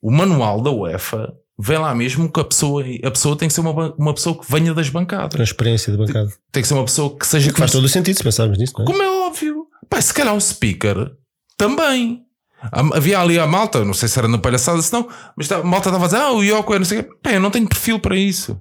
O 0.00 0.10
manual 0.10 0.62
da 0.62 0.70
UEFA 0.70 1.34
vem 1.58 1.78
lá 1.78 1.94
mesmo 1.94 2.32
que 2.32 2.40
a 2.40 2.44
pessoa, 2.44 2.82
a 3.04 3.10
pessoa 3.10 3.36
tem 3.36 3.48
que 3.48 3.54
ser 3.54 3.60
uma, 3.60 3.94
uma 3.94 4.14
pessoa 4.14 4.38
que 4.38 4.50
venha 4.50 4.72
das 4.72 4.88
bancadas. 4.88 5.30
Transparência 5.30 5.92
de 5.92 5.98
bancada. 5.98 6.28
Tem, 6.28 6.38
tem 6.52 6.62
que 6.62 6.68
ser 6.68 6.74
uma 6.74 6.84
pessoa 6.84 7.16
que 7.16 7.26
seja. 7.26 7.52
Que 7.52 7.58
faz 7.58 7.70
todo 7.70 7.84
o 7.84 7.88
sentido 7.88 8.16
se 8.16 8.24
pensarmos 8.24 8.58
nisso, 8.58 8.72
não 8.76 8.84
é? 8.84 8.86
Como 8.86 9.02
é 9.02 9.26
óbvio. 9.26 9.66
Pá, 9.88 10.00
se 10.00 10.14
calhar 10.14 10.34
um 10.34 10.40
speaker 10.40 11.12
também. 11.56 12.22
Havia 12.72 13.18
ali 13.18 13.38
a 13.38 13.46
malta, 13.46 13.82
não 13.84 13.94
sei 13.94 14.06
se 14.06 14.18
era 14.18 14.28
na 14.28 14.36
palhaçada, 14.36 14.82
se 14.82 14.92
não, 14.92 15.08
mas 15.34 15.50
a 15.50 15.62
malta 15.62 15.88
estava 15.88 16.04
a 16.04 16.08
dizer, 16.08 16.20
ah, 16.20 16.32
o 16.32 16.42
Yoko 16.42 16.74
é 16.74 16.78
não 16.78 16.84
sei 16.84 17.00
o 17.00 17.04
quê. 17.04 17.10
Pá, 17.22 17.32
eu 17.32 17.40
não 17.40 17.50
tenho 17.50 17.66
perfil 17.66 17.98
para 17.98 18.14
isso. 18.16 18.60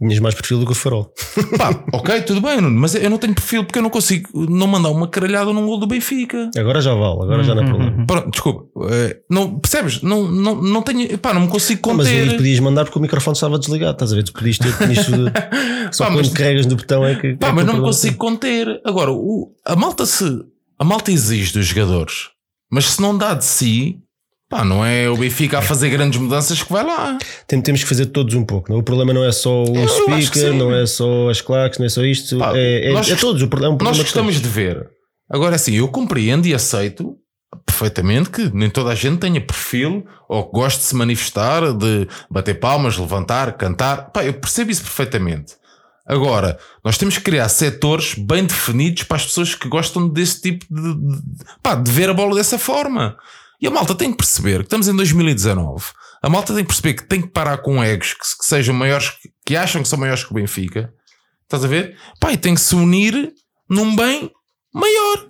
Tinhas 0.00 0.18
mais 0.18 0.34
perfil 0.34 0.58
do 0.58 0.66
que 0.66 0.72
o 0.72 0.74
farol. 0.74 1.12
Pá, 1.56 1.70
ok, 1.92 2.22
tudo 2.22 2.40
bem, 2.40 2.60
Nuno, 2.60 2.78
mas 2.80 2.94
eu 2.96 3.08
não 3.08 3.16
tenho 3.16 3.32
perfil 3.32 3.64
porque 3.64 3.78
eu 3.78 3.82
não 3.82 3.88
consigo 3.90 4.28
não 4.50 4.66
mandar 4.66 4.90
uma 4.90 5.06
caralhada 5.08 5.52
num 5.52 5.64
gol 5.66 5.78
do 5.78 5.86
Benfica. 5.86 6.50
Agora 6.58 6.80
já 6.80 6.92
vale, 6.92 7.22
agora 7.22 7.44
já 7.44 7.54
não 7.54 7.62
é 7.62 7.66
problema. 7.66 8.06
Pronto, 8.06 8.30
desculpa, 8.30 8.66
eh, 8.90 9.16
não, 9.30 9.58
percebes? 9.60 10.02
Não, 10.02 10.28
não, 10.30 10.60
não 10.60 10.82
tenho, 10.82 11.16
pá, 11.18 11.32
não 11.32 11.42
me 11.42 11.48
consigo 11.48 11.80
Não, 11.88 11.96
mas 11.96 12.08
conter. 12.08 12.28
aí 12.28 12.36
podias 12.36 12.58
mandar 12.60 12.84
porque 12.84 12.98
o 12.98 13.02
microfone 13.02 13.34
estava 13.36 13.58
desligado, 13.58 13.92
estás 13.92 14.12
a 14.12 14.16
ver? 14.16 14.24
Tu 14.24 14.32
podias 14.32 14.58
ter 14.58 14.72
de... 14.72 14.94
Só 15.96 16.04
Pá, 16.06 16.10
quando 16.10 16.16
mas- 16.26 16.28
carregas 16.34 16.66
no 16.66 16.76
botão 16.76 17.06
é 17.06 17.14
que. 17.14 17.36
Pá, 17.36 17.46
é 17.46 17.50
que 17.50 17.54
mas 17.56 17.64
o 17.64 17.66
não 17.66 17.74
me 17.74 17.80
problema 17.80 17.86
consigo 17.86 18.16
conter. 18.16 18.80
Agora, 18.84 19.12
o, 19.12 19.52
a 19.64 19.76
malta 19.76 20.04
se. 20.06 20.24
A 20.76 20.84
malta 20.84 21.12
exige 21.12 21.52
dos 21.52 21.66
jogadores, 21.66 22.30
mas 22.70 22.86
se 22.86 23.00
não 23.00 23.16
dá 23.16 23.32
de 23.34 23.44
si, 23.44 24.00
pá, 24.56 24.64
não 24.64 24.84
é 24.84 25.08
o 25.10 25.16
Benfica 25.16 25.58
a 25.58 25.62
fazer 25.62 25.88
grandes 25.90 26.18
mudanças 26.20 26.62
que 26.62 26.72
vai 26.72 26.84
lá. 26.84 27.18
Tem- 27.46 27.60
Temos 27.60 27.82
que 27.82 27.88
fazer 27.88 28.06
todos 28.06 28.34
um 28.34 28.44
pouco. 28.44 28.70
Não? 28.70 28.76
é? 28.76 28.80
O 28.80 28.84
problema 28.84 29.12
não 29.12 29.24
é 29.24 29.32
só 29.32 29.64
o 29.64 29.76
Eu 29.76 29.88
speaker, 29.88 30.52
sim. 30.52 30.56
não 30.58 30.72
é 30.72 30.86
só 30.86 31.28
as 31.28 31.40
claques, 31.40 31.78
não 31.80 31.86
é 31.86 31.88
só 31.88 32.04
isto. 32.04 32.38
Pá, 32.38 32.52
é, 32.56 32.90
é, 32.90 32.92
nós- 32.92 33.10
é 33.10 33.16
todos. 33.16 33.42
O 33.42 33.48
problema, 33.48 33.72
é 33.72 33.74
um 33.74 33.78
Nós 33.78 33.96
problema 33.98 34.02
gostamos 34.04 34.40
de 34.40 34.48
ver. 34.48 34.88
Agora, 35.28 35.56
assim, 35.56 35.74
eu 35.74 35.88
compreendo 35.88 36.46
e 36.46 36.54
aceito 36.54 37.16
perfeitamente 37.66 38.30
que 38.30 38.50
nem 38.54 38.68
toda 38.70 38.90
a 38.90 38.94
gente 38.94 39.18
tenha 39.18 39.40
perfil 39.40 40.04
ou 40.28 40.44
que 40.44 40.52
goste 40.52 40.80
de 40.80 40.84
se 40.86 40.94
manifestar, 40.94 41.72
de 41.72 42.06
bater 42.30 42.54
palmas, 42.60 42.96
levantar, 42.96 43.52
cantar. 43.56 44.10
Pá, 44.12 44.24
eu 44.24 44.34
percebo 44.34 44.70
isso 44.70 44.82
perfeitamente. 44.82 45.54
Agora, 46.06 46.58
nós 46.84 46.98
temos 46.98 47.16
que 47.16 47.24
criar 47.24 47.48
setores 47.48 48.14
bem 48.14 48.44
definidos 48.44 49.04
para 49.04 49.16
as 49.16 49.24
pessoas 49.24 49.54
que 49.54 49.68
gostam 49.68 50.06
desse 50.06 50.40
tipo 50.42 50.66
de, 50.70 50.94
de, 50.94 51.22
pá, 51.62 51.74
de 51.74 51.90
ver 51.90 52.10
a 52.10 52.14
bola 52.14 52.34
dessa 52.34 52.58
forma. 52.58 53.16
E 53.60 53.66
a 53.66 53.70
malta 53.70 53.94
tem 53.94 54.10
que 54.10 54.16
perceber 54.16 54.58
que 54.58 54.64
estamos 54.64 54.88
em 54.88 54.96
2019. 54.96 55.84
A 56.22 56.28
malta 56.28 56.54
tem 56.54 56.64
que 56.64 56.68
perceber 56.68 56.94
que 56.94 57.06
tem 57.06 57.20
que 57.22 57.28
parar 57.28 57.58
com 57.58 57.82
egos 57.82 58.14
que, 58.14 58.20
que 58.38 58.46
sejam 58.46 58.74
maiores, 58.74 59.12
que 59.44 59.56
acham 59.56 59.82
que 59.82 59.88
são 59.88 59.98
maiores 59.98 60.24
que 60.24 60.30
o 60.30 60.34
Benfica. 60.34 60.92
Estás 61.42 61.64
a 61.64 61.68
ver? 61.68 61.96
E 62.30 62.36
tem 62.36 62.54
que 62.54 62.60
se 62.60 62.74
unir 62.74 63.32
num 63.68 63.94
bem 63.94 64.30
maior. 64.72 65.26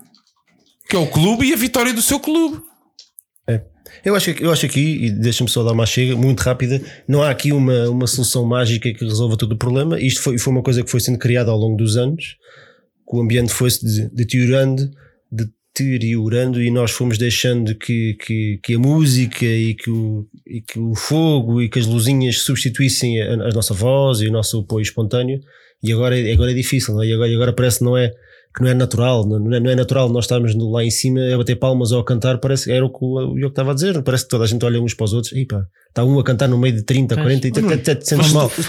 Que 0.89 0.97
é 0.97 0.99
o 0.99 1.07
clube 1.07 1.47
e 1.47 1.53
a 1.53 1.57
vitória 1.57 1.93
do 1.93 2.03
seu 2.03 2.21
clube. 2.21 2.61
Eu 4.05 4.15
acho, 4.15 4.31
eu 4.31 4.53
acho 4.53 4.67
aqui, 4.67 5.07
e 5.07 5.11
deixa-me 5.11 5.49
só 5.49 5.63
dar 5.63 5.73
uma 5.73 5.87
chega 5.87 6.17
muito 6.17 6.41
rápida, 6.41 6.81
não 7.09 7.23
há 7.23 7.31
aqui 7.31 7.53
uma, 7.53 7.89
uma 7.89 8.07
solução 8.07 8.45
mágica 8.45 8.93
que 8.93 9.05
resolva 9.05 9.37
todo 9.37 9.53
o 9.53 9.57
problema. 9.59 9.99
Isto 10.01 10.23
foi, 10.23 10.37
foi 10.39 10.53
uma 10.53 10.63
coisa 10.63 10.83
que 10.83 10.91
foi 10.91 11.01
sendo 11.01 11.19
criada 11.19 11.51
ao 11.51 11.57
longo 11.57 11.77
dos 11.77 11.97
anos, 11.97 12.37
que 13.09 13.17
o 13.17 13.21
ambiente 13.21 13.53
foi-se 13.53 13.85
de- 15.31 15.49
deteriorando, 15.77 16.63
e 16.63 16.71
nós 16.71 16.91
fomos 16.93 17.19
deixando 17.19 17.75
que, 17.75 18.15
que, 18.25 18.61
que 18.63 18.75
a 18.75 18.79
música 18.79 19.45
e 19.45 19.75
que, 19.75 19.91
o, 19.91 20.27
e 20.47 20.61
que 20.61 20.79
o 20.79 20.95
fogo 20.95 21.61
e 21.61 21.69
que 21.69 21.79
as 21.79 21.87
luzinhas 21.87 22.39
substituíssem 22.41 23.21
a, 23.21 23.33
a 23.33 23.51
nossa 23.51 23.75
voz 23.75 24.21
e 24.21 24.29
o 24.29 24.33
nosso 24.33 24.61
apoio 24.61 24.83
espontâneo. 24.83 25.41
E 25.83 25.93
agora, 25.93 26.19
é- 26.19 26.33
agora 26.33 26.53
é 26.53 26.55
difícil, 26.55 26.95
não 26.95 27.03
é? 27.03 27.09
E 27.09 27.13
agora, 27.13 27.29
e 27.31 27.35
agora 27.35 27.53
parece 27.53 27.79
que 27.79 27.85
não 27.85 27.97
é 27.97 28.11
que 28.57 28.63
não 28.63 28.69
é 28.71 28.75
natural, 28.75 29.27
não 29.27 29.53
é, 29.53 29.59
não 29.59 29.69
é 29.69 29.75
natural 29.75 30.09
nós 30.09 30.27
estarmos 30.27 30.55
lá 30.55 30.85
em 30.85 30.91
cima 30.91 31.19
a 31.35 31.37
bater 31.39 31.57
palmas 31.57 31.91
ou 31.91 32.01
a 32.01 32.05
cantar, 32.05 32.39
parece 32.39 32.71
era 32.71 32.87
o 32.87 32.89
que 32.89 33.05
o 33.05 33.33
o 33.33 33.35
Diogo 33.35 33.49
estava 33.49 33.73
a 33.73 33.75
dizer, 33.75 34.01
parece 34.05 34.23
que 34.23 34.31
toda 34.31 34.45
a 34.45 34.47
gente 34.47 34.65
olha 34.65 34.81
uns 34.81 34.95
para 34.95 35.05
os 35.07 35.13
outros, 35.13 35.33
e 35.33 35.45
pá, 35.45 35.65
está 35.89 36.05
um 36.05 36.17
a 36.21 36.23
cantar 36.23 36.49
no 36.49 36.57
meio 36.57 36.73
de 36.77 36.85
30, 36.85 37.17
Pois. 37.17 37.27
40 37.41 37.49
e 37.49 37.51
até, 37.51 37.75
até 37.75 37.95
te 37.97 38.09
sentes 38.09 38.31
mal. 38.33 38.49
tu- 38.49 38.63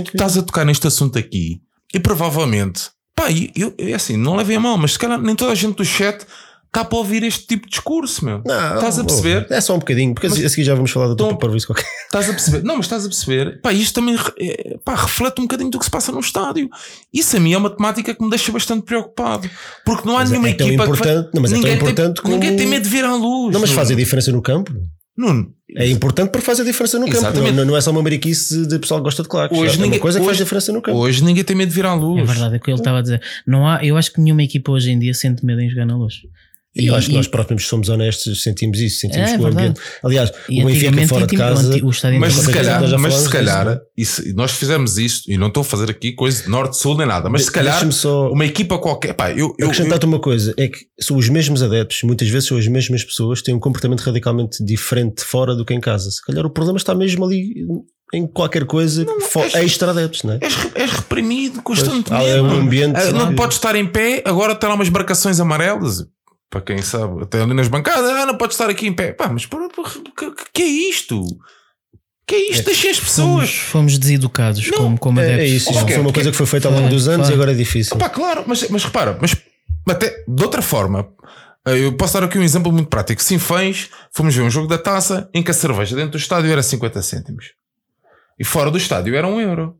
é? 0.00 0.02
estás 0.16 0.36
a 0.36 0.42
tocar 0.42 0.64
neste 0.66 0.84
assunto 0.84 1.16
aqui 1.16 1.60
e 1.94 2.00
provavelmente, 2.00 2.90
pá, 3.14 3.30
e 3.30 3.50
eu, 3.56 3.72
eu, 3.78 3.88
é 3.88 3.94
assim, 3.94 4.16
não 4.16 4.36
levem 4.36 4.56
a 4.56 4.60
mal, 4.60 4.76
mas 4.78 4.92
se 4.92 4.98
calhar 4.98 5.20
nem 5.20 5.34
toda 5.36 5.52
a 5.52 5.54
gente 5.54 5.76
do 5.76 5.84
chat 5.84 6.24
está 6.66 6.84
para 6.84 6.98
ouvir 6.98 7.22
este 7.22 7.46
tipo 7.46 7.66
de 7.66 7.70
discurso, 7.70 8.24
meu. 8.24 8.42
Não, 8.44 8.74
estás 8.74 8.98
a 8.98 9.04
perceber? 9.04 9.46
É 9.48 9.60
só 9.60 9.76
um 9.76 9.78
bocadinho, 9.78 10.12
porque 10.12 10.28
Mas- 10.28 10.44
a 10.44 10.48
seguir 10.48 10.64
já 10.64 10.74
vamos 10.74 10.90
falar 10.90 11.06
do 11.06 11.12
Então- 11.12 11.28
teu 11.28 11.36
parvoíce 11.36 11.64
qualquer. 11.66 11.86
Estás 12.06 12.28
a 12.28 12.32
perceber? 12.32 12.64
Não, 12.64 12.76
mas 12.76 12.86
estás 12.86 13.04
a 13.04 13.08
perceber? 13.08 13.60
Pá, 13.60 13.72
isto 13.72 13.94
também 13.94 14.18
é, 14.40 14.76
pá, 14.84 14.96
reflete 14.96 15.38
um 15.40 15.44
bocadinho 15.44 15.70
do 15.70 15.78
que 15.78 15.84
se 15.84 15.90
passa 15.90 16.10
no 16.10 16.18
estádio. 16.18 16.68
Isso 17.12 17.36
a 17.36 17.38
mim 17.40 17.52
é 17.52 17.58
uma 17.58 17.70
temática 17.70 18.12
que 18.12 18.20
me 18.24 18.28
deixa 18.28 18.50
bastante 18.50 18.82
preocupado. 18.84 19.48
Porque 19.84 20.02
não 20.04 20.16
há 20.16 20.20
Mas 20.20 20.30
é- 20.30 20.32
nenhuma 20.32 20.48
é 20.48 20.54
tão 20.54 20.66
equipa 20.66 20.82
que 20.82 20.88
vai- 20.90 20.98
importante- 20.98 21.30
não, 21.32 21.42
mas 21.42 21.52
é 21.52 21.54
tão 21.54 21.62
ninguém 21.62 21.76
importante 21.76 22.14
tem, 22.14 22.22
como- 22.24 22.34
Ninguém 22.34 22.56
tem 22.56 22.66
medo 22.66 22.82
de 22.82 22.88
vir 22.88 23.04
à 23.04 23.14
luz. 23.14 23.52
Não, 23.54 23.60
mas 23.60 23.70
faz 23.70 23.92
a 23.92 23.94
diferença 23.94 24.32
no 24.32 24.42
campo. 24.42 24.72
Nuno, 25.16 25.52
É 25.76 25.88
importante 25.88 26.30
porque 26.30 26.44
faz 26.44 26.58
a 26.60 26.64
diferença 26.64 26.98
no 26.98 27.06
campo. 27.06 27.18
Exatamente. 27.18 27.52
Não, 27.54 27.64
não 27.64 27.76
é 27.76 27.80
só 27.80 27.90
uma 27.90 28.02
mariquice 28.02 28.66
de 28.66 28.78
pessoal 28.78 29.00
que 29.00 29.04
gosta 29.04 29.22
de 29.22 29.28
claques. 29.28 29.56
Hoje 29.58 29.72
é 29.74 29.76
uma 29.76 29.84
ninguém- 29.86 30.00
coisa 30.00 30.18
que 30.18 30.24
faz 30.24 30.36
hoje- 30.36 30.44
diferença 30.44 30.72
no 30.72 30.82
campo. 30.82 30.98
hoje 30.98 31.24
ninguém 31.24 31.42
tem 31.44 31.56
medo 31.56 31.68
de 31.68 31.74
vir 31.74 31.86
à 31.86 31.94
luz. 31.94 32.20
É 32.22 32.24
verdade, 32.24 32.54
é 32.54 32.58
o 32.58 32.60
que 32.60 32.70
ele 32.70 32.78
estava 32.78 32.98
a 32.98 33.02
dizer. 33.02 33.22
Não 33.46 33.66
há, 33.68 33.84
eu 33.84 33.96
acho 33.96 34.12
que 34.12 34.20
nenhuma 34.20 34.42
equipa 34.42 34.70
hoje 34.72 34.90
em 34.90 34.98
dia 34.98 35.14
sente 35.14 35.44
medo 35.44 35.60
em 35.60 35.68
jogar 35.70 35.86
na 35.86 35.96
luz. 35.96 36.22
E 36.76 36.86
eu 36.88 36.94
acho 36.96 37.06
que 37.06 37.12
e- 37.12 37.16
nós 37.16 37.28
próprios 37.28 37.66
somos 37.68 37.88
honestos, 37.88 38.42
sentimos 38.42 38.80
isso, 38.80 38.98
sentimos 39.00 39.30
É, 39.30 39.34
que 39.34 39.40
o 39.40 39.44
verdade. 39.44 39.66
ambiente. 39.68 39.80
Aliás, 40.02 40.32
e 40.48 40.62
o 40.62 40.66
Benfica 40.66 41.06
fora 41.06 41.26
de 41.26 41.36
casa. 41.36 41.80
Mas 42.18 42.34
se 42.34 42.52
calhar, 42.52 42.86
já 42.86 42.98
mas 42.98 43.14
se 43.14 43.28
calhar, 43.30 43.80
isso- 43.96 44.22
nós 44.34 44.50
fizemos 44.52 44.98
isto 44.98 45.30
e 45.30 45.38
não 45.38 45.46
estou 45.46 45.60
a 45.60 45.64
fazer 45.64 45.90
aqui 45.90 46.12
coisa 46.12 46.42
de 46.42 46.48
norte-sul 46.50 46.96
nem 46.96 47.06
nada, 47.06 47.30
mas 47.30 47.42
se 47.42 47.46
De- 47.48 47.52
calhar 47.52 47.74
deixa-me 47.74 47.92
só- 47.92 48.28
uma 48.30 48.44
equipa 48.44 48.76
qualquer, 48.78 49.14
pá, 49.14 49.30
eu, 49.30 49.54
eu, 49.58 49.66
Acrescentar-te 49.68 50.04
uma 50.06 50.18
coisa, 50.18 50.52
é 50.58 50.66
que 50.68 50.78
são 51.00 51.16
os 51.16 51.28
mesmos 51.28 51.62
adeptos, 51.62 52.00
muitas 52.02 52.28
vezes 52.28 52.48
são 52.48 52.58
as 52.58 52.66
mesmas 52.66 53.04
pessoas, 53.04 53.40
têm 53.40 53.54
um 53.54 53.60
comportamento 53.60 54.00
radicalmente 54.00 54.64
diferente 54.64 55.22
fora 55.24 55.54
do 55.54 55.64
que 55.64 55.74
em 55.74 55.80
casa. 55.80 56.10
Se 56.10 56.20
calhar 56.24 56.44
o 56.44 56.50
problema 56.50 56.76
está 56.78 56.92
mesmo 56.94 57.24
ali 57.24 57.64
em 58.12 58.26
qualquer 58.26 58.64
coisa 58.64 59.04
fo- 59.30 59.40
és- 59.44 59.54
extra 59.54 59.90
adeptos, 59.90 60.22
não 60.24 60.34
é? 60.34 60.38
És, 60.40 60.54
és 60.74 60.90
reprimido 60.90 61.62
constantemente. 61.62 62.10
Pois, 62.10 62.26
é 62.28 62.42
um 62.42 62.50
ambiente 62.50 62.96
Ah, 62.96 63.12
Não 63.12 63.28
que- 63.28 63.34
podes 63.36 63.56
estar 63.56 63.74
em 63.76 63.86
pé, 63.86 64.22
agora 64.24 64.54
tem 64.54 64.68
lá 64.68 64.74
umas 64.74 64.88
marcações 64.90 65.38
amarelas. 65.40 66.04
Para 66.54 66.60
quem 66.62 66.80
sabe, 66.82 67.24
até 67.24 67.42
ali 67.42 67.52
nas 67.52 67.66
bancadas, 67.66 68.08
ah, 68.10 68.26
não 68.26 68.36
podes 68.38 68.54
estar 68.54 68.70
aqui 68.70 68.86
em 68.86 68.92
pé. 68.92 69.12
Pá, 69.12 69.28
mas 69.28 69.44
por, 69.44 69.68
por- 69.72 69.90
que, 70.16 70.32
que 70.52 70.62
é 70.62 70.66
isto? 70.66 71.20
Que 72.24 72.36
é 72.36 72.50
isto? 72.52 72.64
Deixem 72.64 72.90
as 72.92 72.98
Fomos, 72.98 73.08
pessoas. 73.10 73.50
fomos 73.56 73.98
deseducados 73.98 74.64
Não, 74.68 74.78
como, 74.78 74.98
como 74.98 75.20
É, 75.20 75.30
é 75.30 75.34
adeptos. 75.34 75.52
isso, 75.52 75.70
Ok, 75.70 75.80
foi 75.80 75.94
uma 75.96 76.04
porque- 76.04 76.12
coisa 76.14 76.30
que 76.30 76.36
foi 76.36 76.46
feita 76.46 76.68
ao 76.68 76.74
longo 76.74 76.88
dos 76.88 77.08
anos 77.08 77.26
Claro. 77.26 77.32
e 77.32 77.34
agora 77.34 77.50
é 77.52 77.54
difícil. 77.56 77.96
Pá, 77.96 78.08
claro, 78.08 78.44
mas, 78.46 78.68
mas 78.68 78.84
repara, 78.84 79.18
mas 79.20 79.36
até 79.88 80.24
de 80.28 80.42
outra 80.44 80.62
forma, 80.62 81.08
eh, 81.66 81.84
eu 81.86 81.92
posso 81.96 82.14
dar 82.14 82.22
aqui 82.24 82.38
um 82.38 82.42
exemplo 82.44 82.70
muito 82.72 82.88
prático. 82.88 83.20
Sinfãs, 83.20 83.90
fomos 84.12 84.32
ver 84.32 84.42
um 84.42 84.50
jogo 84.50 84.68
da 84.68 84.78
taça 84.78 85.28
em 85.34 85.42
que 85.42 85.50
a 85.50 85.54
cerveja 85.54 85.96
dentro 85.96 86.12
do 86.12 86.18
estádio 86.18 86.52
era 86.52 86.62
50 86.62 87.02
cêntimos 87.02 87.46
e 88.38 88.44
fora 88.44 88.70
do 88.70 88.78
estádio 88.78 89.16
era 89.16 89.26
1 89.26 89.40
euro. 89.40 89.76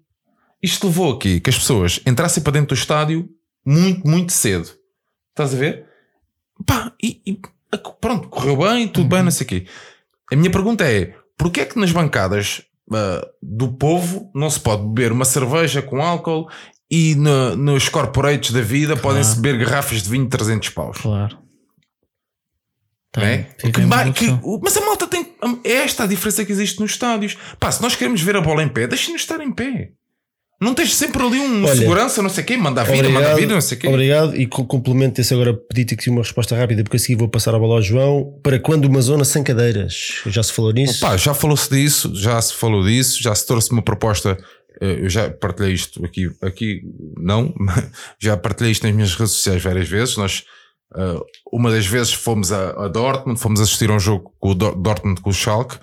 Isto 0.60 0.88
levou 0.88 1.12
aqui 1.14 1.38
que 1.40 1.50
as 1.50 1.56
pessoas 1.56 2.00
entrassem 2.04 2.42
para 2.42 2.52
dentro 2.54 2.74
do 2.74 2.78
estádio 2.78 3.28
muito, 3.64 4.06
muito 4.06 4.32
cedo. 4.32 4.68
Estás 5.30 5.54
a 5.54 5.56
ver? 5.56 5.86
Pá, 6.66 6.92
e, 7.02 7.20
e, 7.26 7.38
pronto, 8.00 8.28
correu 8.28 8.56
bem, 8.56 8.86
tudo 8.88 9.08
bem, 9.08 9.22
não 9.22 9.30
sei 9.30 9.44
o 9.44 9.48
quê. 9.48 9.66
A 10.32 10.36
minha 10.36 10.50
pergunta 10.50 10.84
é: 10.84 11.14
porquê 11.36 11.60
é 11.62 11.64
que 11.64 11.78
nas 11.78 11.90
bancadas 11.92 12.62
ah, 12.92 13.26
do 13.42 13.72
povo 13.72 14.30
não 14.34 14.48
se 14.50 14.60
pode 14.60 14.82
beber 14.82 15.12
uma 15.12 15.24
cerveja 15.24 15.82
com 15.82 16.02
álcool 16.02 16.48
e 16.90 17.14
no- 17.16 17.56
nos 17.56 17.88
corporates 17.88 18.50
da 18.52 18.60
vida 18.60 18.96
podem-se 18.96 19.40
beber 19.40 19.64
garrafas 19.66 20.02
de 20.02 20.10
vinho 20.10 20.24
de 20.24 20.30
300 20.30 20.68
paus? 20.70 20.98
Claro. 20.98 21.38
Não 23.16 23.22
Tem, 23.22 23.32
é? 23.32 23.42
Que 23.44 23.70
que- 24.12 24.60
mas 24.62 24.76
a 24.76 24.80
malta 24.80 25.06
tem. 25.06 25.34
É 25.62 25.72
esta 25.72 26.02
a 26.02 26.06
diferença 26.06 26.44
que 26.44 26.50
existe 26.52 26.80
nos 26.80 26.92
estádios. 26.92 27.36
Pá, 27.60 27.70
se 27.70 27.80
nós 27.80 27.94
queremos 27.94 28.20
ver 28.20 28.36
a 28.36 28.40
bola 28.40 28.62
em 28.62 28.68
pé, 28.68 28.86
deixem-nos 28.88 29.22
estar 29.22 29.40
em 29.40 29.52
pé. 29.52 29.92
Não 30.64 30.74
tens 30.74 30.94
sempre 30.94 31.22
ali 31.22 31.38
um 31.38 31.64
Olha, 31.64 31.76
segurança, 31.76 32.22
não 32.22 32.30
sei 32.30 32.42
o 32.42 32.46
quê, 32.46 32.56
manda 32.56 32.80
a 32.80 32.84
vida, 32.84 33.08
manda 33.08 33.30
a 33.32 33.34
vida, 33.34 33.54
não 33.54 33.60
sei 33.60 33.76
o 33.76 33.80
quê. 33.80 33.86
Obrigado 33.88 34.36
e 34.36 34.46
co- 34.46 34.64
complemento 34.64 35.20
esse 35.20 35.32
agora 35.34 35.54
pedi-te 35.54 35.94
aqui 35.94 36.10
uma 36.10 36.22
resposta 36.22 36.56
rápida 36.56 36.82
porque 36.82 36.96
a 36.96 37.00
seguir 37.00 37.16
vou 37.16 37.28
passar 37.28 37.54
a 37.54 37.58
bola 37.58 37.74
ao 37.76 37.82
João 37.82 38.38
para 38.42 38.58
quando 38.58 38.86
uma 38.86 39.00
zona 39.00 39.24
sem 39.24 39.42
cadeiras 39.44 40.22
já 40.26 40.42
se 40.42 40.52
falou 40.52 40.72
nisso 40.72 41.04
Opa, 41.04 41.16
já 41.16 41.34
falou-se 41.34 41.70
disso, 41.70 42.10
já 42.14 42.40
se 42.40 42.54
falou 42.54 42.82
disso, 42.84 43.22
já 43.22 43.34
se 43.34 43.46
trouxe 43.46 43.70
uma 43.70 43.82
proposta. 43.82 44.36
eh, 44.80 44.98
Eu 45.02 45.08
já 45.10 45.30
partilhei 45.30 45.72
isto 45.74 46.04
aqui, 46.04 46.28
aqui 46.42 46.82
não, 47.16 47.54
já 48.18 48.36
partilhei 48.36 48.72
isto 48.72 48.84
nas 48.86 48.94
minhas 48.94 49.14
redes 49.14 49.32
sociais 49.34 49.62
várias 49.62 49.88
vezes. 49.88 50.16
Nós, 50.16 50.42
eh, 50.96 51.16
uma 51.52 51.70
das 51.70 51.86
vezes 51.86 52.12
fomos 52.12 52.50
a, 52.52 52.70
a 52.84 52.88
Dortmund, 52.88 53.38
fomos 53.40 53.60
assistir 53.60 53.90
a 53.90 53.94
um 53.94 54.00
jogo 54.00 54.32
com 54.40 54.50
o 54.50 54.54
Dor- 54.54 54.74
Dortmund 54.76 55.20
com 55.20 55.30
o 55.30 55.32
Schalke. 55.34 55.76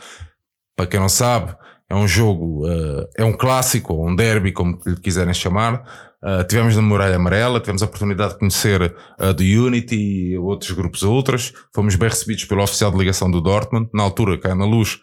Para 0.76 0.88
quem 0.88 0.99
não 0.99 1.10
sabe, 1.10 1.53
é 1.91 1.95
um 1.95 2.07
jogo, 2.07 2.65
eh, 2.69 3.09
é 3.18 3.26
um 3.26 3.34
clássico, 3.34 3.93
um 3.93 4.15
derby, 4.15 4.53
como 4.53 4.80
lhe 4.85 4.95
quiserem 4.95 5.34
chamar. 5.34 5.84
Uh, 6.23 6.47
tivemos 6.47 6.76
na 6.76 6.81
Muralha 6.84 7.15
Amarela, 7.15 7.59
tivemos 7.59 7.81
a 7.81 7.85
oportunidade 7.85 8.34
de 8.34 8.39
conhecer 8.39 8.95
a 9.19 9.31
do 9.31 9.41
Unity 9.41 9.95
e 9.95 10.38
outros 10.38 10.72
grupos 10.72 11.01
ultras. 11.01 11.51
Fomos 11.73 11.95
bem 11.95 12.07
recebidos 12.07 12.45
pelo 12.45 12.63
oficial 12.63 12.91
de 12.91 12.97
ligação 12.97 13.30
do 13.30 13.41
Dortmund. 13.41 13.89
Na 13.93 14.03
altura, 14.03 14.38
cá 14.38 14.55
na 14.55 14.63
luz, 14.63 14.99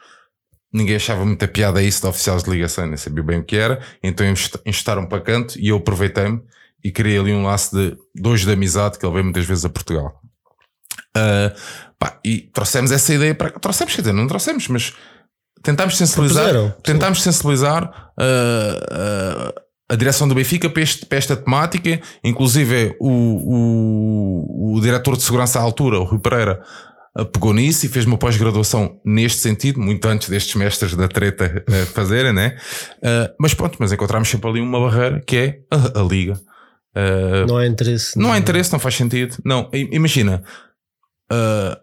ninguém 0.72 0.96
achava 0.96 1.26
muita 1.26 1.46
piada 1.46 1.82
isso 1.82 2.00
de 2.00 2.06
oficiais 2.06 2.44
de 2.44 2.50
ligação, 2.50 2.86
nem 2.86 2.96
sabia 2.96 3.22
bem 3.22 3.40
o 3.40 3.44
que 3.44 3.56
era. 3.56 3.82
Então 4.02 4.24
instaram 4.64 5.06
para 5.06 5.20
canto 5.20 5.58
e 5.58 5.68
eu 5.68 5.76
aproveitei-me 5.76 6.40
e 6.82 6.90
criei 6.90 7.18
ali 7.18 7.34
um 7.34 7.44
laço 7.44 7.76
de 7.76 7.98
dois 8.14 8.46
de 8.46 8.52
amizade 8.52 8.98
que 8.98 9.04
ele 9.04 9.12
veio 9.12 9.24
muitas 9.24 9.44
vezes 9.44 9.64
a 9.64 9.68
Portugal. 9.68 10.22
Uh, 11.16 11.52
pá, 11.98 12.18
e 12.24 12.48
trouxemos 12.52 12.92
essa 12.92 13.12
ideia 13.12 13.34
para. 13.34 13.50
Trouxemos, 13.50 13.94
quer 13.94 14.02
dizer, 14.02 14.14
não 14.14 14.26
trouxemos, 14.26 14.68
mas 14.68 14.94
tentámos 15.62 15.96
sensibilizar, 15.96 16.44
Propuseram, 16.48 16.74
tentámos 16.82 17.22
sensibilizar 17.22 17.84
uh, 18.18 19.48
uh, 19.50 19.60
a 19.90 19.94
direção 19.96 20.28
do 20.28 20.34
Benfica 20.34 20.68
para, 20.68 20.82
este- 20.82 21.06
para 21.06 21.18
esta 21.18 21.36
temática, 21.36 22.00
inclusive 22.22 22.94
o, 23.00 23.10
o, 23.10 24.76
o 24.76 24.80
diretor 24.80 25.16
de 25.16 25.22
segurança 25.22 25.58
à 25.58 25.62
altura, 25.62 25.98
o 25.98 26.04
Rui 26.04 26.18
Pereira, 26.20 26.60
uh, 27.18 27.24
pegou 27.24 27.52
nisso 27.54 27.86
e 27.86 27.88
fez 27.88 28.04
uma 28.04 28.18
pós-graduação 28.18 29.00
neste 29.04 29.40
sentido, 29.40 29.80
muito 29.80 30.06
antes 30.06 30.28
destes 30.28 30.54
mestres 30.54 30.94
da 30.94 31.08
treta 31.08 31.64
uh, 31.68 31.86
fazerem, 31.86 32.32
né? 32.32 32.56
Uh, 32.98 33.34
mas 33.40 33.54
pronto, 33.54 33.76
mas 33.80 33.92
encontramos 33.92 34.28
sempre 34.28 34.48
ali 34.50 34.60
uma 34.60 34.78
barreira 34.80 35.20
que 35.26 35.36
é 35.36 35.58
a, 35.70 36.00
a 36.00 36.02
liga. 36.02 36.34
Uh, 36.96 37.46
não 37.46 37.56
há 37.58 37.66
interesse 37.66 38.18
não 38.18 38.32
há 38.32 38.38
interesse, 38.38 38.72
não 38.72 38.78
faz 38.80 38.94
sentido. 38.96 39.36
Não, 39.44 39.70
imagina. 39.72 40.42
ah, 41.30 41.78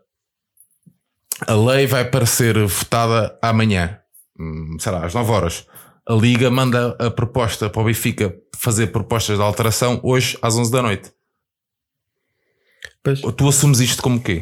a 1.41 1.53
lei 1.53 1.85
vai 1.87 2.05
para 2.05 2.25
ser 2.25 2.57
votada 2.65 3.37
amanhã, 3.41 3.99
hum, 4.39 4.77
sei 4.79 4.91
lá, 4.91 5.05
às 5.05 5.13
9 5.13 5.31
horas. 5.31 5.67
A 6.07 6.13
Liga 6.13 6.51
manda 6.51 6.95
a 6.99 7.09
proposta 7.09 7.69
para 7.69 7.81
o 7.81 7.85
Benfica 7.85 8.35
fazer 8.55 8.87
propostas 8.87 9.37
de 9.37 9.43
alteração 9.43 9.99
hoje 10.03 10.37
às 10.41 10.55
11 10.55 10.71
da 10.71 10.81
noite. 10.81 11.11
Pois. 13.03 13.21
Tu 13.21 13.47
assumes 13.47 13.79
isto 13.79 14.01
como 14.01 14.21
quê? 14.21 14.41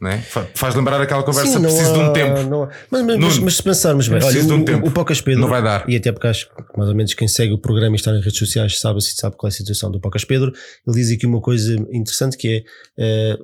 Né? 0.00 0.18
Fa- 0.26 0.46
Faz 0.54 0.74
lembrar 0.74 0.98
aquela 1.00 1.22
conversa, 1.22 1.52
Sim, 1.58 1.62
preciso 1.62 1.92
de 1.92 2.00
há- 2.00 2.08
um 2.08 2.12
tempo. 2.14 2.42
não 2.44 2.60
Mas, 2.90 3.02
mas- 3.02 3.04
mas- 3.18 3.18
Nuno, 3.34 3.44
mas 3.44 3.56
se 3.56 3.62
pensarmos 3.62 4.08
bem, 4.08 4.16
olha, 4.16 4.24
preciso 4.26 4.46
de 4.46 4.52
o, 4.52 4.56
um 4.56 4.60
o- 4.60 4.64
tempo. 4.64 4.88
o 4.88 4.90
Pocas 4.90 5.20
Pedro, 5.20 5.42
Não 5.42 5.48
vai 5.48 5.62
dar. 5.62 5.84
e 5.86 5.94
até 5.94 6.10
porque 6.10 6.26
acho 6.26 6.46
que 6.48 6.54
mais 6.78 6.88
ou 6.88 6.94
menos 6.96 7.12
quem 7.12 7.28
segue 7.28 7.52
o 7.52 7.58
programa 7.58 7.94
e 7.94 7.96
está 7.98 8.10
nas 8.10 8.24
redes 8.24 8.38
sociais 8.38 8.80
sabe, 8.80 8.98
sabe 9.02 9.36
qual 9.36 9.48
é 9.48 9.52
a 9.52 9.54
situação 9.54 9.90
do 9.90 10.00
Pocas 10.00 10.24
Pedro. 10.24 10.52
Ele 10.86 10.96
diz 10.96 11.10
aqui 11.12 11.26
uma 11.26 11.40
coisa 11.42 11.74
interessante 11.92 12.36
que 12.38 12.48
é 12.48 12.64
eh, 12.98 13.38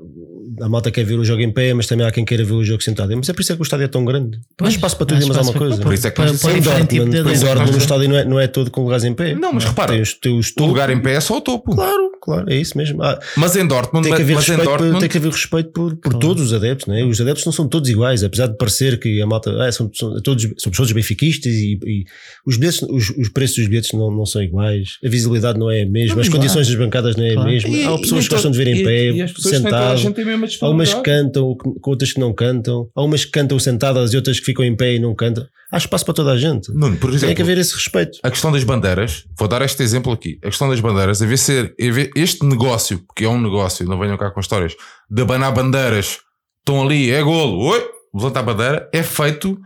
a 0.63 0.69
malta 0.69 0.91
quer 0.91 1.05
ver 1.05 1.19
o 1.19 1.25
jogo 1.25 1.43
em 1.43 1.53
pé, 1.53 1.75
mas 1.75 1.87
também 1.87 2.07
há 2.07 2.11
quem 2.11 2.25
queira 2.25 2.43
ver 2.45 2.55
o 2.55 2.65
jogo 2.65 2.83
sentado. 2.83 3.15
Mas 3.15 3.29
é 3.29 3.33
por 3.35 3.43
isso 3.43 3.53
é 3.53 3.55
que 3.55 3.61
o 3.61 3.65
estádio 3.65 3.85
é 3.85 3.89
tão 3.89 4.05
grande. 4.05 4.39
Pois, 4.57 4.73
espaço 4.73 4.97
para 4.97 5.07
tudo 5.07 5.19
há 5.19 5.25
e 5.25 5.27
mais 5.27 5.37
alguma 5.39 5.53
para- 5.53 5.69
coisa. 5.69 5.83
Por 5.83 5.93
isso 5.93 6.07
é 6.07 6.11
que 6.11 6.17
para- 6.17 6.33
para 6.33 6.53
Dortmund, 6.61 6.87
tipo 6.87 7.05
de. 7.05 7.23
Dortmund, 7.23 7.55
no 7.55 7.73
nós- 7.73 7.77
estádio 7.77 8.09
não 8.09 8.17
é, 8.17 8.25
não 8.25 8.41
é 8.41 8.47
todo 8.47 8.71
com 8.71 8.83
lugares 8.83 9.05
em 9.05 9.13
pé. 9.13 9.35
Não, 9.35 9.53
mas 9.53 9.65
repara, 9.65 9.93
Tem 9.93 10.01
os, 10.01 10.15
tem 10.15 10.39
os 10.39 10.53
O 10.59 10.65
lugar 10.65 10.89
em 10.89 10.99
pé 11.01 11.15
é 11.17 11.21
só 11.21 11.37
o 11.37 11.41
topo. 11.41 11.75
Claro, 11.75 12.13
claro, 12.23 12.51
é 12.51 12.57
isso 12.57 12.77
mesmo. 12.79 13.03
Ah, 13.03 13.19
Mas 13.37 13.57
em 13.57 13.67
Dortmund, 13.67 14.07
tem 14.09 14.17
que 14.17 14.23
haver 14.23 14.35
mas 14.35 14.45
em 14.49 14.53
respeito, 14.53 14.71
por, 14.71 14.79
Dortmund 14.79 15.01
tem 15.01 15.09
que 15.09 15.19
haver 15.19 15.31
respeito 15.33 15.71
por 15.73 16.15
todos 16.15 16.46
os 16.47 16.53
adeptos, 16.55 16.87
né? 16.87 17.05
Os 17.05 17.21
adeptos 17.21 17.45
não 17.45 17.53
são 17.53 17.69
todos 17.69 17.89
iguais, 17.89 18.23
apesar 18.25 18.47
de 18.49 18.57
parecer 18.57 18.99
que 18.99 19.21
a 19.21 19.27
malta 19.27 19.51
ah, 19.63 19.71
são, 19.73 19.91
são 19.95 20.21
todos, 20.23 20.45
somos 20.59 20.77
todos 20.77 20.93
benfiquistas 20.93 21.53
e, 21.53 21.79
e 21.85 22.05
os, 22.47 22.57
bilhetes, 22.57 22.83
os, 22.83 23.11
os 23.11 23.29
preços 23.29 23.57
dos 23.57 23.69
bilhetes 23.69 23.93
não, 23.93 24.11
não 24.11 24.25
são 24.27 24.43
iguais, 24.43 24.99
a 25.05 25.09
visibilidade 25.09 25.59
não 25.59 25.71
é 25.71 25.83
a 25.83 25.87
mesma, 25.87 26.15
Não, 26.17 26.23
as 26.23 26.29
condições 26.29 26.67
das 26.69 26.77
bancadas 26.77 27.17
não 27.17 27.25
é 27.25 27.31
a 27.31 27.35
Claro. 27.35 27.51
mesma. 27.51 27.69
E- 27.71 27.85
há 27.85 27.99
pessoas 27.99 28.25
que 28.29 28.35
gostam 28.35 28.51
de 28.51 28.59
ver 28.59 28.69
em 28.69 28.81
e- 28.81 28.85
pé, 28.85 29.11
e 29.13 29.23
a 29.23 29.29
sentado. 29.29 29.97
gente 29.99 30.15
tem 30.15 30.25
a 30.25 30.37
mesma 30.37 30.47
Há 30.63 30.71
umas 30.71 30.89
que 30.89 30.95
disponibilidade. 30.95 31.03
cantam, 31.05 31.57
com 31.81 31.91
outras 31.91 32.13
que 32.13 32.21
não 32.21 32.33
cantam, 32.33 32.89
há 32.95 33.03
umas 33.03 33.25
que 33.25 33.31
cantam 33.31 33.59
sentadas 33.59 34.13
e 34.13 34.17
outras 34.17 34.39
que 34.41 34.47
ficam 34.47 34.65
em 34.65 34.75
pé 34.77 34.95
e 34.95 34.99
não 34.99 35.15
cantam. 35.15 35.47
Há 35.73 35.79
espaço 35.79 36.05
para 36.05 36.15
toda 36.15 36.31
a 36.31 36.39
gente. 36.39 36.71
Nuno, 36.73 36.97
por 36.97 37.11
Tem 37.11 37.19
que 37.19 37.25
exemplo, 37.27 37.43
haver 37.43 37.59
esse 37.59 37.75
respeito. 37.75 38.19
a 38.23 38.31
questão 38.31 38.53
das 38.53 38.63
bandeiras, 38.63 39.25
vou 39.37 39.49
dar 39.49 39.63
este 39.63 39.83
exemplo 39.83 40.13
aqui. 40.13 40.39
A 40.43 40.47
questão 40.47 40.69
das 40.69 40.79
bandeiras, 40.79 41.21
a 41.21 41.27
ver 41.27 41.37
ser 41.37 41.75
a 41.81 41.91
ver 41.93 42.11
este 42.15 42.47
negócio, 42.47 43.01
porque 43.05 43.25
é 43.25 43.29
um 43.29 43.41
negócio, 43.41 43.85
não 43.85 43.99
venham 43.99 44.17
cá 44.17 44.31
com 44.31 44.39
histórias, 44.39 44.75
de 45.11 45.23
abanar 45.23 45.53
bandeiras, 45.53 46.19
estão 46.67 46.83
ali, 46.83 47.13
é 47.13 47.23
golo, 47.23 47.61
oi, 47.61 47.89
levanta 48.13 48.41
a 48.41 48.43
bandeira, 48.43 48.91
é 48.93 49.03
feito 49.03 49.57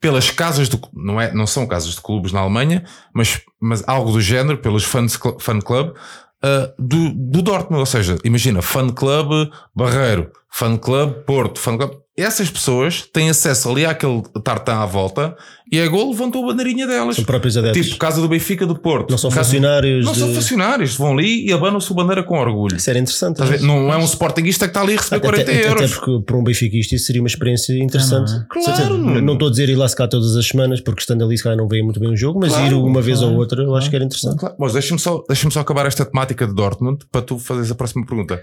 pelas 0.00 0.30
casas 0.30 0.68
do 0.68 0.80
não 0.92 1.20
é 1.20 1.32
não 1.32 1.46
são 1.46 1.66
casas 1.66 1.94
de 1.94 2.00
clubes 2.00 2.32
na 2.32 2.40
Alemanha, 2.40 2.84
mas, 3.14 3.40
mas 3.60 3.82
algo 3.86 4.10
do 4.10 4.20
género, 4.20 4.58
pelos 4.58 4.84
fans, 4.84 5.18
fan 5.38 5.60
club 5.60 5.94
ah, 6.42 6.72
do, 6.78 7.10
do 7.14 7.42
Dortmund, 7.42 7.80
ou 7.80 7.86
seja, 7.86 8.16
imagina, 8.24 8.60
fan 8.60 8.90
club 8.90 9.50
Barreiro, 9.74 10.30
fan 10.50 10.76
club 10.76 11.12
Porto, 11.26 11.58
fan 11.60 11.76
club 11.76 11.92
essas 12.16 12.50
pessoas 12.50 13.02
têm 13.12 13.30
acesso 13.30 13.70
ali 13.70 13.86
àquele 13.86 14.20
tartan 14.42 14.74
à 14.80 14.84
volta 14.86 15.36
e 15.70 15.78
é 15.78 15.86
gol, 15.86 16.10
levantou 16.10 16.42
a 16.42 16.46
bandeirinha 16.48 16.84
delas. 16.84 17.14
São 17.14 17.24
próprios 17.24 17.56
adeptos. 17.56 17.86
Tipo, 17.86 17.96
casa 17.98 18.20
do 18.20 18.26
Benfica 18.28 18.66
do 18.66 18.76
Porto. 18.76 19.08
não 19.08 19.16
são 19.18 19.30
Casa- 19.30 19.44
funcionários. 19.44 20.04
Não 20.04 20.12
de... 20.12 20.18
são 20.18 20.34
funcionários. 20.34 20.96
Vão 20.96 21.12
ali 21.12 21.46
e 21.46 21.52
abanam-se 21.52 21.92
a 21.92 21.94
bandeira 21.94 22.24
com 22.24 22.36
orgulho. 22.36 22.76
Isso 22.76 22.90
era 22.90 22.98
interessante. 22.98 23.40
A 23.40 23.44
ver? 23.44 23.60
Não 23.60 23.92
é 23.92 23.96
um 23.96 24.02
sportinguista 24.04 24.66
que 24.66 24.70
está 24.70 24.80
ali 24.80 24.94
a 24.94 24.96
receber 24.96 25.20
40 25.20 25.42
até, 25.42 25.58
até- 25.60 25.68
euros. 25.68 25.92
Até 25.92 25.94
porque 26.00 26.24
para 26.26 26.36
um 26.36 26.42
benfiquista 26.42 26.96
isso 26.96 27.04
seria 27.06 27.22
uma 27.22 27.28
experiência 27.28 27.72
interessante. 27.80 28.32
Ah? 28.32 28.60
Certo? 28.64 28.78
Claro, 28.88 28.98
Não- 28.98 29.34
estou 29.34 29.46
a 29.46 29.50
dizer 29.52 29.68
ir 29.68 29.76
lá 29.76 29.86
se 29.86 29.94
cá 29.94 30.08
todas 30.08 30.34
as 30.34 30.44
semanas, 30.44 30.80
porque 30.80 31.02
estando 31.02 31.22
ali 31.24 31.36
se 31.38 31.44
calhar 31.44 31.56
não 31.56 31.68
veio 31.68 31.84
muito 31.84 32.00
bem 32.00 32.10
o 32.10 32.16
jogo, 32.16 32.40
mas 32.40 32.50
Claro, 32.52 32.66
ir 32.66 32.74
uma 32.74 33.00
vez 33.00 33.18
claro, 33.20 33.32
ou 33.34 33.38
outra 33.38 33.62
eu 33.62 33.76
acho 33.76 33.88
que 33.88 33.94
era 33.94 34.04
interessante. 34.04 34.38
Claro. 34.40 34.56
Mas 34.58 34.72
deixa-me 34.72 34.98
só, 34.98 35.22
deixa 35.28 35.48
só 35.50 35.60
acabar 35.60 35.86
esta 35.86 36.04
temática 36.04 36.48
de 36.48 36.52
Dortmund 36.52 37.06
para 37.12 37.22
tu 37.22 37.38
fazeres 37.38 37.70
a 37.70 37.76
próxima 37.76 38.04
pergunta. 38.04 38.42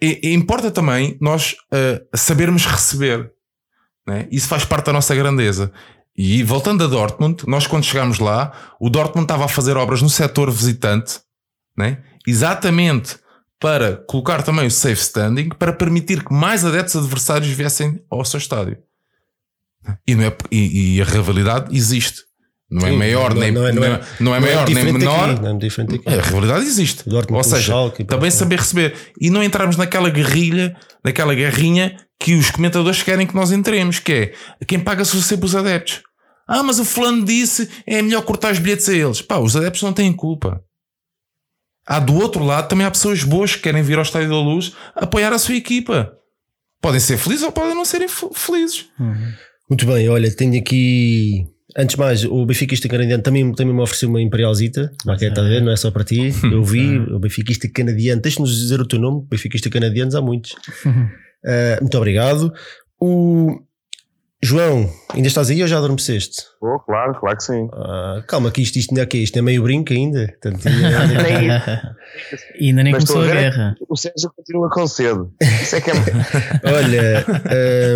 E, 0.00 0.20
e 0.22 0.34
importa 0.34 0.70
também 0.70 1.16
nós 1.22 1.45
ah, 1.70 2.00
sabermos 2.16 2.64
receber. 2.66 3.30
Né? 4.06 4.26
Isso 4.30 4.48
faz 4.48 4.64
parte 4.64 4.86
da 4.86 4.92
nossa 4.92 5.14
grandeza. 5.14 5.72
E 6.16 6.42
voltando 6.42 6.82
a 6.82 6.86
Dortmund, 6.86 7.44
nós 7.46 7.66
quando 7.66 7.84
chegámos 7.84 8.18
lá, 8.18 8.52
o 8.80 8.88
Dortmund 8.88 9.24
estava 9.24 9.44
a 9.44 9.48
fazer 9.48 9.76
obras 9.76 10.00
no 10.00 10.08
setor 10.08 10.50
visitante, 10.50 11.20
né? 11.76 12.02
exatamente 12.26 13.18
para 13.60 13.96
colocar 14.08 14.42
também 14.42 14.66
o 14.66 14.70
safe 14.70 15.00
standing 15.02 15.50
para 15.50 15.72
permitir 15.72 16.24
que 16.24 16.32
mais 16.32 16.64
adeptos 16.64 16.96
adversários 16.96 17.50
viessem 17.50 18.02
ao 18.10 18.24
seu 18.24 18.38
estádio. 18.38 18.78
E, 20.06 20.12
é, 20.12 20.36
e, 20.50 20.96
e 20.96 21.02
a 21.02 21.04
rivalidade 21.04 21.74
existe. 21.76 22.22
Não 22.68 22.86
é 22.86 22.90
maior, 22.98 23.32
não- 23.32 23.40
nem, 23.40 23.52
não 23.52 23.66
é- 23.66 23.72
não 23.72 23.84
é- 23.84 24.00
não 24.20 24.34
é 24.34 24.40
maior 24.40 24.64
nem 24.74 24.84
menor. 24.98 25.28
aqui, 25.30 25.40
não 25.40 25.48
é. 25.48 25.52
A 26.06 26.20
rivalidade 26.20 26.64
existe. 26.64 27.08
Ou 27.36 27.44
seja, 27.44 27.62
Schalke 27.62 28.04
também 28.04 28.30
saber 28.30 28.58
receber. 28.58 28.94
E 29.20 29.30
não 29.30 29.42
entrarmos 29.42 29.76
naquela 29.76 30.10
guerrilha, 30.10 30.76
naquela 31.04 31.32
guerrinha 31.34 31.96
que 32.18 32.34
os 32.34 32.50
comentadores 32.50 33.02
querem 33.02 33.26
que 33.26 33.34
nós 33.36 33.52
entremos, 33.52 33.98
que 34.00 34.12
é 34.12 34.64
quem 34.66 34.80
paga 34.80 35.04
são 35.04 35.20
sempre 35.20 35.46
os 35.46 35.54
adeptos. 35.54 36.02
Ah, 36.48 36.62
mas 36.62 36.78
o 36.80 36.84
fulano 36.84 37.24
disse 37.24 37.68
é 37.86 38.00
melhor 38.02 38.22
cortar 38.22 38.52
os 38.52 38.58
bilhetes 38.58 38.88
a 38.88 38.94
eles. 38.94 39.20
Pá, 39.22 39.38
os 39.38 39.54
adeptos 39.56 39.82
não 39.82 39.92
têm 39.92 40.12
culpa. 40.12 40.60
Há 41.86 42.00
do 42.00 42.14
outro 42.16 42.42
lado 42.44 42.68
também 42.68 42.84
há 42.86 42.90
pessoas 42.90 43.22
boas 43.22 43.54
que 43.54 43.62
querem 43.62 43.82
vir 43.82 43.96
ao 43.96 44.02
Estádio 44.02 44.28
da 44.30 44.36
Luz 44.40 44.72
apoiar 44.94 45.32
a 45.32 45.38
sua 45.38 45.54
equipa. 45.54 46.12
Podem 46.82 46.98
ser 47.00 47.16
felizes 47.16 47.44
ou 47.44 47.52
podem 47.52 47.74
não 47.76 47.84
serem 47.84 48.08
fe- 48.08 48.28
felizes. 48.34 48.86
Muito 49.70 49.86
bem, 49.86 50.08
olha, 50.08 50.34
tenho 50.34 50.58
aqui. 50.58 51.44
Antes 51.78 51.94
de 51.94 52.00
mais, 52.00 52.24
o 52.24 52.46
Benfiquista 52.46 52.88
canadiano 52.88 53.22
também, 53.22 53.52
também 53.52 53.74
me 53.74 53.82
ofereceu 53.82 54.08
uma 54.08 54.20
Imperialzita. 54.22 54.90
Está 55.20 55.42
a 55.42 55.44
ver, 55.44 55.60
não 55.60 55.70
é 55.72 55.76
só 55.76 55.90
para 55.90 56.04
ti. 56.04 56.32
Eu 56.50 56.64
vi, 56.64 56.98
o 56.98 57.18
Benfiquista 57.18 57.68
canadiano. 57.72 58.22
Deixa-nos 58.22 58.56
dizer 58.58 58.80
o 58.80 58.86
teu 58.86 58.98
nome, 58.98 59.26
Benfiquista 59.30 59.68
canadianos, 59.68 60.14
há 60.14 60.22
muitos. 60.22 60.54
Ah, 61.44 61.78
muito 61.80 61.96
obrigado. 61.98 62.50
O 62.98 63.60
João, 64.42 64.88
ainda 65.12 65.28
estás 65.28 65.50
aí 65.50 65.60
ou 65.60 65.68
já 65.68 65.76
adormeceste? 65.78 66.42
Oh, 66.62 66.78
claro, 66.78 67.18
claro 67.20 67.36
que 67.36 67.42
sim. 67.42 67.68
Ah, 67.72 68.22
calma, 68.26 68.50
que 68.50 68.62
isto, 68.62 68.76
isto 68.76 68.90
ainda 68.92 69.02
é 69.02 69.06
que 69.06 69.18
Isto 69.18 69.38
é 69.38 69.42
meio 69.42 69.62
brinco 69.62 69.92
ainda. 69.92 70.26
Portanto, 70.40 70.66
ainda- 70.68 71.22
Nem- 71.22 71.50
E 72.58 72.68
ainda 72.68 72.82
nem 72.84 72.92
Mas 72.94 73.04
começou 73.04 73.20
a 73.20 73.24
a 73.24 73.26
ver- 73.34 73.40
guerra. 73.50 73.74
O 73.88 73.96
Sérgio 73.96 74.30
continua 74.34 74.70
com 74.70 74.86
cedo. 74.86 75.30
Isso 75.42 75.76
é 75.76 75.80
que 75.82 75.90
é. 75.90 75.94
Olha, 76.72 77.26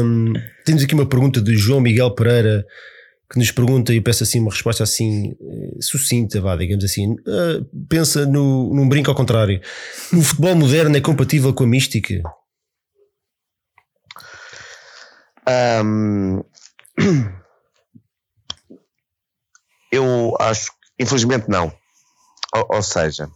hum, 0.04 0.32
temos 0.66 0.82
aqui 0.82 0.94
uma 0.94 1.06
pergunta 1.06 1.40
de 1.40 1.56
João 1.56 1.80
Miguel 1.80 2.10
Pereira 2.14 2.64
que 3.30 3.38
nos 3.38 3.52
pergunta 3.52 3.92
e 3.92 3.96
eu 3.96 4.02
peço 4.02 4.24
assim 4.24 4.40
uma 4.40 4.50
resposta 4.50 4.82
assim 4.82 5.36
eh, 5.40 5.78
sucinta, 5.80 6.40
vá, 6.40 6.56
digamos 6.56 6.84
assim. 6.84 7.14
Ah, 7.26 7.64
pensa 7.88 8.26
no, 8.26 8.74
num 8.74 8.88
brinco 8.88 9.10
ao 9.10 9.16
contrário. 9.16 9.60
O 10.12 10.22
futebol 10.22 10.56
moderno 10.56 10.96
é 10.96 11.00
compatível 11.00 11.54
com 11.54 11.64
a 11.64 11.66
mística? 11.68 12.22
Ahm, 15.46 16.42
eu 19.92 20.36
acho 20.40 20.72
infelizmente, 21.00 21.48
não. 21.48 21.72
Ou, 22.54 22.66
ou 22.76 22.82
seja, 22.82 23.30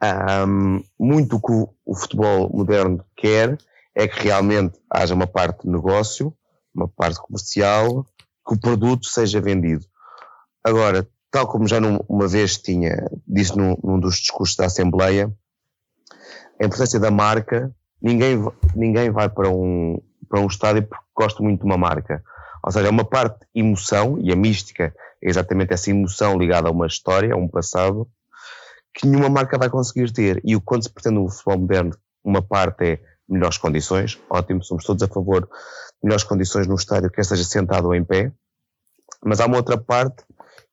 ahm, 0.00 0.80
muito 0.98 1.36
o 1.36 1.40
que 1.40 1.52
o, 1.52 1.74
o 1.86 1.94
futebol 1.96 2.50
moderno 2.52 3.02
quer 3.16 3.56
é 3.94 4.06
que 4.06 4.20
realmente 4.20 4.78
haja 4.92 5.14
uma 5.14 5.26
parte 5.26 5.62
de 5.62 5.70
negócio, 5.70 6.36
uma 6.74 6.86
parte 6.86 7.18
comercial, 7.20 8.06
que 8.48 8.54
o 8.54 8.58
produto 8.58 9.06
seja 9.06 9.40
vendido. 9.42 9.84
Agora, 10.64 11.06
tal 11.30 11.46
como 11.46 11.68
já 11.68 11.78
num- 11.78 12.00
uma 12.08 12.26
vez 12.26 12.56
tinha, 12.56 13.06
disse 13.26 13.56
num, 13.56 13.76
num 13.84 14.00
dos 14.00 14.16
discursos 14.16 14.56
da 14.56 14.66
Assembleia, 14.66 15.30
a 16.58 16.64
importância 16.64 16.98
da 16.98 17.10
marca, 17.10 17.70
ninguém, 18.00 18.42
ninguém 18.74 19.10
vai 19.10 19.28
para 19.28 19.50
um, 19.50 20.00
para 20.28 20.40
um 20.40 20.46
estádio 20.46 20.82
porque 20.82 21.04
gosta 21.14 21.42
muito 21.42 21.60
de 21.60 21.66
uma 21.66 21.76
marca. 21.76 22.22
Ou 22.64 22.72
seja, 22.72 22.88
é 22.88 22.90
uma 22.90 23.04
parte 23.04 23.46
emoção, 23.54 24.18
e 24.20 24.32
a 24.32 24.36
mística 24.36 24.94
é 25.22 25.28
exatamente 25.28 25.72
essa 25.72 25.90
emoção 25.90 26.36
ligada 26.38 26.68
a 26.68 26.72
uma 26.72 26.86
história, 26.86 27.34
a 27.34 27.36
um 27.36 27.48
passado, 27.48 28.08
que 28.94 29.06
nenhuma 29.06 29.28
marca 29.28 29.58
vai 29.58 29.68
conseguir 29.70 30.10
ter. 30.12 30.40
E 30.42 30.56
o 30.56 30.60
quando 30.60 30.82
se 30.82 30.90
pretende 30.90 31.16
no 31.16 31.28
futebol 31.28 31.58
moderno, 31.58 31.96
uma 32.24 32.42
parte 32.42 32.84
é 32.84 33.00
melhores 33.28 33.58
condições, 33.58 34.18
ótimo, 34.30 34.64
somos 34.64 34.84
todos 34.84 35.02
a 35.02 35.08
favor 35.08 35.48
melhores 36.02 36.24
condições 36.24 36.66
no 36.66 36.74
estádio, 36.74 37.10
quer 37.10 37.24
seja 37.24 37.44
sentado 37.44 37.86
ou 37.86 37.94
em 37.94 38.04
pé, 38.04 38.32
mas 39.24 39.40
há 39.40 39.46
uma 39.46 39.56
outra 39.56 39.76
parte 39.76 40.24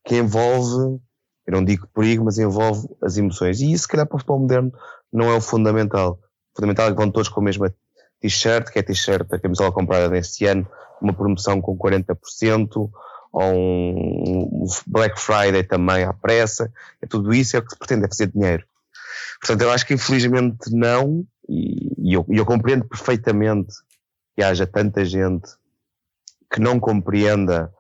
que 0.04 0.16
envolve, 0.18 1.00
eu 1.48 1.54
não 1.54 1.64
digo 1.64 1.88
perigo, 1.94 2.24
mas 2.24 2.38
envolve 2.38 2.88
as 3.02 3.18
emoções. 3.18 3.60
E 3.60 3.72
isso, 3.72 3.84
se 3.84 3.88
calhar, 3.88 4.06
para 4.06 4.16
o 4.16 4.20
futebol 4.20 4.40
moderno 4.40 4.74
não 5.12 5.30
é 5.30 5.36
o 5.36 5.42
fundamental. 5.42 6.20
O 6.54 6.56
fundamental 6.56 6.88
é 6.88 6.92
que 6.92 6.98
vão 6.98 7.10
todos 7.10 7.30
com 7.30 7.40
a 7.40 7.44
mesma 7.44 7.74
t-shirt, 8.20 8.70
que 8.70 8.80
é 8.80 8.84
t-shirt, 8.84 9.32
a 9.32 9.40
camisola 9.40 9.72
comprada 9.72 10.10
nesse 10.10 10.46
ano, 10.46 10.68
uma 11.02 11.14
promoção 11.14 11.60
com 11.62 11.78
40%, 11.78 12.90
ou 13.36 13.54
um 13.54 14.66
Black 14.88 15.20
Friday 15.20 15.64
também 15.64 16.04
à 16.04 16.14
pressa. 16.14 16.72
É 17.02 17.06
tudo 17.06 17.34
isso 17.34 17.56
é 17.56 17.60
o 17.60 17.64
que 17.64 17.72
se 17.72 17.78
pretende, 17.78 18.06
é 18.06 18.08
fazer 18.08 18.28
dinheiro. 18.28 18.66
Portanto, 19.42 19.62
eu 19.62 19.72
acho 19.72 19.86
que 19.86 19.94
infelizmente 19.94 20.72
não, 20.72 21.26
e, 21.50 22.14
eu, 22.14 22.26
eu 22.30 22.46
compreendo 22.46 22.86
perfeitamente 22.86 23.74
que 24.36 24.44
haja 24.44 24.68
tanta 24.68 25.06
gente 25.06 25.48
que 26.52 26.60
não 26.60 26.80
compreenda 26.80 27.72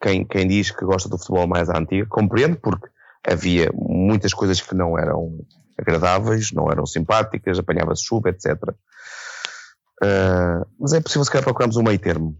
quem, 0.00 0.24
quem 0.24 0.46
diz 0.46 0.70
que 0.70 0.84
gosta 0.84 1.08
do 1.08 1.18
futebol 1.18 1.46
mais 1.46 1.68
à 1.68 1.78
antiga. 1.78 2.06
Compreendo 2.08 2.56
porque 2.56 2.88
havia 3.26 3.70
muitas 3.74 4.32
coisas 4.32 4.60
que 4.60 4.74
não 4.74 4.98
eram 4.98 5.44
agradáveis, 5.78 6.52
não 6.52 6.70
eram 6.70 6.86
simpáticas, 6.86 7.58
apanhava-se 7.58 8.04
chuva, 8.04 8.30
etc. 8.30 8.56
Ah, 10.02 10.66
mas 10.78 10.92
é 10.92 11.00
possível 11.00 11.24
se 11.24 11.30
calhar 11.30 11.44
procurarmos 11.44 11.76
um 11.76 11.82
meio 11.82 11.98
termo. 11.98 12.36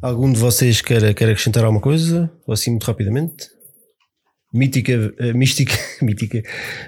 Algum 0.00 0.32
de 0.32 0.38
vocês 0.38 0.80
quer, 0.80 1.14
quer 1.14 1.24
acrescentar 1.24 1.64
alguma 1.64 1.80
coisa? 1.80 2.30
Ou 2.46 2.54
assim 2.54 2.70
muito 2.70 2.84
rapidamente? 2.84 3.48
Mítica, 4.52 5.12
eh, 5.18 5.32
mística, 5.34 5.74
mítica, 6.00 6.42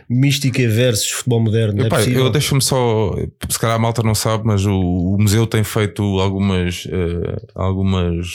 mística 0.09 0.69
versus 0.69 1.11
futebol 1.11 1.41
moderno. 1.41 1.85
Epá, 1.85 2.01
é 2.01 2.17
eu 2.17 2.31
deixo-me 2.31 2.63
só, 2.63 3.15
se 3.49 3.59
calhar 3.59 3.77
a 3.77 3.79
malta 3.79 4.03
não 4.03 4.15
sabe, 4.15 4.45
mas 4.47 4.65
o, 4.65 4.81
o 4.81 5.17
museu 5.19 5.47
tem 5.47 5.63
feito 5.63 6.03
algumas, 6.21 6.87
eh, 6.91 7.47
algumas, 7.55 8.27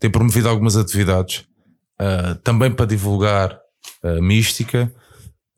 tem 0.00 0.10
promovido 0.10 0.48
algumas 0.48 0.76
atividades 0.76 1.44
eh, 2.00 2.36
também 2.42 2.70
para 2.70 2.86
divulgar 2.86 3.58
a 4.02 4.20
mística. 4.20 4.92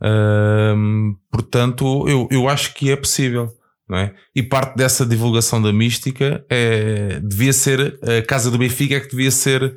Ahm, 0.02 1.14
portanto, 1.30 2.06
eu, 2.06 2.28
eu 2.30 2.48
acho 2.48 2.74
que 2.74 2.90
é 2.90 2.96
possível. 2.96 3.50
Não 3.88 3.98
é? 3.98 4.12
E 4.34 4.42
parte 4.42 4.76
dessa 4.76 5.06
divulgação 5.06 5.62
da 5.62 5.72
mística 5.72 6.44
é, 6.50 7.20
devia 7.22 7.52
ser 7.52 7.98
a 8.02 8.20
casa 8.20 8.50
do 8.50 8.58
Benfica, 8.58 8.96
é 8.96 9.00
que 9.00 9.10
devia 9.10 9.30
ser 9.30 9.76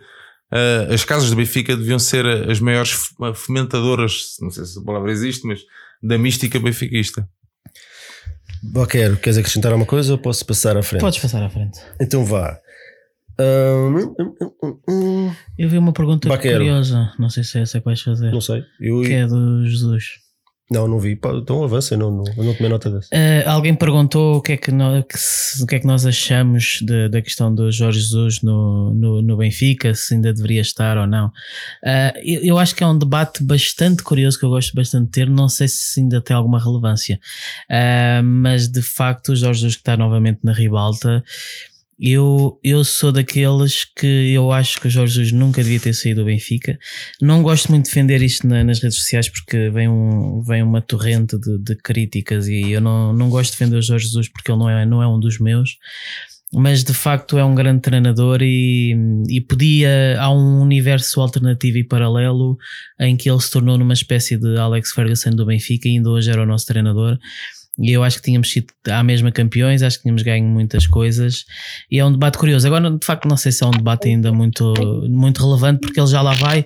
eh, 0.52 0.88
as 0.94 1.04
casas 1.04 1.30
do 1.30 1.36
Benfica 1.36 1.76
deviam 1.78 2.00
ser 2.00 2.26
as 2.50 2.60
maiores 2.60 2.92
f- 2.92 3.14
fomentadoras, 3.36 4.36
não 4.42 4.50
sei 4.52 4.66
se 4.66 4.80
a 4.80 4.82
palavra 4.82 5.12
existe, 5.12 5.46
mas 5.48 5.62
da 6.02 6.18
mística 6.18 6.60
benfiquista. 6.60 7.28
Boquero, 8.62 9.18
queres 9.18 9.38
acrescentar 9.38 9.72
alguma 9.72 9.86
coisa 9.88 10.12
ou 10.14 10.18
posso 10.18 10.46
passar 10.46 10.76
à 10.78 10.84
frente? 10.84 11.02
Podes 11.02 11.20
passar 11.20 11.42
à 11.44 11.50
frente. 11.50 11.80
Então 12.00 12.26
vá. 12.26 12.60
Hum, 13.40 14.14
hum, 14.20 14.36
hum, 14.62 14.80
hum, 14.90 15.36
Eu 15.58 15.70
vi 15.70 15.78
uma 15.78 15.94
pergunta 15.94 16.28
Baquero. 16.28 16.58
curiosa, 16.60 17.14
não 17.18 17.30
sei 17.30 17.44
se 17.46 17.58
é 17.58 17.62
essa 17.62 17.80
que 17.80 17.86
vais 17.86 18.02
fazer, 18.02 18.32
não 18.32 18.42
sei. 18.42 18.64
Eu, 18.82 19.02
que 19.02 19.14
é 19.14 19.26
do 19.26 19.66
Jesus. 19.66 20.16
Não, 20.72 20.88
não 20.88 21.00
vi. 21.00 21.14
Então 21.42 21.64
avança, 21.64 21.98
não, 21.98 22.12
não, 22.12 22.24
eu 22.38 22.44
não 22.44 22.54
tomei 22.54 22.70
nota 22.72 22.92
dessa. 22.92 23.08
Eh, 23.12 23.44
alguém 23.48 23.74
perguntou 23.74 24.38
o 24.38 24.42
que 24.42 24.52
é 24.52 24.58
que 24.58 24.72
nós, 24.72 25.04
que 25.58 25.64
o 25.64 25.66
que 25.66 25.76
é 25.76 25.80
que 25.80 25.88
nós 25.88 26.06
achamos 26.06 26.80
de- 26.84 27.10
da 27.10 27.22
questão 27.24 27.54
do 27.54 27.72
Jorge 27.72 28.00
Jesus 28.02 28.42
no, 28.44 28.94
no, 28.94 29.22
no 29.22 29.38
Benfica, 29.38 29.96
se 29.96 30.14
ainda 30.14 30.32
deveria 30.32 30.62
estar 30.62 30.98
ou 30.98 31.08
não. 31.08 31.32
Eh, 31.84 32.14
eu, 32.24 32.42
eu 32.44 32.58
acho 32.60 32.76
que 32.76 32.84
é 32.84 32.88
um 32.88 32.98
debate 32.98 33.44
bastante 33.44 34.04
curioso 34.04 34.38
que 34.38 34.46
eu 34.46 34.50
gosto 34.50 34.76
bastante 34.76 35.06
de 35.06 35.12
ter, 35.12 35.30
não 35.30 35.50
sei 35.50 35.68
se 35.68 36.00
ainda 36.02 36.22
tem 36.22 36.36
alguma 36.36 36.60
relevância, 36.64 37.20
Eh, 37.70 38.22
mas 38.24 38.68
de 38.68 38.82
facto 38.84 39.30
o 39.30 39.36
Jorge 39.36 39.62
Jesus 39.62 39.76
que 39.76 39.82
está 39.82 39.98
novamente 39.98 40.40
na 40.44 40.54
ribalta. 40.54 41.24
Eu, 42.00 42.58
eu 42.64 42.84
sou 42.86 43.12
daqueles 43.12 43.84
que 43.98 44.32
eu 44.34 44.52
acho 44.52 44.80
que 44.80 44.88
o 44.88 44.90
Jorge 44.90 45.16
Jesus 45.16 45.32
nunca 45.34 45.62
devia 45.62 45.80
ter 45.80 45.94
saído 45.94 46.22
do 46.22 46.26
Benfica. 46.26 46.78
Não 47.22 47.44
gosto 47.44 47.70
muito 47.70 47.86
de 47.86 47.90
defender 47.90 48.22
isto 48.22 48.48
na- 48.48 48.64
nas 48.64 48.80
redes 48.80 48.98
sociais 49.00 49.28
porque 49.28 49.70
vem, 49.70 49.90
um, 49.90 50.42
vem 50.42 50.64
uma 50.64 50.82
torrente 50.82 51.38
de, 51.38 51.58
de 51.60 51.76
críticas 51.76 52.48
e 52.48 52.72
eu 52.72 52.80
não, 52.80 53.12
não 53.12 53.30
gosto 53.30 53.52
de 53.52 53.58
defender 53.58 53.78
o 53.78 53.82
Jorge 53.82 54.06
Jesus 54.06 54.30
porque 54.30 54.50
ele 54.52 54.60
não 54.60 54.70
é, 54.70 54.86
não 54.86 55.04
é 55.04 55.08
um 55.08 55.20
dos 55.20 55.40
meus. 55.40 55.72
Mas 56.52 56.84
de 56.84 56.96
facto 56.96 57.38
é 57.38 57.44
um 57.46 57.54
grande 57.54 57.82
treinador 57.82 58.40
e, 58.42 58.96
e 59.30 59.40
podia. 59.40 60.18
Há 60.20 60.32
um 60.32 60.62
universo 60.62 61.22
alternativo 61.22 61.78
e 61.78 61.84
paralelo 61.84 62.58
em 63.00 63.16
que 63.16 63.30
ele 63.30 63.40
se 63.40 63.52
tornou 63.52 63.78
numa 63.78 63.94
espécie 63.94 64.36
de 64.36 64.58
Alex 64.58 64.92
Ferguson 64.92 65.30
do 65.30 65.46
Benfica 65.46 65.88
e 65.88 65.92
ainda 65.98 66.10
hoje 66.10 66.32
era 66.32 66.42
o 66.42 66.48
nosso 66.48 66.66
treinador. 66.66 67.20
E 67.82 67.92
eu 67.92 68.04
acho 68.04 68.18
que 68.18 68.24
tínhamos 68.24 68.52
sido 68.52 68.68
à 68.90 69.02
mesma 69.04 69.32
campeões, 69.32 69.82
acho 69.82 69.98
que 69.98 70.04
tínhamos 70.04 70.22
ganho 70.22 70.46
muitas 70.46 70.86
coisas. 70.86 71.46
E 71.90 72.00
é 72.00 72.06
um 72.06 72.12
debate 72.12 72.38
curioso. 72.38 72.68
Agora, 72.68 72.92
de 72.92 73.06
facto, 73.06 73.28
não 73.28 73.38
sei 73.38 73.52
se 73.52 73.64
é 73.64 73.68
um 73.68 73.72
debate 73.72 74.10
ainda 74.10 74.32
muito, 74.32 74.74
muito 75.10 75.46
relevante, 75.46 75.80
porque 75.82 76.00
ele 76.00 76.08
já 76.08 76.22
lá 76.22 76.34
vai. 76.34 76.66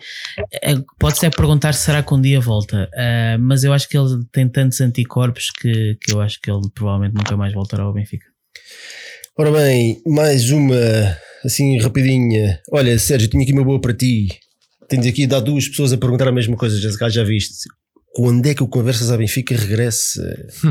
É, 0.61 0.75
Pode-se 0.99 1.25
é 1.25 1.29
perguntar 1.29 1.73
se 1.73 1.85
será 1.85 2.01
que 2.01 2.13
um 2.13 2.21
dia 2.21 2.39
volta. 2.39 2.89
Ah, 2.95 3.37
mas 3.39 3.63
eu 3.63 3.73
acho 3.73 3.87
que 3.87 3.97
ele 3.97 4.23
tem 4.31 4.47
tantos 4.49 4.81
anticorpos 4.81 5.51
que, 5.51 5.97
que 6.01 6.13
eu 6.13 6.21
acho 6.21 6.39
que 6.41 6.49
ele 6.49 6.61
provavelmente 6.73 7.15
nunca 7.15 7.37
mais 7.37 7.53
voltará 7.53 7.83
ao 7.83 7.93
Benfica. 7.93 8.25
Ora 9.37 9.51
bem, 9.51 10.01
mais 10.05 10.49
uma 10.49 10.75
assim 11.43 11.79
rapidinha. 11.79 12.59
Olha, 12.71 12.97
Sérgio, 12.97 13.29
tinha 13.29 13.43
aqui 13.43 13.53
uma 13.53 13.63
boa 13.63 13.79
para 13.79 13.93
ti. 13.93 14.27
Tens 14.87 15.05
aqui 15.05 15.25
dá 15.25 15.39
duas 15.39 15.67
pessoas 15.67 15.91
a 15.93 15.97
perguntar 15.97 16.27
a 16.27 16.31
mesma 16.31 16.55
coisa, 16.55 16.79
já, 16.79 17.09
já 17.09 17.23
viste. 17.23 17.55
Quando 18.13 18.45
é 18.45 18.53
que 18.53 18.61
o 18.61 18.67
Conversas 18.67 19.09
à 19.11 19.17
Benfica 19.17 19.55
regressa? 19.55 20.21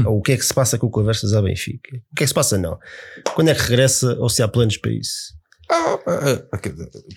Ou 0.06 0.18
o 0.18 0.22
que 0.22 0.30
é 0.32 0.36
que 0.36 0.44
se 0.44 0.54
passa 0.54 0.78
com 0.78 0.86
o 0.86 0.90
Conversas 0.90 1.34
à 1.34 1.42
Benfica? 1.42 1.96
O 1.96 2.14
que 2.14 2.22
é 2.22 2.24
que 2.24 2.28
se 2.28 2.34
passa? 2.34 2.56
Não. 2.56 2.78
Quando 3.34 3.48
é 3.48 3.54
que 3.54 3.62
regressa 3.62 4.16
ou 4.20 4.28
se 4.28 4.42
há 4.44 4.48
planos 4.48 4.76
para 4.76 4.92
isso? 4.92 5.34
Ah, 5.68 5.98
ah, 6.06 6.48
ah, 6.52 6.58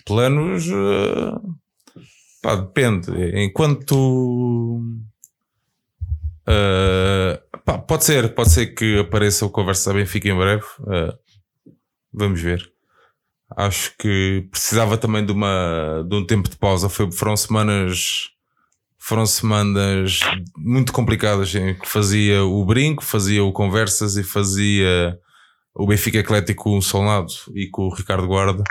planos. 0.04 0.64
ah, 0.72 1.40
pá, 2.42 2.56
depende. 2.56 3.08
Enquanto. 3.40 4.82
ah, 6.44 7.40
pá, 7.64 7.78
pode 7.78 8.04
ser, 8.04 8.34
pode 8.34 8.50
ser 8.50 8.66
que 8.74 8.98
apareça 8.98 9.46
o 9.46 9.50
Conversa 9.50 9.94
Benfica 9.94 10.28
em 10.28 10.36
breve. 10.36 10.64
ah, 10.88 11.16
vamos 12.12 12.40
ver. 12.40 12.68
Acho 13.56 13.96
que 13.96 14.48
precisava 14.50 14.98
também 14.98 15.24
de, 15.24 15.30
uma, 15.30 16.04
de 16.08 16.16
um 16.16 16.26
tempo 16.26 16.50
de 16.50 16.56
pausa. 16.56 16.88
Foi, 16.88 17.12
foram 17.12 17.36
semanas. 17.36 18.34
Foram 19.06 19.24
semanas 19.24 20.18
muito 20.56 20.92
complicadas 20.92 21.54
em 21.54 21.74
que 21.74 21.88
fazia 21.88 22.42
o 22.44 22.64
brinco, 22.64 23.04
fazia 23.04 23.44
o 23.44 23.52
conversas 23.52 24.16
e 24.16 24.24
fazia 24.24 25.16
o 25.72 25.86
Benfica 25.86 26.18
Eclético 26.18 26.64
com 26.64 26.78
o 26.78 26.82
Solnado 26.82 27.32
e 27.54 27.68
com 27.68 27.82
o 27.82 27.94
Ricardo 27.94 28.26
Guarda. 28.26 28.64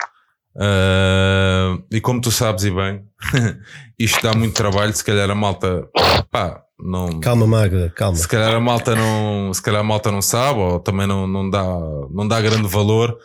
Ah, 0.60 1.78
e 1.90 2.02
como 2.02 2.20
tu 2.20 2.32
sabes 2.32 2.66
e 2.66 2.72
bem, 2.72 3.06
isto 3.98 4.22
dá 4.22 4.34
muito 4.34 4.54
trabalho. 4.54 4.94
Se 4.94 5.06
calhar 5.06 5.32
a 5.32 5.36
malta, 5.36 5.88
pá, 6.30 6.62
não, 6.78 7.22
Calma, 7.22 7.48
Magda, 7.48 7.90
calma. 7.96 8.18
se 8.18 8.28
calhar 8.28 8.54
a 8.54 8.60
malta 8.60 8.94
não, 8.94 9.54
se 9.54 9.62
calhar 9.62 9.80
a 9.80 9.86
malta 9.86 10.12
não 10.12 10.22
sabe 10.22 10.60
ou 10.60 10.82
também 10.82 11.08
não, 11.08 11.26
não, 11.26 11.50
dá, 11.50 11.64
não 12.12 12.28
dá 12.28 12.42
grande 12.42 12.68
valor. 12.68 13.18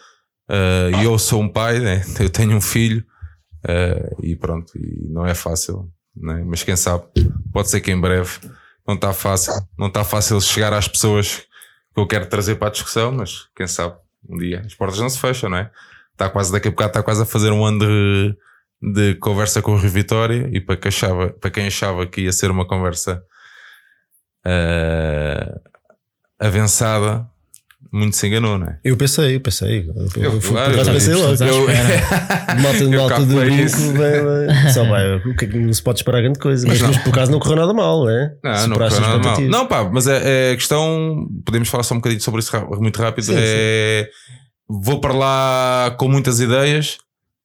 E 0.49 1.05
eu 1.05 1.19
sou 1.19 1.43
um 1.43 1.49
pai, 1.49 1.81
né? 1.81 2.05
eu 2.21 2.31
tenho 2.31 2.57
um 2.57 2.61
filho 2.61 3.05
ah, 3.67 4.15
e 4.23 4.37
pronto, 4.37 4.73
e 4.79 5.09
não 5.09 5.27
é 5.27 5.35
fácil, 5.35 5.91
né? 6.21 6.43
mas 6.47 6.63
quem 6.63 6.77
sabe, 6.77 7.05
pode 7.53 7.71
ser 7.71 7.81
que 7.81 7.91
em 7.91 8.01
breve 8.01 8.39
não 8.87 8.95
está 8.95 9.13
fácil, 9.13 9.53
não 9.79 9.89
está 9.89 10.05
fácil 10.05 10.41
chegar 10.41 10.73
às 10.73 10.87
pessoas 10.87 11.47
que 11.95 12.01
eu 12.01 12.07
quero 12.07 12.27
trazer 12.27 12.57
para 12.57 12.69
a 12.69 12.71
discussão, 12.71 13.13
mas 13.13 13.49
quem 13.57 13.67
sabe, 13.67 13.97
um 14.29 14.37
dia 14.37 14.63
as 14.65 14.75
portas 14.75 14.99
não 14.99 15.09
se 15.09 15.19
fecham, 15.19 15.51
não 15.51 15.59
é? 15.59 15.71
Está 16.13 16.29
quase 16.29 16.53
daqui 16.53 16.69
a 16.69 16.71
bocado, 16.71 16.91
está 16.91 17.03
quase 17.03 17.23
a 17.23 17.27
fazer 17.27 17.51
um 17.51 17.65
ano 17.65 17.79
de, 17.79 18.37
de 18.93 19.15
conversa 19.17 19.63
com 19.63 19.73
o 19.73 19.79
Rio 19.79 19.91
Vitória 19.91 20.49
e 20.53 20.61
para 20.61 20.77
quem 20.77 20.89
achava, 20.89 21.31
para 21.31 21.51
quem 21.51 21.67
achava 21.67 22.07
que 22.07 22.23
ia 22.23 22.33
ser 22.33 22.51
uma 22.51 22.67
conversa 22.67 23.25
ah, 24.45 25.61
avançada, 26.39 27.30
muito 27.93 28.17
se 28.17 28.27
enganou, 28.27 28.57
não 28.59 28.67
é? 28.69 28.79
Eu 28.85 28.97
pensei, 28.97 29.35
eu 29.37 29.41
pensei. 29.41 29.89
Eu, 30.17 30.25
eu, 30.25 30.41
fui- 30.41 30.53
claro, 30.53 30.71
por 30.71 30.75
acaso 30.75 30.91
eu- 30.91 30.95
pensei 30.95 31.15
logo. 31.15 31.27
Malta, 32.63 33.21
Eu 33.21 33.27
do. 33.27 34.73
Só 34.73 34.85
vai, 34.85 35.17
o 35.17 35.37
que 35.37 35.45
é 35.45 35.49
que 35.49 35.59
não 35.59 35.73
se 35.73 35.83
pode 35.83 35.99
esperar 35.99 36.21
grande 36.21 36.39
coisa. 36.39 36.67
Mas, 36.69 36.81
mas 36.81 36.99
por 36.99 37.11
acaso 37.11 37.33
não 37.33 37.39
correu 37.39 37.57
nada 37.57 37.73
mal, 37.73 38.09
é? 38.09 38.35
Não, 38.45 38.51
não, 38.53 38.59
Superaste 38.61 39.01
correu 39.01 39.19
nada 39.19 39.29
mal. 39.31 39.41
não, 39.43 39.67
pá, 39.67 39.85
mas 39.85 40.07
é, 40.07 40.51
é 40.51 40.53
a 40.53 40.57
questão. 40.57 41.29
Podemos 41.45 41.69
falar 41.69 41.83
só 41.83 41.95
um 41.95 41.99
bocadinho 41.99 42.21
sobre 42.21 42.41
isso 42.41 42.53
muito 42.81 43.01
rápido. 43.03 43.25
Sim, 43.25 43.35
é, 43.37 44.09
Vou 44.69 45.01
para 45.01 45.13
lá 45.13 45.91
com 45.99 46.09
muitas 46.09 46.39
ideias, 46.41 46.99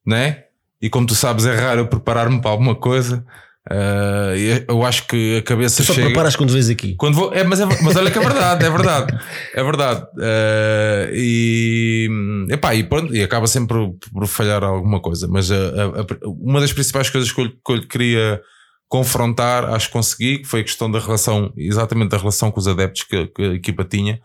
né? 0.06 0.44
E 0.82 0.90
como 0.90 1.08
tu 1.08 1.16
sabes, 1.16 1.46
é 1.46 1.56
raro 1.56 1.82
eu 1.82 1.88
preparar-me 1.88 2.40
para 2.40 2.52
alguma 2.52 2.76
coisa. 2.76 3.26
E 3.72 4.64
eu 4.68 4.86
acho 4.86 5.08
que 5.08 5.38
a 5.38 5.42
cabeça 5.42 5.82
Tu 5.82 5.88
só 5.88 5.94
chega. 5.94 6.08
preparas 6.08 6.36
quando 6.36 6.54
vês 6.54 6.70
aqui. 6.70 6.94
Quando 6.96 7.16
vou, 7.16 7.34
é, 7.34 7.44
mas, 7.44 7.60
é, 7.60 7.66
mas 7.82 7.96
olha 7.96 8.12
que 8.12 8.18
é 8.20 8.22
verdade, 8.22 8.64
é 8.66 8.70
verdade, 8.70 9.20
é 9.56 9.64
verdade. 9.64 10.06
Eh, 10.22 11.12
e, 11.16 12.10
epá, 12.52 12.76
e, 12.76 12.84
pronto, 12.84 13.16
e 13.16 13.24
acaba 13.24 13.48
sempre 13.48 13.76
por, 13.76 13.98
por 14.14 14.28
falhar 14.28 14.64
alguma 14.64 15.00
coisa. 15.00 15.28
Mas 15.28 15.50
a- 15.52 15.56
a- 15.56 16.02
a- 16.02 16.06
uma 16.28 16.60
das 16.62 16.72
principais 16.74 17.10
coisas 17.10 17.32
que 17.32 17.42
eu, 17.42 17.46
lhe- 17.46 17.58
que 17.66 17.72
eu 17.74 17.88
queria 17.88 18.40
confrontar, 18.88 19.66
acho 19.74 19.88
que 19.88 19.94
consegui, 19.94 20.38
que 20.40 20.46
foi 20.48 20.60
a 20.60 20.64
questão 20.64 20.90
da 20.92 21.00
relação, 21.00 21.52
exatamente 21.58 22.10
da 22.12 22.18
relação 22.18 22.52
com 22.52 22.60
os 22.60 22.68
adeptos 22.68 23.02
que, 23.04 23.26
que 23.28 23.42
a 23.42 23.54
equipa 23.56 23.84
tinha. 23.84 24.20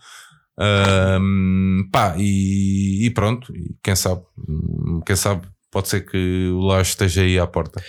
Ahm, 0.58 1.88
pá, 1.90 2.14
e, 2.18 3.06
e 3.06 3.10
pronto, 3.10 3.50
quem 3.82 3.96
sabe, 3.96 4.20
quem 5.06 5.16
sabe, 5.16 5.46
pode 5.70 5.88
ser 5.88 6.02
que 6.04 6.50
o 6.52 6.60
Laje 6.66 6.90
esteja 6.90 7.22
aí 7.22 7.38
à 7.38 7.46
porta. 7.46 7.82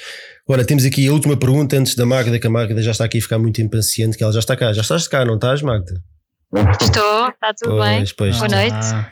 Ora, 0.47 0.65
temos 0.65 0.85
aqui 0.85 1.07
a 1.07 1.11
última 1.11 1.37
pergunta 1.37 1.77
antes 1.77 1.95
da 1.95 2.05
Magda, 2.05 2.37
que 2.39 2.47
a 2.47 2.49
Magda 2.49 2.81
já 2.81 2.91
está 2.91 3.05
aqui 3.05 3.19
a 3.19 3.21
ficar 3.21 3.37
muito 3.37 3.61
impaciente, 3.61 4.17
que 4.17 4.23
ela 4.23 4.33
já 4.33 4.39
está 4.39 4.55
cá. 4.55 4.73
Já 4.73 4.81
estás 4.81 5.07
cá, 5.07 5.23
não 5.23 5.35
estás, 5.35 5.61
Magda? 5.61 5.93
Estou, 6.81 7.29
está 7.29 7.53
tudo 7.53 7.79
bem? 7.79 7.97
Pois, 7.99 8.11
pois. 8.11 8.37
Boa 8.37 8.49
noite. 8.49 9.11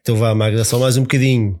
Então 0.00 0.16
vá, 0.16 0.34
Magda, 0.34 0.64
só 0.64 0.78
mais 0.78 0.96
um 0.96 1.02
bocadinho. 1.02 1.60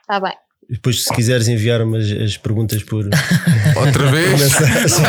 Está 0.00 0.18
bem. 0.20 0.34
Depois, 0.70 1.02
se 1.04 1.14
quiseres 1.14 1.48
enviar-me 1.48 1.96
as, 1.98 2.10
as 2.10 2.36
perguntas 2.36 2.82
por. 2.82 3.04
Outra 3.76 4.10
vez? 4.10 4.40
preciso. 4.42 5.02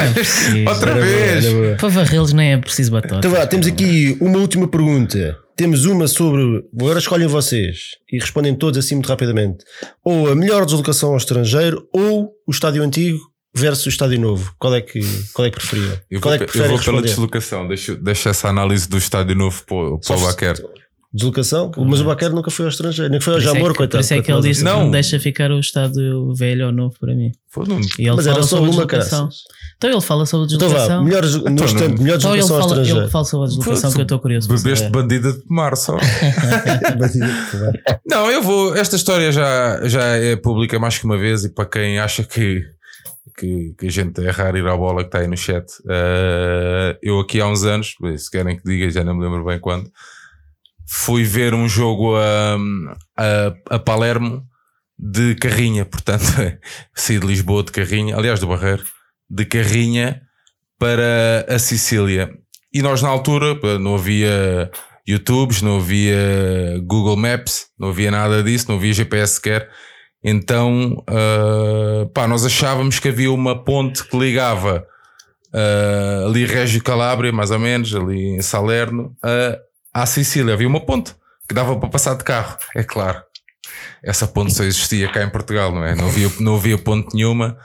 Outra 0.70 0.94
boa, 0.94 1.06
vez? 1.06 1.46
na 1.46 1.52
boa. 1.52 1.76
Para 1.76 1.90
varrê-los 1.90 2.34
nem 2.34 2.54
é 2.54 2.58
preciso 2.58 2.92
batota. 2.92 3.18
Então 3.18 3.32
vá, 3.32 3.46
temos 3.46 3.68
aqui 3.68 4.18
uma 4.22 4.38
última 4.40 4.68
pergunta. 4.68 5.38
Temos 5.58 5.84
uma 5.86 6.08
sobre. 6.08 6.64
Agora 6.80 7.00
escolhem 7.00 7.28
vocês 7.28 7.78
e 8.12 8.18
respondem 8.20 8.56
todos 8.56 8.78
assim 8.78 8.96
muito 8.96 9.08
rapidamente. 9.10 9.58
Ou 10.06 10.32
a 10.32 10.36
melhor 10.36 10.64
deslocação 10.66 11.10
ao 11.12 11.18
estrangeiro 11.18 11.86
ou 11.94 12.32
o 12.48 12.52
estádio 12.52 12.82
antigo 12.82 13.20
versus 13.54 13.88
o 13.88 13.90
estádio 13.90 14.18
novo. 14.22 14.54
Qual 14.58 14.74
é 14.74 14.80
que, 14.80 15.02
qual 15.34 15.46
é 15.46 15.50
que 15.52 15.58
preferia? 15.58 16.02
Eu 16.10 16.22
qual 16.22 16.36
vou, 16.38 16.46
é 16.46 16.48
que 16.48 16.58
eu 16.58 16.62
vou 16.62 16.64
pela 16.70 16.78
responder? 16.78 17.02
deslocação, 17.08 17.68
deixa, 17.68 17.96
deixa 17.96 18.30
essa 18.30 18.48
análise 18.48 18.88
do 18.88 18.98
estádio 18.98 19.36
novo 19.36 19.62
para, 19.66 19.76
o- 19.76 20.00
para 20.00 20.16
o 20.16 20.22
Baquer. 20.22 20.56
Deslocação? 21.12 21.72
Mas 21.76 22.02
o 22.02 22.06
Baquer 22.06 22.30
nunca 22.32 22.52
foi 22.52 22.66
ao 22.66 22.70
estrangeiro, 22.70 23.10
nem 23.12 23.20
foi 23.20 23.34
ao 23.34 23.40
é 23.40 23.42
Jamor, 23.42 23.72
que- 23.72 23.78
coitado. 23.78 23.98
Por 23.98 24.02
isso 24.02 24.14
é 24.14 24.22
que 24.22 24.32
ele 24.32 24.42
disse 24.42 24.60
que 24.60 24.66
Não. 24.70 24.84
não 24.84 24.92
deixa 24.92 25.20
ficar 25.20 25.52
o 25.52 25.60
estádio 25.60 26.36
velho 26.36 26.68
ou 26.68 26.72
novo 26.72 26.96
para 27.00 27.16
mim. 27.16 27.32
Foda-me. 27.50 27.84
E 27.98 28.04
ele 28.08 28.16
Mas 28.16 28.26
fala 28.26 28.38
era 28.38 28.44
só 28.44 28.50
sobre 28.50 28.66
uma 28.66 28.70
deslocação. 28.86 29.30
Então 29.78 29.90
ele 29.90 30.02
fala 30.02 30.26
sobre 30.28 30.52
a 30.52 30.56
Então 30.56 30.70
vá, 30.70 30.76
deslocação. 30.76 31.04
melhor, 31.04 31.24
no 31.24 31.44
não- 31.56 31.66
instante, 31.66 32.02
melhor 32.02 32.18
Então 32.18 32.32
ele 32.32 32.42
deslocação 32.42 32.56
ao 32.56 32.62
fala, 32.62 32.72
ele 32.74 32.82
estrangeiro. 32.82 33.10
fala 33.12 33.26
sobre 33.26 33.46
a 33.46 33.50
deslocação 33.50 33.92
que 33.92 33.98
eu 33.98 34.02
estou 34.04 34.20
curioso 34.20 34.48
Bebeste 34.50 34.90
bandida 34.90 35.34
de 35.34 35.44
mar 35.50 35.76
só. 35.76 35.98
Não, 38.06 38.30
eu 38.32 38.42
vou. 38.42 38.76
Esta 38.76 38.96
história 38.96 39.32
já, 39.32 39.88
já 39.88 40.04
é 40.16 40.36
pública 40.36 40.80
mais 40.80 40.98
que 40.98 41.06
uma 41.06 41.18
vez 41.18 41.44
e 41.44 41.50
para 41.50 41.66
quem 41.66 42.00
acha 42.00 42.24
que, 42.24 42.64
que, 43.38 43.74
que 43.80 43.88
a 43.88 43.92
gente 43.92 44.22
é 44.26 44.30
raro 44.30 44.58
ir 44.58 44.68
à 44.68 44.76
bola 44.76 45.02
que 45.02 45.08
está 45.08 45.20
aí 45.20 45.28
no 45.28 45.38
chat, 45.38 45.66
eh, 45.90 46.98
eu 47.02 47.20
aqui 47.20 47.40
há 47.42 47.48
uns 47.48 47.64
anos, 47.64 47.96
se 48.18 48.30
querem 48.30 48.58
que 48.58 48.64
diga, 48.64 48.90
já 48.90 49.04
não 49.04 49.16
me 49.16 49.24
lembro 49.24 49.46
bem 49.46 49.60
quando, 49.60 49.90
fui 50.92 51.24
ver 51.24 51.54
um 51.54 51.70
jogo 51.70 52.16
a, 52.16 52.58
a, 53.16 53.76
a 53.76 53.80
Palermo 53.80 54.44
de 54.98 55.36
carrinha, 55.36 55.86
portanto, 55.86 56.24
saí 56.96 57.20
de 57.20 57.28
Lisboa 57.28 57.64
de 57.64 57.72
carrinha, 57.72 58.18
aliás, 58.18 58.40
do 58.40 58.48
Barreiro, 58.48 58.84
de 59.30 59.46
carrinha 59.46 60.22
para 60.80 61.46
a 61.48 61.60
Sicília. 61.60 62.34
E 62.74 62.82
nós, 62.82 63.04
na 63.04 63.10
altura, 63.10 63.78
não 63.78 63.96
havia 63.96 64.72
YouTubes, 65.08 65.62
não 65.62 65.78
havia 65.78 66.80
Google 66.84 67.16
Maps, 67.16 67.68
não 67.78 67.90
havia 67.90 68.10
nada 68.10 68.44
disso, 68.44 68.66
não 68.68 68.78
havia 68.78 68.94
GPS 68.94 69.36
sequer. 69.36 69.70
Então, 70.24 71.04
ah, 71.08 72.10
pá, 72.14 72.28
nós 72.28 72.46
achávamos 72.46 73.00
que 73.00 73.10
havia 73.10 73.32
uma 73.32 73.64
ponte 73.64 74.04
que 74.04 74.18
ligava 74.18 74.86
ah, 75.54 76.26
ali 76.28 76.46
Régio 76.46 76.84
Calabria, 76.84 77.32
mais 77.32 77.52
ou 77.52 77.60
menos, 77.60 77.96
ali 77.96 78.38
em 78.38 78.42
Salerno, 78.42 79.16
a, 79.24 79.58
à 80.02 80.06
Sicília. 80.06 80.54
Havia 80.54 80.68
uma 80.68 80.86
ponte 80.86 81.16
que 81.48 81.56
dava 81.56 81.78
para 81.78 81.90
passar 81.90 82.16
de 82.16 82.24
carro, 82.24 82.58
é 82.76 82.84
claro. 82.84 83.22
Essa 84.04 84.28
ponte 84.28 84.54
só 84.54 84.64
existia 84.64 85.12
cá 85.12 85.24
em 85.24 85.30
Portugal, 85.30 85.74
não 85.74 85.84
é? 85.84 85.96
Não 85.96 86.08
havia, 86.08 86.32
não 86.40 86.56
havia 86.56 86.78
ponte 86.78 87.16
nenhuma. 87.16 87.58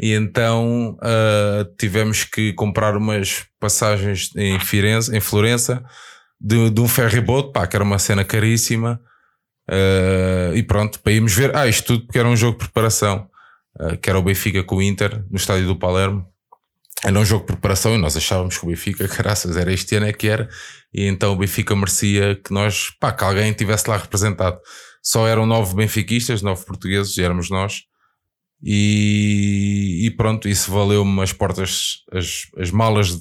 E 0.00 0.12
então 0.12 0.96
ah, 1.02 1.66
tivemos 1.78 2.24
que 2.24 2.52
comprar 2.54 2.96
umas 2.96 3.44
passagens 3.60 4.30
em 4.36 4.58
Firenze, 4.58 5.14
em 5.14 5.20
Florença, 5.20 5.84
de, 6.40 6.70
de 6.70 6.80
um 6.80 6.88
ferryboat, 6.88 7.52
pá, 7.52 7.66
que 7.66 7.76
era 7.76 7.84
uma 7.84 7.98
cena 7.98 8.24
caríssima. 8.24 9.00
Ah, 9.68 10.52
e 10.54 10.62
pronto, 10.62 11.00
para 11.00 11.12
irmos 11.12 11.34
ver. 11.34 11.54
Ah, 11.54 11.66
isto 11.66 11.86
tudo 11.86 12.06
porque 12.06 12.18
era 12.18 12.28
um 12.28 12.36
jogo 12.36 12.58
de 12.58 12.64
preparação, 12.64 13.28
ah, 13.78 13.96
que 13.96 14.08
era 14.08 14.18
o 14.18 14.22
Benfica 14.22 14.62
com 14.64 14.76
o 14.76 14.82
Inter, 14.82 15.24
no 15.30 15.36
estádio 15.36 15.66
do 15.66 15.78
Palermo. 15.78 16.26
Era 17.04 17.18
um 17.18 17.24
jogo 17.24 17.40
de 17.44 17.52
preparação 17.52 17.94
e 17.94 17.98
nós 17.98 18.16
achávamos 18.16 18.56
que 18.56 18.64
o 18.64 18.68
Benfica, 18.68 19.06
graças, 19.16 19.56
era 19.56 19.72
este 19.72 19.96
ano 19.96 20.06
é 20.06 20.12
que 20.12 20.28
era. 20.28 20.48
E 20.94 21.06
então 21.06 21.32
o 21.32 21.36
Benfica 21.36 21.74
merecia 21.74 22.36
que 22.36 22.52
nós, 22.52 22.90
pá, 23.00 23.12
que 23.12 23.24
alguém 23.24 23.52
tivesse 23.52 23.88
lá 23.88 23.96
representado. 23.96 24.58
Só 25.02 25.26
eram 25.26 25.44
nove 25.44 25.74
benfiquistas, 25.74 26.42
nove 26.42 26.64
portugueses, 26.64 27.18
éramos 27.18 27.50
nós. 27.50 27.82
E, 28.62 30.06
e 30.06 30.10
pronto, 30.12 30.48
isso 30.48 30.70
valeu-me 30.70 31.20
as 31.20 31.32
portas, 31.32 32.04
as, 32.12 32.46
as 32.56 32.70
malas, 32.70 33.20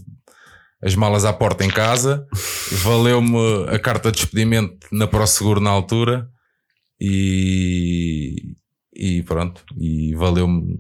as 0.84 0.94
malas 0.94 1.26
à 1.26 1.34
porta 1.34 1.66
em 1.66 1.70
casa, 1.70 2.28
valeu-me 2.84 3.68
a 3.70 3.80
carta 3.80 4.12
de 4.12 4.20
despedimento 4.20 4.88
na 4.91 5.08
ProSeguro 5.08 5.60
na 5.60 5.72
altura 5.72 6.30
e, 6.99 8.56
e 8.94 9.24
pronto, 9.24 9.64
e 9.76 10.14
valeu-me. 10.14 10.78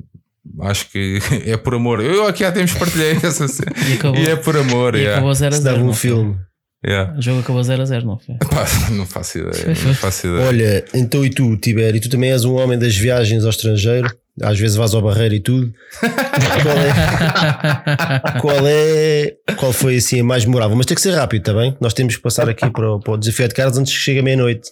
Acho 0.61 0.89
que 0.89 1.19
é 1.45 1.55
por 1.57 1.75
amor. 1.75 2.03
Eu 2.03 2.27
aqui 2.27 2.43
há 2.43 2.51
tempos 2.51 2.73
partilhei 2.73 3.11
essa 3.23 3.47
cena. 3.47 3.71
E 3.89 3.93
acabou, 3.93 4.19
E 4.21 4.27
é 4.27 4.35
por 4.35 4.57
amor, 4.57 4.95
e 4.95 4.99
yeah. 4.99 5.17
acabou 5.17 5.33
0 5.33 5.53
a 5.53 5.57
Se 5.57 5.63
0. 5.63 5.75
dava 5.75 5.87
um 5.89 5.93
filme. 5.93 6.37
Yeah. 6.85 7.15
O 7.15 7.21
jogo 7.21 7.39
acabou 7.41 7.63
0 7.63 7.81
a 7.81 7.85
0, 7.85 8.05
não 8.07 8.17
foi? 8.19 8.35
Pá, 8.37 8.65
não 8.91 9.05
faço 9.05 9.37
ideia. 9.37 9.67
Não 9.85 9.93
faço 9.93 10.27
ideia. 10.27 10.47
Olha, 10.47 10.85
então 10.95 11.23
e 11.23 11.29
tu, 11.29 11.55
Tibério, 11.57 12.01
tu 12.01 12.09
também 12.09 12.31
és 12.31 12.43
um 12.43 12.55
homem 12.55 12.77
das 12.79 12.95
viagens 12.97 13.43
ao 13.43 13.51
estrangeiro. 13.51 14.09
às 14.41 14.57
vezes 14.59 14.75
vais 14.77 14.93
ao 14.95 15.01
barreiro 15.01 15.35
e 15.35 15.39
tudo. 15.39 15.71
qual, 15.99 16.77
é, 16.77 18.39
qual 18.39 18.67
é. 18.67 19.33
Qual 19.57 19.71
foi 19.73 19.97
assim 19.97 20.21
a 20.21 20.23
mais 20.23 20.43
memorável? 20.45 20.75
Mas 20.75 20.85
tem 20.87 20.95
que 20.95 21.01
ser 21.01 21.11
rápido 21.13 21.43
também. 21.43 21.75
Nós 21.79 21.93
temos 21.93 22.15
que 22.15 22.21
passar 22.21 22.49
aqui 22.49 22.67
para 22.69 22.93
o, 22.95 22.99
para 22.99 23.13
o 23.13 23.17
desafio 23.17 23.47
de 23.47 23.53
Carlos 23.53 23.77
antes 23.77 23.93
que 23.93 23.99
chegue 23.99 24.19
a 24.19 24.23
meia-noite. 24.23 24.69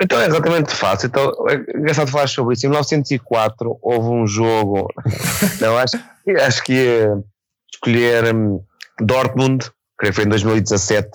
Então 0.00 0.20
é 0.20 0.26
exatamente 0.26 0.74
fácil. 0.74 1.08
Então, 1.08 1.32
é 1.48 1.78
engraçado 1.78 2.10
falar 2.10 2.26
sobre 2.26 2.54
isso. 2.54 2.66
Em 2.66 2.70
1904 2.70 3.78
houve 3.82 4.08
um 4.08 4.26
jogo. 4.26 4.88
Não, 5.60 5.76
acho, 5.76 5.98
acho 6.46 6.64
que 6.64 6.72
ia 6.72 7.22
escolher 7.72 8.34
hum, 8.34 8.62
Dortmund, 9.00 9.70
creio 9.98 10.12
que 10.12 10.16
foi 10.16 10.24
em 10.24 10.28
2017, 10.28 11.08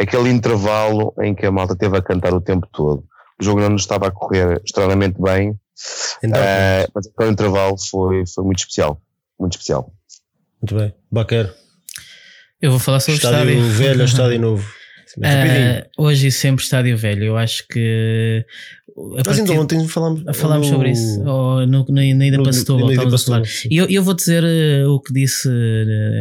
aquele 0.00 0.30
intervalo 0.30 1.14
em 1.20 1.34
que 1.34 1.46
a 1.46 1.52
malta 1.52 1.76
teve 1.76 1.96
a 1.96 2.02
cantar 2.02 2.32
o 2.32 2.40
tempo 2.40 2.66
todo. 2.72 3.04
O 3.40 3.44
jogo 3.44 3.60
não 3.60 3.70
nos 3.70 3.82
estava 3.82 4.06
a 4.06 4.10
correr 4.10 4.60
extremamente 4.64 5.20
bem, 5.20 5.58
Então, 6.22 6.40
eh, 6.40 6.86
mas 6.94 7.06
aquele 7.08 7.30
intervalo 7.30 7.76
foi, 7.90 8.24
foi 8.26 8.44
muito 8.44 8.60
especial. 8.60 9.00
Muito 9.38 9.54
especial. 9.54 9.92
Muito 10.60 10.76
bem. 10.76 10.94
Baquer. 11.10 11.52
Eu 12.60 12.70
vou 12.70 12.78
falar 12.78 13.00
sobre 13.00 13.14
o 13.14 13.16
Estádio 13.16 13.50
estádio 13.50 13.70
velho 13.72 13.98
ou 14.00 14.04
estádio 14.06 14.40
novo? 14.40 14.81
Ah, 15.22 15.86
hoje 15.98 16.26
e 16.28 16.32
sempre 16.32 16.62
estádio 16.64 16.96
velho. 16.96 17.24
Eu 17.24 17.36
acho 17.36 17.66
que. 17.68 18.44
a 18.96 19.00
Mas 19.16 19.22
partir- 19.24 19.40
ainda 19.40 19.52
ontem 19.54 19.88
falámos, 19.88 20.22
Falámos 20.36 20.66
no- 20.68 20.72
sobre 20.74 20.90
isso. 20.90 21.20
Ou 21.24 21.66
no, 21.66 21.84
no- 21.84 21.94
na 21.94 22.04
ida 22.26 22.42
para. 22.42 22.52
Setúbal. 22.52 22.88
E 23.70 23.76
eu, 23.76 23.86
eu 23.88 24.02
vou 24.02 24.14
dizer 24.14 24.42
eh, 24.44 24.86
o 24.86 25.00
que 25.00 25.12
disse, 25.12 25.48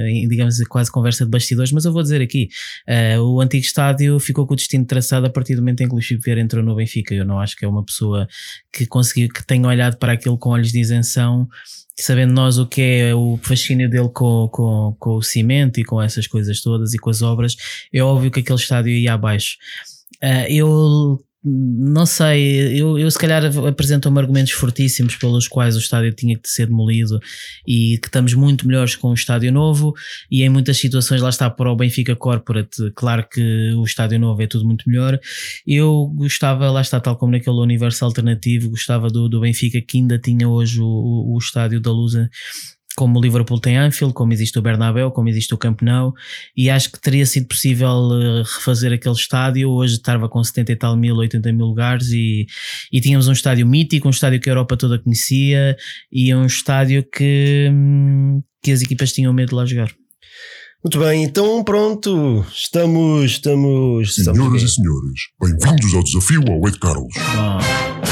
em, 0.07 0.27
digamos, 0.27 0.57
quase 0.69 0.91
conversa 0.91 1.25
de 1.25 1.31
bastidores, 1.31 1.71
mas 1.71 1.85
eu 1.85 1.91
vou 1.93 2.01
dizer 2.01 2.21
aqui: 2.21 2.49
eh, 2.87 3.19
o 3.19 3.39
antigo 3.41 3.63
estádio 3.63 4.19
ficou 4.19 4.45
com 4.47 4.53
o 4.53 4.57
destino 4.57 4.85
traçado 4.85 5.25
a 5.25 5.29
partir 5.29 5.55
do 5.55 5.61
momento 5.61 5.81
em 5.81 5.87
que 5.87 5.91
o 5.93 5.95
Luís 5.95 6.07
Vieira 6.23 6.41
entrou 6.41 6.63
no 6.63 6.75
Benfica. 6.75 7.13
Eu 7.13 7.25
não 7.25 7.39
acho 7.39 7.55
que 7.55 7.65
é 7.65 7.67
uma 7.67 7.83
pessoa 7.83 8.27
que 8.71 8.85
conseguiu, 8.85 9.27
que 9.29 9.45
tenha 9.45 9.67
olhado 9.67 9.97
para 9.97 10.13
aquilo 10.13 10.37
com 10.37 10.49
olhos 10.49 10.71
de 10.71 10.79
isenção. 10.79 11.47
Sabendo 11.99 12.33
nós 12.33 12.57
o 12.57 12.65
que 12.65 12.81
é 12.81 13.15
o 13.15 13.37
fascínio 13.41 13.89
dele 13.89 14.09
com, 14.13 14.47
com, 14.51 14.95
com 14.97 15.15
o 15.15 15.21
cimento 15.21 15.79
e 15.79 15.83
com 15.83 16.01
essas 16.01 16.25
coisas 16.25 16.61
todas 16.61 16.93
e 16.93 16.97
com 16.97 17.09
as 17.09 17.21
obras, 17.21 17.55
é 17.93 18.01
óbvio 18.01 18.31
que 18.31 18.39
aquele 18.39 18.59
estádio 18.59 18.91
ia 18.91 19.13
abaixo. 19.13 19.57
Ah, 20.21 20.49
eu 20.49 21.19
não 21.43 22.05
sei, 22.05 22.79
eu, 22.79 22.99
eu 22.99 23.09
se 23.09 23.17
calhar 23.17 23.43
apresentam-me 23.67 24.19
argumentos 24.19 24.51
fortíssimos 24.51 25.15
pelos 25.15 25.47
quais 25.47 25.75
o 25.75 25.79
estádio 25.79 26.13
tinha 26.13 26.37
que 26.37 26.47
ser 26.47 26.67
demolido 26.67 27.19
e 27.67 27.97
que 27.97 28.07
estamos 28.07 28.35
muito 28.35 28.67
melhores 28.67 28.95
com 28.95 29.09
o 29.09 29.13
estádio 29.13 29.51
novo 29.51 29.93
e 30.29 30.43
em 30.43 30.49
muitas 30.49 30.77
situações 30.77 31.19
lá 31.19 31.29
está 31.29 31.49
para 31.49 31.71
o 31.71 31.75
Benfica 31.75 32.15
Corporate, 32.15 32.91
claro 32.95 33.27
que 33.27 33.73
o 33.73 33.83
estádio 33.83 34.19
novo 34.19 34.41
é 34.41 34.47
tudo 34.47 34.65
muito 34.65 34.87
melhor. 34.87 35.19
Eu 35.65 36.13
gostava, 36.15 36.69
lá 36.69 36.81
está 36.81 36.99
tal 36.99 37.17
como 37.17 37.31
naquele 37.31 37.57
universo 37.57 38.05
alternativo, 38.05 38.69
gostava 38.69 39.07
do, 39.07 39.27
do 39.27 39.41
Benfica 39.41 39.81
que 39.81 39.97
ainda 39.97 40.19
tinha 40.19 40.47
hoje 40.47 40.79
o, 40.79 40.85
o, 40.85 41.35
o 41.35 41.37
estádio 41.39 41.81
da 41.81 41.91
Luz 41.91 42.13
como 42.95 43.19
o 43.19 43.21
Liverpool 43.21 43.59
tem 43.59 43.77
Anfield, 43.77 44.13
como 44.13 44.33
existe 44.33 44.57
o 44.57 44.61
Bernabéu, 44.61 45.11
como 45.11 45.29
existe 45.29 45.53
o 45.53 45.57
Camp 45.57 45.81
Nou, 45.81 46.13
e 46.55 46.69
acho 46.69 46.91
que 46.91 46.99
teria 46.99 47.25
sido 47.25 47.47
possível 47.47 48.09
eh, 48.13 48.43
refazer 48.43 48.93
aquele 48.93 49.15
estádio. 49.15 49.69
Hoje 49.69 49.95
estava 49.95 50.27
com 50.27 50.43
70 50.43 50.71
e 50.71 50.75
tal 50.75 50.95
mil, 50.95 51.15
80 51.15 51.51
mil 51.51 51.65
lugares 51.65 52.09
e, 52.09 52.45
e 52.91 53.01
tínhamos 53.01 53.27
um 53.27 53.33
estádio 53.33 53.65
mítico, 53.65 54.07
um 54.07 54.11
estádio 54.11 54.39
que 54.39 54.49
a 54.49 54.51
Europa 54.51 54.77
toda 54.77 54.99
conhecia 54.99 55.75
e 56.11 56.33
um 56.33 56.45
estádio 56.45 57.03
que, 57.03 57.69
hum, 57.71 58.41
que 58.63 58.71
as 58.71 58.81
equipas 58.81 59.11
tinham 59.11 59.33
medo 59.33 59.49
de 59.49 59.55
lá 59.55 59.65
jogar. 59.65 59.91
Muito 60.83 60.97
bem, 60.97 61.23
então 61.23 61.63
pronto. 61.63 62.43
Estamos. 62.51 63.31
Estamos. 63.31 64.17
estamos 64.17 64.37
Senhoras 64.37 64.63
aqui. 64.63 64.65
e 64.65 64.75
senhores, 64.75 65.21
bem-vindos 65.39 65.93
ao 65.93 66.03
desafio 66.03 66.41
ao 66.51 66.67
Ed 66.67 66.79
Carlos. 66.79 67.13
Bom, 67.35 68.10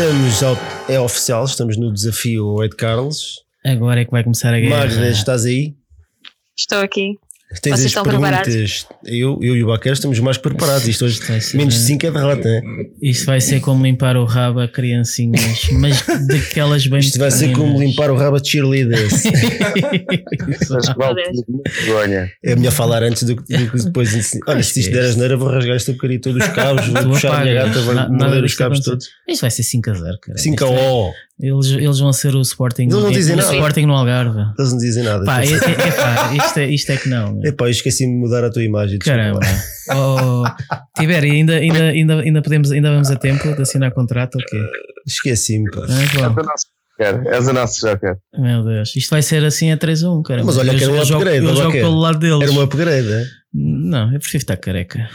Estamos 0.00 0.42
ao, 0.42 0.56
é 0.88 0.98
oficial, 0.98 1.44
estamos 1.44 1.76
no 1.76 1.92
desafio 1.92 2.64
Ed 2.64 2.74
Carlos. 2.74 3.44
agora 3.62 4.00
é 4.00 4.04
que 4.06 4.10
vai 4.10 4.24
começar 4.24 4.54
a 4.54 4.58
guerra. 4.58 4.86
Magda, 4.86 5.10
estás 5.10 5.44
aí? 5.44 5.74
Estou 6.56 6.78
aqui. 6.78 7.18
Tens 7.60 7.72
Vocês 7.80 7.80
as 7.80 7.86
estão 7.86 8.04
perguntas. 8.04 8.86
Eu, 9.04 9.36
eu 9.42 9.56
e 9.56 9.64
o 9.64 9.66
Baquer 9.66 9.92
estamos 9.92 10.20
mais 10.20 10.38
preparados. 10.38 10.86
Isto 10.86 11.04
hoje, 11.04 11.20
Vai 11.26 11.40
ser- 11.40 11.56
menos 11.56 11.74
de 11.74 11.80
5 11.80 12.06
é 12.06 12.10
derrota. 12.12 12.48
né? 12.48 12.62
Isto 13.02 13.26
vai 13.26 13.40
ser 13.40 13.60
como 13.60 13.84
limpar 13.84 14.16
o 14.16 14.24
rabo 14.24 14.60
a 14.60 14.68
criancinhas, 14.68 15.68
mas 15.72 16.00
daquelas 16.28 16.86
bem 16.86 17.00
Isto 17.00 17.18
vai 17.18 17.30
ser 17.32 17.50
como 17.52 17.76
limpar 17.80 18.08
o 18.12 18.14
rabo 18.16 18.36
a 18.36 18.44
cheerleaders. 18.44 19.24
É 22.44 22.54
melhor 22.54 22.72
falar 22.72 23.02
antes 23.02 23.22
do 23.24 23.36
que, 23.36 23.56
do 23.56 23.70
que 23.70 23.84
depois. 23.84 24.10
Olha, 24.46 24.62
se 24.62 24.80
isto 24.80 24.92
der 24.92 25.04
asneira, 25.04 25.36
vou 25.36 25.48
rasgar 25.48 25.76
esta 25.76 25.92
porcaria 25.92 26.20
todos 26.20 26.42
os 26.46 26.52
cabos, 26.52 26.86
vou 26.86 27.02
puxar 27.14 27.34
a 27.40 27.40
minha 27.42 27.54
gata, 27.54 27.80
vou 27.82 27.94
morder 27.94 28.44
os 28.44 28.54
cabos 28.54 28.80
todos. 28.80 29.06
Isto 29.28 29.40
vai 29.42 29.50
ser 29.50 29.62
5 29.62 29.90
a 29.90 29.94
0, 29.94 30.18
cara. 30.20 30.38
5 30.38 30.64
a 30.64 30.68
Isto 30.68 30.78
é- 30.80 30.90
O. 30.90 31.12
Eles, 31.42 31.66
eles 31.70 31.98
vão 31.98 32.12
ser 32.12 32.34
o 32.34 32.40
Sporting, 32.42 32.82
Eles 32.82 32.94
não 32.94 33.10
dizem 33.10 33.34
o 33.34 33.38
nada. 33.38 33.54
Sporting 33.54 33.86
no 33.86 33.94
Algarve. 33.94 34.40
Eles 34.58 34.72
não 34.72 34.78
dizem 34.78 35.02
nada. 35.02 35.24
Pá, 35.24 35.42
é, 35.42 35.46
é- 35.46 35.54
é 35.54 35.92
pá, 35.92 36.34
isto, 36.34 36.58
é, 36.58 36.66
isto 36.70 36.92
é 36.92 36.96
que 36.98 37.08
não. 37.08 37.32
meu. 37.34 37.50
Epá, 37.50 37.64
eu 37.64 37.70
esqueci-me 37.70 38.12
de 38.12 38.18
mudar 38.18 38.44
a 38.44 38.50
tua 38.50 38.62
imagem. 38.62 38.98
Caramba. 38.98 39.40
Oh, 39.92 40.44
Tibério, 40.98 41.32
ainda, 41.32 41.54
ainda, 41.54 41.82
ainda, 41.84 42.20
ainda, 42.20 42.42
podemos, 42.42 42.70
ainda 42.70 42.90
vamos 42.90 43.10
a 43.10 43.16
tempo 43.16 43.54
de 43.54 43.62
assinar 43.62 43.90
contrato 43.92 44.36
ou 44.36 44.44
quê? 44.44 44.58
Esqueci-me, 45.06 45.70
pá. 45.70 45.86
És 45.88 47.42
bom. 47.44 47.50
o 47.50 47.52
nosso 47.54 47.86
joker. 47.86 48.16
Meu 48.38 48.62
Deus, 48.62 48.94
isto 48.94 49.08
vai 49.10 49.22
ser 49.22 49.42
assim 49.44 49.72
a 49.72 49.78
3-1, 49.78 50.22
cara. 50.22 50.44
Mas 50.44 50.58
olha 50.58 50.74
que 50.74 50.84
era 50.84 50.92
um 50.92 51.00
upgrade, 51.00 51.44
eu 51.46 51.56
jogo 51.56 51.72
pelo 51.72 51.98
lado 51.98 52.18
deles. 52.18 52.42
Era 52.42 52.52
uma 52.52 52.64
upgrade, 52.64 53.10
é? 53.10 53.24
Não, 53.54 54.12
eu 54.12 54.18
prefiro 54.20 54.42
estar 54.42 54.56
careca. 54.58 55.08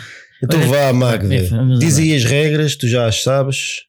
Então 0.43 0.59
Olha, 0.59 0.67
vá, 0.67 0.91
Magda. 0.93 1.33
é, 1.33 1.43
vamos 1.43 1.79
Diz 1.79 1.97
lá. 1.97 2.03
aí 2.03 2.15
as 2.15 2.23
regras, 2.25 2.75
tu 2.75 2.87
já 2.87 3.05
as 3.07 3.21
sabes. 3.23 3.83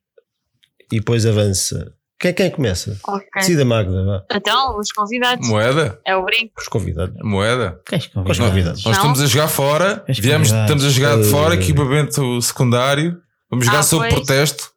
E 0.93 0.99
depois 0.99 1.27
avança. 1.27 1.93
Quem, 2.19 2.33
quem 2.33 2.51
começa? 2.51 2.99
Ok. 3.07 3.27
Decida, 3.37 3.65
Magda, 3.65 4.05
vá. 4.05 4.25
Então, 4.35 4.79
os 4.79 4.91
convidados. 4.91 5.47
Moeda? 5.49 6.01
É 6.05 6.17
o 6.17 6.25
brinco. 6.25 6.53
Os 6.59 6.67
convidados. 6.69 7.15
Moeda? 7.23 7.81
Quais 7.89 8.07
convidar? 8.07 8.49
convidados? 8.49 8.85
Nós 8.85 8.97
Não. 8.97 9.03
estamos 9.03 9.21
a 9.21 9.27
jogar 9.27 9.49
fora, 9.49 10.05
viemos, 10.09 10.49
estamos 10.51 10.85
a 10.85 10.89
jogar 10.89 11.19
de 11.19 11.25
fora, 11.31 11.55
Eh. 11.55 11.59
equipamento 11.59 12.41
secundário. 12.41 13.21
Vamos 13.51 13.67
jogar 13.67 13.81
Ah, 13.81 13.83
sob 13.83 14.03
pois. 14.09 14.15
protesto. 14.15 14.71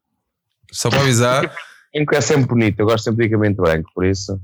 Só 0.72 0.90
para 0.90 1.00
avisar. 1.02 1.52
É 2.14 2.22
sempre 2.22 2.46
bonito. 2.46 2.80
Eu 2.80 2.86
gosto 2.86 3.06
sempre 3.06 3.22
de 3.22 3.34
equipamento 3.34 3.64
branco, 3.64 3.90
por 3.96 4.06
isso. 4.06 4.40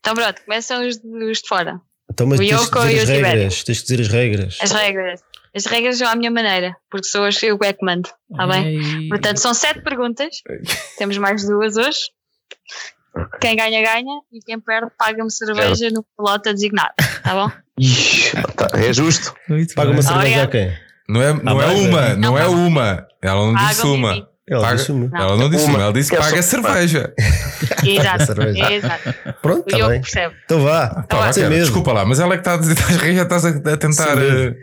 Então, 0.00 0.14
pronto, 0.14 0.40
começam 0.46 0.86
os, 0.88 0.96
de- 0.96 1.24
os 1.30 1.42
de 1.42 1.46
fora. 1.48 1.78
Então, 2.10 2.26
mas 2.26 2.40
O 2.40 2.42
Yoko 2.42 2.78
e 2.86 2.98
as 3.00 3.06
o 3.08 3.12
regras. 3.12 3.64
Tens 3.64 3.80
que 3.82 3.86
dizer 3.86 4.00
as 4.00 4.08
regras. 4.08 4.58
As 4.62 4.70
regras. 4.72 5.20
As 5.56 5.66
regras 5.66 5.98
são 5.98 6.08
à 6.08 6.16
minha 6.16 6.30
maneira, 6.30 6.74
porque 6.90 7.06
sou 7.06 7.28
eu 7.42 7.58
que 7.58 7.66
é 7.66 7.72
que 7.72 7.84
mando. 7.84 8.08
Está 8.30 8.46
bem? 8.46 8.76
Ei. 9.02 9.08
Portanto, 9.08 9.36
são 9.38 9.54
sete 9.54 9.82
perguntas. 9.82 10.36
Temos 10.98 11.16
mais 11.18 11.46
duas 11.46 11.76
hoje. 11.76 11.98
Quem 13.40 13.54
ganha, 13.56 13.80
ganha. 13.82 14.20
E 14.32 14.40
quem 14.44 14.58
perde, 14.58 14.90
paga-me 14.98 15.30
cerveja 15.30 15.88
no 15.90 16.04
pelota 16.16 16.52
designado. 16.52 16.92
Tá 17.22 17.32
bom? 17.34 17.50
Ih, 17.78 18.32
tá, 18.56 18.68
é 18.74 18.92
justo. 18.92 19.34
Paga 19.76 19.90
uma 19.90 20.02
cerveja 20.02 20.42
a 20.42 20.46
quem? 20.48 20.72
Não 21.08 21.22
é, 21.22 21.32
não 21.34 21.60
é 21.62 21.66
uma, 21.66 22.08
não 22.14 22.16
Não, 22.16 22.38
é 22.38 22.42
não. 22.44 22.66
uma. 22.66 23.06
Ela 23.22 23.46
não 23.52 23.54
disse 23.54 23.86
uma. 23.86 24.12
a. 24.12 24.26
Ela 24.48 24.62
Paga- 24.62 24.76
disse 24.76 24.92
uma. 24.92 25.06
Não. 25.08 25.20
Ela 25.20 25.36
não 25.36 25.50
disse 25.50 25.64
Uma. 25.66 25.74
uma, 25.74 25.82
ela 25.84 25.92
disse 25.92 26.10
Quer 26.10 26.18
paga 26.18 26.42
só- 26.42 26.48
cerveja. 26.50 27.14
Exato. 27.86 28.26
cerveja. 28.26 28.72
Exato. 28.72 29.14
Pronto, 29.40 29.64
está 29.66 29.76
Yoko 29.78 29.90
bem. 29.90 30.00
percebe. 30.00 30.34
Então 30.44 30.62
vá. 30.62 30.88
Pá, 30.88 31.02
Tá 31.04 31.32
cara, 31.32 31.48
medo. 31.50 31.60
desculpa 31.62 31.92
lá, 31.92 32.04
mas 32.04 32.20
ela 32.20 32.34
é 32.34 32.36
que 32.36 32.40
está 32.40 32.54
a 32.54 32.56
dizer, 32.58 32.76
já 33.14 33.22
estás 33.22 33.44
a, 33.46 33.48
a 33.50 33.76
tentar. 33.76 34.18
Eh, 34.18 34.54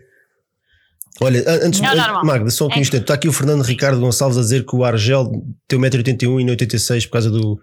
Olha, 1.23 1.41
an- 1.41 1.68
antes, 1.68 1.80
Não, 1.80 1.91
an- 1.91 1.95
normal. 1.95 2.26
Magda, 2.26 2.49
só 2.49 2.65
aqui 2.65 2.76
um 2.76 2.80
É. 2.80 2.81
instante. 2.81 3.02
Está 3.02 3.14
aqui 3.14 3.27
o 3.27 3.34
Fernando 3.34 3.61
Ricardo 3.61 3.99
Gonçalves 3.99 4.38
a 4.38 4.41
dizer 4.41 4.65
que 4.65 4.76
o 4.76 4.84
Argel 4.84 5.31
tem 5.68 5.77
1,81m 5.80 6.48
e 6.48 6.49
86 6.52 7.06
por 7.06 7.11
causa 7.14 7.30
do, 7.30 7.60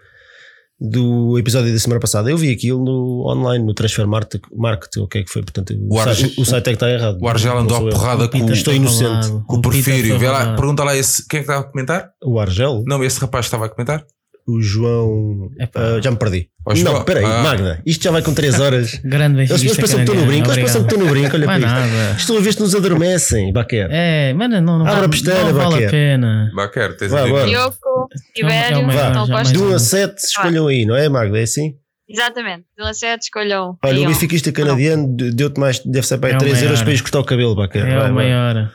do 0.80 1.36
episódio 1.38 1.72
da 1.72 1.78
semana 1.78 2.00
passada. 2.00 2.30
Eu 2.30 2.38
vi 2.38 2.52
aquilo 2.52 2.84
no 2.84 3.26
online, 3.28 3.64
no 3.64 3.74
Transfer 3.74 4.06
Market, 4.06 4.40
market 4.56 4.96
o 4.98 5.08
que 5.08 5.18
é 5.18 5.22
que 5.24 5.30
foi. 5.30 5.42
Portanto, 5.42 5.74
o, 5.74 5.94
O 5.94 5.96
site, 5.98 6.08
Argel- 6.08 6.30
o 6.38 6.44
site 6.44 6.66
é 6.66 6.70
que 6.70 6.76
está 6.76 6.88
errado. 6.90 7.18
O 7.20 7.28
Argel 7.28 7.58
andou 7.58 7.76
a 7.88 7.90
porrada 7.90 8.28
com, 8.28 8.38
Pita 8.38 8.52
Estou 8.52 8.72
inocente. 8.74 9.28
com 9.46 9.56
o 9.56 9.60
Porfírio. 9.60 10.18
Vê 10.18 10.28
lá, 10.28 10.54
pergunta 10.54 10.84
lá 10.84 10.96
esse. 10.96 11.26
Quem 11.26 11.40
é 11.40 11.42
que 11.42 11.50
estava 11.50 11.66
a 11.66 11.70
comentar? 11.70 12.10
O 12.24 12.38
Argel? 12.38 12.84
Não, 12.86 13.02
esse 13.02 13.18
rapaz 13.20 13.46
estava 13.46 13.66
a 13.66 13.68
comentar. 13.68 14.04
O 14.48 14.62
João. 14.62 15.50
Ah, 15.74 16.00
já 16.02 16.10
me 16.10 16.16
perdi. 16.16 16.48
João. 16.74 16.94
Não, 16.94 17.00
espera 17.00 17.20
aí, 17.20 17.24
Ah. 17.26 17.42
Magda. 17.42 17.82
Isto 17.84 18.04
já 18.04 18.10
vai 18.10 18.22
com 18.22 18.32
3 18.32 18.58
horas. 18.58 18.94
Grande 19.04 19.40
Eles 19.42 19.76
pensam 19.76 19.96
que 19.98 20.04
estou 20.04 20.14
no 20.14 20.24
brinco. 20.26 20.50
Eles 20.50 20.64
pensam 20.64 20.84
que 20.84 20.94
estou 20.94 21.04
no 21.06 21.10
brinco. 21.10 21.36
Olha 21.36 21.44
para 21.44 21.56
é 21.56 22.10
isto. 22.12 22.20
Estou 22.20 22.38
a 22.38 22.40
ver 22.40 22.52
se 22.54 22.60
nos 22.60 22.74
adormecem, 22.74 23.52
Baquer. 23.52 23.88
É, 23.90 24.32
mano, 24.32 24.58
não, 24.62 24.78
não, 24.78 24.86
Abre 24.86 25.04
a 25.04 25.34
vale, 25.34 25.44
não 25.44 25.54
vale 25.54 25.70
Baquer. 25.72 25.88
a 25.88 25.90
pena. 25.90 26.50
Baquer, 26.54 26.96
tens 26.96 27.10
Vai, 27.10 27.30
a. 27.30 27.44
Yoko, 27.44 28.08
Tibério, 28.34 28.76
É 28.78 28.80
o 28.80 28.86
maior, 28.86 29.06
estão 29.08 29.26
já 29.26 29.34
postos? 29.36 29.52
De 29.52 29.58
1 29.58 29.70
a 29.70 29.74
um. 29.74 29.78
7, 29.78 30.14
escolham 30.18 30.66
aí, 30.66 30.86
não 30.86 30.96
é, 30.96 31.08
Magda? 31.10 31.38
É 31.38 31.42
assim? 31.42 31.74
Exatamente. 32.08 32.64
De 32.76 32.84
1 32.84 32.86
a 32.86 32.94
7, 32.94 33.22
escolham. 33.24 33.76
Olha, 33.84 34.00
o 34.00 34.06
benfiquista 34.06 34.50
canadiano 34.50 35.14
deu-te 35.14 35.60
mais, 35.60 35.78
deve 35.84 36.06
ser 36.06 36.16
para 36.16 36.30
aí 36.30 36.34
É 36.34 36.36
o 36.36 36.40
3 36.40 36.62
euros 36.62 36.70
maior. 36.78 36.84
para 36.84 36.94
ir 36.94 37.02
cortar 37.02 37.20
o 37.20 37.24
cabelo, 37.24 37.54
Baquer. 37.54 37.82
É 37.86 37.90
Vai, 37.90 37.98
vai. 37.98 38.12
maior. 38.12 38.72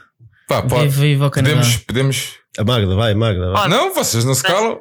Pá, 0.47 0.61
pode. 0.61 0.83
Viva, 0.89 1.01
viva 1.01 1.27
o 1.27 1.31
Canadá. 1.31 1.55
Podemos, 1.55 1.77
podemos. 1.77 2.33
A 2.59 2.63
Magda, 2.63 2.95
vai, 2.95 3.15
Magda. 3.15 3.51
Vai. 3.51 3.67
Não, 3.69 3.93
vocês 3.95 4.23
não 4.23 4.35
se 4.35 4.43
calam. 4.43 4.77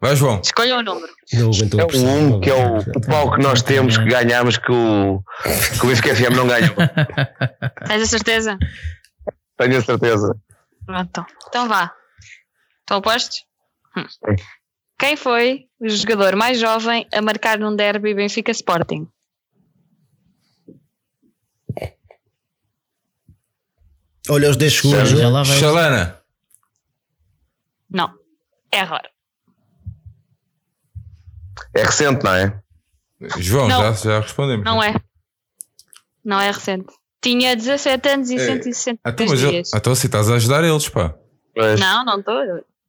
Vai, 0.00 0.16
João. 0.16 0.40
Escolham 0.42 0.78
o 0.78 0.82
número. 0.82 1.12
Não 1.34 1.50
aguentou 1.50 1.80
É 1.80 1.82
a 1.82 1.86
pressão. 1.86 2.08
um 2.36 2.40
que 2.40 2.48
é 2.50 2.54
o, 2.54 2.78
o 2.78 3.00
pau 3.06 3.32
que 3.32 3.42
nós 3.42 3.60
temos 3.62 3.98
que 3.98 4.04
ganhamos 4.06 4.56
que 4.56 4.72
o, 4.72 5.22
que 5.78 5.84
o 5.84 5.88
Benfica 5.88 6.14
FM 6.16 6.36
não 6.36 6.46
ganhou. 6.48 6.74
Tens 7.86 8.02
a 8.02 8.06
certeza? 8.06 8.58
Tenho 9.58 9.76
a 9.76 9.82
certeza. 9.82 10.34
Pronto. 10.86 11.26
Então 11.48 11.68
vá. 11.68 11.92
Estão 12.80 13.02
postos? 13.02 13.44
Hum. 13.96 14.06
Quem 14.98 15.16
foi 15.16 15.66
o 15.78 15.88
jogador 15.88 16.34
mais 16.34 16.58
jovem 16.58 17.06
a 17.12 17.20
marcar 17.20 17.58
num 17.58 17.76
derby 17.76 18.14
Benfica 18.14 18.50
Sporting? 18.52 19.06
Olha 24.28 24.50
os 24.50 24.56
10 24.56 24.72
segundos. 24.72 25.10
Xalana. 25.58 26.22
Não. 27.90 28.14
Error. 28.72 29.02
É 31.74 31.82
recente, 31.82 32.24
não 32.24 32.34
é? 32.34 32.58
João, 33.38 33.68
Não. 33.68 33.80
já, 33.82 33.92
já 33.92 34.20
respondemos. 34.20 34.64
Não 34.64 34.82
é. 34.82 34.94
Não 36.24 36.40
é 36.40 36.50
recente. 36.50 36.86
Tinha 37.22 37.54
17 37.54 38.08
anos 38.08 38.30
e 38.30 38.36
É. 38.36 38.38
163 38.46 38.98
Então, 39.06 39.26
mas 39.28 39.42
ele, 39.42 39.50
dias. 39.52 39.70
então 39.74 39.94
se 39.94 40.06
estás 40.06 40.30
a 40.30 40.34
ajudar 40.36 40.64
eles, 40.64 40.88
pá. 40.88 41.14
Mas 41.56 41.78
Não, 41.78 42.04
não 42.04 42.18
estou. 42.20 42.34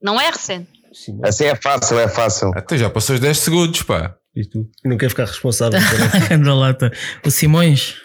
Não 0.02 0.20
é 0.22 0.30
recente. 0.30 0.70
Sim, 0.94 1.20
assim 1.24 1.46
é 1.46 1.56
fácil, 1.56 2.00
é 2.00 2.08
fácil. 2.08 2.52
Até 2.56 2.78
já 2.78 2.90
passou 2.90 3.14
os 3.16 3.20
10 3.22 3.38
segundos, 3.40 3.84
pá. 3.84 4.16
E 4.36 4.46
tu? 4.46 4.70
Não 4.86 4.98
quer 4.98 5.10
ficar 5.10 5.26
responsável 5.26 5.80
por 5.80 6.32
Anda 6.34 6.54
lata. 6.54 6.92
O 7.26 7.30
Simões. 7.32 7.96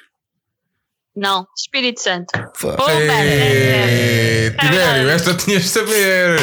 Não. 1.15 1.47
Espírito 1.57 2.01
Santo. 2.01 2.27
Pumba, 2.61 2.91
Ei. 3.25 4.51
Tibério, 4.51 5.09
esta 5.11 5.35
tinhas 5.35 5.63
de 5.63 5.69
saber. 5.69 6.39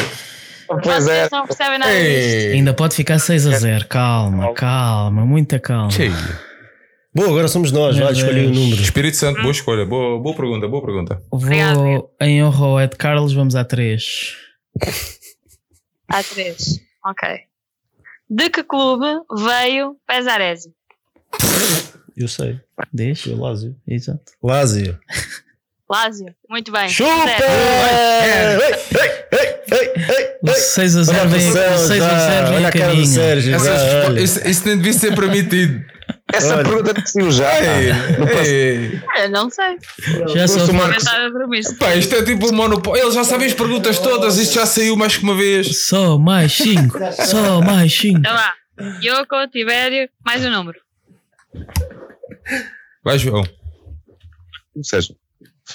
Pois 0.66 1.06
é. 1.08 1.28
Não 1.30 1.46
percebem 1.46 1.78
nada 1.78 1.92
disto. 1.92 2.52
Ainda 2.54 2.74
pode 2.74 2.94
ficar 2.94 3.18
6 3.18 3.46
a 3.46 3.58
0. 3.58 3.86
Calma, 3.88 4.52
calma, 4.54 5.24
muita 5.24 5.58
calma. 5.58 5.90
Cheio. 5.90 6.12
Bom, 7.14 7.24
agora 7.24 7.46
somos 7.48 7.70
nós. 7.70 7.96
Vai 7.96 8.06
Meu 8.06 8.14
escolher 8.14 8.40
o 8.46 8.50
Deus. 8.50 8.58
número. 8.58 8.82
Espírito 8.82 9.16
Santo, 9.16 9.40
boa 9.40 9.52
escolha. 9.52 9.84
Boa, 9.86 10.18
boa 10.20 10.34
pergunta, 10.34 10.66
boa 10.66 10.84
pergunta. 10.84 11.22
Vou 11.30 12.10
em 12.20 12.42
honra 12.42 12.66
ao 12.66 12.80
Ed 12.80 12.96
Carlos, 12.96 13.32
vamos 13.32 13.54
a 13.54 13.64
3. 13.64 14.36
Há 16.08 16.22
três. 16.22 16.80
Ok. 17.06 17.28
De 18.28 18.50
que 18.50 18.62
clube 18.64 19.06
veio 19.36 19.96
Pesarese? 20.06 20.72
Eu 22.16 22.28
sei. 22.28 22.60
Deixa. 22.92 23.24
Foi 23.24 23.32
o 23.34 23.40
Lázio. 23.40 23.76
Exato. 23.86 24.32
Lázio. 24.42 24.98
Lázio. 25.94 26.26
Muito 26.50 26.72
bem. 26.72 26.88
Chupa! 26.88 27.26
Zero. 27.38 28.62
Ei, 28.62 28.74
ei, 29.32 29.54
ei, 29.70 29.92
ei, 30.18 30.36
O 30.42 30.48
ei. 30.50 30.54
6 30.54 30.96
a 30.96 31.02
0 31.04 31.18
Olha 31.18 31.22
a 31.22 31.26
vem, 31.26 31.48
o 31.48 31.52
6 31.52 31.56
a 32.02 32.08
já. 32.08 32.18
0 32.18 32.46
vem 32.48 32.56
Olha 32.56 32.66
a 32.66 32.68
a 32.68 32.72
cara 32.72 32.84
do 32.86 32.90
caminho. 32.90 33.06
Sérgio. 33.06 33.54
Essas 33.54 34.04
olha. 34.06 34.20
isso, 34.20 34.48
isso 34.48 34.66
nem 34.68 34.76
devia 34.76 34.92
ser 34.92 35.14
permitido. 35.14 35.84
Essa 36.32 36.54
É. 36.54 36.62
pergunta 36.64 36.92
decidiu 36.94 37.30
já. 37.30 37.50
Ei, 37.62 37.92
Não 38.18 38.26
posso- 38.26 38.50
ei. 38.50 39.00
Eu 39.22 39.30
não 39.30 39.50
sei. 39.50 39.76
Já 40.34 40.48
sou 40.48 40.72
Marcos. 40.74 41.04
dormir. 41.32 41.62
Pá, 41.78 41.94
isto 41.94 42.14
é 42.16 42.22
tipo 42.24 42.48
o 42.48 42.52
monopólio. 42.52 43.02
Eles 43.02 43.14
já 43.14 43.24
sabem 43.24 43.46
as 43.46 43.54
perguntas 43.54 43.98
todas. 44.00 44.36
Isto 44.38 44.54
já 44.54 44.66
saiu 44.66 44.96
mais 44.96 45.16
que 45.16 45.22
uma 45.22 45.36
vez. 45.36 45.86
Só 45.86 46.18
mais 46.18 46.52
5. 46.54 46.98
Só 47.24 47.60
mais 47.62 47.96
5. 47.96 48.18
Então 48.18 48.34
vá. 48.34 48.52
Yoko, 49.02 49.48
Tibério, 49.52 50.08
mais 50.24 50.44
um 50.44 50.50
número. 50.50 50.78
Vai, 53.04 53.18
João. 53.18 53.44
Seja, 54.82 55.14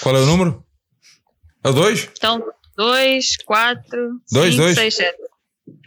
Qual 0.01 0.15
é 0.15 0.19
o 0.21 0.25
número? 0.25 0.63
É 1.63 1.69
o 1.69 1.73
2? 1.73 2.09
Então, 2.17 2.43
2, 2.77 3.37
4, 3.45 4.21
Dois, 4.31 4.53
5, 4.53 4.63
dois. 4.63 4.75
6, 4.77 4.95
7. 4.95 5.17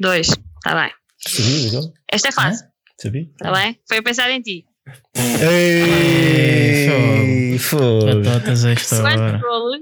2. 0.01 0.29
Está 0.29 0.75
bem. 0.81 0.93
Sabia? 1.27 1.81
Esta 2.11 2.29
é 2.29 2.33
fácil. 2.33 2.67
Sabia? 3.01 3.23
Está 3.23 3.53
bem? 3.53 3.81
Foi 3.89 3.99
a 3.99 4.03
pensar 4.03 4.31
em 4.31 4.43
ti. 4.43 4.67
Ei, 6.23 7.59
foi. 7.59 8.23
Batatas 8.23 8.65
esta 8.65 9.01
Quantos 9.01 9.21
hora. 9.21 9.39
golos, 9.39 9.81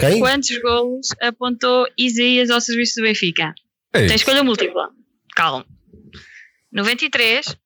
Quem? 0.00 0.18
quantos 0.20 0.58
golos 0.62 1.08
apontou 1.20 1.86
Isaías 1.98 2.50
ao 2.50 2.60
serviço 2.60 2.96
do 3.00 3.02
Benfica? 3.04 3.54
Ei, 3.94 4.06
Tem 4.06 4.16
escolha 4.16 4.42
múltipla. 4.42 4.90
Calma. 5.36 5.64
93, 6.72 7.56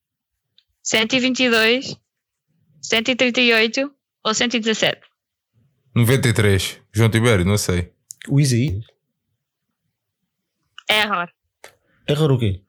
122, 0.83 1.97
138 2.83 3.91
ou 4.25 4.35
117? 4.35 5.01
93. 5.97 6.79
João 6.93 7.09
Tibério, 7.09 7.45
não 7.45 7.57
sei. 7.57 7.91
O 8.29 8.39
Easy. 8.41 8.81
Error. 10.91 11.29
Error 12.09 12.33
o 12.33 12.39
quê? 12.39 12.61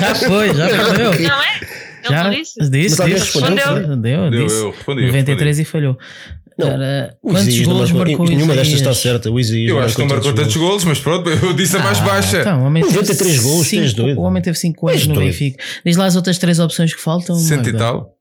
Já 0.00 0.14
foi, 0.14 0.54
já 0.54 0.68
perdeu. 0.68 1.10
Não 1.28 1.42
é? 1.42 1.60
Ele 2.02 2.08
Já 2.16 2.24
não 2.24 2.30
disse? 2.30 2.54
disse, 2.70 2.70
disse. 2.70 3.02
respondeu, 3.02 3.56
Respondeu. 3.74 3.96
Deu, 3.96 4.30
Deu, 4.30 4.46
disse. 4.46 4.60
eu 4.60 4.70
respondi. 4.70 5.00
eu 5.02 5.06
93 5.08 5.58
e 5.58 5.64
falhou. 5.64 5.98
Não, 6.58 6.68
O 7.22 7.30
quantos 7.32 7.58
golos 7.60 7.90
marcou. 7.92 8.06
marcou 8.18 8.26
o 8.26 8.28
Nenhuma 8.28 8.54
destas 8.54 8.80
está 8.80 8.94
certa. 8.94 9.30
O 9.30 9.38
respondi. 9.38 9.66
Eu 9.70 9.80
acho 9.80 9.94
que 9.96 10.00
não 10.02 10.08
marcou 10.08 10.32
tantos 10.34 10.56
golos, 10.56 10.84
mas 10.84 10.98
pronto, 11.00 11.28
eu 11.30 11.52
disse 11.54 11.76
a 11.76 11.80
mais 11.80 11.98
Ah, 11.98 12.04
baixa. 12.04 12.40
Então, 12.40 12.62
o 12.62 12.66
homem 12.66 12.82
teve 12.82 12.94
93 12.96 13.38
golos, 13.42 13.66
cinco- 13.66 13.82
tens 13.82 13.94
doido. 13.94 14.18
O 14.20 14.22
homem 14.22 14.42
teve 14.42 14.58
5 14.58 14.88
anos 14.88 15.06
no. 15.06 15.14
Benfica. 15.16 15.62
Diz 15.84 15.96
lá 15.96 16.04
as 16.06 16.16
outras 16.16 16.38
três 16.38 16.58
opções 16.58 16.94
que 16.94 17.00
faltam. 17.00 17.34
100 17.36 17.62
e 17.66 17.72
tal. 17.72 18.14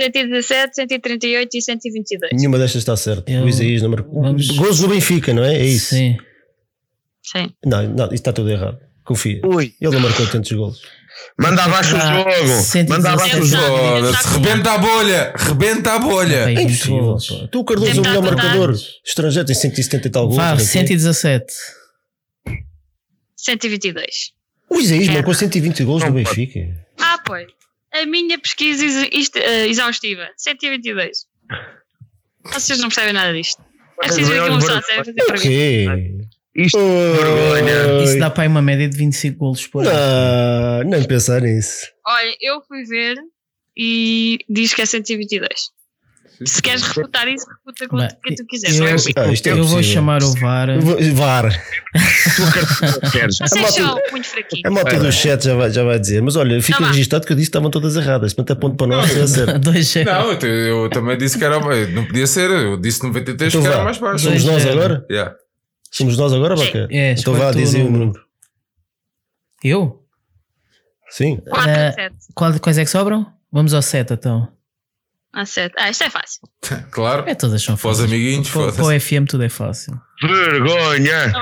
117, 0.00 0.74
138 0.74 1.56
e 1.56 1.62
122. 1.62 2.32
Nenhuma 2.32 2.58
destas 2.58 2.80
está 2.82 2.96
certa. 2.96 3.30
Eu- 3.30 3.44
O 3.44 3.48
Isaías 3.48 3.82
não 3.82 3.90
marcou. 3.90 4.22
Vamos- 4.22 4.48
Gols 4.50 4.78
do 4.80 4.88
Benfica, 4.88 5.32
não 5.32 5.44
é? 5.44 5.54
É 5.54 5.64
isso. 5.66 5.94
Sim. 5.94 6.16
Sim. 7.22 7.50
Não, 7.64 7.82
não, 7.88 8.04
isso 8.06 8.14
está 8.14 8.32
tudo 8.32 8.50
errado. 8.50 8.78
Confia. 9.04 9.40
ui, 9.44 9.74
Ele 9.80 9.92
não 9.92 10.00
marcou 10.00 10.26
tantos 10.26 10.50
gols. 10.52 10.80
manda 11.38 11.62
abaixo 11.64 11.94
o 11.94 11.98
Ah, 11.98 12.16
jogo. 12.16 12.30
117. 12.30 12.88
Manda 12.88 13.12
abaixo 13.12 13.38
o 13.38 13.44
jogo. 13.44 14.10
Rebenta 14.34 14.70
a 14.72 14.78
bolha, 14.78 15.32
rebenta 15.36 15.92
a 15.92 15.98
bolha. 15.98 16.50
É 16.50 16.52
impossível. 16.62 17.16
Tu, 17.52 17.60
o 17.60 17.64
Cardoso, 17.64 17.90
é 17.90 17.94
o 17.94 18.02
melhor 18.02 18.22
marcador 18.22 18.74
estrangeiro, 19.04 19.46
tem 19.46 19.54
170 19.54 20.08
e 20.08 20.10
tal 20.10 20.24
gols. 20.24 20.36
Vá, 20.36 20.50
não 20.52 20.58
sei. 20.58 20.66
117. 20.86 21.52
122. 23.36 24.32
O 24.70 24.80
Isaías 24.80 25.08
É. 25.08 25.12
marcou 25.12 25.34
120 25.34 25.84
gols 25.84 26.02
no 26.02 26.12
Benfica. 26.12 26.60
Ah, 26.98 27.18
pois. 27.24 27.46
A 27.94 28.06
minha 28.06 28.38
pesquisa 28.38 28.84
eh, 29.06 29.66
exaustiva. 29.68 30.28
122. 30.36 31.26
Vocês 32.52 32.78
não 32.80 32.88
percebem 32.88 33.12
nada 33.12 33.32
disto. 33.32 33.62
É 34.02 34.06
preciso 34.06 34.30
ver 34.32 34.40
aqui 34.40 34.50
uma 34.50 34.58
pessoa 34.58 34.78
a 34.78 34.82
sério 34.82 35.04
fazer 35.04 35.22
O 35.22 35.26
perguntas. 35.26 35.42
quê? 35.42 35.86
Isto 36.56 36.78
vergonha. 36.78 38.04
Isso 38.04 38.18
dá 38.18 38.30
para 38.30 38.42
aí 38.44 38.48
uma 38.48 38.62
média 38.62 38.88
de 38.88 38.96
25 38.96 39.38
golos 39.38 39.66
por 39.66 39.86
ano. 39.86 40.84
Não, 40.84 40.90
nem 40.90 41.06
pensar 41.06 41.40
nisso. 41.42 41.86
Olha, 42.06 42.36
eu 42.40 42.60
fui 42.66 42.84
ver 42.84 43.16
e 43.76 44.38
diz 44.48 44.74
que 44.74 44.82
é 44.82 44.86
122. 44.86 45.48
Se 46.44 46.60
queres 46.62 46.82
refutar 46.82 47.28
isso, 47.28 47.46
refuta 47.48 47.88
com 47.88 47.96
o 47.96 48.08
que 48.22 48.34
tu 48.34 48.44
quiseres. 48.46 48.76
eu- 48.76 48.84
não 48.84 48.90
é. 48.90 48.94
Ah, 49.28 49.32
isto 49.32 49.46
é 49.46 49.52
eu 49.52 49.64
vou 49.64 49.82
chamar 49.82 50.22
o 50.22 50.32
VAR. 50.34 50.80
Vou- 50.80 50.96
VAR. 51.14 51.50
queres. 53.12 53.40
a 53.40 53.46
Vocês 53.46 53.62
malta- 53.62 53.70
são 53.82 54.00
muito 54.10 54.26
fraquinhos. 54.26 54.64
A 54.64 54.70
malta 54.70 54.98
do 54.98 55.12
chat 55.12 55.44
já 55.44 55.54
vai, 55.54 55.70
já 55.70 55.84
vai 55.84 55.98
dizer. 55.98 56.22
Mas 56.22 56.36
olha, 56.36 56.60
fica 56.62 56.78
Tá 56.78 56.86
registado 56.88 57.26
que 57.26 57.32
eu 57.32 57.36
disse 57.36 57.46
que 57.46 57.50
estavam 57.50 57.70
todas 57.70 57.96
erradas. 57.96 58.32
Portanto, 58.32 58.56
é 58.58 58.60
ponto 58.60 58.76
para 58.76 58.86
nós. 58.86 59.16
É 59.16 59.26
certo. 59.26 59.58
2 59.60 59.94
Não, 60.04 60.32
eu, 60.32 60.88
também 60.90 61.16
disse 61.16 61.38
que 61.38 61.44
era. 61.44 61.58
Não 61.88 62.04
podia 62.04 62.26
ser, 62.26 62.50
eu 62.50 62.76
disse 62.76 63.02
93 63.04 63.52
Então 63.54 63.62
que 63.62 63.68
era 63.68 63.78
vá. 63.78 63.84
mais 63.84 63.98
baixo. 63.98 64.24
Somos 64.24 64.44
nós 64.44 64.66
agora? 64.66 65.06
Yeah. 65.10 65.34
Somos 65.90 66.16
nós 66.18 66.32
agora. 66.32 66.56
Baca? 66.56 66.88
É, 66.90 67.12
Então 67.12 67.32
escolhe 67.34 67.38
vá 67.38 67.52
dizer 67.52 67.82
o 67.84 67.90
número. 67.90 68.20
Eu? 69.62 70.02
Sim. 71.10 71.36
4 71.48 71.70
Eh, 71.70 71.88
a 71.88 71.92
7. 71.92 72.14
Qual, 72.34 72.58
quais 72.60 72.78
é 72.78 72.84
que 72.84 72.90
sobram? 72.90 73.26
Vamos 73.52 73.72
ao 73.72 73.80
7 73.82 74.14
então. 74.14 74.48
Acerta. 75.34 75.74
Ah, 75.82 75.90
isto 75.90 76.04
é 76.04 76.10
fácil. 76.10 76.48
claro. 76.92 77.24
É, 77.26 77.34
todas 77.34 77.60
são 77.60 77.76
fáceis. 77.76 77.98
Para 77.98 78.04
os 78.06 78.12
amiguinhos, 78.12 78.50
para, 78.50 78.72
para 78.72 78.84
o 78.84 79.00
FM 79.00 79.28
tudo 79.28 79.42
é 79.42 79.48
fácil. 79.48 80.00
Vergonha! 80.22 81.32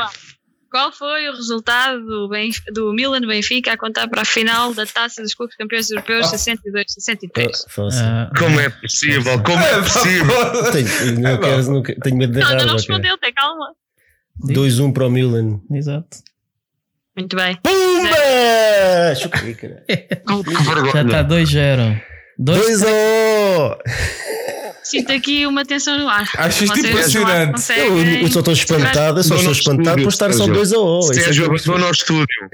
Qual 0.71 0.91
foi 0.91 1.29
o 1.29 1.33
resultado 1.33 2.03
do, 2.03 2.29
Benf... 2.31 2.61
do 2.73 2.95
Milan 2.95 3.21
Benfica 3.21 3.75
a 3.75 3.77
contar 3.77 4.09
para 4.09 4.23
a 4.23 4.25
final 4.25 4.73
da 4.73 4.87
taça 4.87 5.21
dos 5.21 5.35
clubes 5.35 5.55
campeões 5.55 5.91
europeus 5.91 6.33
ah. 6.33 6.37
62-63? 6.37 7.67
Ah, 7.93 8.31
ah. 8.31 8.39
Como 8.39 8.59
é 8.59 8.71
possível? 8.71 9.43
Como 9.43 9.61
é, 9.61 9.71
é 9.71 9.75
tá 9.75 9.83
possível? 9.83 10.73
tenho, 10.73 11.21
não 11.21 11.31
é, 11.31 11.37
tá 11.37 11.47
quero, 11.47 11.71
não 11.71 11.83
quero, 11.83 12.01
tenho 12.01 12.17
medo 12.17 12.33
de 12.33 12.39
errar. 12.39 12.55
Não, 12.55 12.65
não 12.65 12.73
respondeu, 12.73 13.19
tem 13.19 13.35
calma. 13.35 13.75
2-1 14.47 14.95
para 14.95 15.07
o 15.07 15.11
Milan. 15.11 15.61
Exato. 15.71 16.17
Muito 17.15 17.37
bem. 17.37 17.59
Pumba! 17.63 19.15
Choquei, 19.15 19.55
cara. 19.55 19.85
Já 20.95 21.03
está 21.03 21.25
2-0. 21.25 22.03
Dois, 22.45 22.83
a 22.83 22.89
oh! 22.91 23.77
Sinto 24.83 25.13
aqui 25.13 25.47
uma 25.47 25.65
tensão 25.65 25.97
no 25.97 26.09
ar. 26.09 26.29
Acho 26.39 26.65
isto 26.65 26.77
impressionante. 26.77 27.73
Eu, 27.73 28.05
eu 28.05 28.27
só 28.29 28.41
estou 28.41 28.53
espantado, 28.53 29.21
eu 29.21 29.25
só 29.25 29.37
estou 29.37 29.53
espantado 29.53 30.03
por 30.03 30.09
estar 30.09 30.27
tá, 30.27 30.33
só 30.33 30.49
dois 30.49 30.73
a 30.73 30.79
oh. 30.79 31.03
Sérgio, 31.03 31.47
abandona 31.47 31.87
no 31.87 31.93
estúdio. 31.93 32.27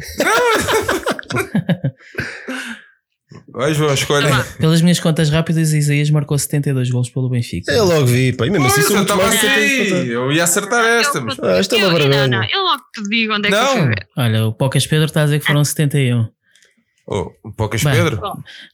Vais, 3.51 3.79
vou, 3.79 3.93
escolha. 3.93 4.45
Pelas 4.59 4.83
minhas 4.83 5.01
contas 5.01 5.31
rápidas, 5.31 5.73
Isaías 5.73 6.11
marcou 6.11 6.39
72 6.39 6.91
gols 6.91 7.09
pelo 7.09 7.31
Benfica. 7.31 7.73
Eu 7.73 7.87
logo 7.87 8.07
vi, 8.07 8.33
pá. 8.33 8.47
E 8.47 8.51
mesmo 8.51 8.67
assim, 8.67 8.95
eu 8.95 9.03
estava 9.03 9.27
assim. 9.27 9.49
Eu 10.07 10.31
ia 10.31 10.45
acertar 10.45 10.85
ah, 10.85 11.01
esta, 11.01 11.21
mas. 11.21 11.37
Ah, 11.41 11.59
esta 11.59 11.75
é 11.77 11.83
eu, 11.83 11.91
não, 11.91 12.29
não, 12.29 12.45
eu 12.45 12.63
logo 12.63 12.83
te 12.95 13.03
digo 13.09 13.33
onde 13.33 13.49
é 13.49 13.51
que 13.51 13.57
eu. 13.57 13.91
Olha, 14.17 14.47
o 14.47 14.53
Pocas 14.53 14.87
Pedro 14.87 15.07
está 15.07 15.23
a 15.23 15.25
dizer 15.25 15.41
que 15.41 15.47
foram 15.47 15.63
ah. 15.63 15.65
71. 15.65 16.29
Oh, 17.11 17.31
Pocas 17.57 17.83
Bem. 17.83 17.95
Pedro? 17.95 18.21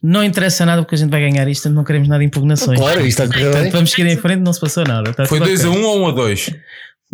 Não 0.02 0.24
interessa 0.24 0.66
nada 0.66 0.82
porque 0.82 0.96
a 0.96 0.98
gente 0.98 1.10
vai 1.10 1.20
ganhar 1.20 1.46
isto, 1.46 1.70
não 1.70 1.84
queremos 1.84 2.08
nada 2.08 2.18
de 2.18 2.26
impugnações. 2.26 2.80
Claro, 2.80 3.06
isto 3.06 3.22
está 3.22 3.24
a 3.24 3.26
correr 3.28 3.52
Portanto, 3.52 3.72
vamos 3.72 3.90
seguir 3.92 4.08
em 4.10 4.16
frente, 4.16 4.40
não 4.40 4.52
se 4.52 4.60
passou 4.60 4.82
nada. 4.84 5.10
Está 5.10 5.24
Foi 5.26 5.38
tudo 5.38 5.46
2 5.48 5.64
a 5.64 5.68
ok. 5.70 5.80
1 5.80 5.84
ou 5.86 6.00
1 6.00 6.06
a 6.08 6.10
2? 6.10 6.50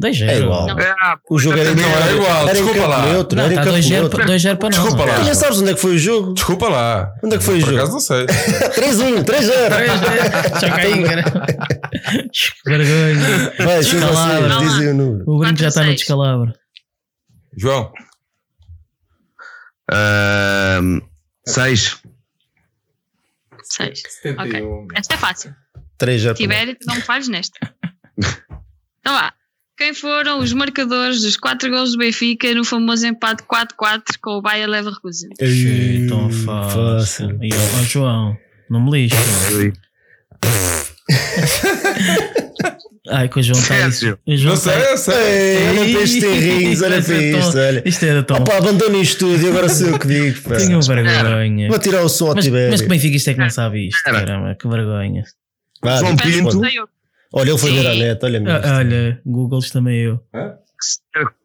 2-0. 0.01 0.29
É 0.31 0.39
igual. 0.39 0.67
Não. 0.67 0.77
Ah, 1.03 1.19
O 1.29 1.39
jogo 1.39 1.59
era, 1.59 1.75
Não, 1.75 1.85
era 1.85 2.13
igual, 2.13 2.49
era 2.49 2.53
desculpa 2.55 2.87
lá. 2.87 3.07
neutro. 3.07 3.37
Não, 3.37 3.45
Era 3.45 3.53
em 3.53 3.59
está 3.59 3.65
campo 3.71 3.77
2-0 3.77 3.91
neutro. 3.91 4.19
pa- 4.19 4.25
2-0 4.25 4.57
para 4.57 4.69
nós. 4.71 4.81
Desculpa 4.81 5.05
lá. 5.05 5.15
Tu 5.21 5.25
já 5.27 5.35
sabes 5.35 5.61
onde 5.61 5.71
é 5.71 5.75
que 5.75 5.81
foi 5.81 5.91
o 5.95 5.99
jogo? 5.99 6.33
Desculpa 6.33 6.69
lá. 6.71 7.13
Onde 7.23 7.35
é 7.35 7.39
que 7.39 7.45
foi 7.45 7.59
o 7.59 7.61
Por 7.61 7.67
jogo? 7.67 7.77
acaso 7.79 7.93
não 7.93 8.01
sei. 8.01 8.25
3-1, 8.75 9.25
3-0. 9.25 10.59
Já 10.59 10.71
caí, 10.71 11.03
cara. 11.05 11.23
Que 12.33 12.71
vergonha. 12.71 13.53
Vai, 13.59 13.83
se 13.83 13.91
Descalabro. 13.91 14.49
vocês 14.55 14.71
dizem 14.73 14.89
o 14.89 14.95
número. 14.95 15.25
O 15.27 15.39
brinco 15.39 15.59
já 15.61 15.69
está 15.69 15.81
no 15.83 15.89
4-6. 15.91 15.95
descalabro. 15.97 16.53
João, 17.59 17.93
seis. 21.51 22.01
6. 23.63 24.03
Ok. 24.39 24.63
Esta 24.97 25.15
é 25.15 25.19
fácil. 25.19 25.55
3-0. 25.99 26.35
Tibério, 26.35 26.75
tu 26.75 26.87
não 26.87 26.97
me 26.97 27.03
falhes 27.03 27.29
nesta. 27.29 27.59
Então 28.19 29.15
vá. 29.15 29.33
Quem 29.77 29.95
foram 29.95 30.41
os 30.41 30.53
marcadores 30.53 31.23
dos 31.23 31.37
4 31.39 31.71
gols 31.71 31.93
do 31.93 31.99
Benfica 31.99 32.53
no 32.55 32.65
famoso 32.65 33.07
empate 33.07 33.45
4-4 33.45 34.03
com 34.21 34.33
o 34.33 34.43
Bayer 34.43 34.69
Leverkusen? 34.69 35.31
Ih, 35.41 36.07
Tão 36.07 36.31
fácil. 36.31 37.39
E 37.43 37.49
ó, 37.55 37.83
João, 37.85 38.37
não 38.69 38.85
me 38.85 38.91
lixe. 38.91 39.17
Ai, 43.09 43.29
que 43.29 43.41
o 43.41 43.43
João 43.43 43.59
aí. 43.59 44.35
O 44.35 44.37
João 44.37 44.55
não 44.55 44.61
sei, 44.61 44.73
tá- 44.73 44.91
eu 44.91 44.97
sei. 44.97 45.15
Ei, 45.15 45.69
olha 45.69 45.93
para 45.93 46.03
estes 46.03 46.21
terrinhos, 46.23 46.83
olha 46.83 47.03
para 47.03 47.15
Isto 47.17 47.59
é 47.59 47.69
olha. 47.69 47.83
Isto 47.89 48.05
era 48.05 48.23
tão. 48.23 48.37
Opa, 48.37 48.57
abandona 48.59 48.99
isto 48.99 49.19
tudo 49.19 49.43
e 49.43 49.49
agora 49.49 49.69
sou 49.69 49.89
eu 49.89 49.99
que 49.99 50.07
digo. 50.07 50.41
pá. 50.49 50.57
Tenho 50.57 50.81
vergonha. 50.81 51.69
Vou 51.69 51.79
tirar 51.79 52.03
o 52.03 52.09
som 52.09 52.29
ao 52.29 52.35
Mas, 52.37 52.45
Tibério. 52.45 52.71
mas 52.71 52.83
que 52.83 52.89
Benfica 52.89 53.17
isto 53.17 53.31
é 53.31 53.35
que 53.35 53.41
não 53.41 53.51
sabe 53.51 53.89
isto? 53.89 54.03
Caramba, 54.05 54.55
que 54.55 54.69
vergonha. 54.69 55.25
Vá, 55.83 55.97
João 55.99 56.17
Pinto. 56.17 56.61
Sei. 56.61 56.71
Olha, 57.33 57.51
ele 57.51 57.59
foi 57.59 57.73
ver 57.73 57.87
a 57.87 57.95
net, 57.95 58.25
olha 58.25 58.41
mesmo. 58.41 58.59
Ah, 58.65 58.77
olha, 58.79 59.21
Googles 59.25 59.71
também 59.71 60.01
eu. 60.01 60.21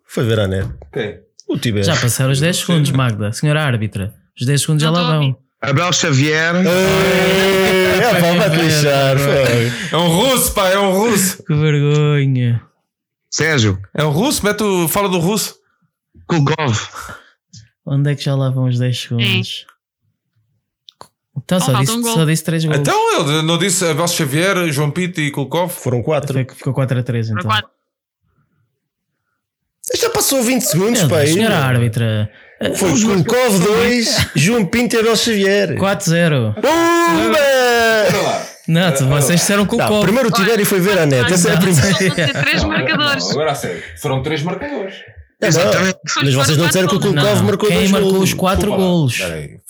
Foi 0.08 0.24
ver 0.26 0.40
a 0.42 0.48
net. 0.48 0.68
Quem? 0.94 1.20
O 1.48 1.58
Tibério. 1.58 1.86
Já 1.86 1.96
passaram 2.00 2.32
os 2.32 2.40
10 2.40 2.58
segundos, 2.58 2.92
Magda. 2.92 3.32
Senhora 3.32 3.64
árbitra. 3.64 4.14
Os 4.40 4.46
10 4.46 4.62
segundos 4.62 4.84
já 4.84 4.90
lá 4.92 5.18
vão. 5.18 5.38
Abel 5.70 5.92
Xavier. 5.94 6.56
Ei, 6.56 8.00
É 8.02 8.20
pá, 8.22 8.34
vai-te 8.34 8.56
lixar. 8.64 9.18
foi. 9.18 9.72
É 9.92 9.98
um 9.98 10.08
russo, 10.08 10.54
pá, 10.54 10.70
é 10.70 10.78
um 10.80 10.92
russo. 10.92 11.44
Que 11.44 11.54
vergonha. 11.54 12.62
Sérgio. 13.30 13.82
É 13.94 14.04
um 14.04 14.10
russo, 14.12 14.44
mete 14.46 14.64
o, 14.64 14.88
fala 14.88 15.10
do 15.10 15.20
russo. 15.20 15.56
Kulkov. 16.28 16.78
Onde 17.86 18.12
é 18.12 18.16
que 18.16 18.24
já 18.24 18.36
lá 18.36 18.50
vão 18.50 18.66
os 18.66 18.80
10 18.80 19.00
segundos? 19.00 19.66
Então 21.38 21.60
só 21.60 21.74
Oh, 21.74 21.80
disse, 21.80 21.92
um 21.92 22.04
só 22.04 22.26
disse 22.26 22.44
3 22.44 22.66
gols. 22.66 22.78
Então 22.80 23.20
ele 23.30 23.42
não 23.42 23.58
disse 23.58 23.86
Abel 23.86 24.08
Xavier, 24.08 24.72
João 24.72 24.90
Pinto 24.90 25.20
e 25.20 25.30
Kulkov? 25.32 25.70
Foram 25.72 26.02
4. 26.02 26.34
Foi 26.34 26.46
que 26.46 26.56
Ficou 26.56 26.74
4 26.74 27.00
a 27.00 27.04
3 27.04 27.28
Para 27.30 27.40
então. 27.40 27.52
4. 27.52 27.70
Já 30.00 30.10
passou 30.10 30.42
20 30.42 30.62
segundos, 30.62 31.04
pá. 31.04 31.26
Senhora 31.28 31.58
árbitra. 31.60 32.32
Foi 32.76 32.92
Kulkov 33.02 33.60
2, 33.60 34.28
João 34.36 34.66
Pinto 34.66 34.96
e 34.96 35.00
Abel 35.00 35.16
Xavier. 35.16 35.76
4-0. 35.76 36.56
Pumba! 36.56 38.46
Não, 38.68 38.92
tu- 38.94 39.06
vocês 39.08 39.40
disseram 39.42 39.66
que 39.66 39.76
o 39.76 39.78
Covo. 39.78 40.02
primeiro 40.02 40.30
o 40.30 40.32
Tibério 40.32 40.66
foi 40.66 40.80
ver 40.80 40.98
a 40.98 41.06
net. 41.06 41.32
Essa 41.32 41.50
é 41.50 41.54
a 41.54 41.58
primeira. 41.62 42.34
3 42.44 42.64
marcadores. 42.64 43.30
agora 43.32 43.52
a 43.52 43.56
sério. 43.56 43.84
Foram 44.02 44.24
três 44.24 44.42
marcadores. 44.42 44.96
Não, 45.42 45.50
Exatamente. 45.50 45.98
Mas 46.24 46.34
vocês 46.34 46.58
não 46.58 46.66
disseram 46.68 46.88
que 46.88 46.96
o 46.96 47.00
Kulkov 47.00 47.44
marcou 47.44 47.68
quem 47.70 47.78
dois 47.78 47.92
marcou 47.92 48.12
golos. 48.14 48.30
os 48.30 48.34
4 48.34 48.58
Desculpa 48.62 48.82
lá. 48.82 48.88
golos? 48.90 49.20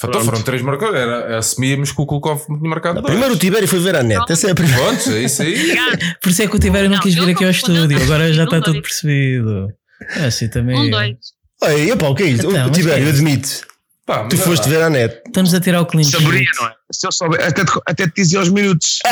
Então 0.03 0.21
foram 0.23 0.41
três 0.43 0.61
marcadores. 0.61 1.01
Era, 1.01 1.37
assumíamos 1.39 1.91
que 1.91 2.01
o 2.01 2.05
Kulkov 2.05 2.45
tinha 2.45 2.69
marcado 2.69 2.95
Não, 2.95 3.01
dois. 3.01 3.11
Primeiro 3.13 3.33
o 3.33 3.37
Tibério 3.37 3.67
foi 3.67 3.79
ver 3.79 3.95
a 3.95 4.03
net. 4.03 4.31
Essa 4.31 4.47
é 4.47 4.51
a 4.51 4.55
primeira. 4.55 4.79
Pronto, 4.81 5.09
é 5.11 5.21
isso 5.23 5.41
aí. 5.41 5.75
Por 6.21 6.29
isso 6.29 6.43
é 6.43 6.47
que 6.47 6.55
o 6.55 6.59
Tibério 6.59 6.87
não 6.89 6.97
Não, 6.97 7.03
quis 7.03 7.15
vir 7.15 7.29
aqui 7.31 7.43
ao 7.43 7.49
estúdio. 7.49 8.01
Agora 8.03 8.31
já 8.31 8.43
está 8.43 8.61
tudo 8.61 8.73
dois. 8.73 8.81
percebido. 8.83 9.67
É 10.15 10.25
assim 10.25 10.47
também. 10.49 10.77
Um 10.79 10.85
eu. 10.85 11.17
2. 11.61 11.73
Olha, 11.73 11.91
epá, 11.93 12.07
o 12.09 12.15
que 12.15 12.23
é 12.23 12.27
isto? 12.27 12.47
Então, 12.49 12.65
o 12.65 12.67
mas 12.69 12.77
Tibério, 12.77 13.05
é? 13.07 13.09
admite. 13.09 13.61
Pá, 14.05 14.25
Tu 14.27 14.37
foste 14.37 14.63
lá. 14.65 14.69
ver 14.69 14.81
a 14.83 14.89
net. 14.89 15.21
Estamos 15.25 15.53
a 15.53 15.59
tirar 15.59 15.81
o 15.81 15.85
sheet. 16.03 16.23
Saberia, 16.23 16.49
não 16.59 16.67
é? 16.67 16.73
Se 16.99 17.05
eu 17.07 17.11
souber, 17.11 17.45
até 17.45 17.63
te, 17.65 17.71
até 17.85 18.07
te 18.07 18.13
dizia 18.15 18.39
os 18.39 18.49
minutos. 18.49 18.99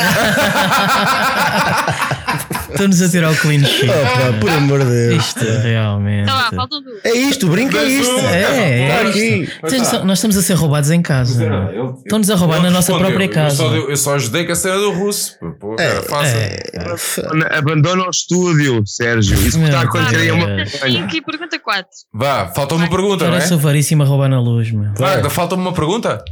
Estamos 2.70 3.00
a 3.02 3.08
tirar 3.08 3.30
o 3.30 3.36
clean 3.36 3.60
sheet. 3.64 3.88
Oh, 3.88 4.32
pá, 4.32 4.38
por 4.40 4.50
amor 4.50 4.80
de 4.80 4.86
Deus. 4.90 5.24
Isto 5.26 5.44
realmente. 5.62 6.22
Então 6.22 6.36
vá, 6.36 6.50
faltam 6.50 6.82
duas. 6.82 7.04
É 7.04 7.12
isto, 7.12 7.46
o 7.46 7.50
brinco 7.50 7.76
é 7.76 7.84
isto. 7.84 8.18
É, 8.18 8.42
é, 8.42 8.88
Está 8.88 8.94
é 8.96 9.08
aqui. 9.08 9.48
isto. 9.82 10.04
Nós 10.04 10.18
estamos 10.18 10.36
a 10.36 10.42
ser 10.42 10.54
roubados 10.54 10.90
em 10.90 11.00
casa. 11.00 11.44
Estão-nos 12.04 12.30
a 12.30 12.34
roubar 12.34 12.60
na 12.62 12.70
nossa 12.70 12.92
respondeu. 12.92 13.06
própria 13.16 13.26
Eu 13.26 13.30
casa. 13.32 13.56
só, 13.56 13.68
dei- 13.68 13.84
eu 13.92 13.96
só 13.96 14.14
ajudei 14.16 14.44
com 14.44 14.52
a 14.52 14.56
cena 14.56 14.76
do 14.78 14.90
russo. 14.92 15.36
Pô, 15.60 15.76
era 15.78 16.02
fácil. 16.02 16.36
Abandona 17.56 18.06
o 18.06 18.10
estúdio, 18.10 18.82
Sérgio. 18.86 19.36
Isso 19.46 19.58
que 19.58 19.64
está 19.66 19.80
a 19.80 19.82
acontecer 19.84 20.16
aí 20.16 20.28
é 20.28 20.32
uma 20.32 20.46
Deus. 20.46 20.70
vergonha. 20.72 21.02
5 21.02 21.16
e 21.16 21.22
pergunta 21.22 21.58
4. 21.60 21.88
Vá, 22.12 22.48
falta 22.48 22.74
uma 22.74 22.88
pergunta, 22.90 23.24
não 23.24 23.34
é? 23.34 23.36
Parece 23.36 23.54
o 23.54 23.58
varíssimo 23.58 24.02
a 24.02 24.06
roubar 24.06 24.28
na 24.28 24.40
luz, 24.40 24.70
meu. 24.72 24.90
Magda, 24.98 25.30
falta-me 25.30 25.62
uma 25.62 25.72
pergunta? 25.72 26.24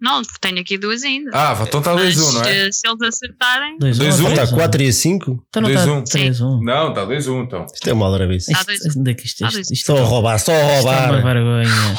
Não, 0.00 0.22
tenho 0.40 0.60
aqui 0.60 0.78
duas 0.78 1.02
ainda. 1.02 1.30
Ah, 1.34 1.56
então 1.60 1.80
está 1.80 1.94
Mas 1.94 2.16
2-1, 2.16 2.32
não 2.32 2.42
é? 2.44 2.66
eh, 2.68 2.72
se 2.72 2.88
eles 2.88 3.02
acertarem, 3.02 3.76
2 3.78 3.98
Dois, 3.98 4.20
um. 4.20 4.28
Está 4.28 4.46
4 4.46 4.82
e 4.82 4.92
5. 4.92 5.44
Então 5.48 5.62
não 5.62 5.68
Dois, 5.68 5.80
está 5.80 5.92
um. 5.92 6.04
3 6.04 6.40
1 6.40 6.60
Não, 6.62 6.88
está 6.88 7.06
2-1 7.06 7.44
então. 7.44 7.66
Isto 7.72 7.90
é 7.90 7.92
uma 7.92 8.06
aldrabice. 8.06 8.52
Tá 8.52 8.62
dois. 8.62 8.78
Isto, 8.84 8.98
é 9.06 9.12
isto, 9.12 9.38
Tá 9.38 9.48
isto, 9.48 9.72
isto, 9.74 9.86
Só 9.86 9.98
a 9.98 10.02
roubar, 10.04 10.38
só 10.38 10.52
a 10.52 10.56
isto 10.56 10.88
é 10.88 10.90
uma 10.90 11.06
roubar. 11.06 11.22
vergonha. 11.34 11.98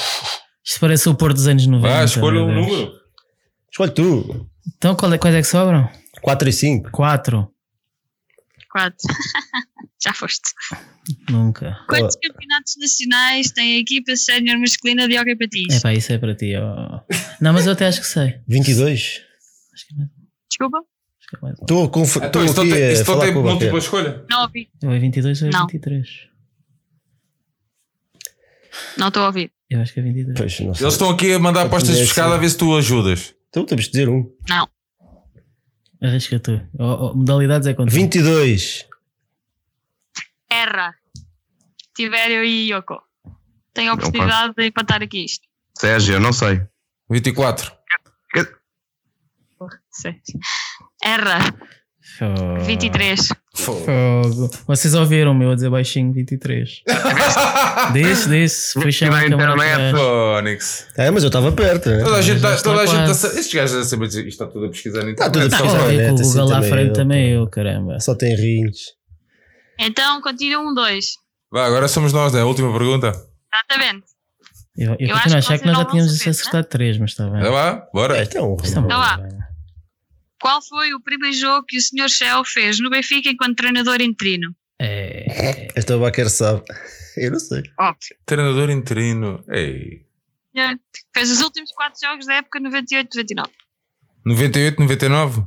Isto 0.65 0.79
parece 0.79 1.09
o 1.09 1.15
Porto 1.15 1.35
dos 1.35 1.47
anos 1.47 1.65
90. 1.67 1.87
Vá, 1.95 2.03
escolha 2.03 2.41
um 2.43 2.51
número. 2.53 2.91
Escolhe 3.71 3.91
tu. 3.91 4.47
Então 4.77 4.95
qual 4.95 5.13
é, 5.13 5.17
quais 5.17 5.35
é 5.35 5.41
que 5.41 5.47
sobram? 5.47 5.87
4 6.21 6.49
e 6.49 6.53
5. 6.53 6.91
4. 6.91 7.47
4. 8.71 8.95
Já 10.03 10.13
foste. 10.13 10.49
Nunca. 11.29 11.77
Quantos 11.87 12.15
campeonatos 12.15 12.73
nacionais 12.79 13.51
tem 13.51 13.75
a 13.75 13.79
equipa 13.79 14.15
sénior 14.15 14.57
masculina 14.59 15.07
de 15.07 15.17
hockey 15.19 15.35
patins? 15.35 15.75
É 15.75 15.79
pá, 15.79 15.93
isso 15.93 16.11
é 16.11 16.17
para 16.17 16.35
ti. 16.35 16.55
ó. 16.55 17.01
Não, 17.39 17.53
mas 17.53 17.67
eu 17.67 17.73
até 17.73 17.85
acho 17.87 18.01
que 18.01 18.07
sei. 18.07 18.39
22. 18.47 19.21
Acho 19.73 19.87
que 19.87 19.93
é 19.93 19.97
mais, 19.97 20.09
Desculpa, 20.49 20.77
acho 20.79 21.29
que 21.29 21.35
é 21.35 21.39
mais. 21.41 21.59
Estou 21.59 21.83
a 21.85 21.89
conf- 21.89 22.17
Então, 22.17 22.43
estou 22.45 22.65
não 22.65 22.71
aqui 22.73 22.81
tem, 22.81 22.93
a 22.95 22.97
não 22.97 23.05
falar 23.05 23.25
tem 23.25 23.33
com 23.33 23.41
múltipla 23.43 23.77
escolha? 23.79 24.25
não 24.29 24.41
ouvi. 24.41 24.69
Ou 24.83 24.91
é 24.91 24.99
22 24.99 25.41
ou 25.43 25.47
é 25.47 25.51
Não. 25.51 25.67
23. 25.67 26.07
Não 28.97 29.07
estou 29.09 29.23
a 29.23 29.27
ouvir. 29.27 29.51
Eu 29.69 29.81
acho 29.81 29.93
que 29.93 29.99
é 29.99 30.03
23. 30.03 30.37
Pois, 30.37 30.59
não 30.67 30.73
sei. 30.73 30.83
Eles 30.85 30.93
estão 30.95 31.09
aqui 31.09 31.31
a 31.33 31.39
mandar 31.39 31.65
apostas 31.67 31.95
de 31.95 32.03
pescada 32.03 32.33
a 32.35 32.37
ver 32.37 32.49
se 32.49 32.57
tu 32.57 32.75
ajudas. 32.75 33.33
Então 33.49 33.65
temos 33.65 33.85
de 33.85 33.91
dizer 33.91 34.09
um. 34.09 34.29
Não. 34.49 34.67
Arrisca 36.01 36.39
tu. 36.39 36.59
Ó, 36.79 37.11
ó, 37.11 37.13
modalidades 37.13 37.67
é 37.67 37.73
contigo. 37.73 37.95
22. 37.95 38.85
Erra. 40.61 40.93
Tibério 41.95 42.43
e 42.43 42.71
Yoko. 42.71 43.01
Tenho 43.73 43.91
a 43.91 43.93
oportunidade 43.95 44.53
de 44.55 44.67
empatar 44.67 45.01
aqui 45.01 45.25
isto. 45.25 45.47
Sérgio, 45.77 46.15
eu 46.15 46.19
não 46.19 46.31
sei. 46.33 46.61
24. 47.09 47.71
Sim. 49.91 50.13
Erra. 51.03 51.39
Fogo. 52.17 52.59
23. 52.65 53.29
Fogo. 53.55 54.49
Vocês 54.67 54.93
ouviram 54.93 55.31
o 55.31 55.35
meu 55.35 55.51
a 55.51 55.55
dizer 55.55 55.69
baixinho 55.69 56.13
23. 56.13 56.83
disse, 57.93 58.29
disse. 58.29 59.05
A 59.05 59.09
Na 59.09 59.21
câmera 59.29 59.53
internet. 59.53 59.95
Fónix. 59.95 60.87
É, 60.97 61.09
mas 61.11 61.23
eu 61.23 61.27
estava 61.27 61.51
perto. 61.51 61.89
né? 61.89 62.03
Toda 62.03 62.17
a 62.17 62.21
gente 62.21 62.37
está. 62.37 62.57
Toda 62.61 62.81
a 62.81 62.85
gente 62.85 63.11
está. 63.11 63.27
Estes 63.27 63.53
gajos 63.53 63.87
sabem 63.87 64.07
dizer. 64.07 64.27
Isto 64.27 64.43
está 64.43 64.47
tudo 64.47 64.65
a 64.65 64.69
pesquisar 64.69 65.03
na 65.03 65.11
Está 65.11 65.29
tudo 65.29 65.45
a 65.45 65.49
pesquisar. 65.49 66.11
o 66.11 66.15
Google 66.15 66.45
lá 66.49 66.59
à 66.59 66.63
frente 66.63 66.93
também 66.93 67.31
eu, 67.31 67.47
caramba. 67.47 67.99
Só 67.99 68.15
tem 68.15 68.35
rins. 68.35 68.77
Então, 69.79 70.21
continua 70.21 70.61
um 70.63 70.73
2. 70.73 71.05
Vá, 71.51 71.65
agora 71.65 71.87
somos 71.87 72.13
nós, 72.13 72.33
é 72.35 72.41
a 72.41 72.45
última 72.45 72.71
pergunta. 72.71 73.11
Exatamente. 73.53 74.05
Eu, 74.77 74.91
eu, 74.91 75.07
Eu 75.09 75.15
continuo 75.15 75.15
acho 75.17 75.27
a 75.27 75.29
que 75.29 75.35
achar 75.37 75.59
que 75.59 75.65
nós 75.65 75.77
já 75.77 75.85
tínhamos 75.85 76.17
saber, 76.17 76.29
acertado 76.29 76.67
3, 76.67 76.97
mas 76.99 77.11
está 77.11 77.29
bem. 77.29 77.41
Vai 77.41 77.49
lá, 77.49 77.87
bora. 77.93 78.21
Este 78.21 78.37
é 78.37 78.41
um. 78.41 78.55
É 78.63 78.67
Então 78.67 78.87
vergonha. 78.87 79.47
Qual 80.39 80.61
foi 80.61 80.93
o 80.93 81.01
primeiro 81.01 81.35
jogo 81.35 81.65
que 81.67 81.77
o 81.77 81.81
Sr. 81.81 82.09
Shell 82.09 82.43
fez 82.45 82.79
no 82.79 82.89
Benfica 82.89 83.29
enquanto 83.29 83.57
treinador 83.57 84.01
interino? 84.01 84.55
É, 84.79 85.67
Esta 85.75 85.97
Baquer 85.97 86.29
sabe. 86.29 86.63
Eu 87.17 87.31
não 87.31 87.39
sei. 87.39 87.63
Óbvio. 87.79 88.15
Treinador 88.25 88.69
interino. 88.69 89.43
Ei. 89.49 90.05
Fez 91.13 91.29
os 91.31 91.41
últimos 91.41 91.71
4 91.73 91.99
jogos 92.01 92.25
da 92.25 92.35
época 92.35 92.59
98-99. 92.59 93.49
98, 94.25 94.79
99? 94.79 95.45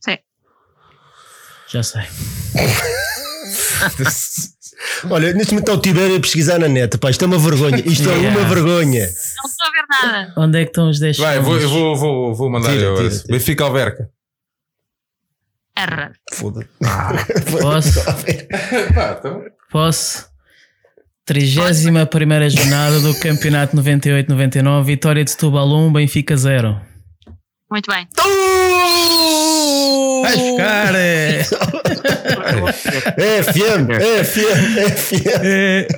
Sim. 0.00 0.18
já 1.68 1.82
sei. 1.82 2.02
Olha, 5.10 5.32
neste 5.32 5.52
momento 5.52 5.68
está 5.68 5.78
o 5.78 5.80
Tibério 5.80 6.16
a 6.16 6.20
pesquisar 6.20 6.58
na 6.58 6.68
net. 6.68 6.98
Pá, 6.98 7.10
isto 7.10 7.24
é 7.24 7.26
uma 7.26 7.38
vergonha. 7.38 7.82
Isto 7.84 8.10
é 8.10 8.16
uma 8.16 8.44
vergonha. 8.44 9.06
Não 9.06 9.50
estou 9.50 9.66
a 9.66 9.70
ver 9.70 9.84
nada. 9.88 10.32
Onde 10.36 10.58
é 10.60 10.64
que 10.64 10.70
estão 10.70 10.90
os 10.90 10.98
10 10.98 11.16
Vai, 11.18 11.38
eu 11.38 11.42
vou, 11.42 11.58
eu 11.58 11.68
vou, 11.68 11.96
vou, 11.96 12.34
vou 12.34 12.50
mandar 12.50 12.70
Tira, 12.70 12.82
eu 12.82 12.96
tira, 12.96 13.10
tira. 13.10 13.24
Benfica 13.28 13.64
Alverca. 13.64 14.10
Erra. 15.76 16.12
Foda-se. 16.32 16.68
Posso? 17.60 18.04
Pá, 18.94 19.16
então. 19.18 19.44
Posso? 19.70 20.26
31 21.26 22.06
primeira 22.06 22.50
jornada 22.50 23.00
do 23.00 23.18
campeonato 23.18 23.76
98-99, 23.76 24.84
vitória 24.84 25.24
de 25.24 25.30
Setúbal 25.30 25.68
1, 25.68 25.92
Benfica 25.92 26.36
0. 26.36 26.93
Muito 27.74 27.90
bem. 27.90 28.06
Vai 30.22 30.36
buscar! 30.36 30.94
É, 30.94 31.40
É 33.16 33.42
FM, 33.42 33.90
é 33.90 34.22
FM, 34.24 34.78
é 34.78 34.90
FM. 34.90 35.26
é, 35.42 35.88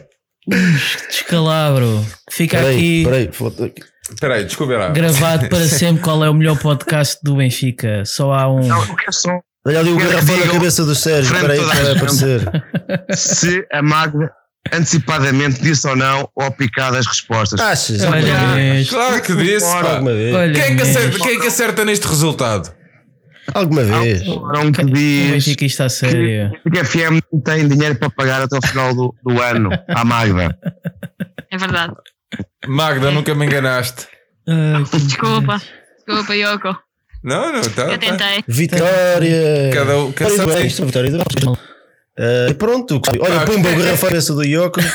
descalabro. 1.07 2.03
Fica 2.31 2.57
Peraí, 2.57 2.77
aqui 2.77 3.05
peraí, 3.05 3.29
falta 3.31 3.67
aqui. 3.67 3.83
Espera 4.11 4.35
aí, 4.37 4.45
desculpa 4.45 4.73
lá. 4.79 4.89
gravado 4.89 5.51
para 5.51 5.67
sempre 5.67 6.03
qual 6.03 6.25
é 6.25 6.31
o 6.31 6.35
melhor 6.35 6.59
podcast 6.59 7.19
do 7.23 7.37
Benfica. 7.37 8.05
Só 8.07 8.33
há 8.33 8.51
um. 8.51 8.67
Não, 8.67 8.83
só 9.11 9.39
Olha 9.67 9.81
ali 9.81 9.91
o 9.91 9.99
garrafão 9.99 10.35
na 10.39 10.53
cabeça 10.53 10.83
do 10.83 10.95
Sérgio. 10.95 11.35
frente 11.35 11.45
Espera 11.45 11.53
aí, 11.53 11.61
toda 11.61 11.73
a 11.73 11.77
que 11.77 11.83
vai 11.83 12.39
gente. 12.39 12.49
aparecer. 12.49 13.17
se 13.19 13.67
a 13.71 13.83
Magda 13.83 14.33
antecipadamente 14.73 15.61
disse 15.61 15.87
ou 15.89 15.97
não 15.97 16.29
ou 16.35 16.51
picado 16.51 16.97
as 16.97 17.07
respostas. 17.07 17.61
Achas? 17.61 18.03
Olha. 18.05 18.85
Claro 18.89 19.23
que 19.23 19.35
disse, 19.35 19.67
Quem 20.55 20.63
é, 20.63 20.77
que 20.77 20.83
acerta, 20.83 21.19
quem 21.19 21.37
é 21.37 21.41
que 21.41 21.47
acerta 21.47 21.85
neste 21.85 22.07
resultado? 22.07 22.75
Alguma 23.55 23.85
vez? 23.85 24.27
Não 24.27 24.73
que 24.73 24.85
diz 24.85 25.31
Benfica 25.31 25.65
está 25.65 25.85
a 25.85 25.89
sério. 25.89 26.51
que 26.73 26.79
a 26.81 26.85
FM 26.85 27.21
não 27.33 27.41
tem 27.41 27.69
dinheiro 27.69 27.95
para 27.97 28.11
pagar 28.11 28.43
até 28.43 28.59
o 28.59 28.67
final 28.67 28.95
do, 28.95 29.15
do 29.25 29.41
ano 29.41 29.71
à 29.89 30.05
Magda. 30.05 30.59
É 31.51 31.57
verdade. 31.57 31.95
Magda, 32.67 33.11
nunca 33.13 33.35
me 33.35 33.47
enganaste. 33.47 34.09
Ai, 34.49 34.85
Desculpa. 34.99 35.63
Desculpa, 36.07 36.35
Yoko. 36.35 36.77
Não, 37.23 37.53
não, 37.53 37.63
tá. 37.63 37.83
Eu 37.83 37.99
tá. 37.99 37.99
tentei. 37.99 38.45
Vitória! 38.47 39.71
Cada 39.73 39.99
um- 39.99 40.13
cada 40.13 40.37
Parabéns, 40.37 40.79
é 42.19 42.47
do 42.47 42.53
Ah, 42.53 42.55
pronto, 42.55 43.01
olha, 43.21 43.41
pumba, 43.45 43.69
o 43.71 43.77
garrafão 43.79 44.11
do 44.37 44.43
Yoko. 44.45 44.81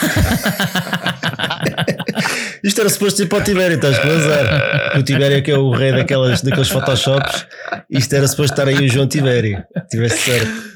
Isto 2.63 2.81
era 2.81 2.89
suposto 2.89 3.21
ir 3.23 3.27
para 3.27 3.39
o 3.39 3.43
Tibério, 3.43 3.75
estás 3.75 3.97
com 3.99 4.07
azar. 4.09 4.97
O 4.97 5.03
Tibério 5.03 5.41
que 5.43 5.51
é 5.51 5.57
o 5.57 5.71
rei 5.71 5.91
daquelas, 5.91 6.41
daqueles 6.41 6.69
photoshops. 6.69 7.45
Isto 7.89 8.15
era 8.15 8.27
suposto 8.27 8.53
estar 8.53 8.67
aí 8.67 8.75
o 8.75 8.87
João 8.87 9.07
Tibério. 9.07 9.63
Tivesse 9.89 10.17
certo. 10.19 10.71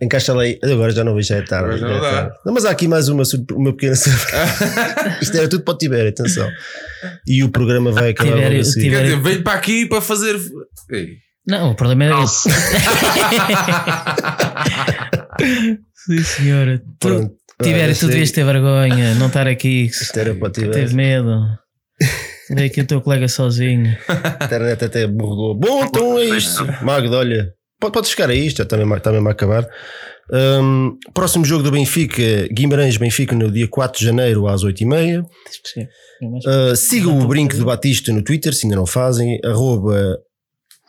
Encaixa 0.00 0.32
lá 0.32 0.42
aí. 0.42 0.58
Agora 0.64 0.90
já 0.92 1.04
não 1.04 1.14
vejo, 1.14 1.28
já 1.28 1.36
é 1.36 1.42
tarde. 1.42 1.78
Já 1.78 1.88
é 1.88 2.00
tarde. 2.00 2.30
Não, 2.46 2.54
mas 2.54 2.64
há 2.64 2.70
aqui 2.70 2.88
mais 2.88 3.08
uma, 3.08 3.22
uma 3.52 3.72
pequena 3.72 3.96
surpresa. 3.96 5.18
Isto 5.20 5.36
era 5.36 5.48
tudo 5.48 5.64
para 5.64 5.74
o 5.74 5.78
Tibério, 5.78 6.08
atenção. 6.10 6.48
E 7.26 7.42
o 7.42 7.50
programa 7.50 7.90
vai 7.92 8.10
acabar 8.10 8.30
Tibério- 8.30 8.48
logo 8.50 8.60
assim. 8.60 8.80
Tibério- 8.80 9.10
Quer 9.10 9.16
dizer, 9.16 9.22
veio 9.30 9.42
para 9.42 9.58
aqui 9.58 9.86
para 9.86 10.00
fazer. 10.00 10.36
Ei. 10.90 11.16
Não, 11.48 11.70
o 11.70 11.74
problema 11.74 12.04
era 12.04 12.22
esse. 12.22 12.50
Sim, 16.06 16.22
senhora. 16.22 16.78
Tu, 17.00 17.08
Pronto. 17.08 17.34
Tibério, 17.62 17.86
Olha, 17.86 17.94
tu 17.94 18.06
devias 18.06 18.30
ter 18.30 18.44
vergonha, 18.44 19.14
não 19.18 19.26
estar 19.28 19.48
aqui. 19.48 19.86
Isto 19.86 20.18
era 20.18 20.34
para 20.34 20.48
o 20.48 20.50
Teve 20.50 20.94
medo. 20.94 21.40
Vê 22.50 22.64
aqui 22.66 22.82
o 22.82 22.86
teu 22.86 23.00
colega 23.00 23.26
sozinho. 23.28 23.96
A 24.08 24.44
internet 24.44 24.84
até 24.84 25.06
borrou. 25.06 25.54
Bom, 25.54 25.84
então 25.84 26.18
é 26.18 26.24
isto. 26.24 26.64
Magda, 26.82 27.16
olha, 27.16 27.52
pode, 27.80 28.08
chegar 28.08 28.30
a 28.30 28.34
isto, 28.34 28.62
está 28.62 28.76
mesmo, 28.76 28.94
está 28.96 29.10
mesmo 29.10 29.28
a 29.28 29.32
acabar. 29.32 29.66
Hum, 30.30 30.96
próximo 31.12 31.44
jogo 31.44 31.62
do 31.62 31.70
Benfica, 31.70 32.46
Guimarães-Benfica, 32.52 33.34
no 33.34 33.50
dia 33.50 33.66
4 33.66 33.98
de 33.98 34.04
janeiro, 34.04 34.46
às 34.46 34.62
8h30. 34.62 35.24
Uh, 36.22 36.76
sigam 36.76 37.18
o 37.18 37.26
Brinco 37.26 37.56
do 37.56 37.64
Batista 37.64 38.12
no 38.12 38.22
Twitter, 38.22 38.54
se 38.54 38.66
ainda 38.66 38.76
não 38.76 38.86
fazem, 38.86 39.40
arroba 39.44 40.18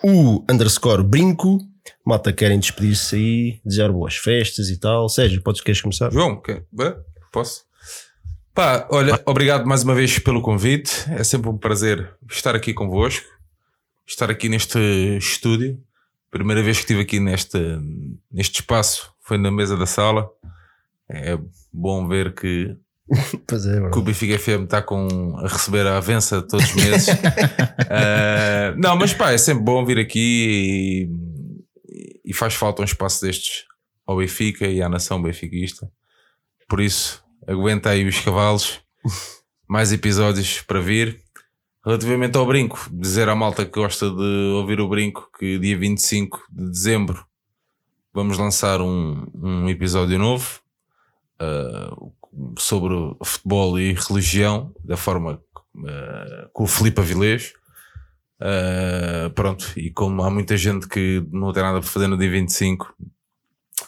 o 0.04 0.46
underscore 0.50 1.04
brinco. 1.04 1.60
Malta, 2.06 2.32
querem 2.32 2.60
despedir-se 2.60 3.16
aí, 3.16 3.62
desejar 3.66 3.92
boas 3.92 4.16
festas 4.16 4.70
e 4.70 4.80
tal. 4.80 5.10
Sérgio, 5.10 5.42
podes, 5.42 5.62
queres 5.62 5.82
começar? 5.82 6.12
João, 6.12 6.40
quer? 6.42 6.66
Bem, 6.72 6.94
Posso? 7.32 7.64
Pá, 8.54 8.88
olha, 8.92 9.22
obrigado 9.26 9.66
mais 9.66 9.84
uma 9.84 9.94
vez 9.94 10.20
pelo 10.20 10.42
convite. 10.42 10.92
É 11.12 11.24
sempre 11.24 11.50
um 11.50 11.58
prazer 11.58 12.14
estar 12.30 12.56
aqui 12.56 12.74
convosco, 12.74 13.26
estar 14.06 14.30
aqui 14.30 14.50
neste 14.50 14.80
estúdio. 15.18 15.82
Primeira 16.32 16.62
vez 16.62 16.78
que 16.78 16.84
estive 16.84 17.02
aqui 17.02 17.20
neste, 17.20 17.58
neste 18.32 18.62
espaço 18.62 19.14
foi 19.22 19.38
na 19.38 19.52
mesa 19.52 19.78
da 19.78 19.86
sala. 19.86 20.30
É 21.10 21.38
bom 21.72 22.08
ver 22.08 22.34
que, 22.34 22.76
Pois 23.48 23.66
é, 23.66 23.90
que 23.90 23.98
o. 23.98 24.02
Benfica 24.02 24.38
FM 24.38 24.64
está 24.64 24.82
com, 24.82 25.38
a 25.38 25.48
receber 25.48 25.86
a 25.88 25.98
avença 25.98 26.42
todos 26.42 26.66
os 26.70 26.76
meses. 26.76 27.10
Ah, 27.90 28.74
não, 28.78 28.96
mas 28.96 29.14
pá, 29.14 29.32
é 29.32 29.38
sempre 29.38 29.64
bom 29.64 29.84
vir 29.86 29.98
aqui 29.98 31.10
e, 32.24 32.32
e 32.32 32.34
faz 32.34 32.54
falta 32.54 32.82
um 32.82 32.86
espaço 32.86 33.26
destes 33.26 33.66
ao 34.06 34.18
Benfica 34.18 34.68
e 34.68 34.82
à 34.82 34.90
nação 34.90 35.22
benfiquista. 35.22 35.92
Por 36.68 36.80
isso, 36.80 37.24
aguenta 37.48 37.90
aí 37.90 38.08
os 38.08 38.20
cavalos, 38.20 38.80
mais 39.68 39.92
episódios 39.92 40.62
para 40.62 40.80
vir. 40.80 41.22
Relativamente 41.86 42.38
ao 42.38 42.46
brinco, 42.46 42.90
dizer 42.92 43.30
à 43.30 43.36
malta 43.36 43.66
que 43.66 43.80
gosta 43.80 44.10
de 44.10 44.54
ouvir 44.54 44.82
o 44.82 44.88
brinco 44.88 45.30
que 45.40 45.58
dia 45.58 45.78
25 45.78 46.46
de 46.52 46.70
dezembro 46.70 47.26
vamos 48.14 48.38
lançar 48.38 48.82
um, 48.82 49.26
um 49.34 49.70
episódio 49.70 50.20
novo 50.20 50.60
ah, 51.40 51.96
sobre 52.58 52.94
futebol 53.24 53.80
e 53.80 53.94
religião, 53.94 54.74
da 54.84 54.98
forma 54.98 55.42
ah, 55.88 56.50
com 56.54 56.64
o 56.64 56.68
Filipe 56.68 57.02
Avilés. 57.02 57.54
Ah, 58.40 59.32
pronto, 59.36 59.72
e 59.78 59.92
como 59.92 60.24
há 60.24 60.30
muita 60.30 60.56
gente 60.58 60.88
que 60.88 61.26
não 61.32 61.52
tem 61.52 61.64
nada 61.64 61.80
para 61.80 61.90
fazer 61.90 62.08
no 62.08 62.18
dia 62.18 62.30
25, 62.30 62.94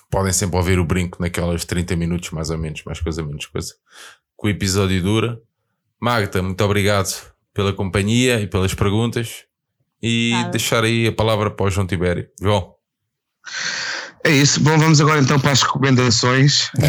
podem 0.10 0.34
sempre 0.34 0.58
ouvir 0.58 0.80
o 0.80 0.86
brinco 0.86 1.22
naquelas 1.22 1.66
30 1.66 1.96
minutos, 1.96 2.32
mais 2.32 2.50
ou 2.50 2.58
menos, 2.58 2.84
mais 2.84 3.00
coisa, 3.00 3.24
menos 3.24 3.46
coisa, 3.46 3.74
que 4.40 4.48
o 4.48 4.50
episódio 4.50 5.02
dura. 5.02 5.42
Magda, 6.00 6.42
muito 6.42 6.64
obrigado 6.64 7.32
pela 7.54 7.74
companhia 7.74 8.40
e 8.42 8.48
pelas 8.48 8.74
perguntas. 8.74 9.46
E 10.02 10.32
Nada. 10.32 10.50
deixar 10.50 10.84
aí 10.84 11.08
a 11.08 11.12
palavra 11.12 11.52
para 11.52 11.66
o 11.66 11.70
João 11.70 11.86
Tibério. 11.86 12.28
João. 12.42 12.76
É 14.24 14.30
isso. 14.30 14.60
Bom, 14.60 14.78
vamos 14.78 15.02
agora 15.02 15.20
então 15.20 15.40
para 15.40 15.52
as 15.52 15.62
recomendações. 15.62 16.70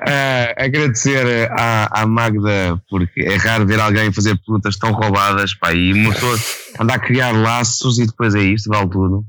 Ah, 0.00 0.64
agradecer 0.64 1.48
à, 1.52 2.02
à 2.02 2.06
Magda, 2.06 2.80
porque 2.90 3.20
é 3.22 3.36
raro 3.36 3.66
ver 3.66 3.80
alguém 3.80 4.12
fazer 4.12 4.36
perguntas 4.38 4.76
tão 4.76 4.92
roubadas, 4.92 5.54
pá, 5.54 5.72
e 5.72 5.94
mostrou 5.94 6.36
andar 6.80 6.94
a 6.94 6.98
criar 6.98 7.30
laços 7.30 7.98
e 7.98 8.06
depois 8.06 8.34
é 8.34 8.42
isto, 8.42 8.68
vale 8.68 8.90
tudo. 8.90 9.24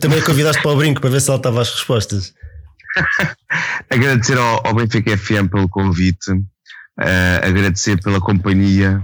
Também 0.00 0.20
a 0.20 0.24
convidaste 0.24 0.62
para 0.62 0.70
o 0.70 0.76
brinco 0.76 1.00
para 1.00 1.10
ver 1.10 1.20
se 1.20 1.28
ela 1.28 1.38
estava 1.38 1.60
às 1.60 1.70
respostas. 1.70 2.32
Agradecer 3.90 4.38
ao, 4.38 4.66
ao 4.66 4.74
Benfica 4.74 5.16
FM 5.16 5.50
pelo 5.50 5.68
convite, 5.68 6.30
ah, 6.98 7.40
agradecer 7.42 8.00
pela 8.00 8.20
companhia, 8.20 9.02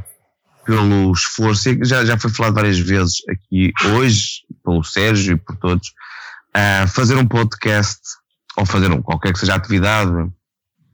pelo 0.70 1.12
esforço, 1.12 1.68
já, 1.84 2.04
já 2.04 2.16
foi 2.16 2.30
falado 2.30 2.54
várias 2.54 2.78
vezes 2.78 3.16
aqui 3.28 3.72
hoje, 3.92 4.42
pelo 4.64 4.84
Sérgio 4.84 5.34
e 5.34 5.36
por 5.36 5.56
todos, 5.56 5.92
ah, 6.54 6.86
fazer 6.86 7.16
um 7.16 7.26
podcast 7.26 7.98
ou 8.56 8.64
fazer 8.64 8.88
um, 8.92 9.02
qualquer 9.02 9.32
que 9.32 9.40
seja 9.40 9.54
a 9.54 9.56
atividade 9.56 10.12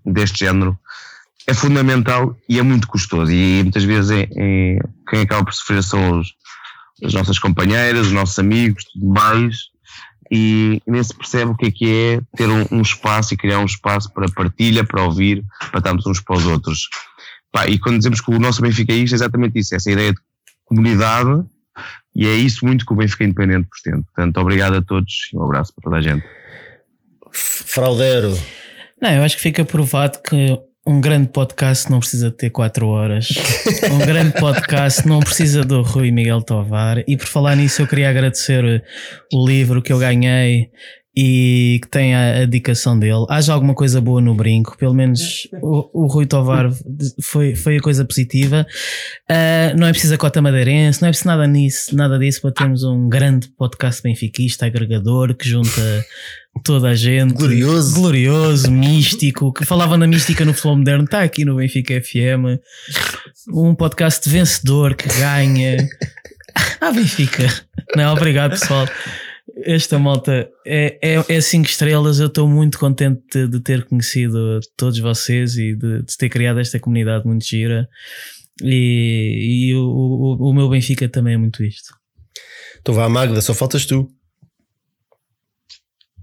deste 0.03 0.39
género 0.39 0.79
é 1.47 1.53
fundamental 1.53 2.35
e 2.49 2.59
é 2.59 2.63
muito 2.63 2.89
custoso 2.89 3.31
e 3.31 3.63
muitas 3.63 3.85
vezes 3.85 4.11
é, 4.11 4.29
é- 4.35 4.79
quem 5.11 5.21
acaba 5.21 5.45
por 5.45 5.53
sofrer 5.53 5.83
são 5.83 6.21
os, 6.21 6.29
as 7.05 7.13
nossas 7.13 7.39
companheiras, 7.39 8.07
os 8.07 8.13
nossos 8.13 8.39
amigos, 8.39 8.83
tudo 8.85 9.07
mais 9.13 9.57
e 10.33 10.81
nem 10.87 11.03
se 11.03 11.15
percebe 11.15 11.51
o 11.51 11.55
que 11.55 11.67
é 11.67 11.71
que 11.71 11.91
é 11.91 12.21
ter 12.35 12.49
um, 12.49 12.65
um 12.73 12.81
espaço 12.81 13.35
e 13.35 13.37
criar 13.37 13.59
um 13.59 13.67
espaço 13.67 14.11
para 14.15 14.31
partilha, 14.31 14.85
para 14.85 15.03
ouvir, 15.03 15.45
para 15.71 15.79
estarmos 15.79 16.07
uns 16.07 16.21
para 16.21 16.37
os 16.37 16.47
outros. 16.47 16.89
Pá, 17.53 17.67
e 17.67 17.79
quando 17.79 17.99
dizemos 17.99 18.21
que 18.21 18.31
o 18.31 18.39
nosso 18.39 18.61
Benfica 18.61 18.93
é 18.93 18.97
isto, 18.97 19.15
é 19.15 19.17
exatamente 19.17 19.59
isso, 19.59 19.75
essa 19.75 19.91
ideia 19.91 20.13
de 20.13 20.21
comunidade, 20.65 21.45
e 22.15 22.27
é 22.27 22.35
isso 22.35 22.65
muito 22.65 22.87
que 22.87 22.93
o 22.93 22.97
Benfica 22.97 23.25
Independente 23.25 23.69
pretende. 23.69 24.05
Portanto, 24.05 24.37
obrigado 24.39 24.77
a 24.77 24.83
todos 24.83 25.31
e 25.33 25.37
um 25.37 25.45
abraço 25.45 25.73
para 25.75 25.83
toda 25.85 25.97
a 25.97 26.01
gente. 26.01 26.25
Fraudero. 27.33 28.37
Não, 29.01 29.11
eu 29.11 29.23
acho 29.23 29.37
que 29.37 29.43
fica 29.43 29.65
provado 29.65 30.21
que 30.23 30.59
um 30.87 31.01
grande 31.01 31.29
podcast 31.29 31.91
não 31.91 31.99
precisa 31.99 32.31
ter 32.31 32.51
4 32.51 32.87
horas. 32.87 33.29
Um 33.93 33.99
grande 33.99 34.33
podcast 34.39 35.07
não 35.07 35.21
precisa 35.21 35.63
do 35.65 35.83
Rui 35.83 36.11
Miguel 36.11 36.41
Tovar. 36.43 37.03
E 37.07 37.17
por 37.17 37.27
falar 37.27 37.57
nisso, 37.57 37.83
eu 37.83 37.87
queria 37.87 38.09
agradecer 38.09 38.83
o 39.33 39.47
livro 39.47 39.83
que 39.83 39.93
eu 39.93 39.99
ganhei 39.99 40.71
e 41.17 41.79
que 41.83 41.89
tem 41.89 42.15
a, 42.15 42.43
a 42.43 42.45
dedicação 42.45 42.99
dele. 42.99 43.25
Haja 43.31 43.55
alguma 43.55 43.75
coisa 43.75 44.01
boa 44.03 44.21
no 44.21 44.35
brinco, 44.35 44.77
pelo 44.77 44.93
menos 44.93 45.49
o, 45.63 46.05
o 46.05 46.07
Rui 46.07 46.27
Tovar 46.27 46.71
foi, 47.23 47.55
foi 47.55 47.79
a 47.79 47.81
coisa 47.81 48.05
positiva. 48.05 48.67
Ah, 49.29 49.73
não 49.77 49.87
é 49.87 49.91
preciso 49.93 50.15
a 50.15 50.19
cota 50.19 50.43
madeirense, 50.43 51.01
não 51.01 51.09
é 51.09 51.11
preciso 51.11 51.29
nada 51.29 51.47
nisso, 51.47 51.97
nada 51.97 52.19
disso 52.19 52.43
para 52.43 52.53
termos 52.53 52.83
um 52.83 53.09
grande 53.09 53.49
podcast 53.57 54.03
benfiquista, 54.03 54.67
agregador, 54.67 55.35
que 55.35 55.49
junta 55.49 56.05
toda 56.63 56.91
a 56.91 56.95
gente. 56.95 57.33
Glorioso. 57.33 57.95
Glorioso, 57.95 58.71
místico, 58.71 59.53
que 59.55 59.65
falava 59.65 59.97
na 59.97 60.07
mística 60.07 60.45
no 60.45 60.53
futebol 60.53 60.77
moderno, 60.77 61.05
está 61.05 61.23
aqui 61.23 61.47
no 61.47 61.57
Benfica 61.57 61.99
FM. 61.99 62.61
Um 63.55 63.75
podcast 63.75 64.29
vencedor 64.29 64.95
que 64.95 65.09
ganha. 65.19 65.89
Ah, 66.81 66.93
Benfica. 66.93 67.47
Não, 67.97 68.13
obrigado, 68.13 68.51
pessoal. 68.51 68.87
Esta 69.65 69.99
malta 69.99 70.51
é, 70.67 70.99
é, 71.03 71.25
é 71.29 71.41
cinco 71.41 71.69
estrelas. 71.69 72.21
Eu 72.21 72.27
estou 72.27 72.47
muito 72.47 72.79
contente 72.79 73.23
de, 73.33 73.49
de 73.49 73.61
ter 73.61 73.85
conhecido 73.87 74.61
todos 74.77 74.99
vocês 74.99 75.57
e 75.57 75.75
de, 75.75 76.03
de 76.03 76.17
ter 76.17 76.29
criado 76.29 76.61
esta 76.61 76.79
comunidade 76.79 77.27
muito 77.27 77.45
gira. 77.45 77.89
E, 78.63 79.69
e 79.71 79.75
o, 79.75 79.81
o, 79.81 80.51
o 80.51 80.55
meu 80.55 80.69
Benfica 80.69 81.09
também 81.09 81.35
é 81.35 81.39
muito 81.39 81.65
isto. 81.65 81.95
Então 82.81 82.95
vá, 82.95 83.09
Magda, 83.09 83.41
só 83.41 83.55
faltas 83.55 83.87
tu. 83.87 84.09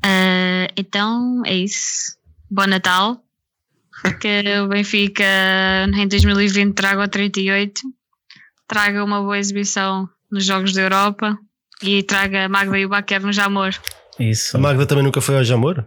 Ah, 0.04 0.68
então 0.78 1.42
é 1.46 1.56
isso. 1.56 2.18
Bom 2.50 2.68
Natal. 2.68 3.20
Que 4.20 4.44
o 4.60 4.68
Benfica 4.68 5.24
em 5.96 6.08
2020 6.08 6.76
traga 6.76 7.04
o 7.04 7.08
38. 7.08 7.82
Traga 8.68 9.04
uma 9.04 9.22
boa 9.22 9.40
exibição 9.40 10.08
nos 10.32 10.46
Jogos 10.46 10.74
da 10.74 10.82
Europa. 10.82 11.38
E 11.84 12.02
traga 12.04 12.46
a 12.46 12.50
Magda 12.50 12.78
e 12.80 12.86
o 12.86 12.90
Baquer 12.90 13.22
no 13.22 13.32
Jamor. 13.34 13.74
Isso. 14.20 14.56
A 14.56 14.60
Magda 14.60 14.86
também 14.86 15.04
nunca 15.04 15.20
foi 15.22 15.36
ao 15.38 15.44
Jamor? 15.44 15.86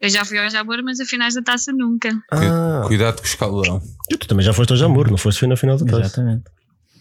Eu 0.00 0.08
já 0.10 0.24
fui 0.24 0.38
ao 0.38 0.50
Jamor, 0.50 0.82
mas 0.84 1.00
a 1.00 1.04
finais 1.06 1.34
da 1.34 1.40
taça 1.42 1.72
nunca. 1.72 2.10
Ah, 2.30 2.82
Cuidado 2.86 3.16
com 3.16 3.22
o 3.22 3.26
escalão. 3.26 3.80
tu 4.10 4.28
também 4.28 4.44
já 4.44 4.52
foste 4.52 4.70
ao 4.72 4.76
Jamor, 4.76 5.10
não 5.10 5.16
foste 5.16 5.46
na 5.46 5.56
final 5.56 5.76
do 5.78 5.86
taça. 5.86 6.00
Exatamente. 6.00 6.44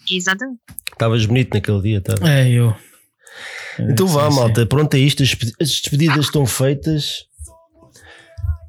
Exatamente. 0.09 0.59
Estavas 0.91 1.25
bonito 1.25 1.53
naquele 1.53 1.81
dia, 1.81 2.01
tá? 2.01 2.13
É, 2.27 2.49
eu. 2.49 2.73
Então 3.79 4.05
vá, 4.07 4.25
Sim, 4.25 4.31
sim. 4.31 4.35
malta. 4.39 4.65
Pronto, 4.65 4.93
é 4.93 4.99
isto. 4.99 5.23
As 5.23 5.29
despedidas 5.69 6.25
estão 6.25 6.45
feitas. 6.45 7.25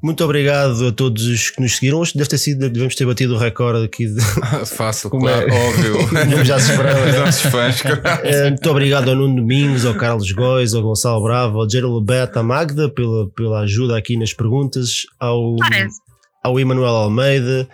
Muito 0.05 0.23
obrigado 0.23 0.89
a 0.89 0.91
todos 0.91 1.25
os 1.25 1.49
que 1.49 1.59
nos 1.59 1.77
seguiram. 1.77 1.97
Hoje 1.97 2.11
deve 2.13 2.29
ter 2.29 2.37
sido, 2.37 2.69
devemos 2.69 2.93
ter 2.93 3.07
batido 3.07 3.33
o 3.33 3.39
recorde 3.39 3.85
aqui. 3.85 4.05
De, 4.05 4.21
Fácil, 4.67 5.09
Como 5.09 5.23
claro, 5.23 5.49
é? 5.49 5.67
óbvio. 5.67 5.97
já 6.45 6.59
se 6.59 6.69
esperava. 6.69 7.09
Os 7.09 7.15
nossos 7.15 7.41
fãs. 7.51 7.83
Eh, 8.23 8.49
muito 8.51 8.69
obrigado 8.69 9.09
ao 9.09 9.15
Nuno 9.15 9.37
Domingos, 9.37 9.83
ao 9.83 9.95
Carlos 9.95 10.31
Góis, 10.31 10.75
ao 10.75 10.83
Gonçalo 10.83 11.23
Bravo, 11.23 11.59
ao 11.59 11.67
Gerald 11.67 12.05
Beto, 12.05 12.37
à 12.37 12.43
Magda 12.43 12.87
pela, 12.87 13.27
pela 13.31 13.61
ajuda 13.61 13.97
aqui 13.97 14.15
nas 14.15 14.31
perguntas, 14.31 15.07
ao, 15.19 15.55
Parece. 15.55 15.97
ao 16.43 16.59
Emanuel 16.59 16.87
Almeida, 16.87 17.67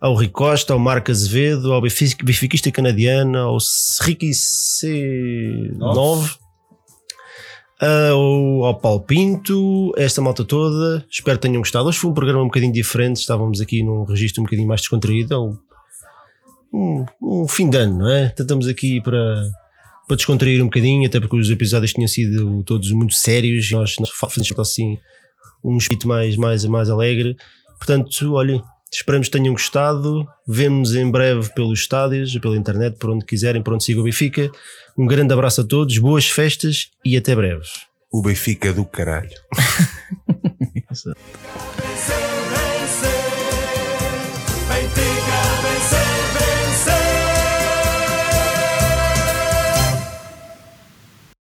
ao 0.00 0.14
Rui 0.14 0.28
Costa, 0.28 0.74
ao 0.74 0.78
Marco 0.78 1.10
Azevedo, 1.10 1.72
ao 1.72 1.82
benfiquista 1.82 2.70
canadiano, 2.70 3.36
ao 3.36 3.58
Ricky 4.00 4.30
C9, 4.30 6.36
ao, 7.80 8.64
ao 8.64 8.78
Paulo 8.78 9.00
Pinto, 9.00 9.92
esta 9.96 10.20
malta 10.20 10.44
toda. 10.44 11.04
Espero 11.10 11.38
que 11.38 11.42
tenham 11.42 11.60
gostado. 11.60 11.88
Hoje 11.88 11.98
foi 11.98 12.10
um 12.10 12.14
programa 12.14 12.42
um 12.42 12.46
bocadinho 12.46 12.72
diferente, 12.72 13.16
estávamos 13.16 13.60
aqui 13.60 13.82
num 13.82 14.04
registro 14.04 14.42
um 14.42 14.44
bocadinho 14.44 14.68
mais 14.68 14.80
descontraído. 14.80 15.34
É 15.34 15.38
um, 16.76 17.06
um, 17.22 17.48
fim 17.48 17.68
de 17.68 17.76
ano, 17.76 17.98
não 17.98 18.10
é? 18.10 18.34
Estamos 18.38 18.66
aqui 18.66 19.00
para, 19.00 19.48
para 20.06 20.16
descontrair 20.16 20.60
um 20.60 20.66
bocadinho, 20.66 21.06
até 21.06 21.20
porque 21.20 21.36
os 21.36 21.50
episódios 21.50 21.92
tinham 21.92 22.08
sido 22.08 22.62
todos 22.64 22.90
muito 22.92 23.14
sérios. 23.14 23.70
Nós, 23.70 23.96
nós 23.98 24.10
fazemos 24.10 24.52
assim 24.58 24.98
um 25.62 25.76
espírito 25.76 26.08
mais, 26.08 26.36
mais, 26.36 26.64
mais 26.64 26.90
alegre. 26.90 27.36
Portanto, 27.78 28.32
olhem, 28.32 28.62
esperamos 28.92 29.28
que 29.28 29.38
tenham 29.38 29.52
gostado. 29.52 30.26
Vemos 30.46 30.94
em 30.94 31.10
breve 31.10 31.52
pelos 31.54 31.80
estádios, 31.80 32.36
pela 32.38 32.56
internet, 32.56 32.96
por 32.98 33.10
onde 33.10 33.24
quiserem, 33.24 33.62
por 33.62 33.74
onde 33.74 33.84
siga 33.84 34.00
o 34.00 34.04
Benfica. 34.04 34.50
Um 34.96 35.06
grande 35.06 35.32
abraço 35.32 35.60
a 35.60 35.64
todos, 35.64 35.98
boas 35.98 36.28
festas 36.28 36.90
e 37.04 37.16
até 37.16 37.34
breve. 37.34 37.66
O 38.12 38.22
Benfica 38.22 38.72
do 38.72 38.84
caralho. 38.84 39.30